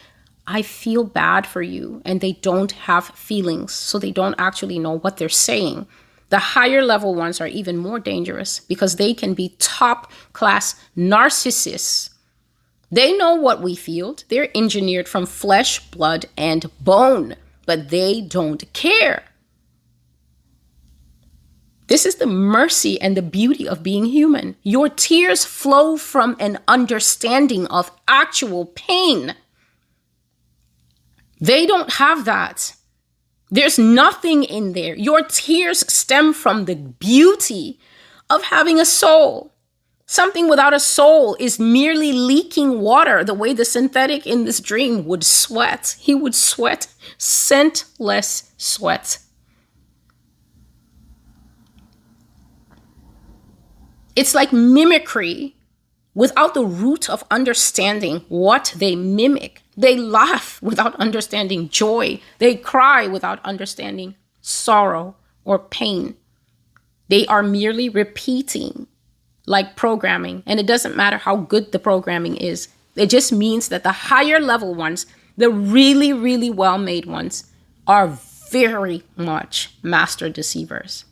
I 0.47 0.63
feel 0.63 1.05
bad 1.05 1.47
for 1.47 1.61
you, 1.61 2.01
and 2.07 2.23
they 2.23 2.33
don't 2.33 2.73
have 2.73 3.09
feelings, 3.09 3.75
so 3.75 3.99
they 3.99 4.13
don't 4.13 4.37
actually 4.39 4.79
know 4.79 4.97
what 4.97 5.19
they're 5.19 5.29
saying. 5.29 5.87
The 6.31 6.39
higher 6.39 6.83
level 6.83 7.15
ones 7.15 7.39
are 7.39 7.47
even 7.47 7.77
more 7.77 8.01
dangerous 8.01 8.61
because 8.61 8.97
they 8.97 9.13
can 9.13 9.35
be 9.35 9.57
top 9.59 10.11
class 10.33 10.75
narcissists. 10.97 12.09
They 12.91 13.15
know 13.15 13.35
what 13.35 13.61
we 13.61 13.75
feel, 13.75 14.17
they're 14.31 14.57
engineered 14.57 15.07
from 15.07 15.27
flesh, 15.27 15.81
blood, 15.91 16.25
and 16.39 16.71
bone 16.81 17.37
but 17.67 17.91
they 17.91 18.21
don't 18.21 18.73
care. 18.73 19.25
This 21.89 22.05
is 22.05 22.17
the 22.17 22.27
mercy 22.27 23.01
and 23.01 23.17
the 23.17 23.23
beauty 23.23 23.69
of 23.69 23.83
being 23.83 24.07
human. 24.07 24.57
Your 24.63 24.89
tears 24.89 25.45
flow 25.45 25.97
from 25.97 26.37
an 26.41 26.59
understanding 26.67 27.67
of 27.67 27.93
actual 28.09 28.67
pain. 28.67 29.35
They 31.41 31.67
don't 31.67 31.95
have 31.95 32.25
that. 32.25 32.75
There's 33.51 33.79
nothing 33.79 34.43
in 34.43 34.73
there. 34.73 34.97
Your 34.97 35.23
tears 35.23 35.81
stem 35.93 36.33
from 36.33 36.65
the 36.65 36.75
beauty 36.75 37.79
of 38.29 38.43
having 38.45 38.81
a 38.81 38.85
soul. 38.85 39.53
Something 40.07 40.49
without 40.49 40.73
a 40.73 40.79
soul 40.79 41.37
is 41.41 41.59
merely 41.59 42.13
leaking 42.13 42.81
water, 42.81 43.25
the 43.25 43.35
way 43.35 43.53
the 43.53 43.65
synthetic 43.65 44.25
in 44.25 44.45
this 44.45 44.61
dream 44.61 45.05
would 45.05 45.25
sweat. 45.25 45.97
He 45.99 46.15
would 46.15 46.35
sweat 46.35 46.87
scentless 47.19 48.53
sweat. 48.57 49.19
It's 54.15 54.35
like 54.35 54.53
mimicry 54.53 55.57
without 56.15 56.55
the 56.55 56.65
root 56.65 57.11
of 57.11 57.25
understanding 57.31 58.25
what 58.29 58.75
they 58.77 58.95
mimic. 58.95 59.63
They 59.77 59.97
laugh 59.97 60.63
without 60.63 60.95
understanding 60.97 61.69
joy. 61.69 62.21
They 62.39 62.55
cry 62.55 63.09
without 63.09 63.45
understanding 63.45 64.15
sorrow 64.41 65.17
or 65.45 65.59
pain. 65.59 66.17
They 67.09 67.27
are 67.27 67.43
merely 67.43 67.89
repeating 67.89 68.87
like 69.47 69.77
programming. 69.77 70.43
And 70.47 70.61
it 70.61 70.67
doesn't 70.67 70.97
matter 70.97 71.17
how 71.17 71.37
good 71.37 71.73
the 71.73 71.79
programming 71.79 72.37
is, 72.37 72.69
it 72.97 73.11
just 73.11 73.33
means 73.33 73.69
that 73.69 73.83
the 73.83 73.93
higher 73.93 74.41
level 74.41 74.75
ones, 74.75 75.07
the 75.37 75.51
really, 75.51 76.13
really 76.13 76.51
well 76.51 76.79
made 76.79 77.07
ones, 77.07 77.45
are 77.87 78.19
very 78.51 79.03
much 79.17 79.75
master 79.83 80.29
deceivers. 80.29 81.05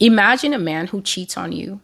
Imagine 0.00 0.54
a 0.54 0.58
man 0.58 0.86
who 0.86 1.02
cheats 1.02 1.36
on 1.36 1.52
you 1.52 1.80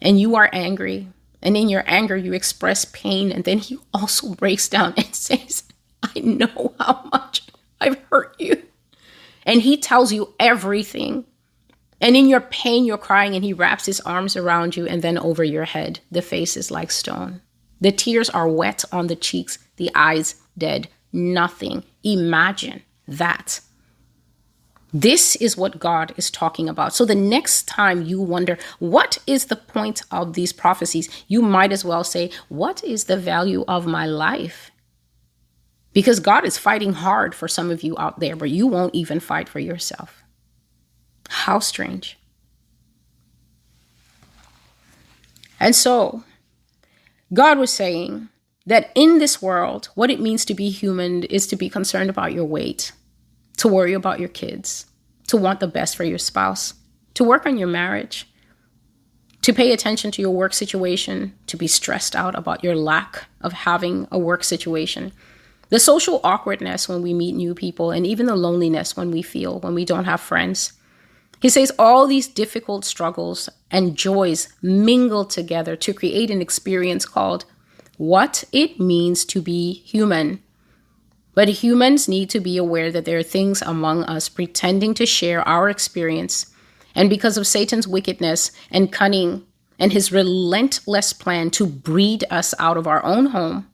and 0.00 0.20
you 0.20 0.36
are 0.36 0.48
angry. 0.52 1.08
And 1.42 1.56
in 1.56 1.68
your 1.68 1.84
anger, 1.86 2.16
you 2.16 2.32
express 2.32 2.84
pain. 2.86 3.32
And 3.32 3.44
then 3.44 3.58
he 3.58 3.78
also 3.92 4.34
breaks 4.36 4.68
down 4.68 4.94
and 4.96 5.14
says, 5.14 5.64
I 6.02 6.20
know 6.20 6.74
how 6.78 7.08
much 7.12 7.42
I've 7.80 8.00
hurt 8.10 8.36
you. 8.38 8.62
And 9.44 9.62
he 9.62 9.76
tells 9.76 10.12
you 10.12 10.32
everything 10.38 11.24
and 12.04 12.18
in 12.18 12.28
your 12.28 12.42
pain, 12.42 12.84
you're 12.84 12.98
crying, 12.98 13.34
and 13.34 13.42
he 13.42 13.54
wraps 13.54 13.86
his 13.86 13.98
arms 14.02 14.36
around 14.36 14.76
you 14.76 14.86
and 14.86 15.00
then 15.00 15.16
over 15.16 15.42
your 15.42 15.64
head. 15.64 16.00
The 16.12 16.20
face 16.20 16.54
is 16.54 16.70
like 16.70 16.90
stone. 16.90 17.40
The 17.80 17.92
tears 17.92 18.28
are 18.28 18.46
wet 18.46 18.84
on 18.92 19.06
the 19.06 19.16
cheeks, 19.16 19.58
the 19.76 19.90
eyes 19.94 20.34
dead. 20.58 20.88
Nothing. 21.14 21.82
Imagine 22.02 22.82
that. 23.08 23.60
This 24.92 25.34
is 25.36 25.56
what 25.56 25.78
God 25.78 26.12
is 26.18 26.30
talking 26.30 26.68
about. 26.68 26.94
So 26.94 27.06
the 27.06 27.14
next 27.14 27.66
time 27.66 28.02
you 28.02 28.20
wonder, 28.20 28.58
what 28.80 29.16
is 29.26 29.46
the 29.46 29.56
point 29.56 30.02
of 30.10 30.34
these 30.34 30.52
prophecies? 30.52 31.08
You 31.26 31.40
might 31.40 31.72
as 31.72 31.86
well 31.86 32.04
say, 32.04 32.30
what 32.50 32.84
is 32.84 33.04
the 33.04 33.16
value 33.16 33.64
of 33.66 33.86
my 33.86 34.04
life? 34.04 34.70
Because 35.94 36.20
God 36.20 36.44
is 36.44 36.58
fighting 36.58 36.92
hard 36.92 37.34
for 37.34 37.48
some 37.48 37.70
of 37.70 37.82
you 37.82 37.96
out 37.96 38.20
there, 38.20 38.36
but 38.36 38.50
you 38.50 38.66
won't 38.66 38.94
even 38.94 39.20
fight 39.20 39.48
for 39.48 39.58
yourself. 39.58 40.23
How 41.34 41.58
strange. 41.58 42.16
And 45.58 45.74
so, 45.74 46.22
God 47.32 47.58
was 47.58 47.72
saying 47.72 48.28
that 48.66 48.92
in 48.94 49.18
this 49.18 49.42
world, 49.42 49.88
what 49.96 50.10
it 50.10 50.20
means 50.20 50.44
to 50.44 50.54
be 50.54 50.70
human 50.70 51.24
is 51.24 51.48
to 51.48 51.56
be 51.56 51.68
concerned 51.68 52.08
about 52.08 52.32
your 52.32 52.44
weight, 52.44 52.92
to 53.56 53.66
worry 53.66 53.94
about 53.94 54.20
your 54.20 54.28
kids, 54.28 54.86
to 55.26 55.36
want 55.36 55.58
the 55.58 55.66
best 55.66 55.96
for 55.96 56.04
your 56.04 56.18
spouse, 56.18 56.74
to 57.14 57.24
work 57.24 57.46
on 57.46 57.58
your 57.58 57.68
marriage, 57.68 58.26
to 59.42 59.52
pay 59.52 59.72
attention 59.72 60.12
to 60.12 60.22
your 60.22 60.30
work 60.30 60.54
situation, 60.54 61.34
to 61.48 61.56
be 61.56 61.66
stressed 61.66 62.14
out 62.14 62.38
about 62.38 62.62
your 62.62 62.76
lack 62.76 63.24
of 63.40 63.52
having 63.52 64.06
a 64.12 64.18
work 64.18 64.44
situation, 64.44 65.12
the 65.68 65.80
social 65.80 66.20
awkwardness 66.22 66.88
when 66.88 67.02
we 67.02 67.12
meet 67.12 67.34
new 67.34 67.54
people, 67.56 67.90
and 67.90 68.06
even 68.06 68.26
the 68.26 68.36
loneliness 68.36 68.96
when 68.96 69.10
we 69.10 69.20
feel 69.20 69.58
when 69.60 69.74
we 69.74 69.84
don't 69.84 70.04
have 70.04 70.20
friends 70.20 70.74
he 71.44 71.50
says 71.50 71.70
all 71.78 72.06
these 72.06 72.26
difficult 72.26 72.86
struggles 72.86 73.50
and 73.70 73.98
joys 73.98 74.48
mingle 74.62 75.26
together 75.26 75.76
to 75.76 75.92
create 75.92 76.30
an 76.30 76.40
experience 76.40 77.04
called 77.04 77.44
what 77.98 78.44
it 78.50 78.80
means 78.80 79.26
to 79.26 79.42
be 79.42 79.74
human. 79.74 80.42
But 81.34 81.50
humans 81.50 82.08
need 82.08 82.30
to 82.30 82.40
be 82.40 82.56
aware 82.56 82.90
that 82.90 83.04
there 83.04 83.18
are 83.18 83.22
things 83.22 83.60
among 83.60 84.04
us 84.04 84.30
pretending 84.30 84.94
to 84.94 85.04
share 85.04 85.46
our 85.46 85.68
experience. 85.68 86.46
And 86.94 87.10
because 87.10 87.36
of 87.36 87.46
Satan's 87.46 87.86
wickedness 87.86 88.50
and 88.70 88.90
cunning 88.90 89.46
and 89.78 89.92
his 89.92 90.10
relentless 90.10 91.12
plan 91.12 91.50
to 91.50 91.66
breed 91.66 92.24
us 92.30 92.54
out 92.58 92.78
of 92.78 92.86
our 92.86 93.04
own 93.04 93.26
home, 93.26 93.70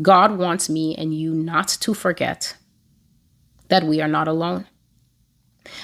God 0.00 0.38
wants 0.38 0.70
me 0.70 0.94
and 0.96 1.12
you 1.12 1.34
not 1.34 1.68
to 1.82 1.92
forget 1.92 2.56
that 3.68 3.84
we 3.84 4.00
are 4.00 4.08
not 4.08 4.28
alone. 4.28 4.66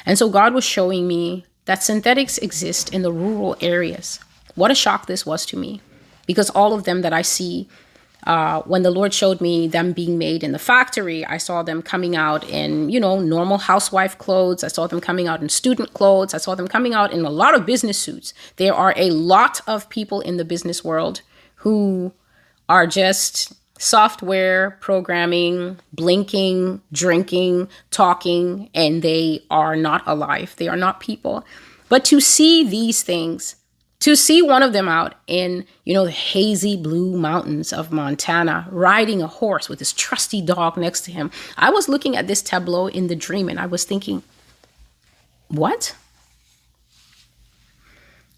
And 0.07 0.19
so 0.19 0.29
God 0.29 0.55
was 0.55 0.65
showing 0.65 1.07
me 1.07 1.45
that 1.65 1.83
synthetics 1.83 2.39
exist 2.39 2.93
in 2.93 3.03
the 3.03 3.13
rural 3.13 3.57
areas. 3.61 4.21
What 4.55 4.71
a 4.71 4.75
shock 4.75 5.07
this 5.07 5.25
was 5.25 5.47
to 5.47 5.57
me 5.57 5.81
because 6.27 6.51
all 6.51 6.73
of 6.75 6.85
them 6.85 7.03
that 7.03 7.13
I 7.13 7.23
see, 7.23 7.69
uh, 8.27 8.63
when 8.63 8.83
the 8.83 8.91
Lord 8.91 9.15
showed 9.15 9.41
me 9.41 9.69
them 9.69 9.93
being 9.93 10.19
made 10.19 10.43
in 10.43 10.53
the 10.53 10.59
factory, 10.59 11.25
I 11.25 11.39
saw 11.39 11.63
them 11.63 11.83
coming 11.83 12.17
out 12.17 12.49
in, 12.49 12.91
you 12.91 13.01
know, 13.01 13.21
normal 13.21 13.59
housewife 13.59 14.19
clothes. 14.19 14.63
I 14.63 14.69
saw 14.69 14.87
them 14.87 15.01
coming 15.01 15.29
out 15.29 15.41
in 15.41 15.49
student 15.49 15.95
clothes. 15.95 16.35
I 16.35 16.39
saw 16.39 16.55
them 16.55 16.69
coming 16.69 16.93
out 16.93 17.13
in 17.13 17.25
a 17.25 17.31
lot 17.31 17.55
of 17.55 17.67
business 17.67 17.99
suits. 17.99 18.35
There 18.57 18.75
are 18.75 18.95
a 18.97 19.11
lot 19.11 19.61
of 19.67 19.89
people 19.89 20.21
in 20.21 20.37
the 20.37 20.45
business 20.45 20.85
world 20.85 21.23
who 21.57 22.13
are 22.69 22.87
just 22.87 23.53
software 23.81 24.73
programming, 24.81 25.79
blinking, 25.95 26.83
drinking, 26.93 27.67
talking, 27.91 28.69
and 28.75 29.01
they 29.01 29.43
are 29.51 29.75
not 29.75 30.03
alive. 30.07 30.55
They 30.59 30.69
are 30.69 30.77
not 30.77 31.01
people. 31.01 31.47
But 31.89 32.05
to 32.05 32.21
see 32.21 32.63
these 32.63 33.03
things, 33.03 33.57
to 34.01 34.15
see 34.17 34.43
one 34.43 34.63
of 34.63 34.75
them 34.75 34.87
out 34.87 35.15
in, 35.27 35.65
you 35.85 35.95
know, 35.95 36.05
the 36.05 36.11
hazy 36.11 36.77
blue 36.77 37.17
mountains 37.17 37.73
of 37.73 37.91
Montana, 37.91 38.69
riding 38.71 39.23
a 39.23 39.27
horse 39.27 39.71
with 39.71 39.79
his 39.79 39.95
trusty 39.95 40.43
dog 40.43 40.77
next 40.77 41.01
to 41.07 41.11
him, 41.11 41.31
I 41.57 41.71
was 41.71 41.89
looking 41.89 42.17
at 42.17 42.27
this 42.27 42.43
tableau 42.43 42.87
in 42.87 43.07
the 43.07 43.17
dream 43.17 43.49
and 43.49 43.59
I 43.59 43.65
was 43.65 43.85
thinking, 43.85 44.23
what? 45.49 45.97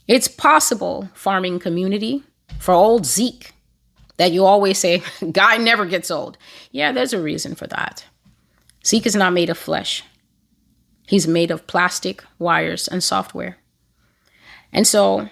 It's 0.06 0.28
possible, 0.28 1.08
farming 1.14 1.58
community, 1.58 2.22
for 2.60 2.74
old 2.74 3.06
Zeke 3.06 3.51
that 4.22 4.30
you 4.30 4.44
always 4.44 4.78
say, 4.78 5.02
guy 5.32 5.56
never 5.56 5.84
gets 5.84 6.08
old. 6.08 6.38
Yeah, 6.70 6.92
there's 6.92 7.12
a 7.12 7.20
reason 7.20 7.56
for 7.56 7.66
that. 7.66 8.04
Zeke 8.86 9.06
is 9.06 9.16
not 9.16 9.32
made 9.32 9.50
of 9.50 9.58
flesh, 9.58 10.04
he's 11.08 11.26
made 11.26 11.50
of 11.50 11.66
plastic, 11.66 12.22
wires, 12.38 12.86
and 12.86 13.02
software. 13.02 13.58
And 14.72 14.86
so 14.86 15.28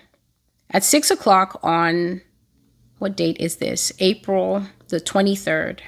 at 0.71 0.83
six 0.83 1.09
o'clock 1.09 1.61
on 1.63 2.23
what 2.99 3.17
date 3.17 3.37
is 3.39 3.57
this? 3.57 3.93
April 4.01 4.67
the 4.89 5.01
23rd, 5.01 5.79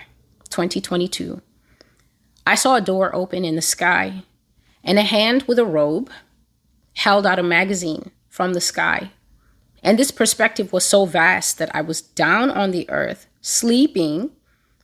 2022. 0.50 1.42
I 2.46 2.54
saw 2.54 2.76
a 2.76 2.80
door 2.80 3.12
open 3.12 3.44
in 3.44 3.56
the 3.56 3.62
sky, 3.62 4.22
and 4.84 4.96
a 4.96 5.02
hand 5.02 5.42
with 5.48 5.58
a 5.58 5.66
robe 5.66 6.08
held 6.94 7.26
out 7.26 7.40
a 7.40 7.42
magazine 7.42 8.12
from 8.28 8.52
the 8.52 8.60
sky 8.60 9.10
and 9.82 9.98
this 9.98 10.10
perspective 10.10 10.72
was 10.72 10.84
so 10.84 11.04
vast 11.04 11.58
that 11.58 11.74
I 11.74 11.80
was 11.80 12.00
down 12.02 12.50
on 12.50 12.70
the 12.70 12.88
earth, 12.90 13.26
sleeping, 13.40 14.30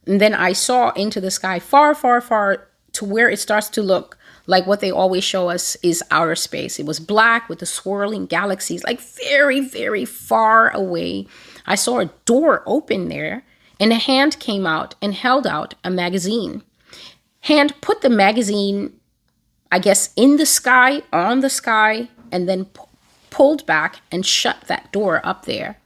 and 0.06 0.20
then 0.20 0.34
I 0.34 0.52
saw 0.52 0.90
into 0.90 1.20
the 1.20 1.30
sky 1.30 1.58
far, 1.58 1.94
far, 1.94 2.20
far 2.20 2.68
to 2.92 3.04
where 3.04 3.28
it 3.28 3.38
starts 3.38 3.68
to 3.70 3.82
look 3.82 4.18
like 4.48 4.66
what 4.66 4.80
they 4.80 4.90
always 4.90 5.22
show 5.22 5.50
us 5.50 5.76
is 5.82 6.02
outer 6.10 6.34
space. 6.34 6.80
It 6.80 6.86
was 6.86 6.98
black 6.98 7.50
with 7.50 7.58
the 7.58 7.66
swirling 7.66 8.24
galaxies, 8.24 8.82
like 8.82 8.98
very, 8.98 9.60
very 9.60 10.06
far 10.06 10.70
away. 10.70 11.26
I 11.66 11.74
saw 11.74 12.00
a 12.00 12.10
door 12.24 12.62
open 12.66 13.08
there, 13.08 13.44
and 13.78 13.92
a 13.92 13.96
hand 13.96 14.40
came 14.40 14.66
out 14.66 14.94
and 15.02 15.12
held 15.12 15.46
out 15.46 15.74
a 15.84 15.90
magazine. 15.90 16.62
Hand 17.42 17.78
put 17.82 18.00
the 18.00 18.08
magazine, 18.08 18.98
I 19.70 19.78
guess, 19.80 20.14
in 20.16 20.38
the 20.38 20.46
sky, 20.46 21.02
on 21.12 21.40
the 21.40 21.50
sky, 21.50 22.08
and 22.32 22.48
then 22.48 22.64
pulled 23.30 23.66
back 23.66 24.00
and 24.10 24.24
shut 24.24 24.62
that 24.66 24.90
door 24.92 25.20
up 25.24 25.44
there. 25.44 25.78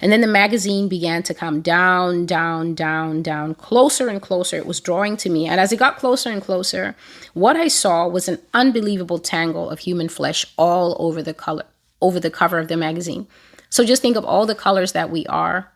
And 0.00 0.12
then 0.12 0.20
the 0.20 0.26
magazine 0.26 0.88
began 0.88 1.22
to 1.24 1.34
come 1.34 1.60
down, 1.60 2.26
down, 2.26 2.74
down, 2.74 3.22
down, 3.22 3.54
closer 3.54 4.08
and 4.08 4.22
closer. 4.22 4.56
It 4.56 4.66
was 4.66 4.80
drawing 4.80 5.16
to 5.18 5.30
me. 5.30 5.46
And 5.46 5.60
as 5.60 5.72
it 5.72 5.78
got 5.78 5.98
closer 5.98 6.30
and 6.30 6.40
closer, 6.40 6.94
what 7.34 7.56
I 7.56 7.68
saw 7.68 8.06
was 8.06 8.28
an 8.28 8.38
unbelievable 8.54 9.18
tangle 9.18 9.70
of 9.70 9.80
human 9.80 10.08
flesh 10.08 10.46
all 10.56 10.96
over 11.00 11.22
the 11.22 11.34
color, 11.34 11.64
over 12.00 12.20
the 12.20 12.30
cover 12.30 12.58
of 12.58 12.68
the 12.68 12.76
magazine. 12.76 13.26
So 13.70 13.84
just 13.84 14.02
think 14.02 14.16
of 14.16 14.24
all 14.24 14.46
the 14.46 14.54
colors 14.54 14.92
that 14.92 15.10
we 15.10 15.26
are, 15.26 15.72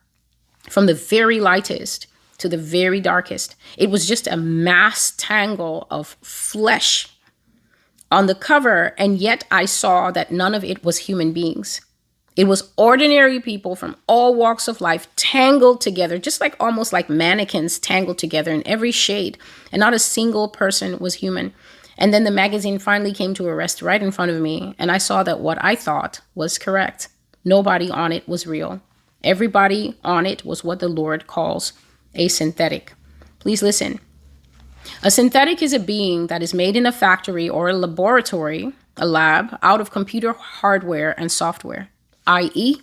from 0.71 0.87
the 0.87 0.95
very 0.95 1.41
lightest 1.41 2.07
to 2.39 2.49
the 2.49 2.59
very 2.59 3.01
darkest. 3.01 3.57
It 3.77 3.91
was 3.91 4.07
just 4.07 4.27
a 4.27 4.37
mass 4.37 5.13
tangle 5.17 5.87
of 5.91 6.17
flesh 6.23 7.12
on 8.13 8.27
the 8.27 8.35
cover, 8.35 8.95
and 8.99 9.19
yet 9.19 9.45
I 9.51 9.65
saw 9.65 10.11
that 10.13 10.31
none 10.31 10.55
of 10.55 10.63
it 10.63 10.85
was 10.85 10.99
human 10.99 11.33
beings. 11.33 11.81
It 12.37 12.45
was 12.45 12.73
ordinary 12.77 13.41
people 13.41 13.75
from 13.75 13.97
all 14.07 14.35
walks 14.35 14.69
of 14.69 14.81
life 14.81 15.09
tangled 15.17 15.81
together, 15.81 16.19
just 16.19 16.41
like 16.41 16.55
almost 16.61 16.93
like 16.93 17.11
mannequins 17.11 17.79
tangled 17.79 18.19
together 18.19 18.53
in 18.53 18.67
every 18.67 18.93
shade, 18.93 19.39
and 19.73 19.81
not 19.81 19.95
a 19.95 19.99
single 19.99 20.49
person 20.49 20.99
was 20.99 21.15
human. 21.15 21.53
And 21.99 22.13
then 22.13 22.25
the 22.25 22.31
magazine 22.31 22.79
finally 22.79 23.13
came 23.13 23.35
to 23.35 23.49
a 23.49 23.55
rest 23.55 23.83
right 23.83 24.03
in 24.03 24.13
front 24.13 24.31
of 24.31 24.41
me, 24.41 24.75
and 24.79 24.91
I 24.91 24.99
saw 24.99 25.23
that 25.23 25.41
what 25.41 25.59
I 25.63 25.75
thought 25.75 26.21
was 26.35 26.59
correct. 26.59 27.09
Nobody 27.45 27.91
on 27.91 28.13
it 28.13 28.29
was 28.29 28.47
real. 28.47 28.81
Everybody 29.25 29.99
on 30.05 30.27
it 30.27 30.45
was 30.45 30.65
what 30.65 30.81
the 30.81 30.89
Lord 30.89 31.27
calls 31.27 31.73
a 32.15 32.29
synthetic. 32.29 32.93
Please 33.39 33.63
listen. 33.63 34.01
A 35.03 35.11
synthetic 35.11 35.63
is 35.63 35.73
a 35.73 35.81
being 35.81 36.29
that 36.29 36.43
is 36.43 36.55
made 36.55 36.77
in 36.77 36.87
a 36.87 36.93
factory 36.93 37.49
or 37.49 37.69
a 37.69 37.73
laboratory, 37.73 38.73
a 38.97 39.07
lab, 39.07 39.59
out 39.63 39.81
of 39.81 39.91
computer 39.91 40.33
hardware 40.33 41.19
and 41.19 41.31
software, 41.31 41.89
i.e., 42.27 42.77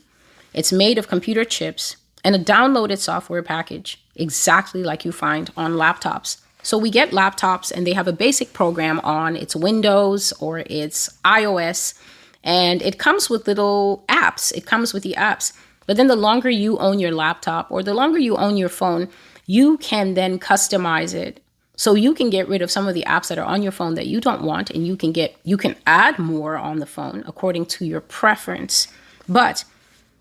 it's 0.54 0.72
made 0.72 0.98
of 0.98 1.08
computer 1.08 1.46
chips 1.46 1.96
and 2.24 2.36
a 2.36 2.40
downloaded 2.40 2.98
software 2.98 3.44
package, 3.44 4.04
exactly 4.16 4.84
like 4.84 5.06
you 5.06 5.12
find 5.12 5.52
on 5.56 5.74
laptops. 5.74 6.42
So 6.62 6.78
we 6.78 6.90
get 6.90 7.12
laptops 7.12 7.72
and 7.72 7.88
they 7.88 7.94
have 7.94 8.08
a 8.08 8.14
basic 8.14 8.52
program 8.52 9.00
on 9.02 9.36
it's 9.36 9.56
Windows 9.56 10.34
or 10.42 10.60
it's 10.66 11.10
iOS, 11.24 11.98
and 12.44 12.82
it 12.82 13.00
comes 13.00 13.30
with 13.30 13.48
little 13.48 14.04
apps. 14.10 14.52
It 14.54 14.66
comes 14.66 14.94
with 14.94 15.04
the 15.04 15.16
apps. 15.18 15.54
But 15.86 15.98
then 15.98 16.08
the 16.08 16.16
longer 16.16 16.50
you 16.50 16.78
own 16.80 17.00
your 17.00 17.12
laptop 17.12 17.72
or 17.72 17.82
the 17.82 17.94
longer 17.94 18.20
you 18.20 18.36
own 18.38 18.58
your 18.58 18.70
phone, 18.70 19.10
you 19.46 19.78
can 19.78 20.14
then 20.14 20.38
customize 20.38 21.14
it 21.14 21.42
so 21.80 21.96
you 21.96 22.14
can 22.14 22.30
get 22.30 22.50
rid 22.50 22.62
of 22.62 22.70
some 22.70 22.90
of 22.90 22.94
the 22.94 23.06
apps 23.08 23.30
that 23.30 23.38
are 23.38 23.46
on 23.46 23.64
your 23.64 23.72
phone 23.72 23.96
that 23.96 24.06
you 24.06 24.20
don't 24.20 24.42
want 24.42 24.70
and 24.70 24.86
you 24.86 24.98
can 24.98 25.14
get 25.14 25.34
you 25.46 25.56
can 25.56 25.78
add 25.88 26.20
more 26.20 26.58
on 26.58 26.80
the 26.80 26.86
phone 26.86 27.24
according 27.26 27.66
to 27.68 27.86
your 27.86 28.02
preference. 28.02 28.90
But 29.30 29.64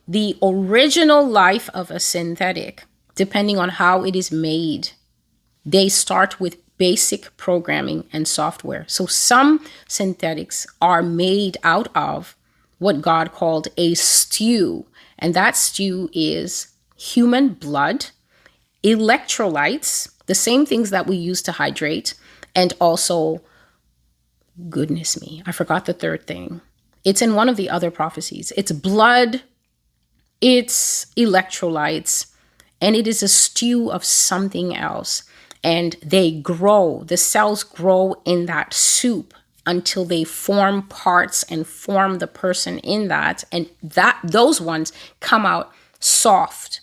the 0.06 0.38
original 0.40 1.26
life 1.26 1.68
of 1.74 1.90
a 1.90 1.98
synthetic, 1.98 2.84
depending 3.16 3.59
on 3.59 3.70
how 3.70 4.04
it 4.04 4.14
is 4.14 4.30
made, 4.30 4.90
they 5.66 5.88
start 5.88 6.38
with 6.38 6.59
basic 6.78 7.36
programming 7.36 8.04
and 8.12 8.28
software. 8.28 8.84
So 8.86 9.06
some 9.06 9.66
synthetics 9.88 10.64
are 10.80 11.02
made 11.02 11.56
out 11.64 11.88
of 11.92 12.36
what 12.78 13.02
God 13.02 13.32
called 13.32 13.66
a 13.76 13.94
stew, 13.94 14.86
and 15.18 15.34
that 15.34 15.56
stew 15.56 16.09
is 16.12 16.68
human 16.94 17.48
blood, 17.48 18.06
electrolytes, 18.84 20.12
the 20.28 20.34
same 20.34 20.64
things 20.64 20.90
that 20.90 21.06
we 21.06 21.16
use 21.16 21.42
to 21.42 21.52
hydrate, 21.52 22.14
and 22.54 22.72
also, 22.80 23.40
goodness 24.68 25.20
me, 25.20 25.42
I 25.46 25.52
forgot 25.52 25.86
the 25.86 25.92
third 25.92 26.26
thing. 26.26 26.60
It's 27.04 27.22
in 27.22 27.34
one 27.34 27.48
of 27.48 27.56
the 27.56 27.70
other 27.70 27.90
prophecies. 27.90 28.52
It's 28.56 28.70
blood, 28.70 29.42
it's 30.40 31.06
electrolytes, 31.16 32.32
and 32.80 32.94
it 32.94 33.08
is 33.08 33.22
a 33.22 33.28
stew 33.28 33.90
of 33.90 34.04
something 34.04 34.76
else. 34.76 35.24
And 35.64 35.96
they 36.04 36.30
grow, 36.30 37.02
the 37.04 37.16
cells 37.16 37.64
grow 37.64 38.20
in 38.24 38.46
that 38.46 38.72
soup 38.74 39.34
until 39.66 40.04
they 40.04 40.24
form 40.24 40.82
parts 40.88 41.42
and 41.44 41.66
form 41.66 42.18
the 42.18 42.26
person 42.26 42.78
in 42.80 43.08
that. 43.08 43.44
And 43.50 43.68
that 43.82 44.20
those 44.22 44.60
ones 44.60 44.92
come 45.20 45.44
out 45.44 45.72
soft 46.00 46.80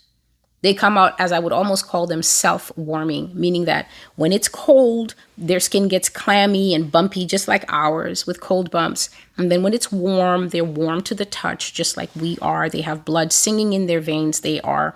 they 0.65 0.73
come 0.73 0.97
out 0.97 1.13
as 1.19 1.31
I 1.31 1.37
would 1.37 1.53
almost 1.53 1.87
call 1.87 2.07
them 2.07 2.23
self 2.23 2.75
warming, 2.75 3.29
meaning 3.35 3.65
that 3.65 3.87
when 4.15 4.31
it's 4.31 4.47
cold, 4.47 5.13
their 5.37 5.59
skin 5.59 5.87
gets 5.87 6.09
clammy 6.09 6.73
and 6.73 6.91
bumpy, 6.91 7.27
just 7.27 7.47
like 7.47 7.63
ours 7.67 8.25
with 8.25 8.41
cold 8.41 8.71
bumps. 8.71 9.11
And 9.37 9.51
then 9.51 9.61
when 9.61 9.75
it's 9.75 9.91
warm, 9.91 10.49
they're 10.49 10.63
warm 10.63 11.03
to 11.03 11.13
the 11.13 11.23
touch, 11.23 11.75
just 11.75 11.97
like 11.97 12.09
we 12.15 12.39
are. 12.41 12.67
They 12.67 12.81
have 12.81 13.05
blood 13.05 13.31
singing 13.31 13.73
in 13.73 13.85
their 13.85 13.99
veins. 13.99 14.39
They 14.39 14.59
are 14.61 14.95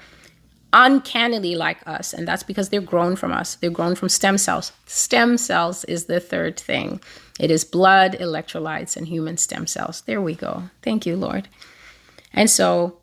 uncannily 0.73 1.53
like 1.53 1.87
us. 1.87 2.13
And 2.13 2.27
that's 2.27 2.41
because 2.41 2.69
they're 2.69 2.81
grown 2.81 3.15
from 3.15 3.31
us. 3.31 3.53
They're 3.53 3.69
grown 3.69 3.93
from 3.93 4.09
stem 4.09 4.39
cells. 4.39 4.71
Stem 4.87 5.37
cells 5.37 5.83
is 5.83 6.05
the 6.05 6.19
third 6.19 6.59
thing 6.59 6.99
it 7.39 7.51
is 7.51 7.63
blood, 7.63 8.13
electrolytes, 8.13 8.97
and 8.97 9.07
human 9.07 9.37
stem 9.37 9.67
cells. 9.67 10.01
There 10.01 10.19
we 10.19 10.33
go. 10.33 10.63
Thank 10.81 11.05
you, 11.05 11.15
Lord. 11.15 11.47
And 12.33 12.49
so 12.49 12.97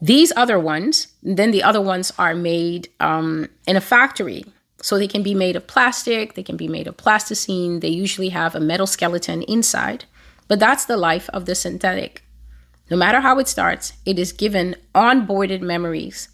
these 0.00 0.32
other 0.36 0.58
ones, 0.58 1.08
then 1.22 1.50
the 1.50 1.62
other 1.62 1.80
ones 1.80 2.12
are 2.18 2.34
made 2.34 2.88
um, 3.00 3.48
in 3.66 3.76
a 3.76 3.80
factory. 3.80 4.44
So 4.82 4.98
they 4.98 5.08
can 5.08 5.22
be 5.22 5.34
made 5.34 5.56
of 5.56 5.66
plastic, 5.66 6.34
they 6.34 6.42
can 6.42 6.56
be 6.56 6.68
made 6.68 6.86
of 6.86 6.96
plasticine, 6.96 7.80
they 7.80 7.88
usually 7.88 8.28
have 8.28 8.54
a 8.54 8.60
metal 8.60 8.86
skeleton 8.86 9.42
inside. 9.42 10.04
But 10.48 10.60
that's 10.60 10.84
the 10.84 10.96
life 10.96 11.28
of 11.30 11.46
the 11.46 11.54
synthetic. 11.54 12.22
No 12.90 12.96
matter 12.96 13.20
how 13.20 13.38
it 13.38 13.48
starts, 13.48 13.94
it 14.04 14.18
is 14.18 14.32
given 14.32 14.76
onboarded 14.94 15.60
memories 15.60 16.28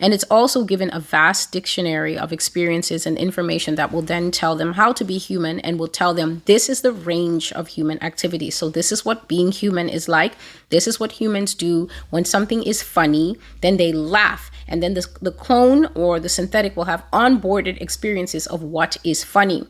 and 0.00 0.14
it's 0.14 0.24
also 0.30 0.64
given 0.64 0.90
a 0.92 1.00
vast 1.00 1.50
dictionary 1.50 2.16
of 2.16 2.32
experiences 2.32 3.06
and 3.06 3.18
information 3.18 3.74
that 3.74 3.92
will 3.92 4.02
then 4.02 4.30
tell 4.30 4.54
them 4.54 4.74
how 4.74 4.92
to 4.92 5.04
be 5.04 5.18
human 5.18 5.58
and 5.60 5.78
will 5.78 5.88
tell 5.88 6.14
them 6.14 6.42
this 6.44 6.68
is 6.68 6.82
the 6.82 6.92
range 6.92 7.52
of 7.52 7.68
human 7.68 8.02
activity. 8.02 8.50
So, 8.50 8.68
this 8.68 8.92
is 8.92 9.04
what 9.04 9.28
being 9.28 9.50
human 9.50 9.88
is 9.88 10.08
like. 10.08 10.34
This 10.70 10.86
is 10.86 11.00
what 11.00 11.12
humans 11.12 11.54
do. 11.54 11.88
When 12.10 12.24
something 12.24 12.62
is 12.62 12.82
funny, 12.82 13.36
then 13.60 13.76
they 13.76 13.92
laugh. 13.92 14.50
And 14.68 14.82
then 14.82 14.94
the, 14.94 15.06
the 15.20 15.32
clone 15.32 15.86
or 15.94 16.20
the 16.20 16.28
synthetic 16.28 16.76
will 16.76 16.84
have 16.84 17.04
onboarded 17.12 17.80
experiences 17.80 18.46
of 18.46 18.62
what 18.62 18.96
is 19.02 19.24
funny. 19.24 19.66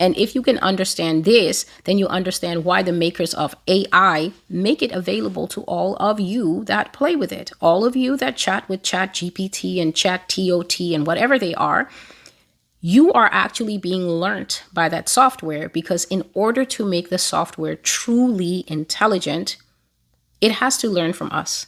And 0.00 0.16
if 0.16 0.34
you 0.34 0.42
can 0.42 0.58
understand 0.58 1.24
this, 1.24 1.64
then 1.84 1.98
you 1.98 2.08
understand 2.08 2.64
why 2.64 2.82
the 2.82 2.92
makers 2.92 3.34
of 3.34 3.54
AI 3.68 4.32
make 4.48 4.82
it 4.82 4.92
available 4.92 5.46
to 5.48 5.62
all 5.62 5.96
of 5.96 6.18
you 6.18 6.64
that 6.64 6.92
play 6.92 7.14
with 7.14 7.32
it. 7.32 7.52
All 7.60 7.84
of 7.84 7.94
you 7.94 8.16
that 8.16 8.36
chat 8.36 8.68
with 8.68 8.82
Chat 8.82 9.14
GPT 9.14 9.80
and 9.80 9.94
Chat 9.94 10.28
TOT 10.28 10.80
and 10.80 11.06
whatever 11.06 11.38
they 11.38 11.54
are, 11.54 11.88
you 12.80 13.12
are 13.12 13.30
actually 13.32 13.78
being 13.78 14.08
learnt 14.08 14.64
by 14.72 14.88
that 14.88 15.08
software 15.08 15.68
because 15.68 16.04
in 16.06 16.24
order 16.34 16.64
to 16.64 16.84
make 16.84 17.08
the 17.10 17.18
software 17.18 17.76
truly 17.76 18.64
intelligent, 18.66 19.56
it 20.40 20.52
has 20.52 20.76
to 20.78 20.88
learn 20.88 21.12
from 21.12 21.30
us 21.30 21.66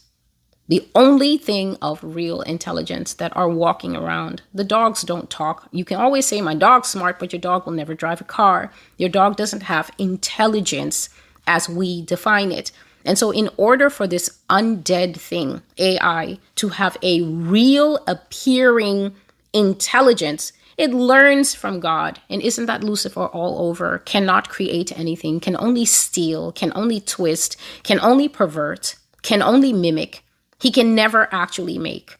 the 0.66 0.86
only 0.94 1.36
thing 1.36 1.76
of 1.82 2.02
real 2.02 2.40
intelligence 2.42 3.12
that 3.14 3.36
are 3.36 3.48
walking 3.48 3.94
around. 3.94 4.42
The 4.54 4.64
dogs 4.64 5.02
don't 5.02 5.28
talk. 5.28 5.68
You 5.72 5.84
can 5.84 6.00
always 6.00 6.26
say, 6.26 6.40
My 6.40 6.54
dog's 6.54 6.88
smart, 6.88 7.18
but 7.18 7.32
your 7.32 7.40
dog 7.40 7.66
will 7.66 7.74
never 7.74 7.94
drive 7.94 8.20
a 8.20 8.24
car. 8.24 8.72
Your 8.96 9.10
dog 9.10 9.36
doesn't 9.36 9.64
have 9.64 9.90
intelligence 9.98 11.10
as 11.46 11.68
we 11.68 12.02
define 12.02 12.50
it. 12.50 12.72
And 13.04 13.18
so, 13.18 13.30
in 13.30 13.50
order 13.58 13.90
for 13.90 14.06
this 14.06 14.38
undead 14.48 15.16
thing, 15.16 15.60
AI, 15.76 16.38
to 16.56 16.70
have 16.70 16.96
a 17.02 17.20
real 17.20 17.98
appearing 18.06 19.14
intelligence, 19.52 20.52
it 20.78 20.94
learns 20.94 21.54
from 21.54 21.78
God. 21.78 22.20
And 22.30 22.40
isn't 22.40 22.66
that 22.66 22.82
Lucifer 22.82 23.26
all 23.26 23.68
over? 23.68 23.98
Cannot 23.98 24.48
create 24.48 24.98
anything, 24.98 25.40
can 25.40 25.56
only 25.58 25.84
steal, 25.84 26.52
can 26.52 26.72
only 26.74 27.00
twist, 27.00 27.58
can 27.82 28.00
only 28.00 28.28
pervert, 28.28 28.96
can 29.22 29.42
only 29.42 29.74
mimic 29.74 30.23
he 30.64 30.70
can 30.70 30.94
never 30.94 31.28
actually 31.30 31.76
make. 31.76 32.16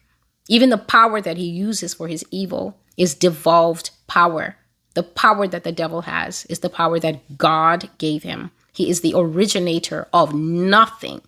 Even 0.47 0.69
the 0.69 0.77
power 0.77 1.19
that 1.19 1.35
he 1.35 1.47
uses 1.47 1.95
for 1.95 2.07
his 2.07 2.23
evil 2.29 2.77
is 2.95 3.15
devolved 3.15 3.89
power. 4.05 4.55
The 4.93 5.01
power 5.01 5.47
that 5.47 5.63
the 5.63 5.71
devil 5.71 6.01
has 6.01 6.45
is 6.45 6.59
the 6.59 6.69
power 6.69 6.99
that 6.99 7.39
God 7.39 7.89
gave 7.97 8.21
him. 8.21 8.51
He 8.71 8.87
is 8.87 9.01
the 9.01 9.15
originator 9.15 10.07
of 10.13 10.35
nothing. 10.35 11.21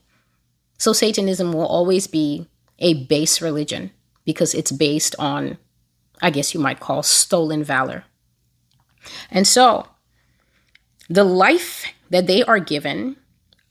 So 0.77 0.93
Satanism 0.93 1.53
will 1.53 1.65
always 1.65 2.05
be 2.05 2.47
a 2.77 2.93
base 3.05 3.41
religion 3.41 3.89
because 4.23 4.53
it's 4.53 4.71
based 4.71 5.15
on, 5.17 5.57
I 6.21 6.29
guess 6.29 6.53
you 6.53 6.59
might 6.59 6.79
call, 6.79 7.01
stolen 7.01 7.63
valor. 7.63 8.03
And 9.31 9.47
so 9.47 9.87
the 11.09 11.23
life 11.23 11.87
that 12.11 12.27
they 12.27 12.43
are 12.43 12.59
given 12.59 13.15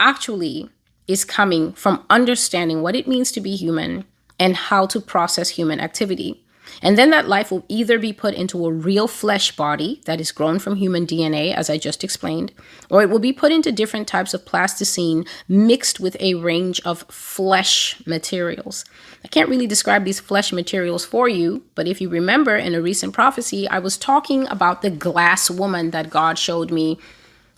actually 0.01 0.69
is 1.09 1.25
coming 1.25 1.73
from 1.73 2.05
understanding 2.11 2.83
what 2.83 2.97
it 2.97 3.09
means 3.09 3.33
to 3.33 3.41
be 3.41 3.57
human 3.57 4.05
and 4.39 4.57
how 4.57 4.87
to 4.87 5.01
process 5.01 5.51
human 5.51 5.81
activity. 5.81 6.43
And 6.83 6.99
then 6.99 7.11
that 7.11 7.29
life 7.29 7.51
will 7.51 7.65
either 7.69 7.99
be 7.99 8.13
put 8.13 8.35
into 8.35 8.67
a 8.67 8.73
real 8.73 9.09
flesh 9.09 9.55
body 9.55 10.03
that 10.05 10.21
is 10.21 10.33
grown 10.33 10.59
from 10.59 10.77
human 10.77 11.07
DNA, 11.07 11.55
as 11.55 11.71
I 11.71 11.79
just 11.79 12.05
explained, 12.05 12.53
or 12.91 13.03
it 13.03 13.09
will 13.09 13.19
be 13.19 13.33
put 13.33 13.53
into 13.53 13.73
different 13.73 14.09
types 14.09 14.35
of 14.35 14.45
plasticine 14.45 15.25
mixed 15.49 16.01
with 16.01 16.17
a 16.21 16.35
range 16.35 16.81
of 16.85 17.05
flesh 17.05 18.03
materials. 18.07 18.85
I 19.25 19.29
can't 19.29 19.49
really 19.49 19.67
describe 19.67 20.05
these 20.05 20.21
flesh 20.21 20.53
materials 20.53 21.05
for 21.05 21.29
you, 21.29 21.65
but 21.75 21.89
if 21.89 22.01
you 22.01 22.09
remember 22.09 22.57
in 22.57 22.75
a 22.75 22.83
recent 22.83 23.13
prophecy, 23.15 23.69
I 23.69 23.79
was 23.79 23.97
talking 23.97 24.47
about 24.49 24.83
the 24.83 24.91
glass 24.91 25.51
woman 25.51 25.93
that 25.93 26.11
God 26.11 26.39
showed 26.39 26.71
me 26.71 26.99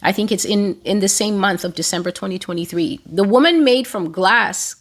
I 0.02 0.12
think 0.12 0.30
it's 0.30 0.44
in 0.44 0.80
in 0.84 1.00
the 1.00 1.08
same 1.08 1.38
month 1.38 1.64
of 1.64 1.74
December 1.74 2.10
2023. 2.10 3.00
The 3.06 3.24
woman 3.24 3.64
made 3.64 3.86
from 3.86 4.12
glass 4.12 4.76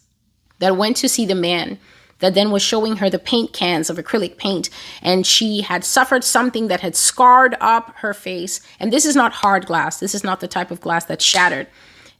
that 0.59 0.77
went 0.77 0.97
to 0.97 1.09
see 1.09 1.25
the 1.25 1.35
man 1.35 1.79
that 2.19 2.33
then 2.33 2.51
was 2.51 2.61
showing 2.61 2.97
her 2.97 3.09
the 3.09 3.19
paint 3.19 3.53
cans 3.53 3.89
of 3.89 3.97
acrylic 3.97 4.37
paint 4.37 4.69
and 5.01 5.25
she 5.25 5.61
had 5.61 5.83
suffered 5.83 6.23
something 6.23 6.67
that 6.67 6.81
had 6.81 6.95
scarred 6.95 7.55
up 7.61 7.93
her 7.97 8.13
face. 8.13 8.59
And 8.79 8.91
this 8.91 9.05
is 9.05 9.15
not 9.15 9.33
hard 9.33 9.65
glass. 9.65 9.99
This 9.99 10.15
is 10.15 10.23
not 10.23 10.39
the 10.39 10.47
type 10.47 10.71
of 10.71 10.81
glass 10.81 11.05
that's 11.05 11.23
shattered. 11.23 11.67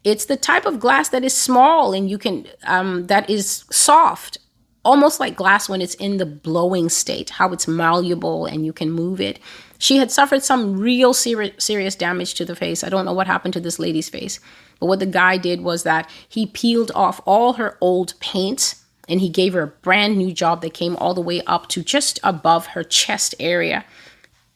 It's 0.03 0.25
the 0.25 0.37
type 0.37 0.65
of 0.65 0.79
glass 0.79 1.09
that 1.09 1.23
is 1.23 1.33
small 1.33 1.93
and 1.93 2.09
you 2.09 2.17
can 2.17 2.47
um, 2.65 3.07
that 3.07 3.29
is 3.29 3.65
soft 3.71 4.37
almost 4.85 5.19
like 5.19 5.35
glass 5.35 5.67
when 5.67 5.81
it's 5.81 5.95
in 5.95 6.17
the 6.17 6.25
blowing 6.25 6.87
state 6.87 7.31
how 7.31 7.51
it's 7.51 7.67
malleable 7.67 8.45
and 8.45 8.65
you 8.65 8.71
can 8.71 8.89
move 8.89 9.19
it 9.19 9.37
she 9.78 9.97
had 9.97 10.11
suffered 10.11 10.43
some 10.43 10.78
real 10.80 11.13
ser- 11.13 11.59
serious 11.59 11.95
damage 11.95 12.34
to 12.36 12.45
the 12.45 12.55
face. 12.55 12.84
I 12.84 12.89
don't 12.89 13.05
know 13.05 13.13
what 13.13 13.28
happened 13.28 13.53
to 13.53 13.59
this 13.59 13.80
lady's 13.80 14.09
face. 14.09 14.39
But 14.80 14.88
what 14.88 14.99
the 14.99 15.05
guy 15.05 15.38
did 15.38 15.61
was 15.61 15.84
that 15.84 16.09
he 16.28 16.45
peeled 16.45 16.91
off 16.93 17.21
all 17.25 17.53
her 17.53 17.78
old 17.82 18.13
paint 18.19 18.75
and 19.09 19.21
he 19.21 19.30
gave 19.30 19.53
her 19.53 19.63
a 19.63 19.67
brand 19.67 20.17
new 20.17 20.34
job 20.34 20.61
that 20.61 20.73
came 20.73 20.95
all 20.97 21.13
the 21.13 21.21
way 21.21 21.41
up 21.43 21.69
to 21.69 21.82
just 21.82 22.19
above 22.23 22.67
her 22.67 22.84
chest 22.84 23.34
area. 23.39 23.86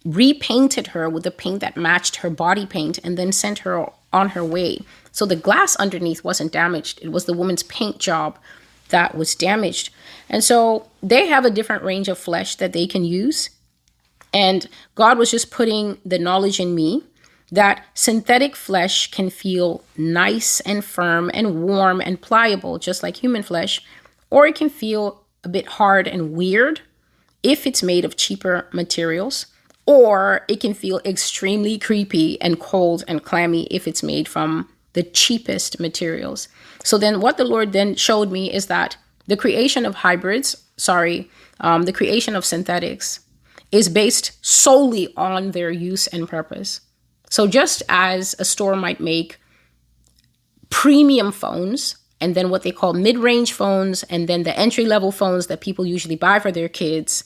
Repainted 0.03 0.87
her 0.87 1.09
with 1.09 1.23
the 1.23 1.31
paint 1.31 1.61
that 1.61 1.77
matched 1.77 2.17
her 2.17 2.29
body 2.29 2.65
paint 2.65 2.99
and 3.03 3.17
then 3.17 3.31
sent 3.31 3.59
her 3.59 3.87
on 4.11 4.29
her 4.29 4.43
way. 4.43 4.79
So 5.11 5.25
the 5.25 5.35
glass 5.35 5.75
underneath 5.77 6.23
wasn't 6.23 6.51
damaged. 6.51 6.99
It 7.01 7.09
was 7.09 7.25
the 7.25 7.33
woman's 7.33 7.63
paint 7.63 7.99
job 7.99 8.37
that 8.89 9.15
was 9.15 9.35
damaged. 9.35 9.91
And 10.27 10.43
so 10.43 10.89
they 11.01 11.27
have 11.27 11.45
a 11.45 11.51
different 11.51 11.83
range 11.83 12.07
of 12.07 12.17
flesh 12.17 12.55
that 12.55 12.73
they 12.73 12.87
can 12.87 13.05
use 13.05 13.49
and 14.33 14.67
God 14.95 15.17
was 15.17 15.31
just 15.31 15.51
putting 15.51 15.97
the 16.05 16.19
knowledge 16.19 16.59
in 16.59 16.73
me 16.73 17.03
that 17.51 17.85
synthetic 17.93 18.55
flesh 18.55 19.11
can 19.11 19.29
feel 19.29 19.83
nice 19.97 20.61
and 20.61 20.85
firm 20.85 21.29
and 21.33 21.63
warm 21.63 21.99
and 21.99 22.21
pliable, 22.21 22.79
just 22.79 23.03
like 23.03 23.17
human 23.17 23.43
flesh, 23.43 23.81
or 24.29 24.47
it 24.47 24.55
can 24.55 24.69
feel 24.69 25.23
a 25.43 25.49
bit 25.49 25.67
hard 25.67 26.07
and 26.07 26.31
weird 26.31 26.81
if 27.43 27.67
it's 27.67 27.83
made 27.83 28.05
of 28.05 28.15
cheaper 28.15 28.69
materials, 28.71 29.47
or 29.85 30.45
it 30.47 30.61
can 30.61 30.73
feel 30.73 31.01
extremely 31.03 31.77
creepy 31.77 32.39
and 32.41 32.59
cold 32.59 33.03
and 33.07 33.23
clammy 33.23 33.63
if 33.69 33.87
it's 33.87 34.03
made 34.03 34.27
from 34.27 34.69
the 34.93 35.03
cheapest 35.03 35.79
materials. 35.79 36.47
So 36.83 36.97
then, 36.97 37.19
what 37.19 37.37
the 37.37 37.43
Lord 37.43 37.73
then 37.73 37.95
showed 37.95 38.31
me 38.31 38.51
is 38.51 38.67
that 38.67 38.95
the 39.27 39.37
creation 39.37 39.85
of 39.85 39.95
hybrids, 39.95 40.55
sorry, 40.77 41.29
um, 41.59 41.83
the 41.83 41.93
creation 41.93 42.35
of 42.35 42.45
synthetics 42.45 43.19
is 43.71 43.89
based 43.89 44.33
solely 44.45 45.13
on 45.15 45.51
their 45.51 45.71
use 45.71 46.07
and 46.07 46.27
purpose. 46.27 46.81
So, 47.29 47.47
just 47.47 47.83
as 47.87 48.35
a 48.39 48.45
store 48.45 48.75
might 48.75 48.99
make 48.99 49.39
premium 50.69 51.31
phones 51.31 51.95
and 52.19 52.35
then 52.35 52.49
what 52.49 52.63
they 52.63 52.71
call 52.71 52.93
mid 52.93 53.17
range 53.17 53.53
phones 53.53 54.03
and 54.03 54.27
then 54.27 54.43
the 54.43 54.57
entry 54.57 54.85
level 54.85 55.11
phones 55.11 55.47
that 55.47 55.61
people 55.61 55.85
usually 55.85 56.15
buy 56.15 56.39
for 56.39 56.51
their 56.51 56.69
kids, 56.69 57.23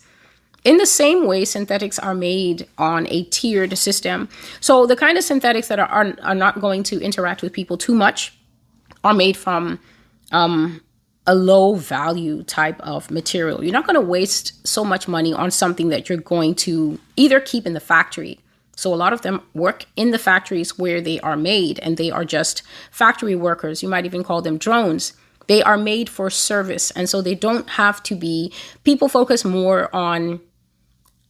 in 0.64 0.78
the 0.78 0.86
same 0.86 1.28
way, 1.28 1.46
synthetics 1.46 2.00
are 2.00 2.16
made 2.16 2.68
on 2.78 3.08
a 3.10 3.24
tiered 3.26 3.78
system. 3.78 4.28
So, 4.60 4.86
the 4.86 4.96
kind 4.96 5.18
of 5.18 5.24
synthetics 5.24 5.68
that 5.68 5.80
are, 5.80 5.88
are, 5.88 6.16
are 6.22 6.36
not 6.36 6.60
going 6.60 6.84
to 6.84 7.00
interact 7.02 7.42
with 7.42 7.54
people 7.54 7.78
too 7.78 7.94
much 7.94 8.34
are 9.04 9.14
made 9.14 9.38
from 9.38 9.80
um, 10.32 10.82
a 11.28 11.36
low 11.36 11.76
value 11.76 12.44
type 12.44 12.80
of 12.82 13.10
material. 13.10 13.64
You're 13.64 13.74
not 13.74 13.88
going 13.88 13.96
to 13.96 14.02
waste 14.02 14.66
so 14.68 14.84
much 14.84 15.08
money 15.08 15.34
on 15.34 15.52
something 15.52 15.90
that 15.90 16.08
you're 16.08 16.18
going 16.18 16.56
to 16.56 17.00
either 17.16 17.40
keep 17.40 17.66
in 17.66 17.74
the 17.74 17.80
factory. 17.80 18.40
So 18.76 18.94
a 18.94 18.96
lot 18.96 19.14
of 19.14 19.22
them 19.22 19.42
work 19.54 19.86
in 19.96 20.12
the 20.12 20.20
factories 20.20 20.78
where 20.78 21.02
they 21.02 21.20
are 21.22 21.38
made 21.38 21.80
and 21.80 21.98
they 21.98 22.12
are 22.12 22.26
just 22.26 22.62
factory 22.92 23.36
workers. 23.36 23.82
You 23.82 23.90
might 23.90 24.06
even 24.06 24.24
call 24.24 24.42
them 24.42 24.58
drones. 24.58 25.14
They 25.48 25.64
are 25.64 25.78
made 25.78 26.10
for 26.10 26.30
service 26.30 26.92
and 26.92 27.08
so 27.08 27.22
they 27.22 27.36
don't 27.36 27.70
have 27.72 28.04
to 28.04 28.16
be 28.16 28.52
people 28.84 29.08
focus 29.08 29.46
more 29.46 29.94
on 29.96 30.42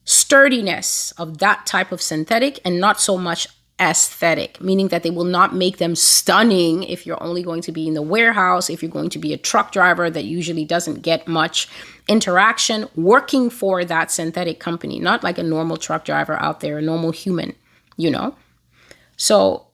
sturdiness 0.05 1.11
of 1.17 1.39
that 1.39 1.65
type 1.65 1.91
of 1.91 2.01
synthetic 2.01 2.59
and 2.63 2.79
not 2.79 2.99
so 2.99 3.17
much 3.17 3.47
aesthetic, 3.79 4.61
meaning 4.61 4.87
that 4.87 5.03
they 5.03 5.09
will 5.09 5.25
not 5.25 5.53
make 5.53 5.77
them 5.77 5.95
stunning 5.95 6.83
if 6.83 7.05
you're 7.05 7.21
only 7.21 7.43
going 7.43 7.61
to 7.61 7.71
be 7.71 7.87
in 7.87 7.93
the 7.93 8.01
warehouse, 8.01 8.69
if 8.69 8.81
you're 8.81 8.91
going 8.91 9.09
to 9.09 9.19
be 9.19 9.33
a 9.33 9.37
truck 9.37 9.71
driver 9.71 10.09
that 10.09 10.23
usually 10.23 10.63
doesn't 10.63 11.01
get 11.01 11.27
much 11.27 11.67
interaction 12.07 12.87
working 12.95 13.49
for 13.49 13.83
that 13.83 14.11
synthetic 14.11 14.59
company, 14.59 14.99
not 14.99 15.23
like 15.23 15.37
a 15.37 15.43
normal 15.43 15.75
truck 15.75 16.05
driver 16.05 16.41
out 16.41 16.61
there, 16.61 16.77
a 16.77 16.81
normal 16.81 17.11
human, 17.11 17.53
you 17.97 18.09
know? 18.09 18.35
So 19.17 19.67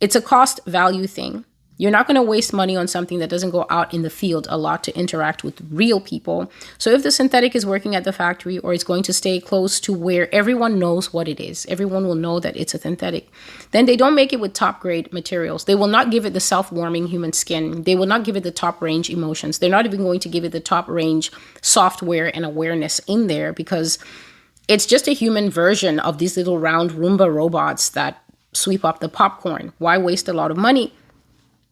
it's 0.00 0.16
a 0.16 0.22
cost 0.22 0.60
value 0.66 1.06
thing. 1.06 1.44
You're 1.78 1.90
not 1.90 2.06
going 2.06 2.16
to 2.16 2.22
waste 2.22 2.52
money 2.52 2.76
on 2.76 2.86
something 2.86 3.18
that 3.18 3.30
doesn't 3.30 3.50
go 3.50 3.66
out 3.70 3.92
in 3.92 4.02
the 4.02 4.10
field 4.10 4.46
a 4.50 4.58
lot 4.58 4.84
to 4.84 4.96
interact 4.96 5.42
with 5.42 5.60
real 5.70 6.00
people. 6.00 6.52
So, 6.78 6.90
if 6.90 7.02
the 7.02 7.10
synthetic 7.10 7.56
is 7.56 7.64
working 7.66 7.96
at 7.96 8.04
the 8.04 8.12
factory 8.12 8.58
or 8.58 8.74
it's 8.74 8.84
going 8.84 9.02
to 9.04 9.12
stay 9.12 9.40
close 9.40 9.80
to 9.80 9.92
where 9.92 10.32
everyone 10.34 10.78
knows 10.78 11.12
what 11.12 11.28
it 11.28 11.40
is, 11.40 11.66
everyone 11.66 12.06
will 12.06 12.14
know 12.14 12.38
that 12.40 12.56
it's 12.56 12.74
a 12.74 12.78
synthetic, 12.78 13.28
then 13.70 13.86
they 13.86 13.96
don't 13.96 14.14
make 14.14 14.32
it 14.32 14.40
with 14.40 14.52
top 14.52 14.80
grade 14.80 15.12
materials. 15.12 15.64
They 15.64 15.74
will 15.74 15.86
not 15.86 16.10
give 16.10 16.26
it 16.26 16.34
the 16.34 16.40
self 16.40 16.70
warming 16.70 17.06
human 17.06 17.32
skin. 17.32 17.82
They 17.84 17.96
will 17.96 18.06
not 18.06 18.24
give 18.24 18.36
it 18.36 18.42
the 18.42 18.50
top 18.50 18.82
range 18.82 19.08
emotions. 19.08 19.58
They're 19.58 19.70
not 19.70 19.86
even 19.86 20.02
going 20.02 20.20
to 20.20 20.28
give 20.28 20.44
it 20.44 20.52
the 20.52 20.60
top 20.60 20.88
range 20.88 21.32
software 21.62 22.34
and 22.34 22.44
awareness 22.44 23.00
in 23.06 23.26
there 23.26 23.52
because 23.52 23.98
it's 24.68 24.86
just 24.86 25.08
a 25.08 25.12
human 25.12 25.50
version 25.50 25.98
of 26.00 26.18
these 26.18 26.36
little 26.36 26.58
round 26.58 26.92
Roomba 26.92 27.32
robots 27.32 27.88
that 27.90 28.22
sweep 28.52 28.84
up 28.84 29.00
the 29.00 29.08
popcorn. 29.08 29.72
Why 29.78 29.98
waste 29.98 30.28
a 30.28 30.32
lot 30.32 30.50
of 30.50 30.56
money? 30.56 30.92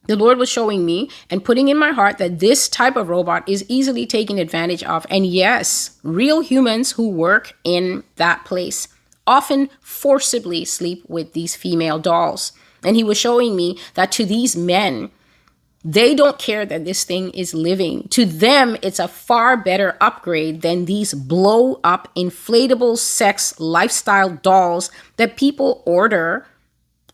The 0.05 0.15
Lord 0.15 0.37
was 0.37 0.49
showing 0.49 0.85
me 0.85 1.09
and 1.29 1.43
putting 1.43 1.67
in 1.67 1.77
my 1.77 1.91
heart 1.91 2.17
that 2.17 2.39
this 2.39 2.67
type 2.67 2.95
of 2.95 3.09
robot 3.09 3.47
is 3.47 3.65
easily 3.67 4.05
taken 4.05 4.39
advantage 4.39 4.83
of. 4.83 5.05
And 5.09 5.25
yes, 5.25 5.99
real 6.03 6.41
humans 6.41 6.93
who 6.93 7.09
work 7.09 7.55
in 7.63 8.03
that 8.15 8.43
place 8.43 8.87
often 9.27 9.69
forcibly 9.79 10.65
sleep 10.65 11.03
with 11.07 11.33
these 11.33 11.55
female 11.55 11.99
dolls. 11.99 12.51
And 12.83 12.95
he 12.95 13.03
was 13.03 13.17
showing 13.17 13.55
me 13.55 13.77
that 13.93 14.11
to 14.13 14.25
these 14.25 14.55
men, 14.55 15.11
they 15.83 16.13
don't 16.13 16.37
care 16.37 16.65
that 16.65 16.85
this 16.85 17.03
thing 17.03 17.31
is 17.31 17.53
living. 17.53 18.07
To 18.09 18.25
them, 18.25 18.77
it's 18.81 18.99
a 18.99 19.07
far 19.07 19.57
better 19.57 19.97
upgrade 20.01 20.61
than 20.61 20.85
these 20.85 21.13
blow 21.13 21.79
up 21.83 22.13
inflatable 22.15 22.97
sex 22.97 23.59
lifestyle 23.59 24.29
dolls 24.29 24.91
that 25.17 25.37
people 25.37 25.83
order 25.85 26.47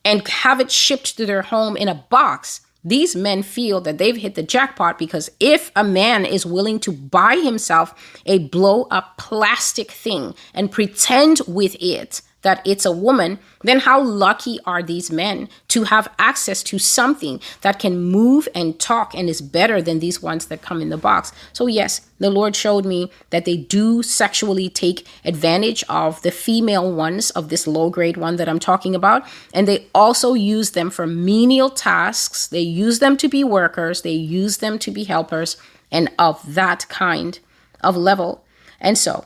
and 0.03 0.25
have 0.27 0.59
it 0.59 0.71
shipped 0.71 1.17
to 1.17 1.25
their 1.25 1.43
home 1.43 1.77
in 1.77 1.87
a 1.87 2.05
box. 2.09 2.61
These 2.87 3.17
men 3.17 3.43
feel 3.43 3.81
that 3.81 3.97
they've 3.97 4.15
hit 4.15 4.35
the 4.35 4.43
jackpot 4.43 4.97
because 4.97 5.29
if 5.41 5.71
a 5.75 5.83
man 5.83 6.25
is 6.25 6.45
willing 6.45 6.79
to 6.81 6.91
buy 6.93 7.35
himself 7.35 7.93
a 8.25 8.39
blow 8.39 8.83
up 8.83 9.17
plastic 9.17 9.91
thing 9.91 10.33
and 10.53 10.71
pretend 10.71 11.41
with 11.49 11.75
it 11.81 12.21
that 12.43 12.61
it's 12.65 12.85
a 12.85 12.91
woman, 12.91 13.39
then 13.63 13.79
how 13.79 14.01
lucky 14.01 14.59
are 14.65 14.83
these 14.83 15.11
men 15.11 15.49
to 15.69 15.83
have 15.83 16.07
access 16.19 16.61
to 16.63 16.79
something 16.79 17.41
that 17.61 17.79
can 17.79 17.99
move 17.99 18.47
and 18.53 18.79
talk 18.79 19.13
and 19.15 19.29
is 19.29 19.41
better 19.41 19.81
than 19.81 19.99
these 19.99 20.21
ones 20.21 20.45
that 20.45 20.61
come 20.61 20.81
in 20.81 20.89
the 20.89 20.97
box? 20.97 21.31
So, 21.51 21.67
yes, 21.67 22.01
the 22.19 22.29
Lord 22.29 22.55
showed 22.55 22.85
me 22.85 23.11
that 23.31 23.45
they 23.45 23.57
do 23.57 24.03
sexually 24.03 24.69
take 24.69 25.05
advantage 25.25 25.83
of 25.89 26.21
the 26.21 26.31
female 26.31 26.91
ones 26.91 27.31
of 27.31 27.49
this 27.49 27.67
low 27.67 27.89
grade 27.89 28.17
one 28.17 28.37
that 28.37 28.49
I'm 28.49 28.59
talking 28.59 28.95
about. 28.95 29.25
And 29.53 29.67
they 29.67 29.87
also 29.93 30.33
use 30.33 30.71
them 30.71 30.89
for 30.89 31.07
menial 31.07 31.69
tasks. 31.69 32.47
They 32.47 32.61
use 32.61 32.99
them 32.99 33.17
to 33.17 33.27
be 33.27 33.43
workers, 33.43 34.01
they 34.01 34.11
use 34.11 34.57
them 34.57 34.79
to 34.79 34.91
be 34.91 35.03
helpers, 35.03 35.57
and 35.91 36.09
of 36.19 36.53
that 36.55 36.87
kind 36.89 37.39
of 37.81 37.95
level. 37.95 38.43
And 38.79 38.97
so, 38.97 39.25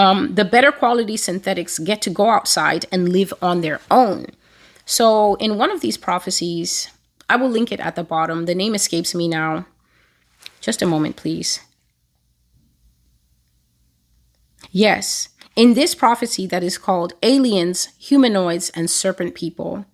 um, 0.00 0.34
the 0.34 0.46
better 0.46 0.72
quality 0.72 1.18
synthetics 1.18 1.78
get 1.78 2.00
to 2.00 2.08
go 2.08 2.30
outside 2.30 2.86
and 2.90 3.10
live 3.10 3.34
on 3.42 3.60
their 3.60 3.82
own. 3.90 4.24
So, 4.86 5.34
in 5.34 5.58
one 5.58 5.70
of 5.70 5.82
these 5.82 5.98
prophecies, 5.98 6.88
I 7.28 7.36
will 7.36 7.50
link 7.50 7.70
it 7.70 7.80
at 7.80 7.96
the 7.96 8.02
bottom. 8.02 8.46
The 8.46 8.54
name 8.54 8.74
escapes 8.74 9.14
me 9.14 9.28
now. 9.28 9.66
Just 10.62 10.80
a 10.80 10.86
moment, 10.86 11.16
please. 11.16 11.60
Yes, 14.70 15.28
in 15.54 15.74
this 15.74 15.94
prophecy 15.94 16.46
that 16.46 16.64
is 16.64 16.78
called 16.78 17.12
Aliens, 17.22 17.88
Humanoids, 17.98 18.70
and 18.70 18.88
Serpent 18.88 19.34
People, 19.34 19.84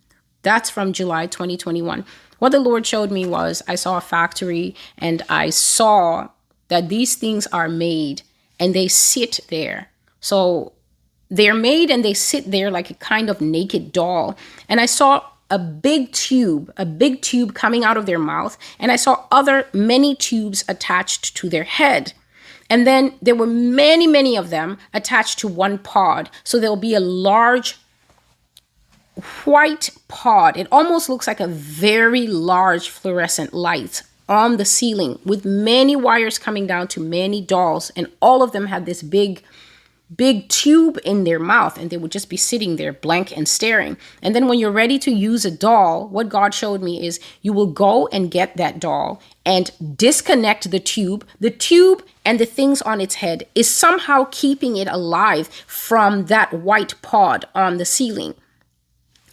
that's 0.43 0.71
from 0.71 0.93
July 0.93 1.27
2021. 1.27 2.05
What 2.39 2.53
the 2.53 2.61
Lord 2.61 2.87
showed 2.87 3.11
me 3.11 3.27
was 3.27 3.61
I 3.67 3.75
saw 3.75 3.97
a 3.97 4.01
factory 4.01 4.77
and 4.99 5.23
I 5.29 5.51
saw 5.51 6.29
that 6.69 6.89
these 6.89 7.17
things 7.17 7.49
are 7.49 7.69
made 7.69 8.23
and 8.61 8.73
they 8.73 8.87
sit 8.87 9.41
there. 9.49 9.91
So 10.27 10.73
they're 11.31 11.55
made 11.55 11.89
and 11.89 12.05
they 12.05 12.13
sit 12.13 12.51
there 12.51 12.69
like 12.69 12.91
a 12.91 12.95
kind 12.95 13.31
of 13.31 13.41
naked 13.41 13.93
doll. 13.93 14.37
And 14.69 14.81
I 14.81 14.87
saw 14.87 15.25
a 15.51 15.59
big 15.59 16.11
tube, 16.11 16.73
a 16.77 16.85
big 16.85 17.23
tube 17.23 17.55
coming 17.55 17.85
out 17.85 17.97
of 17.97 18.07
their 18.07 18.19
mouth, 18.19 18.59
and 18.81 18.91
I 18.91 18.97
saw 18.97 19.25
other 19.31 19.69
many 19.73 20.17
tubes 20.17 20.65
attached 20.67 21.37
to 21.37 21.49
their 21.49 21.63
head. 21.63 22.13
And 22.69 22.85
then 22.85 23.15
there 23.23 23.37
were 23.37 23.47
many, 23.47 24.09
many 24.09 24.37
of 24.37 24.51
them 24.51 24.79
attached 24.93 25.39
to 25.39 25.47
one 25.47 25.79
pod. 25.79 26.29
So 26.43 26.59
there'll 26.59 26.75
be 26.75 26.97
a 26.97 27.11
large 27.31 27.79
white 29.45 29.91
pod. 30.09 30.57
It 30.57 30.67
almost 30.73 31.09
looks 31.09 31.29
like 31.29 31.39
a 31.39 31.47
very 31.47 32.27
large 32.27 32.89
fluorescent 32.89 33.55
light 33.55 34.03
on 34.29 34.57
the 34.57 34.65
ceiling 34.65 35.21
with 35.25 35.45
many 35.45 35.95
wires 35.95 36.37
coming 36.37 36.67
down 36.67 36.89
to 36.89 37.01
many 37.01 37.41
dolls, 37.41 37.93
and 37.95 38.09
all 38.21 38.43
of 38.43 38.51
them 38.51 38.67
had 38.67 38.87
this 38.87 39.05
big 39.05 39.45
big 40.15 40.49
tube 40.49 40.99
in 41.05 41.25
their 41.25 41.39
mouth 41.39 41.77
and 41.79 41.91
they 41.91 41.97
would 41.97 42.13
just 42.13 42.29
be 42.29 42.37
sitting 42.37 42.77
there 42.77 42.93
blank 42.93 43.37
and 43.37 43.49
staring. 43.49 43.97
And 44.23 44.35
then 44.35 44.47
when 44.47 44.59
you're 44.59 44.71
ready 44.71 44.99
to 45.01 45.11
use 45.11 45.45
a 45.45 45.51
doll, 45.51 46.09
what 46.09 46.29
God 46.29 46.55
showed 46.55 46.83
me 46.83 47.05
is 47.05 47.19
you 47.43 47.53
will 47.53 47.67
go 47.67 48.07
and 48.09 48.31
get 48.31 48.57
that 48.57 48.79
doll 48.79 49.21
and 49.45 49.71
disconnect 49.97 50.71
the 50.71 50.81
tube. 50.81 51.27
The 51.41 51.51
tube 51.51 52.05
and 52.25 52.39
the 52.39 52.47
things 52.47 52.83
on 52.83 53.01
its 53.01 53.17
head 53.17 53.47
is 53.55 53.69
somehow 53.69 54.29
keeping 54.31 54.77
it 54.77 54.89
alive 54.89 55.49
from 55.67 56.27
that 56.27 56.53
white 56.53 56.95
pod 57.03 57.45
on 57.55 57.79
the 57.79 57.85
ceiling. 57.85 58.35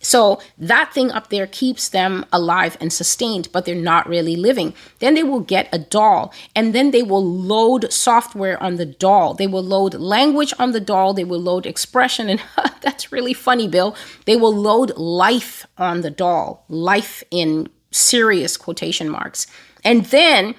So 0.03 0.41
that 0.57 0.93
thing 0.93 1.11
up 1.11 1.29
there 1.29 1.47
keeps 1.47 1.89
them 1.89 2.25
alive 2.31 2.77
and 2.79 2.93
sustained, 2.93 3.47
but 3.51 3.65
they're 3.65 3.73
not 3.73 4.07
really 4.07 4.35
living. 4.35 4.75
Then 4.99 5.15
they 5.15 5.23
will 5.23 5.39
get 5.39 5.69
a 5.71 5.79
doll 5.79 6.33
and 6.55 6.75
then 6.75 6.91
they 6.91 7.01
will 7.01 7.25
load 7.25 7.91
software 7.91 8.61
on 8.61 8.75
the 8.75 8.85
doll. 8.85 9.33
They 9.33 9.47
will 9.47 9.63
load 9.63 9.95
language 9.95 10.53
on 10.59 10.73
the 10.73 10.81
doll. 10.81 11.13
They 11.13 11.23
will 11.23 11.41
load 11.41 11.65
expression. 11.65 12.29
And 12.29 12.41
that's 12.81 13.11
really 13.11 13.33
funny, 13.33 13.67
Bill. 13.67 13.95
They 14.25 14.35
will 14.35 14.55
load 14.55 14.95
life 14.97 15.65
on 15.77 16.01
the 16.01 16.11
doll, 16.11 16.65
life 16.67 17.23
in 17.31 17.69
serious 17.91 18.57
quotation 18.57 19.09
marks. 19.09 19.47
And 19.83 20.05
then 20.05 20.55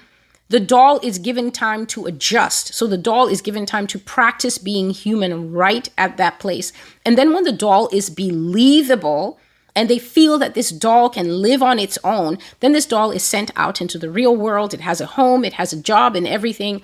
the 0.49 0.59
doll 0.59 0.99
is 1.01 1.17
given 1.17 1.51
time 1.51 1.85
to 1.87 2.05
adjust. 2.05 2.73
So 2.73 2.85
the 2.87 2.97
doll 2.97 3.27
is 3.27 3.41
given 3.41 3.65
time 3.65 3.87
to 3.87 3.99
practice 3.99 4.57
being 4.57 4.91
human 4.91 5.51
right 5.51 5.89
at 5.97 6.17
that 6.17 6.39
place. 6.39 6.71
And 7.03 7.17
then 7.17 7.33
when 7.33 7.43
the 7.43 7.51
doll 7.51 7.89
is 7.91 8.09
believable, 8.09 9.39
and 9.75 9.89
they 9.89 9.99
feel 9.99 10.37
that 10.37 10.53
this 10.53 10.69
doll 10.69 11.09
can 11.09 11.41
live 11.41 11.61
on 11.61 11.79
its 11.79 11.97
own, 12.03 12.37
then 12.61 12.71
this 12.71 12.85
doll 12.85 13.11
is 13.11 13.23
sent 13.23 13.51
out 13.57 13.81
into 13.81 13.97
the 13.97 14.09
real 14.09 14.35
world. 14.35 14.73
It 14.73 14.79
has 14.81 15.01
a 15.01 15.05
home, 15.05 15.43
it 15.43 15.53
has 15.53 15.73
a 15.73 15.81
job 15.81 16.15
and 16.15 16.25
everything, 16.25 16.81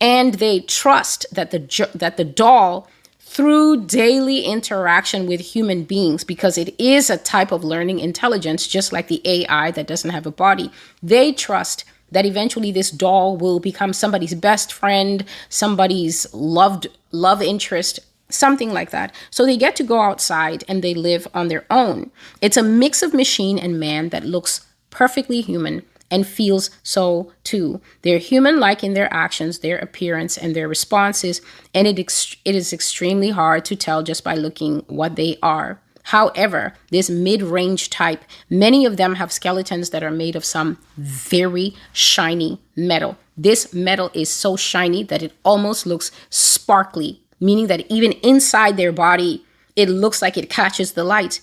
and 0.00 0.34
they 0.34 0.60
trust 0.60 1.24
that 1.30 1.52
the 1.52 1.88
that 1.94 2.16
the 2.16 2.24
doll 2.24 2.88
through 3.20 3.86
daily 3.86 4.40
interaction 4.40 5.26
with 5.26 5.40
human 5.40 5.84
beings 5.84 6.24
because 6.24 6.58
it 6.58 6.74
is 6.78 7.08
a 7.08 7.16
type 7.16 7.50
of 7.50 7.64
learning 7.64 7.98
intelligence 7.98 8.66
just 8.66 8.92
like 8.92 9.08
the 9.08 9.22
AI 9.24 9.70
that 9.70 9.86
doesn't 9.86 10.10
have 10.10 10.26
a 10.26 10.30
body. 10.30 10.70
They 11.02 11.32
trust 11.32 11.84
that 12.12 12.26
eventually 12.26 12.70
this 12.70 12.90
doll 12.90 13.36
will 13.36 13.60
become 13.60 13.92
somebody's 13.92 14.34
best 14.34 14.72
friend, 14.72 15.24
somebody's 15.48 16.32
loved 16.32 16.86
love 17.10 17.42
interest, 17.42 18.00
something 18.28 18.72
like 18.72 18.90
that. 18.90 19.14
So 19.30 19.44
they 19.44 19.56
get 19.56 19.76
to 19.76 19.84
go 19.84 20.00
outside 20.00 20.64
and 20.68 20.82
they 20.82 20.94
live 20.94 21.28
on 21.34 21.48
their 21.48 21.66
own. 21.70 22.10
It's 22.40 22.56
a 22.56 22.62
mix 22.62 23.02
of 23.02 23.12
machine 23.14 23.58
and 23.58 23.80
man 23.80 24.08
that 24.10 24.24
looks 24.24 24.66
perfectly 24.90 25.40
human 25.40 25.82
and 26.10 26.26
feels 26.26 26.70
so 26.82 27.32
too. 27.42 27.80
They're 28.02 28.18
human 28.18 28.60
like 28.60 28.84
in 28.84 28.92
their 28.92 29.12
actions, 29.12 29.58
their 29.58 29.78
appearance, 29.78 30.36
and 30.36 30.54
their 30.54 30.68
responses, 30.68 31.40
and 31.74 31.88
it, 31.88 31.98
ex- 31.98 32.36
it 32.44 32.54
is 32.54 32.72
extremely 32.72 33.30
hard 33.30 33.64
to 33.64 33.76
tell 33.76 34.02
just 34.02 34.22
by 34.22 34.34
looking 34.34 34.84
what 34.88 35.16
they 35.16 35.38
are. 35.42 35.80
However, 36.04 36.74
this 36.90 37.08
mid 37.08 37.42
range 37.42 37.90
type, 37.90 38.24
many 38.50 38.84
of 38.84 38.96
them 38.96 39.14
have 39.14 39.32
skeletons 39.32 39.90
that 39.90 40.02
are 40.02 40.10
made 40.10 40.36
of 40.36 40.44
some 40.44 40.78
very 40.96 41.74
shiny 41.92 42.60
metal. 42.76 43.16
This 43.36 43.72
metal 43.72 44.10
is 44.12 44.28
so 44.28 44.56
shiny 44.56 45.04
that 45.04 45.22
it 45.22 45.32
almost 45.44 45.86
looks 45.86 46.10
sparkly, 46.28 47.20
meaning 47.40 47.68
that 47.68 47.90
even 47.90 48.12
inside 48.12 48.76
their 48.76 48.92
body, 48.92 49.44
it 49.76 49.88
looks 49.88 50.20
like 50.20 50.36
it 50.36 50.50
catches 50.50 50.92
the 50.92 51.04
light. 51.04 51.40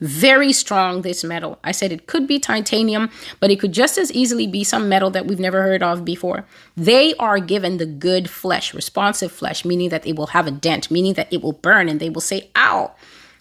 Very 0.00 0.52
strong, 0.52 1.02
this 1.02 1.22
metal. 1.22 1.60
I 1.62 1.70
said 1.70 1.92
it 1.92 2.08
could 2.08 2.26
be 2.26 2.40
titanium, 2.40 3.08
but 3.38 3.52
it 3.52 3.60
could 3.60 3.70
just 3.70 3.98
as 3.98 4.10
easily 4.10 4.48
be 4.48 4.64
some 4.64 4.88
metal 4.88 5.10
that 5.10 5.26
we've 5.26 5.38
never 5.38 5.62
heard 5.62 5.80
of 5.80 6.04
before. 6.04 6.44
They 6.76 7.14
are 7.16 7.38
given 7.38 7.76
the 7.76 7.86
good 7.86 8.28
flesh, 8.28 8.74
responsive 8.74 9.30
flesh, 9.30 9.64
meaning 9.64 9.90
that 9.90 10.04
it 10.04 10.16
will 10.16 10.28
have 10.28 10.48
a 10.48 10.50
dent, 10.50 10.90
meaning 10.90 11.14
that 11.14 11.32
it 11.32 11.40
will 11.40 11.52
burn 11.52 11.88
and 11.88 12.00
they 12.00 12.10
will 12.10 12.20
say, 12.20 12.50
ow 12.56 12.96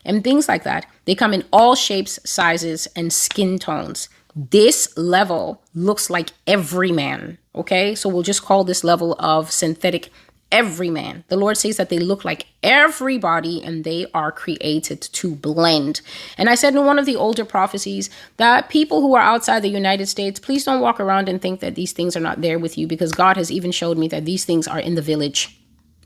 and 0.06 0.24
things 0.24 0.48
like 0.48 0.64
that. 0.64 0.86
They 1.06 1.16
come 1.16 1.34
in 1.34 1.46
all 1.52 1.76
shapes, 1.76 2.20
sizes, 2.24 2.88
and 2.96 3.12
skin 3.12 3.60
tones. 3.60 4.10
This 4.36 4.96
level 4.98 5.62
looks 5.74 6.10
like 6.10 6.32
every 6.48 6.92
man. 6.92 7.38
Okay, 7.54 7.96
so 7.96 8.08
we'll 8.08 8.24
just 8.24 8.44
call 8.44 8.64
this 8.64 8.84
level 8.84 9.16
of 9.20 9.52
synthetic 9.52 10.10
every 10.52 10.90
man. 10.90 11.24
The 11.30 11.38
Lord 11.38 11.58
says 11.58 11.78
that 11.78 11.90
they 11.90 12.00
look 12.00 12.26
like 12.26 12.48
everybody 12.62 13.64
and 13.64 13.84
they 13.84 14.06
are 14.14 14.32
created 14.32 15.02
to 15.02 15.36
blend. 15.36 16.02
And 16.38 16.50
I 16.50 16.56
said 16.56 16.76
in 16.76 16.86
one 16.86 17.00
of 17.00 17.06
the 17.06 17.16
older 17.16 17.46
prophecies 17.46 18.10
that 18.38 18.70
people 18.70 19.02
who 19.02 19.16
are 19.16 19.22
outside 19.22 19.62
the 19.62 19.70
United 19.70 20.08
States, 20.08 20.40
please 20.40 20.66
don't 20.66 20.82
walk 20.82 21.00
around 21.00 21.30
and 21.30 21.42
think 21.42 21.62
that 21.62 21.76
these 21.76 21.94
things 21.94 22.16
are 22.18 22.22
not 22.22 22.42
there 22.42 22.60
with 22.60 22.78
you 22.78 22.86
because 22.86 23.12
God 23.12 23.38
has 23.38 23.52
even 23.52 23.72
showed 23.72 23.98
me 23.98 24.08
that 24.10 24.26
these 24.26 24.46
things 24.46 24.68
are 24.68 24.80
in 24.80 24.96
the 24.96 25.02
village. 25.02 25.58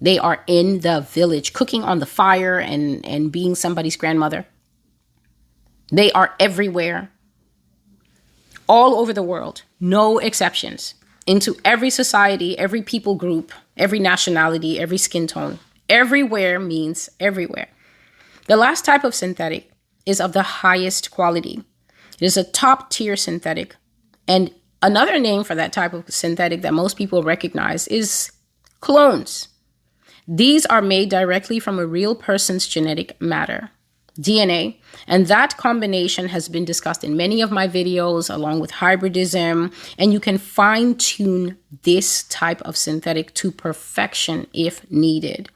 They 0.01 0.19
are 0.19 0.43
in 0.47 0.81
the 0.81 1.01
village, 1.01 1.53
cooking 1.53 1.83
on 1.83 1.99
the 1.99 2.05
fire 2.05 2.59
and, 2.59 3.05
and 3.05 3.31
being 3.31 3.55
somebody's 3.55 3.95
grandmother. 3.95 4.45
They 5.91 6.11
are 6.11 6.33
everywhere, 6.39 7.11
all 8.67 8.95
over 8.95 9.13
the 9.13 9.23
world, 9.23 9.61
no 9.79 10.17
exceptions, 10.17 10.95
into 11.25 11.55
every 11.63 11.89
society, 11.89 12.57
every 12.57 12.81
people 12.81 13.15
group, 13.15 13.51
every 13.77 13.99
nationality, 13.99 14.79
every 14.79 14.97
skin 14.97 15.27
tone. 15.27 15.59
Everywhere 15.87 16.59
means 16.59 17.09
everywhere. 17.19 17.67
The 18.47 18.57
last 18.57 18.85
type 18.85 19.03
of 19.03 19.15
synthetic 19.15 19.71
is 20.05 20.19
of 20.19 20.33
the 20.33 20.43
highest 20.43 21.11
quality. 21.11 21.63
It 22.19 22.25
is 22.25 22.37
a 22.37 22.43
top 22.43 22.89
tier 22.89 23.15
synthetic. 23.15 23.75
And 24.27 24.51
another 24.81 25.19
name 25.19 25.43
for 25.43 25.55
that 25.55 25.73
type 25.73 25.93
of 25.93 26.09
synthetic 26.11 26.61
that 26.61 26.73
most 26.73 26.97
people 26.97 27.23
recognize 27.23 27.87
is 27.87 28.31
clones. 28.81 29.49
These 30.27 30.65
are 30.65 30.81
made 30.81 31.09
directly 31.09 31.59
from 31.59 31.77
a 31.77 31.85
real 31.85 32.15
person's 32.15 32.67
genetic 32.67 33.19
matter. 33.21 33.71
DNA. 34.19 34.77
And 35.07 35.27
that 35.27 35.57
combination 35.57 36.29
has 36.29 36.47
been 36.47 36.65
discussed 36.65 37.03
in 37.03 37.17
many 37.17 37.41
of 37.41 37.51
my 37.51 37.67
videos, 37.67 38.33
along 38.33 38.61
with 38.61 38.71
hybridism. 38.71 39.73
And 39.97 40.13
you 40.13 40.19
can 40.19 40.37
fine 40.37 40.95
tune 40.95 41.57
this 41.83 42.23
type 42.23 42.61
of 42.61 42.77
synthetic 42.77 43.33
to 43.35 43.51
perfection 43.51 44.47
if 44.53 44.89
needed. 44.89 45.49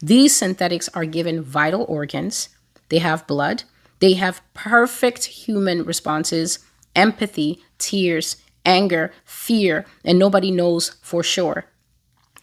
These 0.00 0.34
synthetics 0.34 0.88
are 0.94 1.04
given 1.04 1.42
vital 1.42 1.84
organs, 1.88 2.48
they 2.88 2.98
have 2.98 3.26
blood, 3.26 3.62
they 4.00 4.14
have 4.14 4.42
perfect 4.52 5.24
human 5.24 5.84
responses, 5.84 6.58
empathy, 6.94 7.62
tears, 7.78 8.36
anger, 8.64 9.12
fear, 9.24 9.86
and 10.04 10.18
nobody 10.18 10.50
knows 10.50 10.96
for 11.02 11.22
sure 11.22 11.64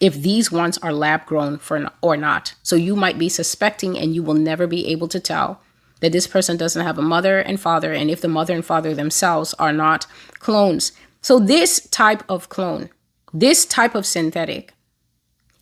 if 0.04 0.16
these 0.16 0.52
ones 0.52 0.78
are 0.80 0.92
lab 0.92 1.26
grown 1.26 1.58
for 1.58 1.90
or 2.02 2.18
not. 2.18 2.56
So 2.62 2.76
you 2.76 2.94
might 2.94 3.18
be 3.18 3.30
suspecting 3.30 3.98
and 3.98 4.14
you 4.14 4.22
will 4.22 4.34
never 4.34 4.68
be 4.68 4.88
able 4.88 5.08
to 5.08 5.18
tell 5.18 5.62
that 6.02 6.12
this 6.12 6.28
person 6.28 6.58
doesn't 6.58 6.86
have 6.86 6.98
a 6.98 7.02
mother 7.02 7.40
and 7.40 7.58
father 7.58 7.94
and 7.94 8.12
if 8.12 8.20
the 8.20 8.28
mother 8.28 8.54
and 8.54 8.66
father 8.66 8.94
themselves 8.94 9.54
are 9.54 9.72
not 9.72 10.06
clones. 10.40 10.92
So 11.22 11.40
this 11.40 11.88
type 11.88 12.22
of 12.28 12.50
clone, 12.50 12.90
this 13.34 13.66
type 13.66 13.96
of 13.96 14.06
synthetic, 14.06 14.74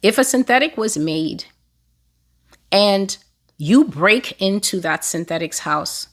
if 0.02 0.18
a 0.18 0.24
synthetic 0.24 0.76
was 0.76 0.98
made 0.98 1.46
and 2.72 3.16
you 3.60 3.86
break 3.86 4.42
into 4.42 4.80
that 4.80 5.06
synthetic's 5.06 5.60
house 5.60 6.08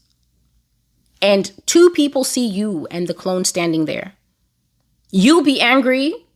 and 1.23 1.51
two 1.65 1.89
people 1.91 2.25
see 2.25 2.47
you 2.47 2.87
and 2.91 3.07
the 3.09 3.15
clone 3.15 3.47
standing 3.47 3.87
there, 3.87 4.13
you'll 5.11 5.43
be 5.43 5.63
angry 5.63 6.28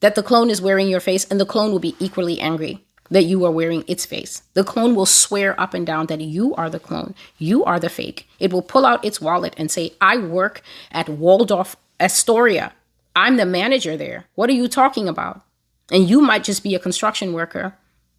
that 0.00 0.14
the 0.14 0.22
clone 0.22 0.50
is 0.50 0.60
wearing 0.60 0.88
your 0.88 1.00
face, 1.00 1.24
and 1.24 1.40
the 1.40 1.46
clone 1.46 1.72
will 1.72 1.78
be 1.78 1.96
equally 1.98 2.40
angry 2.40 2.84
that 3.10 3.24
you 3.24 3.44
are 3.44 3.50
wearing 3.50 3.84
its 3.86 4.04
face. 4.04 4.42
The 4.54 4.64
clone 4.64 4.94
will 4.94 5.06
swear 5.06 5.58
up 5.60 5.74
and 5.74 5.86
down 5.86 6.06
that 6.06 6.20
you 6.20 6.54
are 6.54 6.70
the 6.70 6.80
clone, 6.80 7.14
you 7.38 7.64
are 7.64 7.78
the 7.78 7.88
fake. 7.88 8.28
It 8.38 8.52
will 8.52 8.62
pull 8.62 8.84
out 8.84 9.04
its 9.04 9.20
wallet 9.20 9.54
and 9.56 9.70
say, 9.70 9.92
I 10.00 10.16
work 10.16 10.62
at 10.90 11.08
Waldorf 11.08 11.76
Astoria. 12.00 12.72
I'm 13.14 13.36
the 13.36 13.46
manager 13.46 13.96
there. 13.96 14.26
What 14.34 14.50
are 14.50 14.54
you 14.54 14.68
talking 14.68 15.08
about? 15.08 15.42
And 15.90 16.08
you 16.08 16.20
might 16.20 16.44
just 16.44 16.62
be 16.62 16.74
a 16.74 16.80
construction 16.80 17.32
worker. 17.32 17.74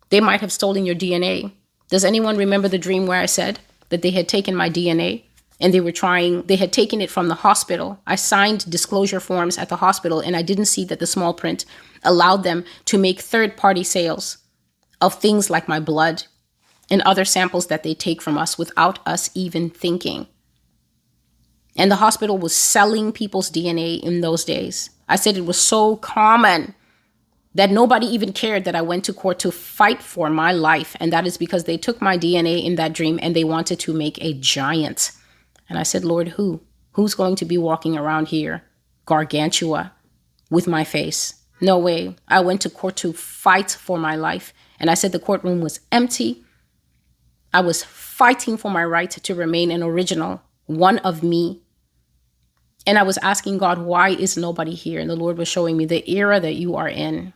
They 0.10 0.22
might 0.22 0.42
have 0.42 0.52
stolen 0.52 0.86
your 0.86 0.96
DNA. 0.96 1.52
Does 1.90 2.06
anyone 2.06 2.38
remember 2.38 2.68
the 2.68 2.78
dream 2.78 3.06
where 3.06 3.22
I 3.22 3.28
said 3.28 3.60
that 3.90 4.02
they 4.02 4.12
had 4.12 4.28
taken 4.28 4.56
my 4.56 4.70
DNA? 4.70 5.24
And 5.60 5.74
they 5.74 5.80
were 5.80 5.92
trying 5.92 6.44
they 6.44 6.56
had 6.56 6.72
taken 6.72 7.02
it 7.02 7.10
from 7.10 7.28
the 7.28 7.36
hospital 7.36 8.00
i 8.06 8.16
signed 8.16 8.70
disclosure 8.70 9.20
forms 9.20 9.58
at 9.58 9.70
the 9.70 9.78
hospital 9.78 10.20
and 10.20 10.36
i 10.36 10.42
didn't 10.42 10.66
see 10.66 10.86
that 10.86 11.00
the 11.00 11.08
small 11.08 11.34
print 11.34 11.66
allowed 12.04 12.44
them 12.44 12.64
to 12.86 12.98
make 12.98 13.20
third 13.20 13.58
party 13.58 13.84
sales 13.84 14.38
of 15.02 15.14
things 15.16 15.50
like 15.50 15.68
my 15.68 15.80
blood 15.80 16.24
and 16.90 17.02
other 17.02 17.26
samples 17.26 17.68
that 17.68 17.84
they 17.84 17.94
take 17.94 18.22
from 18.22 18.38
us 18.38 18.58
without 18.58 19.00
us 19.08 19.30
even 19.34 19.70
thinking 19.70 20.28
and 21.76 21.92
the 21.92 21.98
hospital 21.98 22.38
was 22.38 22.56
selling 22.56 23.12
people's 23.12 23.52
dna 23.52 24.02
in 24.02 24.22
those 24.22 24.46
days 24.46 24.90
i 25.08 25.16
said 25.16 25.38
it 25.38 25.46
was 25.46 25.60
so 25.60 25.96
common 25.98 26.74
that 27.56 27.72
nobody 27.72 28.06
even 28.06 28.34
cared 28.34 28.66
that 28.66 28.76
I 28.76 28.84
went 28.84 29.04
to 29.06 29.14
court 29.14 29.40
to 29.40 29.52
fight 29.52 30.04
for 30.04 30.30
my 30.30 30.52
life. 30.52 30.96
And 31.00 31.12
that 31.12 31.26
is 31.26 31.40
because 31.40 31.64
they 31.64 31.76
took 31.76 32.00
my 32.00 32.16
DNA 32.16 32.64
in 32.64 32.76
that 32.76 32.94
dream 32.94 33.18
and 33.20 33.36
they 33.36 33.44
wanted 33.44 33.80
to 33.80 33.94
make 33.94 34.24
a 34.24 34.36
giant 34.36 35.12
and 35.70 35.78
I 35.78 35.84
said, 35.84 36.06
Lord, 36.06 36.30
who? 36.30 36.62
Who's 36.94 37.14
going 37.14 37.36
to 37.38 37.46
be 37.46 37.58
walking 37.58 37.98
around 37.98 38.30
here, 38.30 38.64
gargantua, 39.06 39.94
with 40.50 40.68
my 40.68 40.84
face? 40.84 41.36
No 41.60 41.78
way. 41.78 42.16
I 42.28 42.40
went 42.42 42.62
to 42.62 42.70
court 42.70 42.96
to 42.98 43.14
fight 43.14 43.72
for 43.72 43.98
my 43.98 44.16
life. 44.16 44.54
And 44.80 44.90
I 44.90 44.94
said 44.94 45.12
the 45.12 45.20
courtroom 45.20 45.62
was 45.62 45.80
empty. 45.92 46.44
I 47.54 47.62
was 47.62 47.84
fighting 47.84 48.58
for 48.58 48.70
my 48.70 48.84
right 48.84 49.10
to 49.10 49.36
remain 49.36 49.72
an 49.72 49.84
original, 49.84 50.42
one 50.66 51.00
of 51.00 51.24
me. 51.24 51.62
And 52.86 52.98
I 52.98 53.04
was 53.04 53.18
asking 53.20 53.58
God, 53.58 53.80
why 53.80 54.10
is 54.10 54.38
nobody 54.38 54.74
here? 54.74 55.00
And 55.00 55.10
the 55.10 55.16
Lord 55.16 55.38
was 55.38 55.48
showing 55.48 55.76
me 55.76 55.86
the 55.86 56.10
era 56.10 56.40
that 56.40 56.56
you 56.56 56.76
are 56.76 56.88
in. 56.88 57.34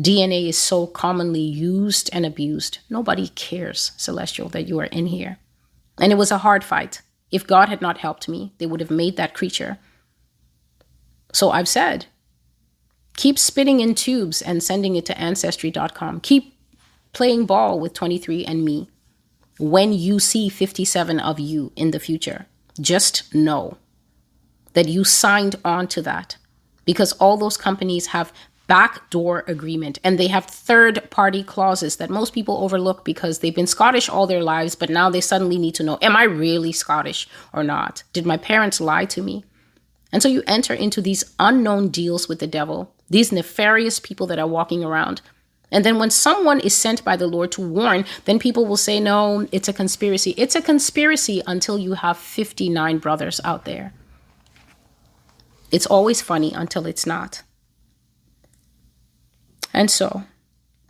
DNA 0.00 0.48
is 0.48 0.56
so 0.56 0.86
commonly 0.86 1.40
used 1.40 2.10
and 2.12 2.24
abused. 2.24 2.78
Nobody 2.88 3.28
cares, 3.28 3.92
Celestial, 3.96 4.48
that 4.50 4.68
you 4.68 4.78
are 4.80 4.86
in 4.86 5.06
here. 5.06 5.38
And 5.98 6.12
it 6.12 6.16
was 6.16 6.30
a 6.30 6.38
hard 6.38 6.64
fight. 6.64 7.02
If 7.32 7.46
God 7.46 7.68
had 7.68 7.80
not 7.80 7.98
helped 7.98 8.28
me, 8.28 8.52
they 8.58 8.66
would 8.66 8.80
have 8.80 8.90
made 8.90 9.16
that 9.16 9.34
creature. 9.34 9.78
So 11.32 11.50
I've 11.50 11.68
said, 11.68 12.06
keep 13.16 13.38
spitting 13.38 13.80
in 13.80 13.94
tubes 13.94 14.42
and 14.42 14.62
sending 14.62 14.94
it 14.96 15.06
to 15.06 15.18
ancestry.com. 15.18 16.20
Keep 16.20 16.54
playing 17.12 17.46
ball 17.46 17.80
with 17.80 17.94
23andMe. 17.94 18.88
When 19.58 19.92
you 19.92 20.18
see 20.18 20.48
57 20.48 21.18
of 21.20 21.40
you 21.40 21.72
in 21.74 21.90
the 21.90 22.00
future, 22.00 22.46
just 22.80 23.34
know 23.34 23.78
that 24.74 24.88
you 24.88 25.04
signed 25.04 25.56
on 25.64 25.88
to 25.88 26.02
that 26.02 26.36
because 26.84 27.12
all 27.14 27.36
those 27.36 27.56
companies 27.56 28.08
have 28.08 28.32
backdoor 28.72 29.44
agreement 29.48 29.98
and 30.02 30.18
they 30.18 30.28
have 30.28 30.46
third 30.46 31.10
party 31.10 31.42
clauses 31.42 31.96
that 31.96 32.08
most 32.08 32.32
people 32.32 32.64
overlook 32.64 33.04
because 33.04 33.40
they've 33.40 33.54
been 33.54 33.66
Scottish 33.66 34.08
all 34.08 34.26
their 34.26 34.42
lives, 34.42 34.74
but 34.74 34.88
now 34.88 35.10
they 35.10 35.20
suddenly 35.20 35.58
need 35.58 35.74
to 35.74 35.82
know 35.82 35.98
Am 36.00 36.16
I 36.16 36.22
really 36.22 36.72
Scottish 36.72 37.28
or 37.52 37.62
not? 37.62 38.02
Did 38.14 38.24
my 38.24 38.38
parents 38.38 38.80
lie 38.80 39.04
to 39.04 39.20
me? 39.20 39.44
And 40.10 40.22
so 40.22 40.28
you 40.30 40.42
enter 40.46 40.72
into 40.72 41.02
these 41.02 41.34
unknown 41.38 41.90
deals 41.90 42.30
with 42.30 42.38
the 42.38 42.46
devil, 42.46 42.94
these 43.10 43.30
nefarious 43.30 44.00
people 44.00 44.26
that 44.28 44.38
are 44.38 44.46
walking 44.46 44.82
around. 44.82 45.20
And 45.70 45.84
then 45.84 45.98
when 45.98 46.10
someone 46.10 46.58
is 46.60 46.74
sent 46.74 47.04
by 47.04 47.16
the 47.16 47.26
Lord 47.26 47.52
to 47.52 47.60
warn, 47.60 48.06
then 48.24 48.38
people 48.38 48.64
will 48.64 48.78
say, 48.78 48.98
No, 49.00 49.46
it's 49.52 49.68
a 49.68 49.74
conspiracy. 49.74 50.32
It's 50.38 50.56
a 50.56 50.62
conspiracy 50.62 51.42
until 51.46 51.78
you 51.78 51.92
have 51.92 52.16
59 52.16 52.96
brothers 53.00 53.38
out 53.44 53.66
there. 53.66 53.92
It's 55.70 55.84
always 55.84 56.22
funny 56.22 56.54
until 56.54 56.86
it's 56.86 57.04
not. 57.04 57.42
And 59.72 59.90
so, 59.90 60.24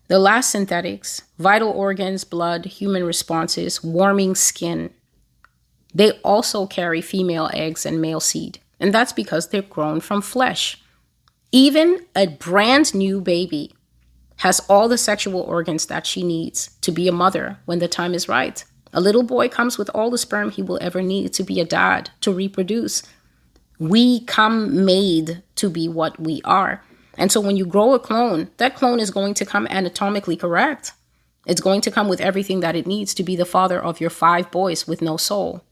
the 0.08 0.18
last 0.18 0.50
synthetics, 0.50 1.22
vital 1.38 1.70
organs, 1.70 2.24
blood, 2.24 2.66
human 2.66 3.04
responses, 3.04 3.82
warming 3.82 4.34
skin, 4.34 4.90
they 5.94 6.12
also 6.20 6.66
carry 6.66 7.00
female 7.00 7.50
eggs 7.52 7.86
and 7.86 8.00
male 8.00 8.20
seed. 8.20 8.58
And 8.80 8.92
that's 8.92 9.12
because 9.12 9.48
they're 9.48 9.62
grown 9.62 10.00
from 10.00 10.22
flesh. 10.22 10.82
Even 11.52 12.06
a 12.16 12.26
brand 12.26 12.94
new 12.94 13.20
baby 13.20 13.72
has 14.38 14.60
all 14.68 14.88
the 14.88 14.98
sexual 14.98 15.40
organs 15.40 15.86
that 15.86 16.06
she 16.06 16.22
needs 16.22 16.76
to 16.80 16.90
be 16.90 17.06
a 17.06 17.12
mother 17.12 17.58
when 17.64 17.78
the 17.78 17.88
time 17.88 18.14
is 18.14 18.28
right. 18.28 18.64
A 18.92 19.00
little 19.00 19.22
boy 19.22 19.48
comes 19.48 19.78
with 19.78 19.90
all 19.94 20.10
the 20.10 20.18
sperm 20.18 20.50
he 20.50 20.62
will 20.62 20.78
ever 20.80 21.00
need 21.00 21.32
to 21.34 21.42
be 21.42 21.60
a 21.60 21.64
dad, 21.64 22.10
to 22.22 22.32
reproduce. 22.32 23.02
We 23.78 24.20
come 24.24 24.84
made 24.84 25.42
to 25.56 25.70
be 25.70 25.88
what 25.88 26.18
we 26.20 26.40
are. 26.44 26.82
And 27.18 27.30
so 27.30 27.40
when 27.40 27.56
you 27.56 27.66
grow 27.66 27.92
a 27.92 27.98
clone, 27.98 28.50
that 28.56 28.74
clone 28.74 29.00
is 29.00 29.10
going 29.10 29.34
to 29.34 29.44
come 29.44 29.66
anatomically 29.68 30.36
correct. 30.36 30.92
It's 31.46 31.60
going 31.60 31.80
to 31.82 31.90
come 31.90 32.08
with 32.08 32.20
everything 32.20 32.60
that 32.60 32.76
it 32.76 32.86
needs 32.86 33.14
to 33.14 33.22
be 33.22 33.36
the 33.36 33.44
father 33.44 33.82
of 33.82 34.00
your 34.00 34.10
five 34.10 34.50
boys 34.50 34.86
with 34.86 35.02
no 35.02 35.16
soul. 35.16 35.64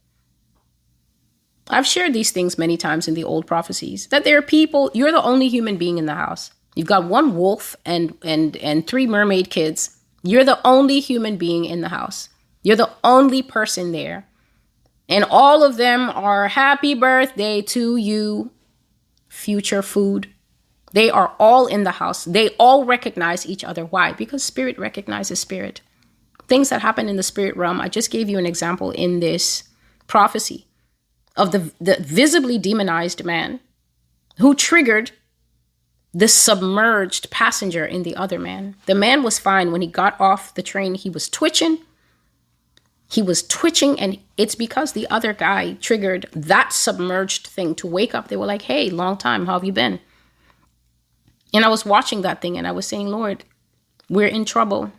I've 1.68 1.86
shared 1.86 2.12
these 2.12 2.32
things 2.32 2.59
many 2.59 2.76
times 2.76 3.07
in 3.07 3.14
the 3.14 3.24
old 3.24 3.47
prophecies 3.47 4.09
that 4.09 4.24
there 4.24 4.36
are 4.38 4.43
people, 4.43 4.91
you're 4.93 5.12
the 5.12 5.22
only 5.22 5.49
human 5.49 5.76
being 5.76 5.99
in 5.99 6.07
the 6.07 6.14
house. 6.14 6.51
You've 6.74 6.88
got 6.88 7.05
one 7.05 7.36
wolf 7.36 7.76
and 7.84 8.16
and 8.22 8.57
and 8.59 8.86
three 8.86 9.07
mermaid 9.07 9.51
kids. 9.51 9.97
You're 10.22 10.45
the 10.45 10.61
only 10.66 11.01
human 11.01 11.36
being 11.36 11.64
in 11.64 11.80
the 11.80 11.88
house. 11.88 12.28
You're 12.62 12.76
the 12.76 12.91
only 13.03 13.43
person 13.43 13.93
there. 13.93 14.26
And 15.09 15.24
all 15.24 15.64
of 15.64 15.76
them 15.76 16.09
are 16.11 16.49
happy 16.49 16.95
birthday 16.95 17.62
to 17.62 17.97
you, 17.97 18.53
future 19.28 19.82
food. 19.82 20.32
They 20.93 21.11
are 21.11 21.34
all 21.38 21.66
in 21.66 21.84
the 21.84 21.93
house. 21.93 22.24
They 22.24 22.51
all 22.51 22.84
recognize 22.84 23.47
each 23.47 23.64
other. 23.64 23.84
Why? 23.84 24.12
Because 24.12 24.43
spirit 24.43 24.78
recognizes 24.78 25.38
spirit. 25.38 25.80
Things 26.49 26.68
that 26.68 26.82
happen 26.82 27.09
in 27.09 27.16
the 27.16 27.22
spirit 27.22 27.57
realm. 27.57 27.80
I 27.80 27.88
just 27.88 28.11
gave 28.11 28.28
you 28.28 28.38
an 28.38 28.47
example 28.47 28.91
in 28.91 29.20
this 29.20 29.64
prophecy 30.07 30.66
of 31.36 31.53
the, 31.53 31.72
the 31.80 31.97
visibly 32.01 32.59
demonized 32.59 33.24
man 33.24 33.61
who 34.38 34.55
triggered 34.55 35.12
the 36.12 36.26
submerged 36.26 37.30
passenger 37.30 37.84
in 37.84 38.03
the 38.03 38.16
other 38.16 38.38
man. 38.38 38.74
The 38.86 38.97
man 38.97 39.22
was 39.22 39.38
fine 39.38 39.70
when 39.70 39.80
he 39.80 39.86
got 39.86 40.20
off 40.20 40.55
the 40.55 40.62
train. 40.62 40.97
He 40.97 41.09
was 41.09 41.28
twitching. 41.28 41.78
He 43.09 43.22
was 43.22 43.47
twitching, 43.47 43.99
and 43.99 44.18
it's 44.36 44.55
because 44.55 44.93
the 44.93 45.09
other 45.09 45.32
guy 45.32 45.74
triggered 45.74 46.26
that 46.32 46.72
submerged 46.72 47.47
thing 47.47 47.74
to 47.76 47.86
wake 47.86 48.14
up. 48.14 48.28
They 48.28 48.36
were 48.36 48.47
like, 48.47 48.62
Hey, 48.62 48.91
long 48.91 49.16
time. 49.16 49.47
How 49.47 49.55
have 49.55 49.64
you 49.64 49.72
been? 49.72 50.01
And 51.53 51.64
I 51.64 51.68
was 51.68 51.84
watching 51.84 52.22
that 52.22 52.40
thing 52.40 52.57
and 52.57 52.66
I 52.66 52.72
was 52.72 52.86
saying, 52.86 53.09
Lord, 53.09 53.44
we're 54.09 54.28
in 54.28 54.44
trouble. 54.44 54.92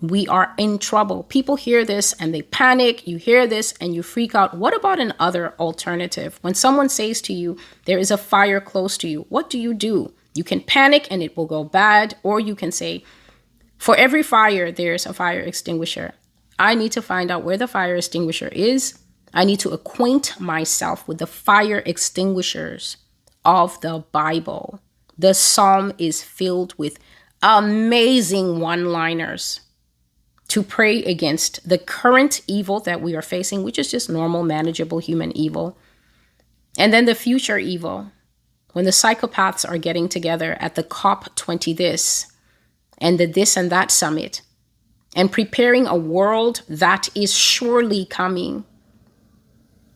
We 0.00 0.28
are 0.28 0.54
in 0.56 0.78
trouble. 0.78 1.24
People 1.24 1.56
hear 1.56 1.84
this 1.84 2.12
and 2.14 2.32
they 2.32 2.42
panic. 2.42 3.06
You 3.06 3.16
hear 3.16 3.46
this 3.46 3.74
and 3.80 3.94
you 3.94 4.02
freak 4.02 4.34
out. 4.34 4.56
What 4.56 4.76
about 4.76 5.00
another 5.00 5.54
alternative? 5.58 6.38
When 6.42 6.54
someone 6.54 6.88
says 6.88 7.20
to 7.22 7.32
you, 7.32 7.56
there 7.84 7.98
is 7.98 8.10
a 8.10 8.16
fire 8.16 8.60
close 8.60 8.96
to 8.98 9.08
you, 9.08 9.26
what 9.28 9.50
do 9.50 9.58
you 9.58 9.74
do? 9.74 10.14
You 10.34 10.44
can 10.44 10.60
panic 10.60 11.08
and 11.10 11.20
it 11.22 11.36
will 11.36 11.46
go 11.46 11.64
bad, 11.64 12.16
or 12.22 12.38
you 12.38 12.54
can 12.54 12.70
say, 12.70 13.02
For 13.76 13.96
every 13.96 14.22
fire, 14.22 14.70
there's 14.70 15.04
a 15.04 15.12
fire 15.12 15.40
extinguisher. 15.40 16.14
I 16.60 16.76
need 16.76 16.92
to 16.92 17.02
find 17.02 17.30
out 17.30 17.42
where 17.42 17.56
the 17.56 17.66
fire 17.66 17.96
extinguisher 17.96 18.48
is. 18.48 18.98
I 19.34 19.44
need 19.44 19.58
to 19.60 19.70
acquaint 19.70 20.38
myself 20.40 21.08
with 21.08 21.18
the 21.18 21.26
fire 21.26 21.82
extinguishers 21.84 22.98
of 23.44 23.80
the 23.80 24.04
Bible. 24.12 24.80
The 25.18 25.34
psalm 25.34 25.92
is 25.98 26.22
filled 26.22 26.74
with 26.78 26.98
amazing 27.42 28.60
one 28.60 28.86
liners 28.86 29.60
to 30.48 30.62
pray 30.62 31.04
against 31.04 31.68
the 31.68 31.78
current 31.78 32.40
evil 32.46 32.80
that 32.80 33.02
we 33.02 33.14
are 33.14 33.22
facing, 33.22 33.62
which 33.62 33.78
is 33.78 33.90
just 33.90 34.08
normal, 34.08 34.42
manageable 34.42 34.98
human 34.98 35.36
evil. 35.36 35.76
And 36.78 36.92
then 36.92 37.04
the 37.04 37.14
future 37.14 37.58
evil, 37.58 38.12
when 38.72 38.84
the 38.84 38.90
psychopaths 38.90 39.68
are 39.68 39.78
getting 39.78 40.08
together 40.08 40.56
at 40.60 40.74
the 40.74 40.84
COP20 40.84 41.76
this 41.76 42.26
and 42.98 43.18
the 43.18 43.26
this 43.26 43.56
and 43.56 43.70
that 43.70 43.90
summit 43.90 44.42
and 45.16 45.32
preparing 45.32 45.86
a 45.86 45.96
world 45.96 46.62
that 46.68 47.08
is 47.14 47.34
surely 47.34 48.04
coming. 48.04 48.64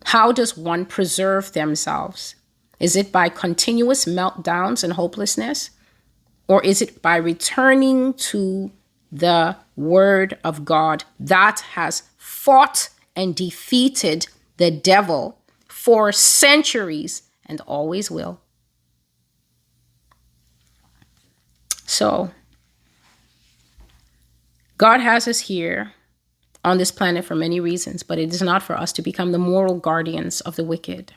How 0.07 0.33
does 0.33 0.57
one 0.57 0.85
preserve 0.85 1.53
themselves? 1.53 2.35
Is 2.83 2.97
it 2.97 3.13
by 3.13 3.29
continuous 3.29 4.07
meltdowns 4.07 4.83
and 4.83 4.95
hopelessness? 4.95 5.71
Or 6.49 6.63
is 6.65 6.83
it 6.83 7.01
by 7.01 7.15
returning 7.15 8.13
to 8.15 8.73
the 9.13 9.57
Word 9.77 10.37
of 10.43 10.65
God 10.65 11.05
that 11.21 11.61
has 11.75 12.03
fought 12.19 12.89
and 13.15 13.37
defeated 13.37 14.27
the 14.57 14.73
devil 14.73 15.39
for 15.69 16.11
centuries 16.11 17.23
and 17.47 17.61
always 17.69 18.11
will? 18.11 18.41
So, 21.87 22.33
God 24.77 25.01
has 25.01 25.29
us 25.29 25.41
here 25.41 25.93
on 26.65 26.79
this 26.79 26.91
planet 26.91 27.25
for 27.25 27.37
many 27.37 27.61
reasons, 27.61 28.03
but 28.03 28.19
it 28.19 28.31
is 28.31 28.43
not 28.43 28.61
for 28.61 28.77
us 28.77 28.93
to 28.95 29.03
become 29.03 29.31
the 29.31 29.39
moral 29.39 29.79
guardians 29.79 30.41
of 30.41 30.57
the 30.57 30.65
wicked. 30.65 31.13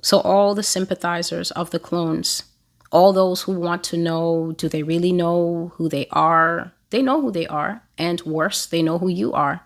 So, 0.00 0.20
all 0.20 0.54
the 0.54 0.62
sympathizers 0.62 1.50
of 1.52 1.70
the 1.70 1.78
clones, 1.78 2.44
all 2.90 3.12
those 3.12 3.42
who 3.42 3.52
want 3.52 3.84
to 3.84 3.96
know 3.96 4.52
do 4.56 4.68
they 4.68 4.82
really 4.82 5.12
know 5.12 5.72
who 5.74 5.88
they 5.88 6.06
are? 6.10 6.72
They 6.90 7.02
know 7.02 7.20
who 7.20 7.30
they 7.30 7.46
are. 7.46 7.82
And 7.98 8.20
worse, 8.22 8.66
they 8.66 8.82
know 8.82 8.98
who 8.98 9.08
you 9.08 9.32
are. 9.32 9.62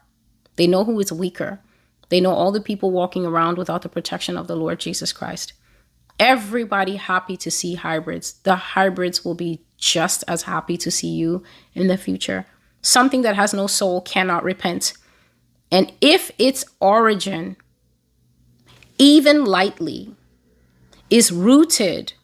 They 0.57 0.67
know 0.67 0.85
who 0.85 0.99
is 1.01 1.13
weaker. 1.13 1.61
They 2.09 2.21
know 2.21 2.33
all 2.33 2.53
the 2.53 2.61
people 2.61 2.91
walking 2.91 3.25
around 3.25 3.59
without 3.59 3.83
the 3.83 3.89
protection 3.89 4.37
of 4.37 4.47
the 4.47 4.57
Lord 4.57 4.81
Jesus 4.81 5.13
Christ. 5.13 5.53
Everybody 6.19 6.97
happy 6.97 7.37
to 7.39 7.51
see 7.51 7.75
hybrids. 7.75 8.35
The 8.45 8.57
hybrids 8.57 9.25
will 9.25 9.35
be 9.35 9.65
just 9.77 10.23
as 10.29 10.43
happy 10.43 10.77
to 10.79 10.91
see 10.91 11.09
you 11.09 11.43
in 11.75 11.89
the 11.89 11.97
future. 11.97 12.47
Something 12.83 13.23
that 13.23 13.37
has 13.37 13.55
no 13.55 13.67
soul 13.67 14.01
cannot 14.01 14.45
repent. 14.45 14.93
And 15.71 15.93
if 16.01 16.31
its 16.39 16.65
origin, 16.81 17.57
even 18.99 19.45
lightly, 19.45 20.15
is 21.13 21.31
rooted 21.31 22.15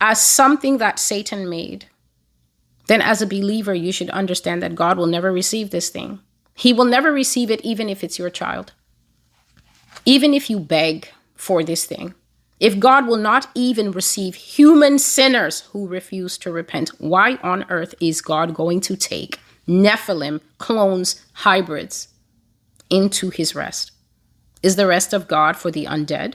as 0.00 0.22
something 0.22 0.78
that 0.78 1.00
Satan 1.00 1.50
made, 1.50 1.86
then 2.86 3.02
as 3.02 3.20
a 3.20 3.26
believer, 3.26 3.74
you 3.74 3.90
should 3.90 4.10
understand 4.10 4.62
that 4.62 4.76
God 4.76 4.96
will 4.96 5.08
never 5.08 5.32
receive 5.32 5.70
this 5.70 5.88
thing. 5.88 6.20
He 6.54 6.72
will 6.72 6.84
never 6.84 7.12
receive 7.12 7.50
it, 7.50 7.60
even 7.62 7.88
if 7.88 8.04
it's 8.04 8.20
your 8.20 8.30
child. 8.30 8.72
Even 10.04 10.32
if 10.32 10.48
you 10.48 10.60
beg 10.60 11.08
for 11.34 11.64
this 11.64 11.86
thing. 11.86 12.14
If 12.60 12.78
God 12.78 13.08
will 13.08 13.16
not 13.16 13.48
even 13.56 13.90
receive 13.90 14.36
human 14.36 15.00
sinners 15.00 15.62
who 15.72 15.88
refuse 15.88 16.38
to 16.38 16.52
repent, 16.52 16.90
why 16.98 17.38
on 17.42 17.66
earth 17.68 17.96
is 18.00 18.22
God 18.22 18.54
going 18.54 18.80
to 18.82 18.96
take 18.96 19.40
Nephilim, 19.66 20.40
clones, 20.58 21.26
hybrids 21.32 22.08
into 22.88 23.30
his 23.30 23.56
rest? 23.56 23.90
Is 24.62 24.76
the 24.76 24.86
rest 24.86 25.12
of 25.12 25.26
God 25.26 25.56
for 25.56 25.72
the 25.72 25.86
undead? 25.86 26.34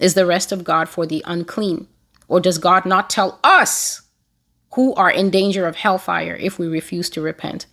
Is 0.00 0.14
the 0.14 0.26
rest 0.26 0.52
of 0.52 0.64
God 0.64 0.88
for 0.88 1.06
the 1.06 1.22
unclean? 1.26 1.88
Or 2.28 2.40
does 2.40 2.58
God 2.58 2.84
not 2.84 3.10
tell 3.10 3.38
us 3.44 4.02
who 4.72 4.94
are 4.94 5.10
in 5.10 5.30
danger 5.30 5.66
of 5.66 5.76
hellfire 5.76 6.36
if 6.36 6.58
we 6.58 6.66
refuse 6.66 7.08
to 7.10 7.20
repent? 7.20 7.66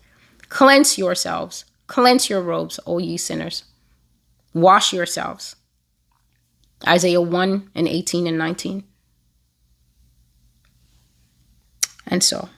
Cleanse 0.50 0.98
yourselves, 0.98 1.66
cleanse 1.88 2.30
your 2.30 2.42
robes, 2.42 2.80
O 2.86 2.98
ye 3.00 3.18
sinners. 3.18 3.64
Wash 4.54 4.92
yourselves. 4.94 5.56
Isaiah 6.88 7.22
1 7.22 7.72
and 7.74 7.88
18 7.88 8.28
and 8.28 8.38
19. 8.38 8.84
And 12.08 12.24
so, 12.24 12.50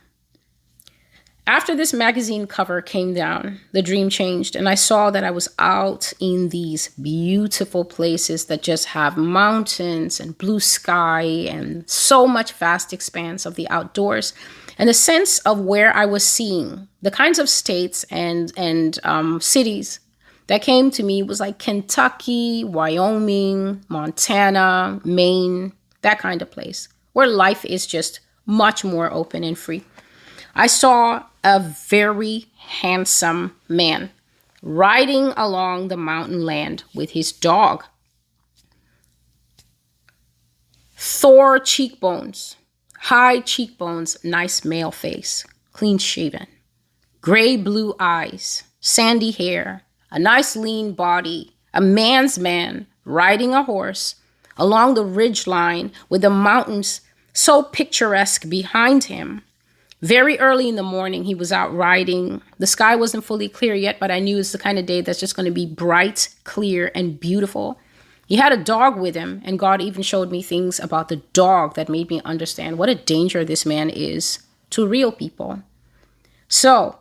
after 1.46 1.76
this 1.76 1.94
magazine 1.94 2.48
cover 2.48 2.82
came 2.82 3.14
down, 3.14 3.60
the 3.74 3.82
dream 3.82 4.10
changed, 4.10 4.56
and 4.56 4.70
I 4.70 4.76
saw 4.76 5.12
that 5.12 5.26
I 5.26 5.32
was 5.32 5.50
out 5.60 6.14
in 6.20 6.50
these 6.50 6.89
beautiful 6.89 7.84
places 7.84 8.46
that 8.46 8.64
just 8.64 8.88
have 8.88 9.18
mountains 9.18 10.20
and 10.20 10.38
blue 10.38 10.62
sky 10.62 11.22
and 11.22 11.89
so 11.89 12.28
much 12.28 12.54
vast 12.54 12.94
expanse 12.94 13.46
of 13.46 13.56
the 13.56 13.68
outdoors. 13.70 14.34
And 14.78 14.88
the 14.88 14.94
sense 14.94 15.39
of 15.39 15.60
where 15.60 15.94
I 15.96 16.06
was 16.06 16.24
seeing 16.24 16.88
the 17.02 17.12
kinds 17.12 17.38
of 17.39 17.50
states 17.50 18.06
and 18.06 18.52
and 18.58 18.98
um, 19.04 19.41
cities 19.41 20.00
that 20.48 20.62
came 20.62 20.91
to 20.91 21.04
me 21.04 21.24
was 21.24 21.39
like 21.39 21.60
Kentucky, 21.60 22.64
Wyoming, 22.64 23.84
Montana, 23.89 25.00
Maine, 25.04 25.74
that 26.02 26.20
kind 26.20 26.41
of 26.41 26.50
place 26.50 26.88
where 27.12 27.28
life 27.28 27.64
is 27.66 27.86
just 27.86 28.20
much 28.46 28.84
more 28.84 29.12
open 29.12 29.44
and 29.44 29.58
free. 29.58 29.84
I 30.56 30.68
saw 30.68 31.24
a 31.43 31.60
very 31.60 32.45
handsome 32.58 33.56
man 33.68 34.12
riding 34.62 35.34
along 35.36 35.88
the 35.88 35.97
mountain 35.97 36.45
land 36.45 36.84
with 36.93 37.12
his 37.12 37.32
dog. 37.32 37.84
Thor 40.95 41.60
cheekbones, 41.60 42.56
high 42.97 43.39
cheekbones, 43.39 44.24
nice 44.24 44.64
male 44.64 44.91
face, 44.91 45.43
clean 45.74 45.97
shaven, 45.97 46.47
gray 47.20 47.58
blue 47.58 47.95
eyes, 47.99 48.64
sandy 48.80 49.32
hair, 49.32 49.82
a 50.12 50.20
nice 50.20 50.56
lean 50.56 50.93
body, 50.93 51.56
a 51.74 51.82
man's 51.82 52.38
man 52.38 52.86
riding 53.06 53.54
a 53.54 53.64
horse 53.64 54.16
along 54.56 54.93
the 54.93 55.04
ridge 55.04 55.47
line 55.47 55.91
with 56.10 56.22
the 56.22 56.30
mountains 56.30 57.01
so 57.34 57.64
picturesque 57.64 58.47
behind 58.47 59.06
him 59.06 59.41
very 60.04 60.38
early 60.38 60.68
in 60.68 60.76
the 60.76 60.84
morning, 60.84 61.24
he 61.24 61.34
was 61.34 61.54
out 61.54 61.74
riding. 61.74 62.41
The 62.60 62.68
sky 62.68 62.93
wasn't 62.93 63.24
fully 63.24 63.47
clear 63.47 63.74
yet, 63.74 64.01
but 64.01 64.12
I 64.12 64.20
knew 64.20 64.38
it's 64.38 64.51
the 64.51 64.58
kind 64.58 64.78
of 64.78 64.86
day 64.86 64.99
that's 64.99 65.20
just 65.20 65.34
going 65.34 65.45
to 65.45 65.51
be 65.51 65.66
bright, 65.66 66.28
clear, 66.43 66.91
and 66.93 67.18
beautiful. 67.18 67.80
He 68.28 68.36
had 68.36 68.51
a 68.51 68.62
dog 68.62 68.99
with 68.99 69.16
him, 69.16 69.41
and 69.45 69.58
God 69.58 69.82
even 69.82 70.04
showed 70.04 70.30
me 70.30 70.43
things 70.43 70.78
about 70.78 71.08
the 71.08 71.22
dog 71.32 71.76
that 71.76 71.88
made 71.88 72.10
me 72.10 72.20
understand 72.26 72.78
what 72.78 72.89
a 72.89 72.95
danger 72.95 73.45
this 73.45 73.66
man 73.66 73.89
is 73.89 74.39
to 74.72 74.86
real 74.86 75.10
people. 75.10 75.64
So, 76.49 76.99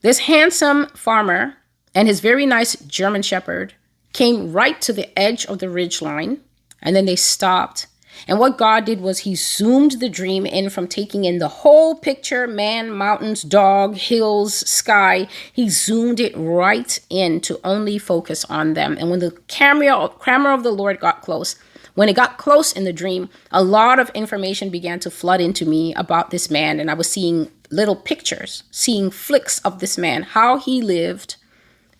this 0.00 0.18
handsome 0.20 0.88
farmer 0.88 1.58
and 1.94 2.08
his 2.08 2.18
very 2.18 2.44
nice 2.44 2.74
German 2.74 3.22
shepherd 3.22 3.74
came 4.12 4.52
right 4.52 4.80
to 4.80 4.92
the 4.92 5.16
edge 5.16 5.46
of 5.46 5.60
the 5.60 5.70
ridge 5.70 6.02
line, 6.02 6.40
and 6.82 6.96
then 6.96 7.04
they 7.04 7.16
stopped 7.16 7.86
and 8.26 8.38
what 8.38 8.58
God 8.58 8.84
did 8.84 9.00
was 9.00 9.20
he 9.20 9.34
zoomed 9.34 10.00
the 10.00 10.08
dream 10.08 10.46
in 10.46 10.70
from 10.70 10.88
taking 10.88 11.24
in 11.24 11.38
the 11.38 11.48
whole 11.48 11.94
picture 11.94 12.46
man, 12.46 12.90
mountains, 12.90 13.42
dog, 13.42 13.96
hills, 13.96 14.54
sky. 14.68 15.28
He 15.52 15.68
zoomed 15.68 16.20
it 16.20 16.34
right 16.36 16.98
in 17.10 17.40
to 17.42 17.60
only 17.64 17.98
focus 17.98 18.44
on 18.46 18.74
them. 18.74 18.96
And 18.98 19.10
when 19.10 19.20
the 19.20 19.32
camera, 19.48 20.08
camera 20.22 20.54
of 20.54 20.62
the 20.62 20.72
Lord 20.72 21.00
got 21.00 21.22
close, 21.22 21.56
when 21.94 22.08
it 22.08 22.16
got 22.16 22.38
close 22.38 22.72
in 22.72 22.84
the 22.84 22.92
dream, 22.92 23.28
a 23.50 23.62
lot 23.62 23.98
of 23.98 24.10
information 24.10 24.68
began 24.68 24.98
to 25.00 25.10
flood 25.10 25.40
into 25.40 25.64
me 25.64 25.94
about 25.94 26.30
this 26.30 26.50
man. 26.50 26.80
And 26.80 26.90
I 26.90 26.94
was 26.94 27.08
seeing 27.08 27.50
little 27.70 27.96
pictures, 27.96 28.64
seeing 28.70 29.10
flicks 29.10 29.60
of 29.60 29.78
this 29.78 29.96
man, 29.96 30.22
how 30.22 30.58
he 30.58 30.82
lived, 30.82 31.36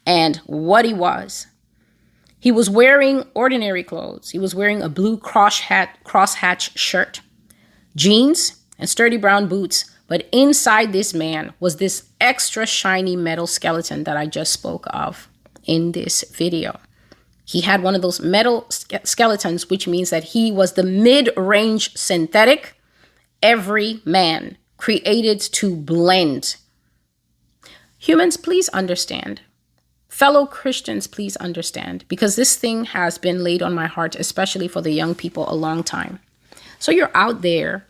and 0.06 0.36
what 0.46 0.84
he 0.84 0.92
was. 0.94 1.46
He 2.44 2.52
was 2.52 2.68
wearing 2.68 3.24
ordinary 3.32 3.82
clothes. 3.82 4.28
He 4.28 4.38
was 4.38 4.54
wearing 4.54 4.82
a 4.82 4.90
blue 4.90 5.16
cross 5.16 5.60
hat, 5.60 5.96
crosshatch 6.04 6.76
shirt, 6.76 7.22
jeans, 7.96 8.62
and 8.78 8.86
sturdy 8.86 9.16
brown 9.16 9.48
boots. 9.48 9.90
But 10.08 10.28
inside 10.30 10.92
this 10.92 11.14
man 11.14 11.54
was 11.58 11.78
this 11.78 12.10
extra 12.20 12.66
shiny 12.66 13.16
metal 13.16 13.46
skeleton 13.46 14.04
that 14.04 14.18
I 14.18 14.26
just 14.26 14.52
spoke 14.52 14.84
of 14.90 15.30
in 15.64 15.92
this 15.92 16.22
video. 16.36 16.78
He 17.46 17.62
had 17.62 17.82
one 17.82 17.94
of 17.94 18.02
those 18.02 18.20
metal 18.20 18.66
ske- 18.68 19.06
skeletons, 19.06 19.70
which 19.70 19.88
means 19.88 20.10
that 20.10 20.24
he 20.24 20.52
was 20.52 20.74
the 20.74 20.82
mid 20.82 21.30
range 21.38 21.96
synthetic, 21.96 22.78
every 23.42 24.02
man 24.04 24.58
created 24.76 25.40
to 25.40 25.74
blend. 25.74 26.56
Humans, 28.00 28.36
please 28.36 28.68
understand 28.68 29.40
Fellow 30.14 30.46
Christians, 30.46 31.08
please 31.08 31.34
understand, 31.38 32.04
because 32.06 32.36
this 32.36 32.54
thing 32.54 32.84
has 32.84 33.18
been 33.18 33.42
laid 33.42 33.62
on 33.62 33.74
my 33.74 33.88
heart, 33.88 34.14
especially 34.14 34.68
for 34.68 34.80
the 34.80 34.92
young 34.92 35.12
people, 35.12 35.44
a 35.50 35.56
long 35.56 35.82
time. 35.82 36.20
So 36.78 36.92
you're 36.92 37.10
out 37.16 37.42
there 37.42 37.84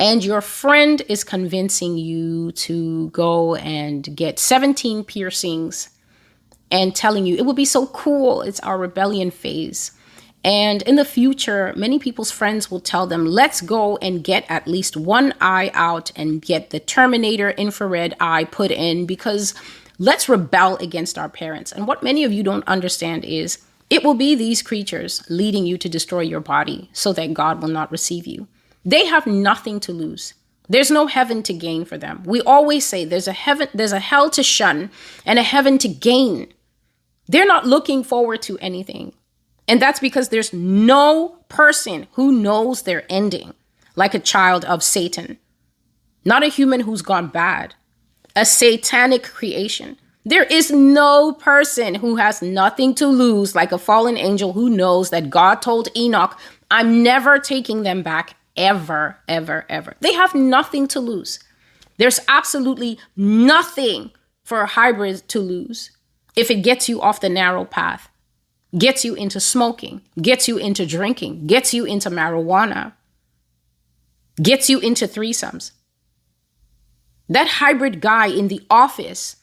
and 0.00 0.24
your 0.24 0.40
friend 0.40 1.00
is 1.08 1.22
convincing 1.22 1.96
you 1.96 2.50
to 2.66 3.10
go 3.10 3.54
and 3.54 4.16
get 4.16 4.40
17 4.40 5.04
piercings 5.04 5.90
and 6.72 6.96
telling 6.96 7.26
you 7.26 7.36
it 7.36 7.46
will 7.46 7.52
be 7.52 7.64
so 7.64 7.86
cool, 7.86 8.42
it's 8.42 8.58
our 8.58 8.76
rebellion 8.76 9.30
phase. 9.30 9.92
And 10.42 10.82
in 10.82 10.96
the 10.96 11.04
future, 11.04 11.72
many 11.76 12.00
people's 12.00 12.32
friends 12.32 12.72
will 12.72 12.80
tell 12.80 13.06
them, 13.06 13.24
let's 13.24 13.60
go 13.60 13.98
and 13.98 14.24
get 14.24 14.44
at 14.48 14.66
least 14.66 14.96
one 14.96 15.32
eye 15.40 15.70
out 15.74 16.10
and 16.16 16.42
get 16.42 16.70
the 16.70 16.80
Terminator 16.80 17.50
infrared 17.50 18.16
eye 18.18 18.42
put 18.42 18.72
in 18.72 19.06
because 19.06 19.54
let's 19.98 20.28
rebel 20.28 20.76
against 20.78 21.18
our 21.18 21.28
parents. 21.28 21.72
And 21.72 21.86
what 21.86 22.02
many 22.02 22.24
of 22.24 22.32
you 22.32 22.42
don't 22.42 22.66
understand 22.66 23.24
is 23.24 23.58
it 23.90 24.02
will 24.02 24.14
be 24.14 24.34
these 24.34 24.62
creatures 24.62 25.22
leading 25.28 25.66
you 25.66 25.78
to 25.78 25.88
destroy 25.88 26.20
your 26.20 26.40
body 26.40 26.90
so 26.92 27.12
that 27.12 27.34
God 27.34 27.62
will 27.62 27.68
not 27.68 27.92
receive 27.92 28.26
you. 28.26 28.48
They 28.84 29.06
have 29.06 29.26
nothing 29.26 29.80
to 29.80 29.92
lose. 29.92 30.34
There's 30.68 30.90
no 30.90 31.06
heaven 31.06 31.42
to 31.44 31.52
gain 31.52 31.84
for 31.84 31.98
them. 31.98 32.22
We 32.24 32.40
always 32.40 32.86
say 32.86 33.04
there's 33.04 33.28
a 33.28 33.32
heaven, 33.32 33.68
there's 33.74 33.92
a 33.92 33.98
hell 33.98 34.30
to 34.30 34.42
shun 34.42 34.90
and 35.26 35.38
a 35.38 35.42
heaven 35.42 35.78
to 35.78 35.88
gain. 35.88 36.52
They're 37.26 37.46
not 37.46 37.66
looking 37.66 38.02
forward 38.02 38.42
to 38.42 38.58
anything. 38.58 39.12
And 39.68 39.80
that's 39.80 40.00
because 40.00 40.28
there's 40.28 40.52
no 40.52 41.38
person 41.48 42.06
who 42.12 42.32
knows 42.32 42.82
their 42.82 43.04
ending 43.10 43.54
like 43.96 44.14
a 44.14 44.18
child 44.18 44.64
of 44.64 44.82
Satan. 44.82 45.38
Not 46.24 46.42
a 46.42 46.48
human 46.48 46.80
who's 46.80 47.02
gone 47.02 47.28
bad, 47.28 47.74
a 48.36 48.44
satanic 48.44 49.22
creation. 49.22 49.96
There 50.24 50.44
is 50.44 50.70
no 50.70 51.32
person 51.32 51.96
who 51.96 52.16
has 52.16 52.40
nothing 52.40 52.94
to 52.96 53.06
lose 53.06 53.54
like 53.54 53.72
a 53.72 53.78
fallen 53.78 54.16
angel 54.16 54.52
who 54.52 54.70
knows 54.70 55.10
that 55.10 55.30
God 55.30 55.56
told 55.56 55.88
Enoch, 55.96 56.38
I'm 56.70 57.02
never 57.02 57.38
taking 57.38 57.82
them 57.82 58.02
back 58.02 58.36
ever, 58.56 59.18
ever, 59.28 59.66
ever. 59.68 59.94
They 60.00 60.14
have 60.14 60.34
nothing 60.34 60.88
to 60.88 61.00
lose. 61.00 61.38
There's 61.98 62.20
absolutely 62.26 62.98
nothing 63.16 64.10
for 64.42 64.62
a 64.62 64.66
hybrid 64.66 65.28
to 65.28 65.40
lose 65.40 65.90
if 66.34 66.50
it 66.50 66.62
gets 66.62 66.88
you 66.88 67.00
off 67.00 67.20
the 67.20 67.28
narrow 67.28 67.64
path 67.64 68.08
gets 68.76 69.04
you 69.04 69.14
into 69.14 69.40
smoking, 69.40 70.02
gets 70.20 70.48
you 70.48 70.56
into 70.56 70.86
drinking, 70.86 71.46
gets 71.46 71.72
you 71.72 71.84
into 71.84 72.10
marijuana, 72.10 72.92
gets 74.42 74.68
you 74.68 74.80
into 74.80 75.06
threesomes. 75.06 75.72
That 77.28 77.48
hybrid 77.48 78.00
guy 78.00 78.26
in 78.26 78.48
the 78.48 78.62
office 78.68 79.36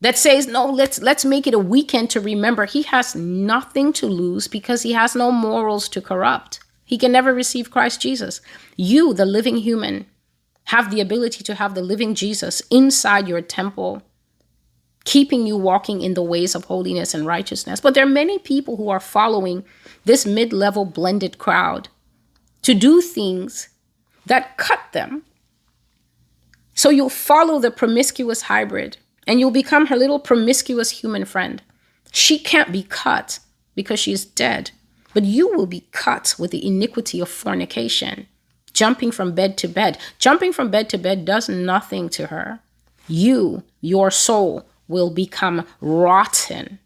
that 0.00 0.18
says, 0.18 0.46
"No, 0.46 0.66
let's 0.66 1.00
let's 1.00 1.24
make 1.24 1.46
it 1.46 1.54
a 1.54 1.58
weekend 1.58 2.10
to 2.10 2.20
remember." 2.20 2.64
He 2.64 2.82
has 2.82 3.14
nothing 3.14 3.92
to 3.94 4.06
lose 4.06 4.48
because 4.48 4.82
he 4.82 4.92
has 4.92 5.14
no 5.14 5.30
morals 5.30 5.88
to 5.90 6.00
corrupt. 6.00 6.60
He 6.84 6.98
can 6.98 7.12
never 7.12 7.32
receive 7.32 7.70
Christ 7.70 8.00
Jesus. 8.00 8.40
You, 8.76 9.14
the 9.14 9.24
living 9.24 9.58
human, 9.58 10.06
have 10.64 10.90
the 10.90 11.00
ability 11.00 11.42
to 11.44 11.54
have 11.54 11.74
the 11.74 11.82
living 11.82 12.14
Jesus 12.14 12.62
inside 12.70 13.28
your 13.28 13.40
temple 13.40 14.02
keeping 15.04 15.46
you 15.46 15.56
walking 15.56 16.00
in 16.00 16.14
the 16.14 16.22
ways 16.22 16.54
of 16.54 16.64
holiness 16.64 17.14
and 17.14 17.26
righteousness. 17.26 17.80
But 17.80 17.94
there 17.94 18.04
are 18.04 18.08
many 18.08 18.38
people 18.38 18.76
who 18.76 18.88
are 18.88 19.00
following 19.00 19.64
this 20.04 20.24
mid 20.26 20.52
level 20.52 20.84
blended 20.84 21.38
crowd 21.38 21.88
to 22.62 22.74
do 22.74 23.00
things 23.00 23.68
that 24.26 24.56
cut 24.56 24.80
them. 24.92 25.24
So 26.74 26.90
you'll 26.90 27.08
follow 27.08 27.58
the 27.58 27.70
promiscuous 27.70 28.42
hybrid 28.42 28.96
and 29.26 29.38
you'll 29.38 29.50
become 29.50 29.86
her 29.86 29.96
little 29.96 30.18
promiscuous 30.18 30.90
human 30.90 31.24
friend. 31.24 31.62
She 32.10 32.38
can't 32.38 32.72
be 32.72 32.82
cut 32.82 33.38
because 33.74 34.00
she's 34.00 34.24
dead, 34.24 34.70
but 35.14 35.24
you 35.24 35.48
will 35.48 35.66
be 35.66 35.86
cut 35.92 36.34
with 36.38 36.50
the 36.50 36.66
iniquity 36.66 37.20
of 37.20 37.28
fornication, 37.28 38.26
jumping 38.72 39.10
from 39.10 39.34
bed 39.34 39.56
to 39.58 39.68
bed. 39.68 39.98
Jumping 40.18 40.52
from 40.52 40.70
bed 40.70 40.88
to 40.90 40.98
bed 40.98 41.24
does 41.24 41.48
nothing 41.48 42.08
to 42.10 42.26
her. 42.26 42.60
You, 43.08 43.62
your 43.80 44.10
soul, 44.10 44.66
will 44.88 45.10
become 45.10 45.66
rotten. 45.80 46.78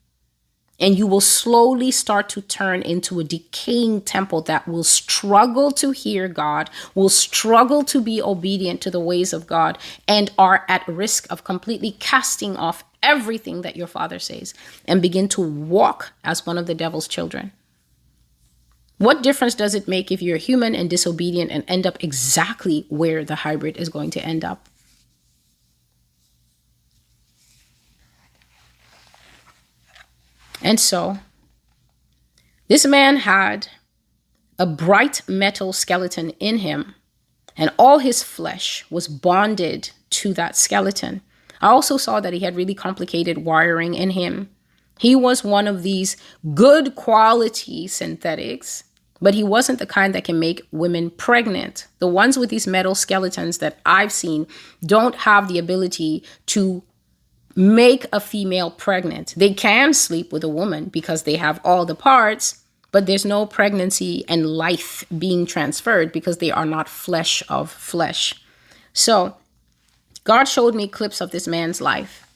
And 0.79 0.99
you 0.99 1.07
will 1.07 1.23
slowly 1.23 1.91
start 1.91 2.29
to 2.31 2.43
turn 2.43 2.83
into 2.83 3.19
a 3.19 3.25
decaying 3.25 4.03
temple 4.03 4.43
that 4.43 4.69
will 4.69 4.85
struggle 4.85 5.71
to 5.73 5.91
hear 5.91 6.29
God, 6.29 6.69
will 6.95 7.09
struggle 7.09 7.83
to 7.85 8.01
be 8.01 8.21
obedient 8.21 8.83
to 8.83 8.91
the 8.91 9.01
ways 9.01 9.33
of 9.33 9.47
God, 9.47 9.79
and 10.07 10.31
are 10.39 10.65
at 10.69 10.87
risk 10.87 11.27
of 11.31 11.45
completely 11.45 11.93
casting 11.93 12.57
off 12.57 12.85
everything 13.03 13.63
that 13.63 13.77
your 13.77 13.87
father 13.87 14.19
says 14.19 14.53
and 14.87 15.01
begin 15.01 15.29
to 15.29 15.41
walk 15.41 16.13
as 16.25 16.45
one 16.45 16.59
of 16.59 16.67
the 16.67 16.75
devil's 16.75 17.09
children. 17.09 17.53
What 18.99 19.23
difference 19.23 19.55
does 19.55 19.75
it 19.75 19.89
make 19.89 20.11
if 20.11 20.23
you're 20.23 20.39
human 20.39 20.75
and 20.75 20.89
disobedient 20.89 21.51
and 21.51 21.65
end 21.69 21.87
up 21.87 22.03
exactly 22.03 22.87
where 22.89 23.25
the 23.25 23.37
hybrid 23.37 23.77
is 23.77 23.89
going 23.89 24.11
to 24.11 24.25
end 24.25 24.45
up? 24.45 24.69
And 30.67 30.81
so, 30.81 31.21
this 32.67 32.85
man 32.85 33.19
had 33.19 33.69
a 34.59 34.67
bright 34.67 35.23
metal 35.29 35.73
skeleton 35.73 36.31
in 36.41 36.59
him, 36.59 36.97
and 37.57 37.71
all 37.79 38.01
his 38.01 38.25
flesh 38.25 38.85
was 38.91 39.07
bonded 39.07 39.91
to 40.11 40.35
that 40.35 40.57
skeleton. 40.57 41.21
I 41.61 41.69
also 41.69 41.97
saw 41.97 42.19
that 42.19 42.33
he 42.33 42.41
had 42.41 42.57
really 42.57 42.75
complicated 42.75 43.45
wiring 43.45 43.95
in 43.95 44.11
him. 44.11 44.51
He 44.99 45.15
was 45.15 45.45
one 45.45 45.69
of 45.69 45.85
these 45.85 46.17
good 46.53 46.97
quality 46.97 47.87
synthetics, 47.87 48.83
but 49.21 49.35
he 49.35 49.45
wasn't 49.45 49.79
the 49.79 49.87
kind 49.87 50.13
that 50.17 50.25
can 50.25 50.41
make 50.41 50.63
women 50.73 51.11
pregnant. 51.11 51.87
The 52.01 52.09
ones 52.09 52.37
with 52.37 52.51
these 52.51 52.67
metal 52.67 52.97
skeletons 52.97 53.59
that 53.59 53.79
I've 53.87 54.11
seen 54.11 54.49
don't 54.85 55.15
have 55.15 55.47
the 55.47 55.61
ability 55.61 56.25
to 56.47 56.83
make 57.57 58.07
a 58.13 58.21
female 58.21 58.71
pregnant. 58.71 59.33
They 59.37 59.55
can 59.55 59.95
sleep 59.95 60.31
with 60.31 60.45
a 60.45 60.49
woman 60.49 60.87
because 60.87 61.23
they 61.23 61.37
have 61.37 61.59
all 61.65 61.87
the 61.87 61.95
parts, 61.95 62.63
but 62.93 63.07
there's 63.07 63.25
no 63.25 63.47
pregnancy 63.47 64.25
and 64.29 64.47
life 64.47 65.05
being 65.17 65.47
transferred 65.47 66.13
because 66.13 66.39
they 66.39 66.51
are 66.51 66.67
not 66.67 66.89
flesh 66.89 67.43
of 67.49 67.71
flesh. 67.71 68.35
So, 68.93 69.37
God 70.25 70.45
showed 70.45 70.75
me 70.75 70.87
clips 70.87 71.21
of 71.21 71.31
this 71.31 71.49
man's 71.49 71.81
life. 71.81 72.27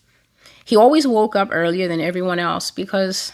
He 0.65 0.77
always 0.77 1.07
woke 1.07 1.37
up 1.37 1.49
earlier 1.53 1.87
than 1.87 2.01
everyone 2.01 2.39
else 2.39 2.71
because 2.71 3.33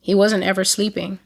he 0.00 0.14
wasn't 0.14 0.44
ever 0.44 0.64
sleeping. 0.64 1.18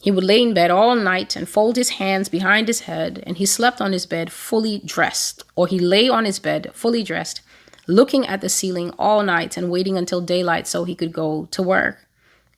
He 0.00 0.10
would 0.10 0.24
lay 0.24 0.42
in 0.42 0.54
bed 0.54 0.70
all 0.70 0.94
night 0.94 1.36
and 1.36 1.48
fold 1.48 1.76
his 1.76 1.90
hands 1.90 2.28
behind 2.28 2.68
his 2.68 2.80
head, 2.80 3.22
and 3.26 3.38
he 3.38 3.46
slept 3.46 3.80
on 3.80 3.92
his 3.92 4.04
bed 4.04 4.30
fully 4.32 4.80
dressed, 4.84 5.44
or 5.56 5.66
he 5.66 5.78
lay 5.78 6.08
on 6.08 6.24
his 6.24 6.38
bed 6.38 6.70
fully 6.72 7.02
dressed 7.02 7.40
looking 7.86 8.26
at 8.26 8.40
the 8.40 8.48
ceiling 8.48 8.90
all 8.98 9.22
night 9.22 9.56
and 9.56 9.70
waiting 9.70 9.96
until 9.96 10.20
daylight 10.20 10.66
so 10.66 10.84
he 10.84 10.94
could 10.94 11.12
go 11.12 11.46
to 11.50 11.62
work. 11.62 12.06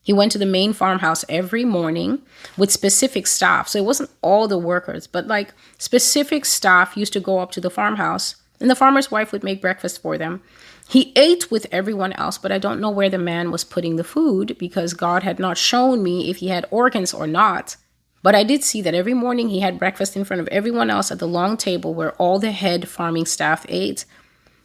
He 0.02 0.12
went 0.12 0.32
to 0.32 0.38
the 0.38 0.46
main 0.46 0.74
farmhouse 0.74 1.24
every 1.28 1.64
morning 1.64 2.20
with 2.58 2.70
specific 2.70 3.26
staff. 3.26 3.68
So 3.68 3.78
it 3.78 3.86
wasn't 3.86 4.10
all 4.20 4.46
the 4.46 4.58
workers, 4.58 5.06
but 5.06 5.26
like 5.26 5.54
specific 5.78 6.44
staff 6.44 6.96
used 6.96 7.14
to 7.14 7.20
go 7.20 7.38
up 7.38 7.52
to 7.52 7.60
the 7.60 7.70
farmhouse 7.70 8.36
and 8.60 8.70
the 8.70 8.76
farmer's 8.76 9.10
wife 9.10 9.32
would 9.32 9.42
make 9.42 9.62
breakfast 9.62 10.02
for 10.02 10.18
them. 10.18 10.42
He 10.88 11.12
ate 11.16 11.50
with 11.50 11.66
everyone 11.72 12.12
else, 12.12 12.36
but 12.36 12.52
I 12.52 12.58
don't 12.58 12.80
know 12.80 12.90
where 12.90 13.08
the 13.08 13.18
man 13.18 13.50
was 13.50 13.64
putting 13.64 13.96
the 13.96 14.04
food 14.04 14.56
because 14.58 14.92
God 14.92 15.22
had 15.22 15.38
not 15.38 15.56
shown 15.56 16.02
me 16.02 16.28
if 16.28 16.36
he 16.36 16.48
had 16.48 16.66
organs 16.70 17.14
or 17.14 17.26
not. 17.26 17.76
But 18.22 18.34
I 18.34 18.44
did 18.44 18.62
see 18.62 18.80
that 18.82 18.94
every 18.94 19.14
morning 19.14 19.48
he 19.48 19.60
had 19.60 19.78
breakfast 19.78 20.16
in 20.16 20.24
front 20.24 20.40
of 20.40 20.48
everyone 20.48 20.90
else 20.90 21.10
at 21.10 21.18
the 21.18 21.28
long 21.28 21.56
table 21.56 21.94
where 21.94 22.12
all 22.12 22.38
the 22.38 22.52
head 22.52 22.88
farming 22.88 23.26
staff 23.26 23.66
ate. 23.68 24.04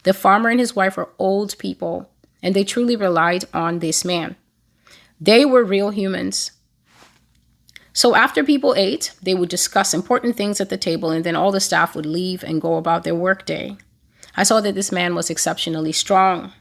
The 0.03 0.13
farmer 0.13 0.49
and 0.49 0.59
his 0.59 0.75
wife 0.75 0.97
were 0.97 1.09
old 1.19 1.57
people, 1.57 2.09
and 2.41 2.55
they 2.55 2.63
truly 2.63 2.95
relied 2.95 3.45
on 3.53 3.79
this 3.79 4.05
man. 4.05 4.35
They 5.19 5.45
were 5.45 5.63
real 5.63 5.89
humans. 5.89 6.51
So 7.91 8.15
after 8.15 8.43
people 8.43 8.75
ate, 8.77 9.13
they 9.21 9.33
would 9.33 9.49
discuss 9.49 9.93
important 9.93 10.37
things 10.37 10.61
at 10.61 10.69
the 10.69 10.77
table, 10.77 11.11
and 11.11 11.23
then 11.23 11.35
all 11.35 11.51
the 11.51 11.59
staff 11.59 11.95
would 11.95 12.05
leave 12.05 12.43
and 12.43 12.61
go 12.61 12.75
about 12.75 13.03
their 13.03 13.15
workday. 13.15 13.75
I 14.37 14.43
saw 14.43 14.61
that 14.61 14.75
this 14.75 14.91
man 14.91 15.15
was 15.15 15.29
exceptionally 15.29 15.91
strong. 15.91 16.53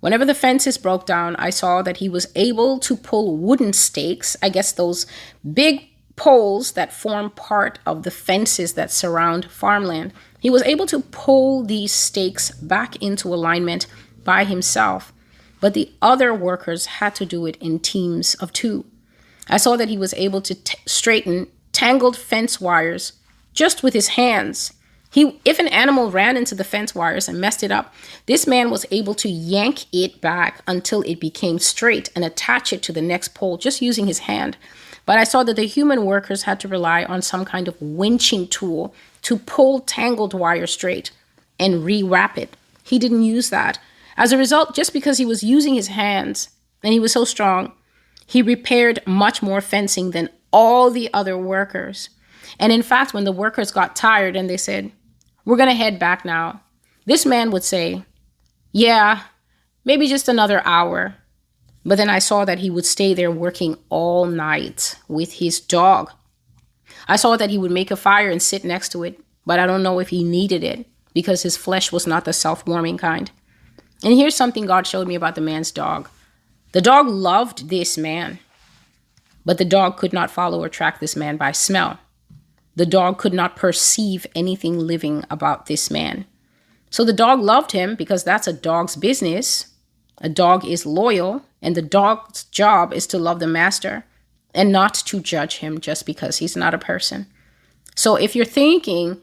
Whenever 0.00 0.24
the 0.24 0.34
fences 0.34 0.78
broke 0.78 1.04
down, 1.04 1.36
I 1.36 1.50
saw 1.50 1.82
that 1.82 1.98
he 1.98 2.08
was 2.08 2.28
able 2.36 2.78
to 2.78 2.96
pull 2.96 3.36
wooden 3.36 3.72
stakes, 3.72 4.36
I 4.40 4.48
guess 4.48 4.72
those 4.72 5.06
big 5.52 5.88
poles 6.16 6.72
that 6.72 6.92
form 6.92 7.30
part 7.30 7.80
of 7.84 8.04
the 8.04 8.10
fences 8.10 8.74
that 8.74 8.90
surround 8.90 9.50
farmland. 9.50 10.12
He 10.40 10.50
was 10.50 10.62
able 10.62 10.86
to 10.86 11.00
pull 11.00 11.64
these 11.64 11.92
stakes 11.92 12.50
back 12.50 12.96
into 13.02 13.32
alignment 13.34 13.86
by 14.24 14.44
himself, 14.44 15.12
but 15.60 15.74
the 15.74 15.92
other 16.00 16.32
workers 16.32 16.86
had 16.86 17.14
to 17.16 17.26
do 17.26 17.46
it 17.46 17.56
in 17.56 17.80
teams 17.80 18.34
of 18.34 18.52
two. 18.52 18.84
I 19.48 19.56
saw 19.56 19.76
that 19.76 19.88
he 19.88 19.98
was 19.98 20.14
able 20.14 20.40
to 20.42 20.54
t- 20.54 20.78
straighten 20.86 21.48
tangled 21.72 22.16
fence 22.16 22.60
wires 22.60 23.12
just 23.52 23.82
with 23.82 23.94
his 23.94 24.08
hands. 24.08 24.74
He, 25.10 25.40
if 25.44 25.58
an 25.58 25.68
animal 25.68 26.10
ran 26.10 26.36
into 26.36 26.54
the 26.54 26.64
fence 26.64 26.94
wires 26.94 27.28
and 27.28 27.40
messed 27.40 27.62
it 27.62 27.72
up, 27.72 27.94
this 28.26 28.46
man 28.46 28.70
was 28.70 28.84
able 28.90 29.14
to 29.14 29.28
yank 29.28 29.86
it 29.92 30.20
back 30.20 30.60
until 30.66 31.00
it 31.02 31.18
became 31.18 31.58
straight 31.58 32.10
and 32.14 32.24
attach 32.24 32.72
it 32.72 32.82
to 32.82 32.92
the 32.92 33.00
next 33.00 33.34
pole 33.34 33.56
just 33.56 33.80
using 33.80 34.06
his 34.06 34.20
hand. 34.20 34.58
But 35.06 35.18
I 35.18 35.24
saw 35.24 35.42
that 35.44 35.56
the 35.56 35.64
human 35.64 36.04
workers 36.04 36.42
had 36.42 36.60
to 36.60 36.68
rely 36.68 37.04
on 37.04 37.22
some 37.22 37.46
kind 37.46 37.66
of 37.66 37.78
winching 37.80 38.50
tool 38.50 38.94
to 39.28 39.36
pull 39.36 39.80
tangled 39.80 40.32
wire 40.32 40.66
straight 40.66 41.10
and 41.58 41.84
rewrap 41.84 42.38
it. 42.38 42.56
He 42.82 42.98
didn't 42.98 43.24
use 43.24 43.50
that. 43.50 43.78
As 44.16 44.32
a 44.32 44.38
result, 44.38 44.74
just 44.74 44.94
because 44.94 45.18
he 45.18 45.26
was 45.26 45.42
using 45.42 45.74
his 45.74 45.88
hands 45.88 46.48
and 46.82 46.94
he 46.94 46.98
was 46.98 47.12
so 47.12 47.26
strong, 47.26 47.72
he 48.24 48.40
repaired 48.40 49.00
much 49.06 49.42
more 49.42 49.60
fencing 49.60 50.12
than 50.12 50.30
all 50.50 50.90
the 50.90 51.12
other 51.12 51.36
workers. 51.36 52.08
And 52.58 52.72
in 52.72 52.80
fact, 52.80 53.12
when 53.12 53.24
the 53.24 53.30
workers 53.44 53.70
got 53.70 53.94
tired 53.94 54.34
and 54.34 54.48
they 54.48 54.56
said, 54.56 54.92
We're 55.44 55.58
going 55.58 55.68
to 55.68 55.74
head 55.74 55.98
back 55.98 56.24
now, 56.24 56.62
this 57.04 57.26
man 57.26 57.50
would 57.50 57.64
say, 57.64 58.06
Yeah, 58.72 59.24
maybe 59.84 60.06
just 60.06 60.26
another 60.26 60.62
hour. 60.64 61.16
But 61.84 61.98
then 61.98 62.08
I 62.08 62.18
saw 62.18 62.46
that 62.46 62.60
he 62.60 62.70
would 62.70 62.86
stay 62.86 63.12
there 63.12 63.30
working 63.30 63.76
all 63.90 64.24
night 64.24 64.96
with 65.06 65.34
his 65.34 65.60
dog. 65.60 66.12
I 67.08 67.16
saw 67.16 67.36
that 67.36 67.50
he 67.50 67.58
would 67.58 67.70
make 67.70 67.90
a 67.90 67.96
fire 67.96 68.30
and 68.30 68.42
sit 68.42 68.64
next 68.64 68.90
to 68.90 69.02
it, 69.02 69.18
but 69.46 69.58
I 69.58 69.66
don't 69.66 69.82
know 69.82 69.98
if 69.98 70.10
he 70.10 70.22
needed 70.22 70.62
it 70.62 70.86
because 71.14 71.42
his 71.42 71.56
flesh 71.56 71.90
was 71.90 72.06
not 72.06 72.26
the 72.26 72.34
self 72.34 72.66
warming 72.66 72.98
kind. 72.98 73.30
And 74.04 74.14
here's 74.14 74.36
something 74.36 74.66
God 74.66 74.86
showed 74.86 75.08
me 75.08 75.14
about 75.14 75.34
the 75.34 75.40
man's 75.40 75.72
dog 75.72 76.08
the 76.72 76.82
dog 76.82 77.08
loved 77.08 77.70
this 77.70 77.96
man, 77.96 78.38
but 79.44 79.56
the 79.56 79.64
dog 79.64 79.96
could 79.96 80.12
not 80.12 80.30
follow 80.30 80.62
or 80.62 80.68
track 80.68 81.00
this 81.00 81.16
man 81.16 81.38
by 81.38 81.50
smell. 81.50 81.98
The 82.76 82.86
dog 82.86 83.18
could 83.18 83.32
not 83.32 83.56
perceive 83.56 84.26
anything 84.36 84.78
living 84.78 85.24
about 85.30 85.66
this 85.66 85.90
man. 85.90 86.26
So 86.90 87.04
the 87.04 87.12
dog 87.12 87.40
loved 87.40 87.72
him 87.72 87.96
because 87.96 88.22
that's 88.22 88.46
a 88.46 88.52
dog's 88.52 88.96
business. 88.96 89.66
A 90.18 90.28
dog 90.28 90.64
is 90.64 90.86
loyal, 90.86 91.42
and 91.62 91.74
the 91.74 91.82
dog's 91.82 92.44
job 92.44 92.92
is 92.92 93.06
to 93.08 93.18
love 93.18 93.40
the 93.40 93.46
master 93.46 94.04
and 94.58 94.72
not 94.72 94.92
to 94.92 95.20
judge 95.20 95.58
him 95.58 95.80
just 95.80 96.04
because 96.04 96.38
he's 96.38 96.56
not 96.56 96.74
a 96.74 96.78
person. 96.78 97.26
So 97.94 98.16
if 98.16 98.34
you're 98.34 98.44
thinking, 98.44 99.22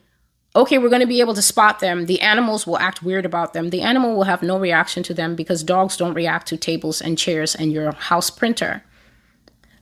okay, 0.56 0.78
we're 0.78 0.90
going 0.90 1.02
to 1.02 1.08
be 1.08 1.20
able 1.20 1.34
to 1.34 1.42
spot 1.42 1.82
them, 1.82 2.06
the 2.06 2.22
animals 2.22 2.66
will 2.66 2.78
act 2.78 3.04
weird 3.04 3.26
about 3.26 3.52
them, 3.52 3.70
the 3.70 3.82
animal 3.82 4.16
will 4.16 4.24
have 4.24 4.42
no 4.42 4.58
reaction 4.58 5.04
to 5.04 5.14
them 5.14 5.36
because 5.36 5.62
dogs 5.62 5.98
don't 5.98 6.14
react 6.14 6.48
to 6.48 6.58
tables 6.58 7.02
and 7.02 7.18
chairs 7.18 7.54
and 7.54 7.74
your 7.74 7.92
house 7.92 8.30
printer. 8.30 8.86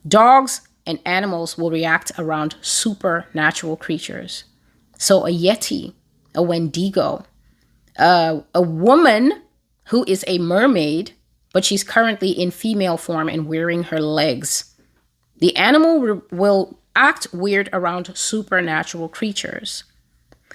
Dogs 0.07 0.67
and 0.87 0.99
animals 1.05 1.55
will 1.55 1.69
react 1.69 2.11
around 2.17 2.55
supernatural 2.61 3.77
creatures. 3.77 4.45
So 4.97 5.27
a 5.27 5.29
yeti, 5.29 5.93
a 6.33 6.41
wendigo, 6.41 7.25
uh, 7.99 8.41
a 8.55 8.61
woman 8.61 9.43
who 9.89 10.03
is 10.07 10.25
a 10.27 10.39
mermaid, 10.39 11.11
but 11.53 11.63
she's 11.63 11.83
currently 11.83 12.31
in 12.31 12.49
female 12.49 12.97
form 12.97 13.29
and 13.29 13.47
wearing 13.47 13.83
her 13.83 13.99
legs. 13.99 14.72
The 15.43 15.57
animal 15.57 15.99
re- 15.99 16.21
will 16.31 16.79
act 16.95 17.27
weird 17.33 17.67
around 17.73 18.15
supernatural 18.15 19.09
creatures, 19.09 19.83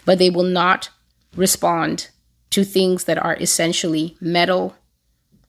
but 0.06 0.18
they 0.18 0.30
will 0.30 0.50
not 0.62 0.88
respond 1.36 2.08
to 2.48 2.64
things 2.64 3.04
that 3.04 3.22
are 3.22 3.36
essentially 3.36 4.16
metal, 4.18 4.74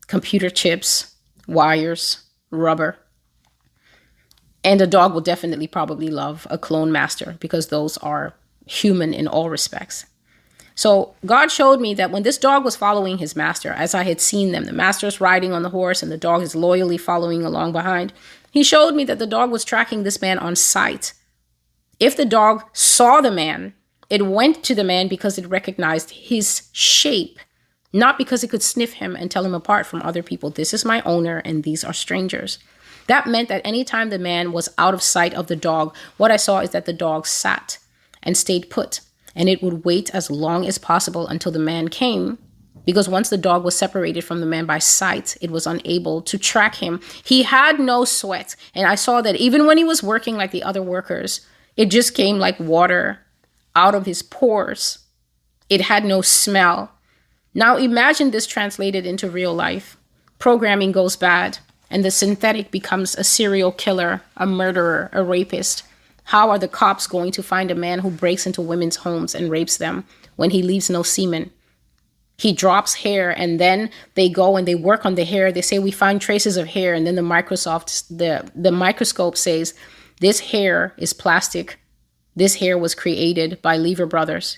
computer 0.07 0.49
chips, 0.49 1.15
wires, 1.47 2.23
rubber. 2.51 2.97
And 4.61 4.81
a 4.81 4.87
dog 4.87 5.13
will 5.13 5.21
definitely 5.21 5.67
probably 5.67 6.09
love 6.09 6.45
a 6.49 6.57
clone 6.57 6.91
master 6.91 7.37
because 7.39 7.67
those 7.67 7.95
are 7.99 8.33
human 8.65 9.13
in 9.13 9.25
all 9.25 9.49
respects. 9.49 10.05
So 10.79 11.13
God 11.25 11.51
showed 11.51 11.81
me 11.81 11.93
that 11.95 12.11
when 12.11 12.23
this 12.23 12.37
dog 12.37 12.63
was 12.63 12.77
following 12.77 13.17
his 13.17 13.35
master, 13.35 13.71
as 13.71 13.93
I 13.93 14.03
had 14.03 14.21
seen 14.21 14.53
them, 14.53 14.63
the 14.63 14.71
master 14.71 15.07
is 15.07 15.19
riding 15.19 15.51
on 15.51 15.61
the 15.61 15.69
horse 15.69 16.01
and 16.01 16.09
the 16.09 16.17
dog 16.17 16.41
is 16.41 16.55
loyally 16.55 16.97
following 16.97 17.43
along 17.43 17.73
behind. 17.73 18.13
He 18.51 18.63
showed 18.63 18.95
me 18.95 19.03
that 19.05 19.19
the 19.19 19.27
dog 19.27 19.51
was 19.51 19.63
tracking 19.63 20.03
this 20.03 20.21
man 20.21 20.39
on 20.39 20.55
sight. 20.55 21.13
If 21.99 22.15
the 22.15 22.25
dog 22.25 22.63
saw 22.73 23.21
the 23.21 23.31
man, 23.31 23.73
it 24.09 24.25
went 24.25 24.63
to 24.63 24.75
the 24.75 24.83
man 24.83 25.07
because 25.07 25.37
it 25.37 25.47
recognized 25.47 26.11
his 26.11 26.69
shape, 26.71 27.39
not 27.93 28.17
because 28.17 28.43
it 28.43 28.49
could 28.49 28.63
sniff 28.63 28.93
him 28.93 29.15
and 29.15 29.29
tell 29.29 29.45
him 29.45 29.53
apart 29.53 29.85
from 29.85 30.01
other 30.01 30.23
people. 30.23 30.49
This 30.49 30.73
is 30.73 30.85
my 30.85 31.01
owner 31.01 31.39
and 31.39 31.63
these 31.63 31.83
are 31.83 31.93
strangers. 31.93 32.57
That 33.07 33.27
meant 33.27 33.49
that 33.49 33.65
anytime 33.65 34.09
the 34.09 34.19
man 34.19 34.51
was 34.51 34.69
out 34.77 34.93
of 34.93 35.01
sight 35.01 35.33
of 35.33 35.47
the 35.47 35.55
dog, 35.55 35.95
what 36.17 36.31
I 36.31 36.37
saw 36.37 36.59
is 36.59 36.71
that 36.71 36.85
the 36.85 36.93
dog 36.93 37.27
sat 37.27 37.77
and 38.23 38.37
stayed 38.37 38.69
put 38.69 39.01
and 39.35 39.47
it 39.47 39.61
would 39.61 39.85
wait 39.85 40.13
as 40.13 40.31
long 40.31 40.65
as 40.65 40.77
possible 40.77 41.27
until 41.27 41.51
the 41.51 41.59
man 41.59 41.87
came 41.87 42.37
because 42.85 43.09
once 43.09 43.29
the 43.29 43.37
dog 43.37 43.63
was 43.63 43.75
separated 43.75 44.23
from 44.23 44.39
the 44.39 44.45
man 44.45 44.65
by 44.65 44.79
sight, 44.79 45.37
it 45.41 45.51
was 45.51 45.67
unable 45.67 46.21
to 46.23 46.37
track 46.37 46.75
him. 46.75 47.01
He 47.23 47.43
had 47.43 47.79
no 47.79 48.05
sweat. 48.05 48.55
And 48.73 48.87
I 48.87 48.95
saw 48.95 49.21
that 49.21 49.35
even 49.35 49.65
when 49.65 49.77
he 49.77 49.83
was 49.83 50.03
working 50.03 50.35
like 50.35 50.51
the 50.51 50.63
other 50.63 50.81
workers, 50.81 51.41
it 51.77 51.87
just 51.87 52.13
came 52.13 52.39
like 52.39 52.59
water 52.59 53.19
out 53.75 53.95
of 53.95 54.05
his 54.05 54.21
pores. 54.21 54.99
It 55.69 55.81
had 55.81 56.03
no 56.03 56.21
smell. 56.21 56.91
Now 57.53 57.77
imagine 57.77 58.31
this 58.31 58.47
translated 58.47 59.05
into 59.05 59.29
real 59.29 59.53
life. 59.53 59.97
Programming 60.39 60.91
goes 60.91 61.15
bad, 61.15 61.59
and 61.89 62.03
the 62.03 62.11
synthetic 62.11 62.71
becomes 62.71 63.15
a 63.15 63.23
serial 63.23 63.71
killer, 63.71 64.21
a 64.37 64.45
murderer, 64.45 65.09
a 65.13 65.23
rapist. 65.23 65.83
How 66.25 66.49
are 66.49 66.59
the 66.59 66.67
cops 66.67 67.07
going 67.07 67.31
to 67.31 67.43
find 67.43 67.71
a 67.71 67.75
man 67.75 67.99
who 67.99 68.11
breaks 68.11 68.45
into 68.45 68.61
women's 68.61 68.97
homes 68.97 69.33
and 69.33 69.49
rapes 69.49 69.77
them 69.77 70.05
when 70.35 70.51
he 70.51 70.61
leaves 70.61 70.89
no 70.89 71.03
semen? 71.03 71.51
He 72.39 72.53
drops 72.53 72.93
hair 72.93 73.31
and 73.31 73.59
then 73.59 73.89
they 74.15 74.29
go 74.29 74.55
and 74.55 74.65
they 74.65 74.75
work 74.75 75.05
on 75.05 75.15
the 75.15 75.25
hair. 75.25 75.51
They 75.51 75.61
say 75.61 75.77
we 75.77 75.91
find 75.91 76.21
traces 76.21 76.55
of 76.55 76.67
hair 76.67 76.93
and 76.93 77.05
then 77.05 77.15
the 77.15 77.21
Microsoft 77.21 78.07
the 78.07 78.49
the 78.55 78.71
microscope 78.71 79.35
says 79.35 79.73
this 80.21 80.39
hair 80.39 80.93
is 80.97 81.11
plastic. 81.11 81.77
This 82.37 82.55
hair 82.55 82.77
was 82.77 82.95
created 82.95 83.61
by 83.61 83.75
Lever 83.75 84.05
Brothers. 84.05 84.57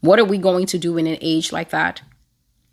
What 0.00 0.20
are 0.20 0.24
we 0.24 0.38
going 0.38 0.66
to 0.66 0.78
do 0.78 0.96
in 0.96 1.08
an 1.08 1.18
age 1.20 1.50
like 1.50 1.70
that? 1.70 2.02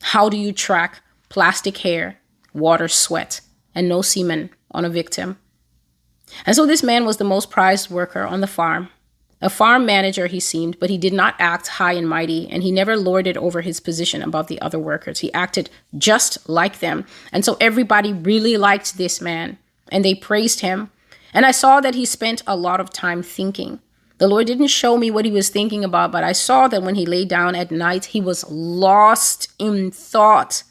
How 0.02 0.30
do 0.30 0.38
you 0.38 0.52
track 0.52 1.02
plastic 1.30 1.78
hair, 1.78 2.20
water, 2.54 2.88
sweat, 2.88 3.42
and 3.74 3.90
no 3.90 4.04
semen 4.04 4.52
on 4.70 4.86
a 4.86 4.90
victim? 4.90 5.40
And 6.46 6.56
so 6.56 6.68
this 6.68 6.84
man 6.84 7.06
was 7.06 7.18
the 7.18 7.24
most 7.24 7.50
prized 7.50 7.90
worker 7.90 8.24
on 8.24 8.42
the 8.42 8.48
farm. 8.48 8.90
A 9.44 9.50
farm 9.50 9.86
manager 9.86 10.28
he 10.28 10.40
seemed, 10.40 10.80
but 10.80 10.90
he 10.90 10.98
did 10.98 11.12
not 11.12 11.36
act 11.38 11.68
high 11.68 11.92
and 11.92 12.08
mighty, 12.08 12.48
and 12.50 12.64
he 12.64 12.72
never 12.72 12.96
lorded 12.96 13.36
over 13.36 13.60
his 13.60 13.82
position 13.82 14.24
above 14.24 14.48
the 14.48 14.62
other 14.62 14.80
workers. 14.80 15.20
He 15.20 15.34
acted 15.34 15.70
just 15.98 16.48
like 16.48 16.80
them. 16.80 17.06
And 17.34 17.44
so 17.44 17.58
everybody 17.60 18.14
really 18.14 18.56
liked 18.56 18.98
this 18.98 19.20
man, 19.20 19.58
and 19.92 20.06
they 20.06 20.16
praised 20.16 20.62
him. 20.62 20.92
And 21.34 21.46
I 21.46 21.52
saw 21.52 21.82
that 21.82 21.94
he 21.94 22.06
spent 22.06 22.42
a 22.48 22.56
lot 22.56 22.80
of 22.80 22.94
time 22.94 23.22
thinking. 23.22 23.82
The 24.18 24.30
Lord 24.30 24.48
didn't 24.48 24.68
show 24.68 24.98
me 24.98 25.12
what 25.12 25.26
he 25.26 25.32
was 25.32 25.50
thinking 25.50 25.84
about, 25.84 26.14
but 26.14 26.24
I 26.24 26.32
saw 26.32 26.70
that 26.70 26.84
when 26.84 26.96
he 26.96 27.06
lay 27.06 27.26
down 27.26 27.54
at 27.54 27.70
night, 27.70 28.06
he 28.06 28.22
was 28.22 28.50
lost 28.50 29.52
in 29.60 29.92
thought. 29.92 30.64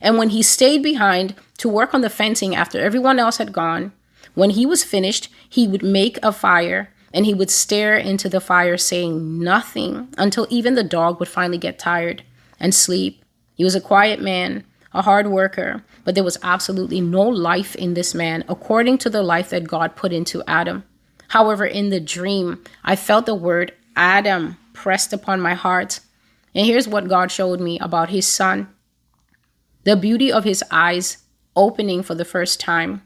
And 0.00 0.18
when 0.18 0.28
he 0.28 0.40
stayed 0.40 0.84
behind 0.84 1.34
to 1.58 1.68
work 1.68 1.92
on 1.92 2.02
the 2.02 2.10
fencing 2.10 2.54
after 2.54 2.78
everyone 2.78 3.18
else 3.18 3.38
had 3.38 3.52
gone, 3.52 3.90
when 4.34 4.50
he 4.50 4.64
was 4.64 4.84
finished, 4.84 5.28
he 5.48 5.66
would 5.66 5.82
make 5.82 6.16
a 6.22 6.30
fire 6.30 6.90
and 7.14 7.24
he 7.24 7.32
would 7.32 7.50
stare 7.50 7.96
into 7.96 8.28
the 8.28 8.40
fire, 8.40 8.76
saying 8.76 9.38
nothing 9.38 10.08
until 10.18 10.48
even 10.50 10.74
the 10.74 10.82
dog 10.82 11.20
would 11.20 11.28
finally 11.28 11.56
get 11.56 11.78
tired 11.78 12.24
and 12.58 12.74
sleep. 12.74 13.24
He 13.54 13.62
was 13.62 13.76
a 13.76 13.80
quiet 13.80 14.20
man, 14.20 14.64
a 14.92 15.02
hard 15.02 15.28
worker, 15.28 15.84
but 16.04 16.16
there 16.16 16.24
was 16.24 16.38
absolutely 16.42 17.00
no 17.00 17.22
life 17.22 17.76
in 17.76 17.94
this 17.94 18.14
man 18.14 18.44
according 18.48 18.98
to 18.98 19.08
the 19.08 19.22
life 19.22 19.50
that 19.50 19.68
God 19.68 19.94
put 19.94 20.12
into 20.12 20.42
Adam. 20.48 20.82
However, 21.28 21.64
in 21.64 21.90
the 21.90 22.00
dream, 22.00 22.62
I 22.84 22.96
felt 22.96 23.26
the 23.26 23.34
word 23.36 23.72
Adam 23.94 24.56
pressed 24.72 25.12
upon 25.12 25.40
my 25.40 25.54
heart. 25.54 26.00
And 26.52 26.66
here's 26.66 26.88
what 26.88 27.08
God 27.08 27.30
showed 27.30 27.60
me 27.60 27.78
about 27.78 28.10
his 28.10 28.26
son 28.26 28.68
the 29.84 29.96
beauty 29.96 30.32
of 30.32 30.44
his 30.44 30.64
eyes 30.70 31.18
opening 31.54 32.02
for 32.02 32.14
the 32.14 32.24
first 32.24 32.58
time 32.58 33.02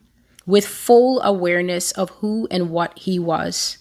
with 0.46 0.64
full 0.64 1.20
awareness 1.22 1.90
of 1.92 2.08
who 2.10 2.46
and 2.50 2.70
what 2.70 2.96
he 2.96 3.18
was. 3.18 3.78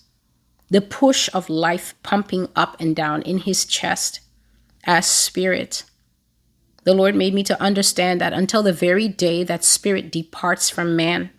The 0.69 0.81
push 0.81 1.29
of 1.33 1.49
life 1.49 1.95
pumping 2.03 2.49
up 2.55 2.75
and 2.79 2.95
down 2.95 3.21
in 3.21 3.39
his 3.39 3.65
chest 3.65 4.19
as 4.83 5.05
spirit. 5.05 5.83
The 6.83 6.93
Lord 6.93 7.15
made 7.15 7.33
me 7.33 7.43
to 7.43 7.61
understand 7.61 8.21
that 8.21 8.33
until 8.33 8.63
the 8.63 8.73
very 8.73 9.07
day 9.07 9.43
that 9.43 9.63
spirit 9.63 10.11
departs 10.11 10.69
from 10.69 10.95
man, 10.95 11.29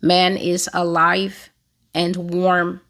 man 0.00 0.36
is 0.36 0.68
alive 0.72 1.50
and 1.92 2.32
warm 2.32 2.80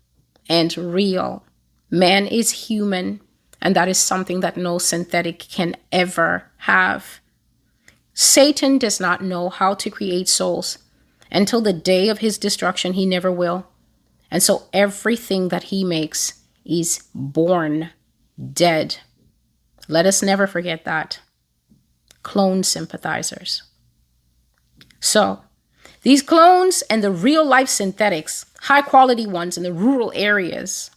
and 0.49 0.77
real. 0.77 1.45
Man 1.91 2.27
is 2.27 2.69
human, 2.69 3.21
and 3.61 3.77
that 3.77 3.89
is 3.89 3.99
something 3.99 4.41
that 4.41 4.57
no 4.57 4.79
synthetic 4.79 5.39
can 5.39 5.77
ever 5.93 6.51
have. 6.59 7.21
Satan 8.13 8.79
does 8.79 9.01
not 9.01 9.23
know 9.23 9.49
how 9.49 9.75
to 9.75 9.91
create 9.91 10.29
souls 10.29 10.79
until 11.31 11.61
the 11.61 11.73
day 11.73 12.09
of 12.09 12.19
his 12.19 12.39
destruction, 12.39 12.93
he 12.93 13.07
never 13.07 13.31
will. 13.31 13.67
And 14.35 14.43
so 14.43 14.65
everything 14.73 15.51
that 15.51 15.71
he 15.71 15.85
makes 15.85 16.43
is 16.65 17.05
born 17.15 17.91
dead. 18.53 18.97
Let 19.87 20.07
us 20.07 20.25
never 20.25 20.49
forget 20.49 20.85
that. 20.85 21.21
Clone 22.25 22.65
sympathizers. 22.65 23.63
So, 24.99 25.45
these 26.03 26.21
clones 26.21 26.83
and 26.91 27.05
the 27.05 27.13
real 27.13 27.47
life 27.47 27.69
synthetics, 27.69 28.45
high 28.63 28.83
quality 28.83 29.25
ones 29.25 29.57
in 29.57 29.63
the 29.63 29.73
rural 29.73 30.11
areas, 30.17 30.91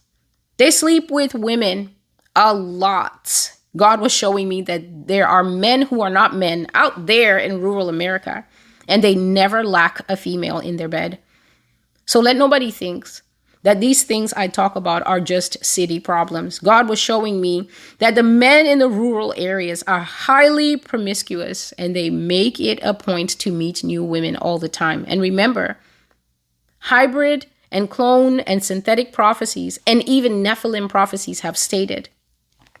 They 0.56 0.72
sleep 0.72 1.08
with 1.08 1.32
women 1.32 1.94
a 2.34 2.52
lot. 2.52 3.52
God 3.76 4.00
was 4.00 4.10
showing 4.10 4.48
me 4.48 4.62
that 4.62 5.06
there 5.06 5.28
are 5.28 5.44
men 5.44 5.82
who 5.82 6.00
are 6.00 6.10
not 6.10 6.34
men 6.34 6.66
out 6.74 7.06
there 7.06 7.38
in 7.38 7.60
rural 7.60 7.88
America, 7.88 8.44
and 8.88 9.04
they 9.04 9.14
never 9.14 9.62
lack 9.62 10.00
a 10.08 10.16
female 10.16 10.58
in 10.58 10.74
their 10.76 10.88
bed. 10.88 11.20
So 12.04 12.18
let 12.18 12.36
nobody 12.36 12.72
thinks 12.72 13.22
that 13.62 13.80
these 13.80 14.02
things 14.02 14.32
I 14.34 14.46
talk 14.46 14.76
about 14.76 15.06
are 15.06 15.20
just 15.20 15.64
city 15.64 16.00
problems. 16.00 16.58
God 16.58 16.88
was 16.88 16.98
showing 16.98 17.40
me 17.40 17.68
that 17.98 18.14
the 18.14 18.22
men 18.22 18.66
in 18.66 18.78
the 18.78 18.88
rural 18.88 19.34
areas 19.36 19.82
are 19.86 20.00
highly 20.00 20.76
promiscuous 20.76 21.72
and 21.72 21.94
they 21.94 22.10
make 22.10 22.60
it 22.60 22.78
a 22.82 22.94
point 22.94 23.30
to 23.40 23.52
meet 23.52 23.82
new 23.82 24.04
women 24.04 24.36
all 24.36 24.58
the 24.58 24.68
time. 24.68 25.04
And 25.08 25.20
remember, 25.20 25.78
hybrid 26.78 27.46
and 27.70 27.90
clone 27.90 28.40
and 28.40 28.64
synthetic 28.64 29.12
prophecies 29.12 29.78
and 29.86 30.02
even 30.08 30.42
Nephilim 30.42 30.88
prophecies 30.88 31.40
have 31.40 31.58
stated 31.58 32.08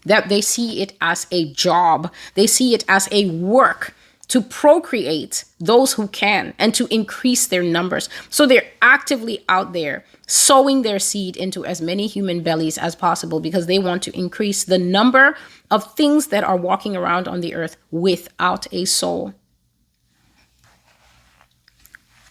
that 0.04 0.28
they 0.28 0.40
see 0.40 0.80
it 0.80 0.94
as 1.00 1.26
a 1.30 1.52
job, 1.52 2.12
they 2.34 2.46
see 2.46 2.72
it 2.72 2.84
as 2.88 3.08
a 3.10 3.28
work 3.30 3.94
to 4.28 4.42
procreate 4.42 5.44
those 5.58 5.94
who 5.94 6.06
can 6.08 6.54
and 6.58 6.74
to 6.74 6.86
increase 6.94 7.46
their 7.46 7.62
numbers. 7.62 8.08
So 8.28 8.46
they're 8.46 8.70
actively 8.82 9.44
out 9.48 9.72
there 9.72 10.04
sowing 10.26 10.82
their 10.82 10.98
seed 10.98 11.36
into 11.36 11.64
as 11.64 11.80
many 11.80 12.06
human 12.06 12.42
bellies 12.42 12.78
as 12.78 12.94
possible 12.94 13.40
because 13.40 13.66
they 13.66 13.78
want 13.78 14.02
to 14.02 14.16
increase 14.16 14.64
the 14.64 14.78
number 14.78 15.36
of 15.70 15.94
things 15.94 16.28
that 16.28 16.44
are 16.44 16.56
walking 16.56 16.94
around 16.94 17.26
on 17.26 17.40
the 17.40 17.54
earth 17.54 17.76
without 17.90 18.66
a 18.72 18.84
soul. 18.84 19.34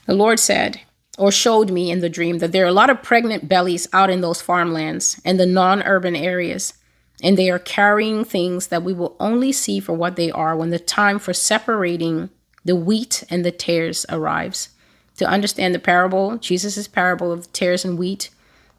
The 0.05 0.13
Lord 0.13 0.39
said, 0.39 0.81
or 1.17 1.31
showed 1.31 1.71
me 1.71 1.89
in 1.89 1.99
the 1.99 2.09
dream, 2.09 2.37
that 2.37 2.51
there 2.51 2.63
are 2.63 2.69
a 2.69 2.73
lot 2.73 2.91
of 2.91 3.01
pregnant 3.01 3.49
bellies 3.49 3.87
out 3.91 4.11
in 4.11 4.21
those 4.21 4.41
farmlands 4.41 5.19
and 5.25 5.39
the 5.39 5.47
non 5.47 5.81
urban 5.83 6.15
areas 6.15 6.73
and 7.23 7.37
they 7.37 7.49
are 7.49 7.59
carrying 7.59 8.23
things 8.23 8.67
that 8.67 8.83
we 8.83 8.93
will 8.93 9.15
only 9.19 9.51
see 9.51 9.79
for 9.79 9.93
what 9.93 10.15
they 10.15 10.31
are 10.31 10.55
when 10.55 10.69
the 10.69 10.79
time 10.79 11.19
for 11.19 11.33
separating 11.33 12.29
the 12.63 12.75
wheat 12.75 13.23
and 13.29 13.43
the 13.43 13.51
tares 13.51 14.05
arrives. 14.09 14.69
To 15.17 15.25
understand 15.25 15.73
the 15.73 15.79
parable, 15.79 16.37
Jesus' 16.37 16.87
parable 16.87 17.31
of 17.31 17.51
tares 17.53 17.83
and 17.83 17.97
wheat, 17.97 18.29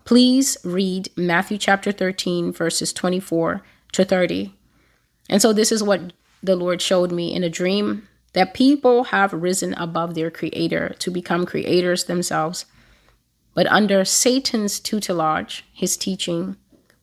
please 0.04 0.56
read 0.62 1.10
Matthew 1.16 1.58
chapter 1.58 1.90
13, 1.90 2.52
verses 2.52 2.92
24 2.92 3.62
to 3.92 4.04
30. 4.04 4.54
And 5.28 5.42
so, 5.42 5.52
this 5.52 5.72
is 5.72 5.82
what 5.82 6.12
the 6.42 6.56
Lord 6.56 6.80
showed 6.80 7.10
me 7.10 7.34
in 7.34 7.42
a 7.42 7.50
dream 7.50 8.06
that 8.34 8.54
people 8.54 9.04
have 9.04 9.32
risen 9.32 9.74
above 9.74 10.14
their 10.14 10.30
creator 10.30 10.94
to 11.00 11.10
become 11.10 11.44
creators 11.44 12.04
themselves. 12.04 12.66
But 13.54 13.66
under 13.66 14.04
Satan's 14.04 14.78
tutelage, 14.78 15.64
his 15.72 15.96
teaching, 15.96 16.56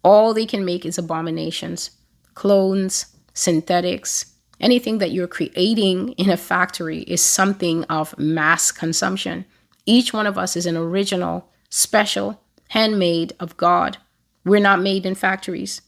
all 0.05 0.35
they 0.35 0.45
can 0.45 0.63
make 0.63 0.85
is 0.85 0.99
abominations, 0.99 1.89
clones, 2.35 3.07
synthetics. 3.33 4.27
Anything 4.61 4.99
that 4.99 5.11
you're 5.11 5.27
creating 5.27 6.09
in 6.11 6.29
a 6.29 6.37
factory 6.37 6.99
is 6.99 7.21
something 7.21 7.83
of 7.85 8.17
mass 8.17 8.71
consumption. 8.71 9.45
Each 9.87 10.13
one 10.13 10.27
of 10.27 10.37
us 10.37 10.55
is 10.55 10.67
an 10.67 10.77
original, 10.77 11.49
special, 11.71 12.39
handmade 12.69 13.33
of 13.39 13.57
God. 13.57 13.97
We're 14.45 14.59
not 14.59 14.79
made 14.79 15.07
in 15.07 15.15
factories. 15.15 15.81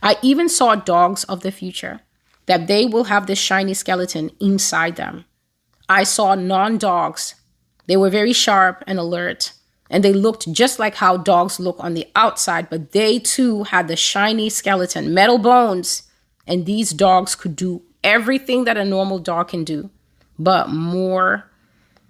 I 0.00 0.16
even 0.22 0.48
saw 0.48 0.76
dogs 0.76 1.24
of 1.24 1.40
the 1.40 1.50
future, 1.50 2.02
that 2.46 2.68
they 2.68 2.86
will 2.86 3.04
have 3.04 3.26
this 3.26 3.38
shiny 3.38 3.74
skeleton 3.74 4.30
inside 4.40 4.94
them. 4.94 5.24
I 5.88 6.04
saw 6.04 6.36
non 6.36 6.78
dogs. 6.78 7.34
They 7.88 7.96
were 7.96 8.10
very 8.10 8.32
sharp 8.32 8.84
and 8.86 9.00
alert 9.00 9.53
and 9.90 10.02
they 10.02 10.12
looked 10.12 10.50
just 10.52 10.78
like 10.78 10.96
how 10.96 11.16
dogs 11.16 11.60
look 11.60 11.76
on 11.78 11.94
the 11.94 12.06
outside, 12.16 12.70
but 12.70 12.92
they 12.92 13.18
too 13.18 13.64
had 13.64 13.88
the 13.88 13.96
shiny 13.96 14.48
skeleton, 14.48 15.12
metal 15.12 15.38
bones, 15.38 16.04
and 16.46 16.66
these 16.66 16.90
dogs 16.90 17.34
could 17.34 17.56
do 17.56 17.82
everything 18.02 18.64
that 18.64 18.76
a 18.76 18.84
normal 18.84 19.18
dog 19.18 19.48
can 19.48 19.64
do, 19.64 19.90
but 20.38 20.68
more. 20.68 21.50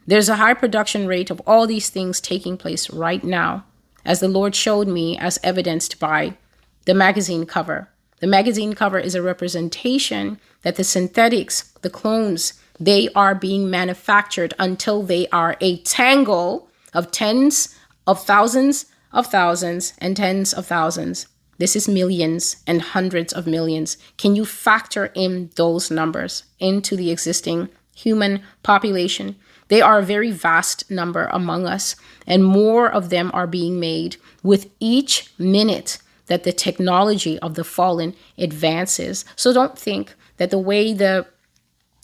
There's 0.07 0.29
a 0.29 0.37
high 0.37 0.55
production 0.55 1.07
rate 1.07 1.31
of 1.31 1.41
all 1.47 1.67
these 1.67 1.89
things 1.91 2.21
taking 2.21 2.57
place 2.57 2.91
right 2.91 3.23
now, 3.25 3.65
as 4.05 4.21
the 4.21 4.29
Lord 4.29 4.55
showed 4.55 4.89
me, 4.89 5.17
as 5.19 5.39
evidenced 5.43 5.99
by 5.99 6.37
the 6.85 6.95
magazine 6.95 7.47
cover. 7.47 7.89
The 8.21 8.27
magazine 8.27 8.75
cover 8.75 8.99
is 8.99 9.15
a 9.15 9.23
representation 9.23 10.39
that 10.63 10.77
the 10.77 10.85
synthetics, 10.85 11.73
the 11.83 11.91
clones, 11.91 12.55
they 12.79 13.09
are 13.15 13.35
being 13.35 13.71
manufactured 13.71 14.55
until 14.59 15.03
they 15.03 15.29
are 15.29 15.57
a 15.61 15.79
tangle 15.79 16.69
of 16.95 17.11
tens 17.11 17.75
of 18.07 18.25
thousands 18.25 18.87
of 19.12 19.27
thousands 19.27 19.95
and 19.99 20.16
tens 20.16 20.53
of 20.53 20.66
thousands. 20.66 21.27
This 21.59 21.77
is 21.77 21.89
millions 21.89 22.57
and 22.66 22.83
hundreds 22.83 23.33
of 23.33 23.47
millions. 23.47 23.97
Can 24.16 24.35
you 24.35 24.45
factor 24.45 25.07
in 25.15 25.51
those 25.57 25.91
numbers 25.91 26.45
into 26.59 26.97
the 26.97 27.11
existing 27.11 27.69
human 27.95 28.43
population? 28.62 29.37
They 29.69 29.81
are 29.81 30.01
a 30.01 30.05
very 30.05 30.31
vast 30.31 30.91
number 30.91 31.27
among 31.33 31.66
us, 31.66 31.97
and 32.27 32.45
more 32.45 32.91
of 32.91 33.09
them 33.11 33.31
are 33.33 33.47
being 33.47 33.81
made 33.81 34.16
with 34.43 34.69
each 34.81 35.33
minute 35.39 35.99
that 36.27 36.45
the 36.45 36.53
technology 36.53 37.39
of 37.39 37.55
the 37.55 37.65
fallen 37.65 38.15
advances. 38.37 39.25
So 39.37 39.53
don't 39.53 39.79
think 39.79 40.15
that 40.39 40.51
the 40.51 40.59
way 40.59 40.93
the 40.93 41.27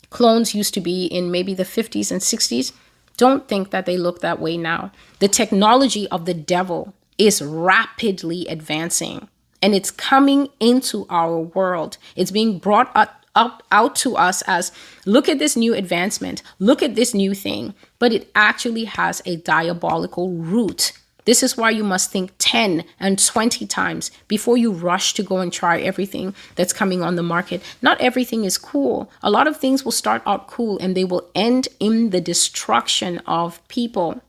clones 0.09 0.55
used 0.55 0.73
to 0.75 0.81
be 0.81 1.05
in 1.05 1.31
maybe 1.31 1.53
the 1.53 1.63
50s 1.63 2.11
and 2.11 2.21
60s 2.21 2.73
don't 3.21 3.47
think 3.47 3.69
that 3.69 3.85
they 3.85 3.97
look 3.97 4.21
that 4.21 4.39
way 4.39 4.57
now. 4.57 4.91
The 5.19 5.27
technology 5.27 6.07
of 6.07 6.25
the 6.25 6.33
devil 6.33 6.95
is 7.19 7.39
rapidly 7.39 8.47
advancing 8.47 9.27
and 9.61 9.75
it's 9.75 9.91
coming 9.91 10.49
into 10.59 11.05
our 11.07 11.37
world. 11.37 11.99
It's 12.15 12.31
being 12.31 12.57
brought 12.57 12.91
up, 12.95 13.23
up 13.35 13.61
out 13.71 13.95
to 13.97 14.17
us 14.17 14.41
as 14.47 14.71
look 15.05 15.29
at 15.29 15.37
this 15.37 15.55
new 15.55 15.75
advancement, 15.75 16.41
look 16.57 16.81
at 16.81 16.95
this 16.95 17.13
new 17.13 17.35
thing, 17.35 17.75
but 17.99 18.11
it 18.11 18.27
actually 18.33 18.85
has 18.85 19.21
a 19.27 19.35
diabolical 19.35 20.31
root 20.31 20.93
this 21.25 21.43
is 21.43 21.55
why 21.55 21.69
you 21.69 21.83
must 21.83 22.11
think 22.11 22.31
10 22.39 22.83
and 22.99 23.23
20 23.23 23.67
times 23.67 24.11
before 24.27 24.57
you 24.57 24.71
rush 24.71 25.13
to 25.13 25.23
go 25.23 25.37
and 25.37 25.53
try 25.53 25.79
everything 25.79 26.33
that's 26.55 26.73
coming 26.73 27.03
on 27.03 27.15
the 27.15 27.23
market. 27.23 27.61
Not 27.81 28.01
everything 28.01 28.43
is 28.43 28.57
cool. 28.57 29.11
A 29.21 29.29
lot 29.29 29.47
of 29.47 29.57
things 29.57 29.85
will 29.85 29.91
start 29.91 30.23
out 30.25 30.47
cool 30.47 30.79
and 30.79 30.95
they 30.95 31.05
will 31.05 31.29
end 31.35 31.67
in 31.79 32.09
the 32.09 32.21
destruction 32.21 33.19
of 33.19 33.65
people. 33.67 34.21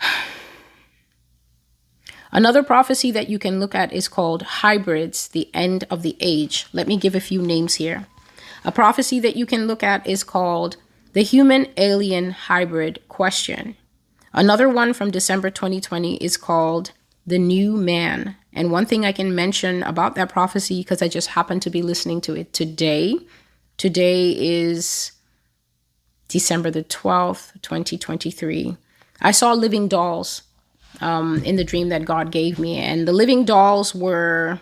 Another 2.30 2.62
prophecy 2.62 3.10
that 3.12 3.30
you 3.30 3.38
can 3.38 3.58
look 3.58 3.74
at 3.74 3.90
is 3.92 4.06
called 4.08 4.42
Hybrids, 4.42 5.28
the 5.28 5.48
End 5.54 5.84
of 5.88 6.02
the 6.02 6.14
Age. 6.20 6.66
Let 6.72 6.86
me 6.86 6.98
give 6.98 7.14
a 7.14 7.20
few 7.20 7.40
names 7.40 7.76
here. 7.76 8.06
A 8.64 8.72
prophecy 8.72 9.18
that 9.20 9.36
you 9.36 9.46
can 9.46 9.66
look 9.66 9.82
at 9.82 10.06
is 10.06 10.24
called 10.24 10.76
The 11.14 11.22
Human 11.22 11.68
Alien 11.76 12.32
Hybrid 12.32 13.00
Question. 13.08 13.76
Another 14.38 14.68
one 14.68 14.92
from 14.92 15.10
December 15.10 15.50
2020 15.50 16.14
is 16.18 16.36
called 16.36 16.92
The 17.26 17.40
New 17.40 17.76
Man. 17.76 18.36
And 18.52 18.70
one 18.70 18.86
thing 18.86 19.04
I 19.04 19.10
can 19.10 19.34
mention 19.34 19.82
about 19.82 20.14
that 20.14 20.28
prophecy, 20.28 20.78
because 20.78 21.02
I 21.02 21.08
just 21.08 21.30
happened 21.30 21.60
to 21.62 21.70
be 21.70 21.82
listening 21.82 22.20
to 22.20 22.36
it 22.36 22.52
today, 22.52 23.16
today 23.78 24.36
is 24.38 25.10
December 26.28 26.70
the 26.70 26.84
12th, 26.84 27.60
2023. 27.62 28.76
I 29.20 29.32
saw 29.32 29.54
living 29.54 29.88
dolls 29.88 30.42
um, 31.00 31.42
in 31.42 31.56
the 31.56 31.64
dream 31.64 31.88
that 31.88 32.04
God 32.04 32.30
gave 32.30 32.60
me. 32.60 32.78
And 32.78 33.08
the 33.08 33.12
living 33.12 33.44
dolls 33.44 33.92
were 33.92 34.60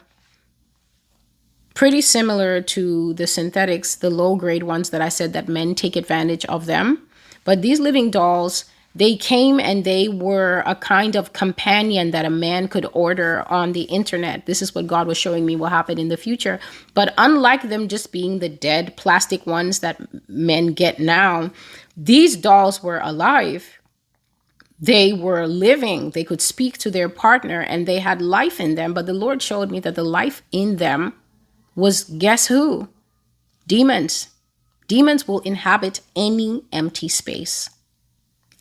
pretty 1.74 2.00
similar 2.00 2.62
to 2.62 3.12
the 3.12 3.26
synthetics, 3.26 3.94
the 3.94 4.08
low 4.08 4.36
grade 4.36 4.62
ones 4.62 4.88
that 4.88 5.02
I 5.02 5.10
said 5.10 5.34
that 5.34 5.48
men 5.48 5.74
take 5.74 5.96
advantage 5.96 6.46
of 6.46 6.64
them. 6.64 7.06
But 7.44 7.60
these 7.60 7.78
living 7.78 8.10
dolls, 8.10 8.64
they 8.96 9.14
came 9.14 9.60
and 9.60 9.84
they 9.84 10.08
were 10.08 10.62
a 10.64 10.74
kind 10.74 11.16
of 11.16 11.34
companion 11.34 12.12
that 12.12 12.24
a 12.24 12.30
man 12.30 12.66
could 12.66 12.86
order 12.94 13.44
on 13.46 13.72
the 13.72 13.82
internet. 13.82 14.46
This 14.46 14.62
is 14.62 14.74
what 14.74 14.86
God 14.86 15.06
was 15.06 15.18
showing 15.18 15.44
me 15.44 15.54
will 15.54 15.66
happen 15.66 15.98
in 15.98 16.08
the 16.08 16.16
future. 16.16 16.58
But 16.94 17.12
unlike 17.18 17.68
them 17.68 17.88
just 17.88 18.10
being 18.10 18.38
the 18.38 18.48
dead 18.48 18.96
plastic 18.96 19.46
ones 19.46 19.80
that 19.80 20.00
men 20.30 20.68
get 20.68 20.98
now, 20.98 21.50
these 21.94 22.36
dolls 22.36 22.82
were 22.82 23.00
alive. 23.02 23.78
They 24.80 25.12
were 25.12 25.46
living. 25.46 26.12
They 26.12 26.24
could 26.24 26.40
speak 26.40 26.78
to 26.78 26.90
their 26.90 27.10
partner 27.10 27.60
and 27.60 27.86
they 27.86 27.98
had 27.98 28.22
life 28.22 28.58
in 28.58 28.76
them. 28.76 28.94
But 28.94 29.04
the 29.04 29.12
Lord 29.12 29.42
showed 29.42 29.70
me 29.70 29.78
that 29.80 29.94
the 29.94 30.04
life 30.04 30.42
in 30.52 30.76
them 30.76 31.12
was 31.74 32.04
guess 32.04 32.46
who? 32.46 32.88
Demons. 33.66 34.28
Demons 34.88 35.28
will 35.28 35.40
inhabit 35.40 36.00
any 36.14 36.64
empty 36.72 37.08
space 37.08 37.68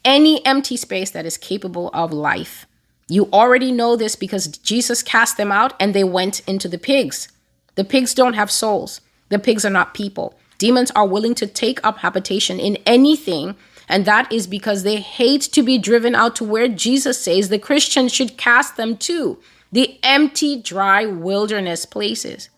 any 0.05 0.45
empty 0.45 0.77
space 0.77 1.11
that 1.11 1.25
is 1.25 1.37
capable 1.37 1.89
of 1.93 2.13
life. 2.13 2.65
You 3.09 3.29
already 3.33 3.71
know 3.71 3.97
this 3.97 4.15
because 4.15 4.47
Jesus 4.47 5.03
cast 5.03 5.35
them 5.37 5.51
out 5.51 5.73
and 5.79 5.93
they 5.93 6.05
went 6.05 6.39
into 6.47 6.69
the 6.69 6.77
pigs. 6.77 7.27
The 7.75 7.83
pigs 7.83 8.13
don't 8.13 8.35
have 8.35 8.49
souls, 8.49 9.01
the 9.29 9.39
pigs 9.39 9.65
are 9.65 9.69
not 9.69 9.93
people. 9.93 10.35
Demons 10.57 10.91
are 10.91 11.05
willing 11.05 11.35
to 11.35 11.47
take 11.47 11.85
up 11.85 11.97
habitation 11.97 12.61
in 12.61 12.77
anything 12.85 13.57
And 13.87 14.05
that 14.05 14.31
is 14.31 14.47
because 14.47 14.83
they 14.83 14.99
hate 14.99 15.41
to 15.41 15.63
be 15.63 15.77
driven 15.77 16.15
out 16.15 16.35
to 16.37 16.43
where 16.43 16.67
Jesus 16.67 17.21
says 17.21 17.49
the 17.49 17.59
Christians 17.59 18.13
should 18.13 18.37
cast 18.37 18.77
them 18.77 18.97
to 18.97 19.39
the 19.71 19.99
empty, 20.03 20.61
dry 20.61 21.05
wilderness 21.05 21.85
places, 21.85 22.49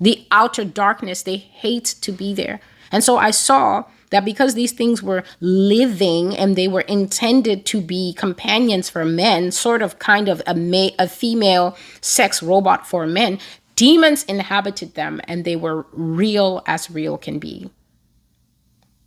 the 0.00 0.26
outer 0.30 0.64
darkness. 0.64 1.22
They 1.22 1.36
hate 1.36 1.94
to 2.00 2.12
be 2.12 2.34
there. 2.34 2.60
And 2.92 3.04
so 3.04 3.16
I 3.16 3.30
saw 3.30 3.84
that 4.10 4.24
because 4.24 4.54
these 4.54 4.72
things 4.72 5.02
were 5.02 5.24
living 5.40 6.36
and 6.36 6.56
they 6.56 6.68
were 6.68 6.82
intended 6.82 7.64
to 7.66 7.80
be 7.80 8.12
companions 8.12 8.90
for 8.90 9.04
men, 9.04 9.50
sort 9.50 9.82
of 9.82 9.98
kind 9.98 10.28
of 10.28 10.42
a, 10.46 10.54
ma- 10.54 10.90
a 10.98 11.08
female 11.08 11.76
sex 12.00 12.42
robot 12.42 12.86
for 12.86 13.06
men, 13.06 13.38
demons 13.76 14.24
inhabited 14.24 14.94
them 14.94 15.20
and 15.24 15.44
they 15.44 15.56
were 15.56 15.86
real 15.92 16.62
as 16.66 16.90
real 16.90 17.16
can 17.16 17.38
be. 17.38 17.70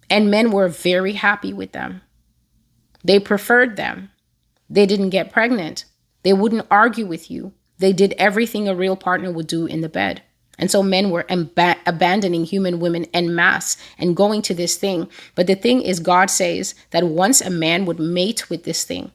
And 0.09 0.31
men 0.31 0.51
were 0.51 0.67
very 0.67 1.13
happy 1.13 1.53
with 1.53 1.71
them. 1.71 2.01
They 3.03 3.19
preferred 3.19 3.75
them. 3.75 4.09
They 4.69 4.85
didn't 4.85 5.09
get 5.09 5.31
pregnant. 5.31 5.85
They 6.23 6.33
wouldn't 6.33 6.67
argue 6.71 7.05
with 7.05 7.29
you. 7.29 7.53
They 7.77 7.91
did 7.91 8.13
everything 8.17 8.67
a 8.67 8.75
real 8.75 8.95
partner 8.95 9.31
would 9.31 9.47
do 9.47 9.65
in 9.65 9.81
the 9.81 9.89
bed. 9.89 10.21
And 10.59 10.69
so 10.69 10.83
men 10.83 11.09
were 11.09 11.25
ab- 11.29 11.77
abandoning 11.85 12.45
human 12.45 12.79
women 12.79 13.05
en 13.13 13.33
masse 13.33 13.77
and 13.97 14.15
going 14.15 14.41
to 14.43 14.53
this 14.53 14.75
thing. 14.77 15.09
But 15.35 15.47
the 15.47 15.55
thing 15.55 15.81
is, 15.81 15.99
God 15.99 16.29
says 16.29 16.75
that 16.91 17.07
once 17.07 17.41
a 17.41 17.49
man 17.49 17.85
would 17.85 17.99
mate 17.99 18.49
with 18.49 18.63
this 18.63 18.83
thing, 18.83 19.11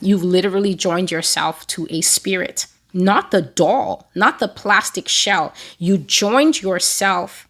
you've 0.00 0.24
literally 0.24 0.74
joined 0.74 1.10
yourself 1.10 1.66
to 1.68 1.86
a 1.90 2.02
spirit, 2.02 2.66
not 2.92 3.30
the 3.30 3.42
doll, 3.42 4.10
not 4.14 4.38
the 4.38 4.48
plastic 4.48 5.08
shell. 5.08 5.54
You 5.78 5.98
joined 5.98 6.62
yourself 6.62 7.48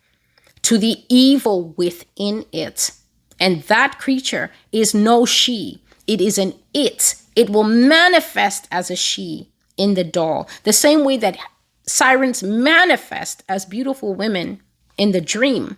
to 0.62 0.78
the 0.78 1.04
evil 1.08 1.74
within 1.76 2.44
it. 2.52 2.92
And 3.40 3.62
that 3.64 3.98
creature 3.98 4.50
is 4.70 4.94
no 4.94 5.24
she, 5.24 5.82
it 6.06 6.20
is 6.20 6.38
an 6.38 6.54
it. 6.74 7.16
It 7.34 7.48
will 7.48 7.64
manifest 7.64 8.68
as 8.70 8.90
a 8.90 8.96
she 8.96 9.48
in 9.76 9.94
the 9.94 10.04
doll, 10.04 10.48
the 10.64 10.72
same 10.72 11.04
way 11.04 11.16
that 11.16 11.38
sirens 11.90 12.42
manifest 12.42 13.42
as 13.48 13.64
beautiful 13.64 14.14
women 14.14 14.62
in 14.96 15.12
the 15.12 15.20
dream. 15.20 15.76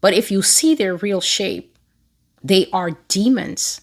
But 0.00 0.14
if 0.14 0.30
you 0.30 0.42
see 0.42 0.74
their 0.74 0.96
real 0.96 1.20
shape, 1.20 1.76
they 2.42 2.68
are 2.72 2.98
demons. 3.08 3.80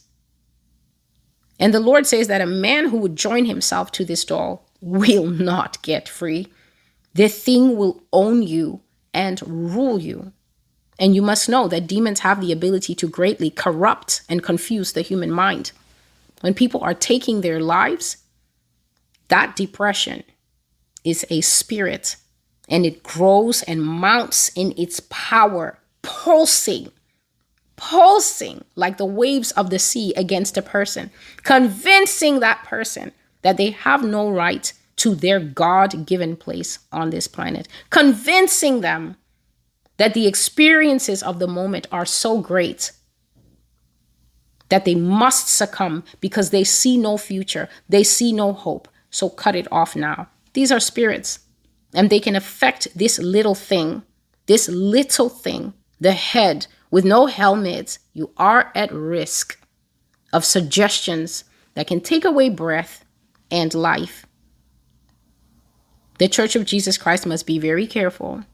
And 1.59 1.73
the 1.73 1.79
Lord 1.79 2.05
says 2.05 2.27
that 2.27 2.41
a 2.41 2.45
man 2.45 2.89
who 2.89 2.97
would 2.97 3.15
join 3.15 3.45
himself 3.45 3.91
to 3.93 4.05
this 4.05 4.25
doll 4.25 4.67
will 4.81 5.27
not 5.27 5.81
get 5.81 6.09
free. 6.09 6.47
The 7.13 7.29
thing 7.29 7.77
will 7.77 8.03
own 8.11 8.43
you 8.43 8.81
and 9.13 9.41
rule 9.47 9.99
you. 9.99 10.33
And 10.99 11.15
you 11.15 11.21
must 11.21 11.49
know 11.49 11.67
that 11.67 11.87
demons 11.87 12.21
have 12.21 12.41
the 12.41 12.51
ability 12.51 12.95
to 12.95 13.07
greatly 13.07 13.49
corrupt 13.49 14.21
and 14.29 14.43
confuse 14.43 14.93
the 14.93 15.01
human 15.01 15.31
mind. 15.31 15.71
When 16.41 16.53
people 16.53 16.81
are 16.81 16.93
taking 16.93 17.41
their 17.41 17.59
lives, 17.59 18.17
that 19.29 19.55
depression 19.55 20.23
is 21.05 21.25
a 21.29 21.39
spirit 21.39 22.17
and 22.67 22.85
it 22.85 23.03
grows 23.03 23.63
and 23.63 23.81
mounts 23.81 24.51
in 24.55 24.73
its 24.75 24.99
power, 25.09 25.79
pulsing, 26.01 26.91
pulsing 27.77 28.65
like 28.75 28.97
the 28.97 29.05
waves 29.05 29.51
of 29.51 29.69
the 29.69 29.79
sea 29.79 30.13
against 30.15 30.57
a 30.57 30.61
person, 30.61 31.11
convincing 31.43 32.39
that 32.39 32.63
person 32.65 33.11
that 33.43 33.57
they 33.57 33.69
have 33.69 34.03
no 34.03 34.29
right 34.29 34.73
to 34.97 35.13
their 35.13 35.39
God 35.39 36.05
given 36.05 36.35
place 36.35 36.79
on 36.91 37.11
this 37.11 37.27
planet, 37.27 37.67
convincing 37.89 38.81
them 38.81 39.15
that 39.97 40.13
the 40.13 40.27
experiences 40.27 41.21
of 41.21 41.39
the 41.39 41.47
moment 41.47 41.87
are 41.91 42.05
so 42.05 42.39
great 42.39 42.91
that 44.69 44.85
they 44.85 44.95
must 44.95 45.47
succumb 45.47 46.03
because 46.19 46.49
they 46.49 46.63
see 46.63 46.97
no 46.97 47.17
future, 47.17 47.69
they 47.87 48.03
see 48.03 48.33
no 48.33 48.51
hope. 48.51 48.87
So 49.11 49.29
cut 49.29 49.55
it 49.55 49.67
off 49.71 49.95
now. 49.95 50.27
These 50.55 50.71
are 50.71 50.79
spirits, 50.79 51.39
and 51.93 52.09
they 52.09 52.21
can 52.21 52.33
affect 52.33 52.87
this 52.95 53.19
little 53.19 53.55
thing, 53.55 54.03
this 54.45 54.69
little 54.69 55.27
thing, 55.27 55.73
the 55.99 56.13
head. 56.13 56.67
With 56.89 57.03
no 57.03 57.25
helmet, 57.25 57.99
you 58.13 58.31
are 58.37 58.71
at 58.73 58.89
risk 58.93 59.59
of 60.31 60.45
suggestions 60.45 61.43
that 61.73 61.87
can 61.87 61.99
take 61.99 62.23
away 62.23 62.47
breath 62.47 63.03
and 63.51 63.73
life. 63.73 64.25
The 66.19 66.29
Church 66.29 66.55
of 66.55 66.63
Jesus 66.63 66.97
Christ 66.97 67.25
must 67.25 67.45
be 67.45 67.59
very 67.59 67.85
careful. 67.85 68.45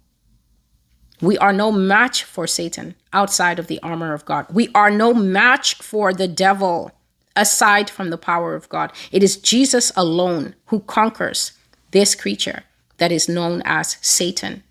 We 1.21 1.37
are 1.37 1.53
no 1.53 1.71
match 1.71 2.23
for 2.23 2.47
Satan 2.47 2.95
outside 3.13 3.59
of 3.59 3.67
the 3.67 3.79
armor 3.83 4.15
of 4.15 4.25
God. 4.25 4.47
We 4.51 4.69
are 4.73 4.89
no 4.89 5.13
match 5.13 5.75
for 5.75 6.13
the 6.13 6.27
devil 6.27 6.91
aside 7.35 7.91
from 7.91 8.09
the 8.09 8.17
power 8.17 8.55
of 8.55 8.69
God. 8.69 8.91
It 9.11 9.21
is 9.21 9.37
Jesus 9.37 9.91
alone 9.95 10.55
who 10.65 10.79
conquers 10.79 11.51
this 11.91 12.15
creature 12.15 12.63
that 12.97 13.11
is 13.11 13.30
known 13.30 13.61
as 13.65 13.97
Satan. 14.01 14.63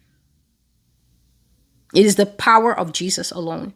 It 1.95 2.07
is 2.07 2.17
the 2.17 2.27
power 2.27 2.77
of 2.77 2.93
Jesus 2.93 3.31
alone 3.31 3.75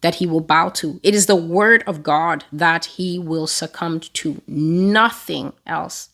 that 0.00 0.16
he 0.16 0.26
will 0.26 0.40
bow 0.40 0.68
to. 0.68 1.00
It 1.02 1.14
is 1.14 1.26
the 1.26 1.36
word 1.36 1.82
of 1.86 2.02
God 2.02 2.44
that 2.52 2.84
he 2.84 3.18
will 3.18 3.46
succumb 3.46 4.00
to, 4.00 4.40
nothing 4.46 5.52
else. 5.66 6.10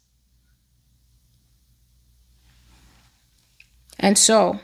And 3.98 4.16
so, 4.18 4.60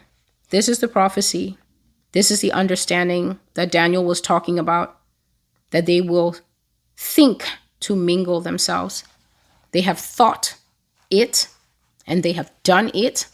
this 0.51 0.69
is 0.69 0.79
the 0.81 0.89
prophecy. 0.89 1.59
This 2.13 2.31
is 2.31 2.41
the 2.41 2.53
understanding 2.53 3.39
that 3.55 3.71
Daniel 3.71 4.05
was 4.05 4.21
talking 4.21 4.59
about 4.59 4.99
that 5.71 5.87
they 5.87 6.01
will 6.01 6.37
think 6.97 7.45
to 7.81 7.95
mingle 7.95 8.41
themselves. 8.41 9.05
They 9.73 9.83
have 9.83 9.99
thought 9.99 10.57
it 11.11 11.49
and 12.07 12.23
they 12.23 12.33
have 12.33 12.53
done 12.63 12.91
it. 12.95 13.27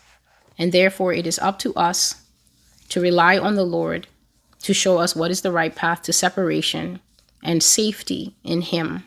And 0.59 0.73
therefore, 0.73 1.13
it 1.13 1.27
is 1.27 1.39
up 1.39 1.59
to 1.61 1.75
us 1.75 2.23
to 2.89 3.01
rely 3.01 3.39
on 3.39 3.55
the 3.55 3.65
Lord 3.65 4.07
to 4.63 4.75
show 4.75 4.99
us 4.99 5.15
what 5.15 5.31
is 5.31 5.43
the 5.43 5.53
right 5.53 5.75
path 5.75 6.03
to 6.03 6.13
separation 6.13 7.01
and 7.43 7.63
safety 7.63 8.35
in 8.43 8.63
Him. 8.63 9.05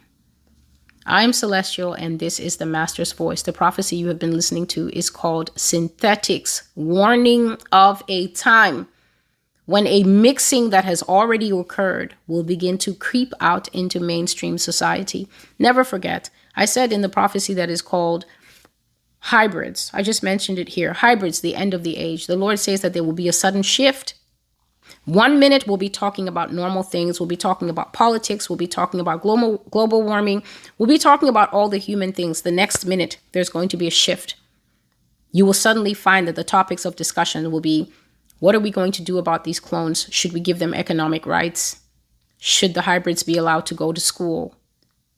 I 1.05 1.23
am 1.23 1.33
Celestial, 1.33 1.93
and 1.93 2.19
this 2.19 2.39
is 2.39 2.57
the 2.57 2.65
Master's 2.65 3.13
Voice. 3.13 3.41
The 3.41 3.51
prophecy 3.51 3.95
you 3.95 4.09
have 4.09 4.19
been 4.19 4.33
listening 4.33 4.67
to 4.67 4.89
is 4.89 5.09
called 5.09 5.51
Synthetics 5.55 6.69
Warning 6.75 7.57
of 7.71 8.03
a 8.07 8.27
Time 8.27 8.87
when 9.65 9.85
a 9.85 10.03
mixing 10.03 10.71
that 10.71 10.85
has 10.85 11.03
already 11.03 11.51
occurred 11.51 12.15
will 12.25 12.43
begin 12.43 12.77
to 12.79 12.93
creep 12.93 13.33
out 13.39 13.67
into 13.67 13.99
mainstream 13.99 14.57
society. 14.57 15.27
Never 15.59 15.83
forget, 15.83 16.29
I 16.55 16.65
said 16.65 16.91
in 16.91 17.01
the 17.01 17.09
prophecy 17.09 17.53
that 17.53 17.69
is 17.69 17.81
called 17.81 18.25
hybrids. 19.19 19.91
I 19.93 20.01
just 20.01 20.23
mentioned 20.23 20.59
it 20.59 20.69
here. 20.69 20.93
Hybrids, 20.93 21.41
the 21.41 21.55
end 21.55 21.73
of 21.73 21.83
the 21.83 21.97
age. 21.97 22.27
The 22.27 22.35
Lord 22.35 22.59
says 22.59 22.81
that 22.81 22.93
there 22.93 23.03
will 23.03 23.13
be 23.13 23.27
a 23.27 23.33
sudden 23.33 23.61
shift. 23.61 24.15
One 25.05 25.39
minute 25.39 25.67
we'll 25.67 25.77
be 25.77 25.89
talking 25.89 26.27
about 26.27 26.53
normal 26.53 26.83
things. 26.83 27.19
We'll 27.19 27.27
be 27.27 27.37
talking 27.37 27.69
about 27.69 27.93
politics. 27.93 28.49
We'll 28.49 28.57
be 28.57 28.67
talking 28.67 28.99
about 28.99 29.21
global 29.21 29.57
global 29.69 30.01
warming. 30.03 30.43
We'll 30.77 30.89
be 30.89 30.97
talking 30.97 31.29
about 31.29 31.51
all 31.53 31.69
the 31.69 31.77
human 31.77 32.11
things. 32.11 32.41
The 32.41 32.51
next 32.51 32.85
minute 32.85 33.17
there's 33.31 33.49
going 33.49 33.69
to 33.69 33.77
be 33.77 33.87
a 33.87 33.91
shift. 33.91 34.35
You 35.31 35.45
will 35.45 35.53
suddenly 35.53 35.93
find 35.93 36.27
that 36.27 36.35
the 36.35 36.43
topics 36.43 36.85
of 36.85 36.95
discussion 36.95 37.51
will 37.51 37.61
be 37.61 37.91
what 38.39 38.55
are 38.55 38.59
we 38.59 38.71
going 38.71 38.91
to 38.93 39.01
do 39.01 39.17
about 39.17 39.43
these 39.43 39.59
clones? 39.59 40.07
Should 40.11 40.33
we 40.33 40.39
give 40.39 40.59
them 40.59 40.73
economic 40.73 41.25
rights? 41.25 41.81
Should 42.37 42.73
the 42.73 42.83
hybrids 42.83 43.21
be 43.21 43.37
allowed 43.37 43.65
to 43.67 43.75
go 43.75 43.91
to 43.91 43.99
school? 43.99 44.55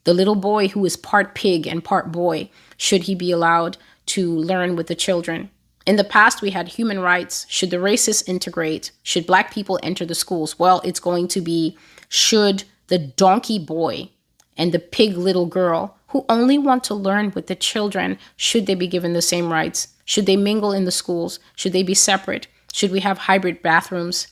The 0.04 0.14
little 0.14 0.36
boy 0.36 0.70
who 0.70 0.84
is 0.86 0.98
part 0.98 1.36
pig 1.36 1.68
and 1.68 1.84
part 1.84 2.12
boy, 2.12 2.50
should 2.78 3.04
he 3.04 3.14
be 3.14 3.32
allowed 3.32 3.78
to 4.16 4.36
learn 4.36 4.76
with 4.76 4.88
the 4.88 4.96
children. 4.96 5.50
In 5.86 5.96
the 5.96 6.04
past, 6.04 6.42
we 6.42 6.52
had 6.52 6.68
human 6.68 7.00
rights. 7.00 7.46
Should 7.50 7.72
the 7.72 7.78
racists 7.78 8.28
integrate? 8.28 8.92
Should 9.04 9.26
black 9.26 9.52
people 9.54 9.80
enter 9.82 10.06
the 10.06 10.16
schools? 10.16 10.60
Well, 10.60 10.82
it's 10.84 11.00
going 11.00 11.28
to 11.30 11.42
be 11.42 11.78
should 12.08 12.64
the 12.88 13.00
donkey 13.00 13.58
boy 13.58 14.10
and 14.58 14.72
the 14.72 14.80
pig 14.80 15.18
little 15.18 15.46
girl 15.46 15.98
who 16.08 16.26
only 16.28 16.58
want 16.58 16.84
to 16.84 16.94
learn 16.94 17.32
with 17.32 17.48
the 17.48 17.56
children, 17.56 18.20
should 18.36 18.66
they 18.66 18.76
be 18.76 18.86
given 18.86 19.14
the 19.14 19.22
same 19.22 19.52
rights? 19.52 19.88
Should 20.04 20.26
they 20.26 20.36
mingle 20.36 20.74
in 20.74 20.84
the 20.84 20.92
schools? 20.92 21.40
Should 21.56 21.72
they 21.72 21.84
be 21.84 21.94
separate? 21.94 22.48
Should 22.74 22.92
we 22.92 23.00
have 23.00 23.18
hybrid 23.18 23.62
bathrooms? 23.62 24.28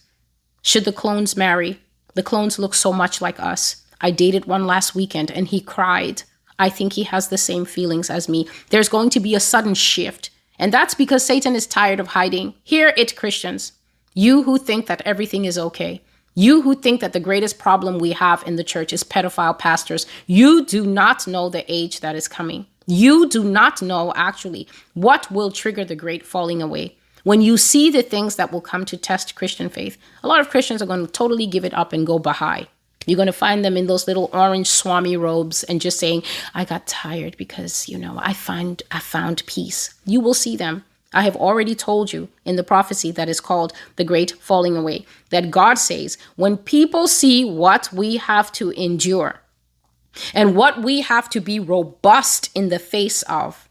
Should 0.61 0.83
the 0.83 0.91
clones 0.91 1.37
marry? 1.37 1.79
The 2.15 2.23
clones 2.23 2.59
look 2.59 2.73
so 2.73 2.91
much 2.91 3.21
like 3.21 3.39
us. 3.39 3.85
I 4.01 4.11
dated 4.11 4.45
one 4.45 4.67
last 4.67 4.93
weekend 4.93 5.31
and 5.31 5.47
he 5.47 5.61
cried. 5.61 6.23
I 6.59 6.69
think 6.69 6.93
he 6.93 7.03
has 7.03 7.29
the 7.29 7.37
same 7.37 7.65
feelings 7.65 8.09
as 8.09 8.29
me. 8.29 8.47
There's 8.69 8.89
going 8.89 9.09
to 9.11 9.19
be 9.19 9.33
a 9.33 9.39
sudden 9.39 9.73
shift. 9.73 10.29
And 10.59 10.73
that's 10.73 10.93
because 10.93 11.25
Satan 11.25 11.55
is 11.55 11.65
tired 11.65 11.99
of 11.99 12.07
hiding. 12.07 12.53
Hear 12.63 12.93
it, 12.97 13.15
Christians. 13.15 13.71
You 14.13 14.43
who 14.43 14.57
think 14.57 14.87
that 14.87 15.01
everything 15.05 15.45
is 15.45 15.57
okay. 15.57 16.01
You 16.35 16.61
who 16.61 16.75
think 16.75 17.01
that 17.01 17.13
the 17.13 17.19
greatest 17.19 17.57
problem 17.57 17.97
we 17.97 18.11
have 18.11 18.43
in 18.45 18.57
the 18.57 18.63
church 18.63 18.93
is 18.93 19.03
pedophile 19.03 19.57
pastors. 19.57 20.05
You 20.27 20.65
do 20.65 20.85
not 20.85 21.25
know 21.27 21.49
the 21.49 21.65
age 21.71 22.01
that 22.01 22.15
is 22.15 22.27
coming. 22.27 22.65
You 22.85 23.29
do 23.29 23.43
not 23.43 23.81
know 23.81 24.13
actually 24.15 24.67
what 24.93 25.31
will 25.31 25.51
trigger 25.51 25.85
the 25.85 25.95
great 25.95 26.25
falling 26.25 26.61
away. 26.61 26.97
When 27.23 27.41
you 27.41 27.57
see 27.57 27.89
the 27.89 28.01
things 28.01 28.35
that 28.35 28.51
will 28.51 28.61
come 28.61 28.85
to 28.85 28.97
test 28.97 29.35
Christian 29.35 29.69
faith, 29.69 29.97
a 30.23 30.27
lot 30.27 30.39
of 30.39 30.49
Christians 30.49 30.81
are 30.81 30.87
going 30.87 31.05
to 31.05 31.11
totally 31.11 31.45
give 31.45 31.65
it 31.65 31.73
up 31.73 31.93
and 31.93 32.07
go 32.07 32.19
Baha'i. 32.19 32.67
You're 33.05 33.15
going 33.15 33.27
to 33.27 33.33
find 33.33 33.63
them 33.63 33.77
in 33.77 33.87
those 33.87 34.07
little 34.07 34.29
orange 34.33 34.67
swami 34.67 35.15
robes 35.15 35.63
and 35.63 35.81
just 35.81 35.99
saying, 35.99 36.23
I 36.53 36.65
got 36.65 36.85
tired 36.85 37.37
because, 37.37 37.87
you 37.87 37.97
know, 37.97 38.19
I 38.21 38.33
find 38.33 38.83
I 38.91 38.99
found 38.99 39.45
peace. 39.45 39.93
You 40.05 40.19
will 40.19 40.33
see 40.33 40.55
them. 40.55 40.83
I 41.11 41.23
have 41.23 41.35
already 41.35 41.73
told 41.73 42.13
you 42.13 42.29
in 42.45 42.55
the 42.55 42.63
prophecy 42.63 43.11
that 43.11 43.29
is 43.29 43.41
called 43.41 43.73
the 43.95 44.03
great 44.03 44.31
falling 44.31 44.77
away 44.77 45.05
that 45.31 45.49
God 45.49 45.75
says, 45.75 46.17
when 46.35 46.57
people 46.57 47.07
see 47.07 47.43
what 47.43 47.91
we 47.91 48.17
have 48.17 48.51
to 48.53 48.69
endure 48.71 49.39
and 50.33 50.55
what 50.55 50.83
we 50.83 51.01
have 51.01 51.29
to 51.29 51.39
be 51.39 51.59
robust 51.59 52.51
in 52.53 52.69
the 52.69 52.79
face 52.79 53.23
of, 53.23 53.67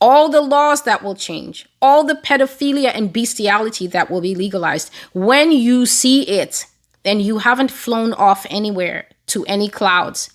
all 0.00 0.28
the 0.28 0.42
laws 0.42 0.82
that 0.82 1.02
will 1.02 1.14
change, 1.14 1.66
all 1.80 2.04
the 2.04 2.14
pedophilia 2.14 2.90
and 2.94 3.12
bestiality 3.12 3.86
that 3.86 4.10
will 4.10 4.20
be 4.20 4.34
legalized, 4.34 4.92
when 5.14 5.50
you 5.52 5.86
see 5.86 6.28
it, 6.28 6.66
then 7.06 7.20
you 7.20 7.38
haven't 7.38 7.70
flown 7.70 8.12
off 8.14 8.44
anywhere 8.50 9.06
to 9.26 9.44
any 9.44 9.68
clouds. 9.68 10.30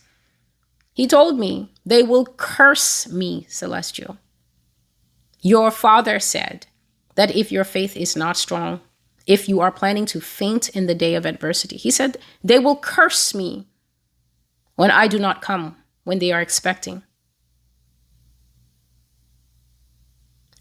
He 0.94 1.06
told 1.06 1.38
me, 1.38 1.74
they 1.86 2.02
will 2.02 2.26
curse 2.26 3.12
me, 3.12 3.46
Celestial. 3.50 4.18
Your 5.42 5.70
father 5.70 6.18
said 6.18 6.68
that 7.16 7.36
if 7.36 7.52
your 7.52 7.66
faith 7.66 7.98
is 7.98 8.16
not 8.16 8.38
strong, 8.38 8.80
if 9.28 9.50
you 9.50 9.60
are 9.60 9.70
planning 9.72 10.06
to 10.06 10.22
faint 10.22 10.70
in 10.70 10.88
the 10.88 10.96
day 10.96 11.14
of 11.16 11.26
adversity, 11.26 11.76
he 11.76 11.92
said, 11.92 12.18
they 12.42 12.58
will 12.58 12.78
curse 12.78 13.36
me 13.36 13.68
when 14.76 14.92
I 14.92 15.10
do 15.10 15.20
not 15.20 15.42
come 15.42 15.76
when 16.06 16.20
they 16.20 16.32
are 16.32 16.42
expecting. 16.42 17.04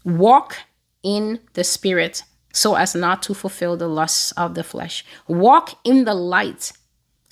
Walk 0.03 0.57
in 1.03 1.39
the 1.53 1.63
Spirit 1.63 2.23
so 2.51 2.75
as 2.75 2.95
not 2.95 3.23
to 3.23 3.33
fulfill 3.33 3.77
the 3.77 3.87
lusts 3.87 4.31
of 4.33 4.55
the 4.55 4.63
flesh. 4.63 5.05
Walk 5.27 5.77
in 5.83 6.05
the 6.05 6.13
light 6.13 6.71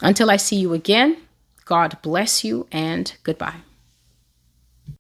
Until 0.02 0.30
I 0.30 0.38
see 0.38 0.58
you 0.58 0.74
again, 0.74 1.18
God 1.66 1.98
bless 2.02 2.44
you 2.44 2.68
and 2.72 3.16
goodbye. 3.24 3.65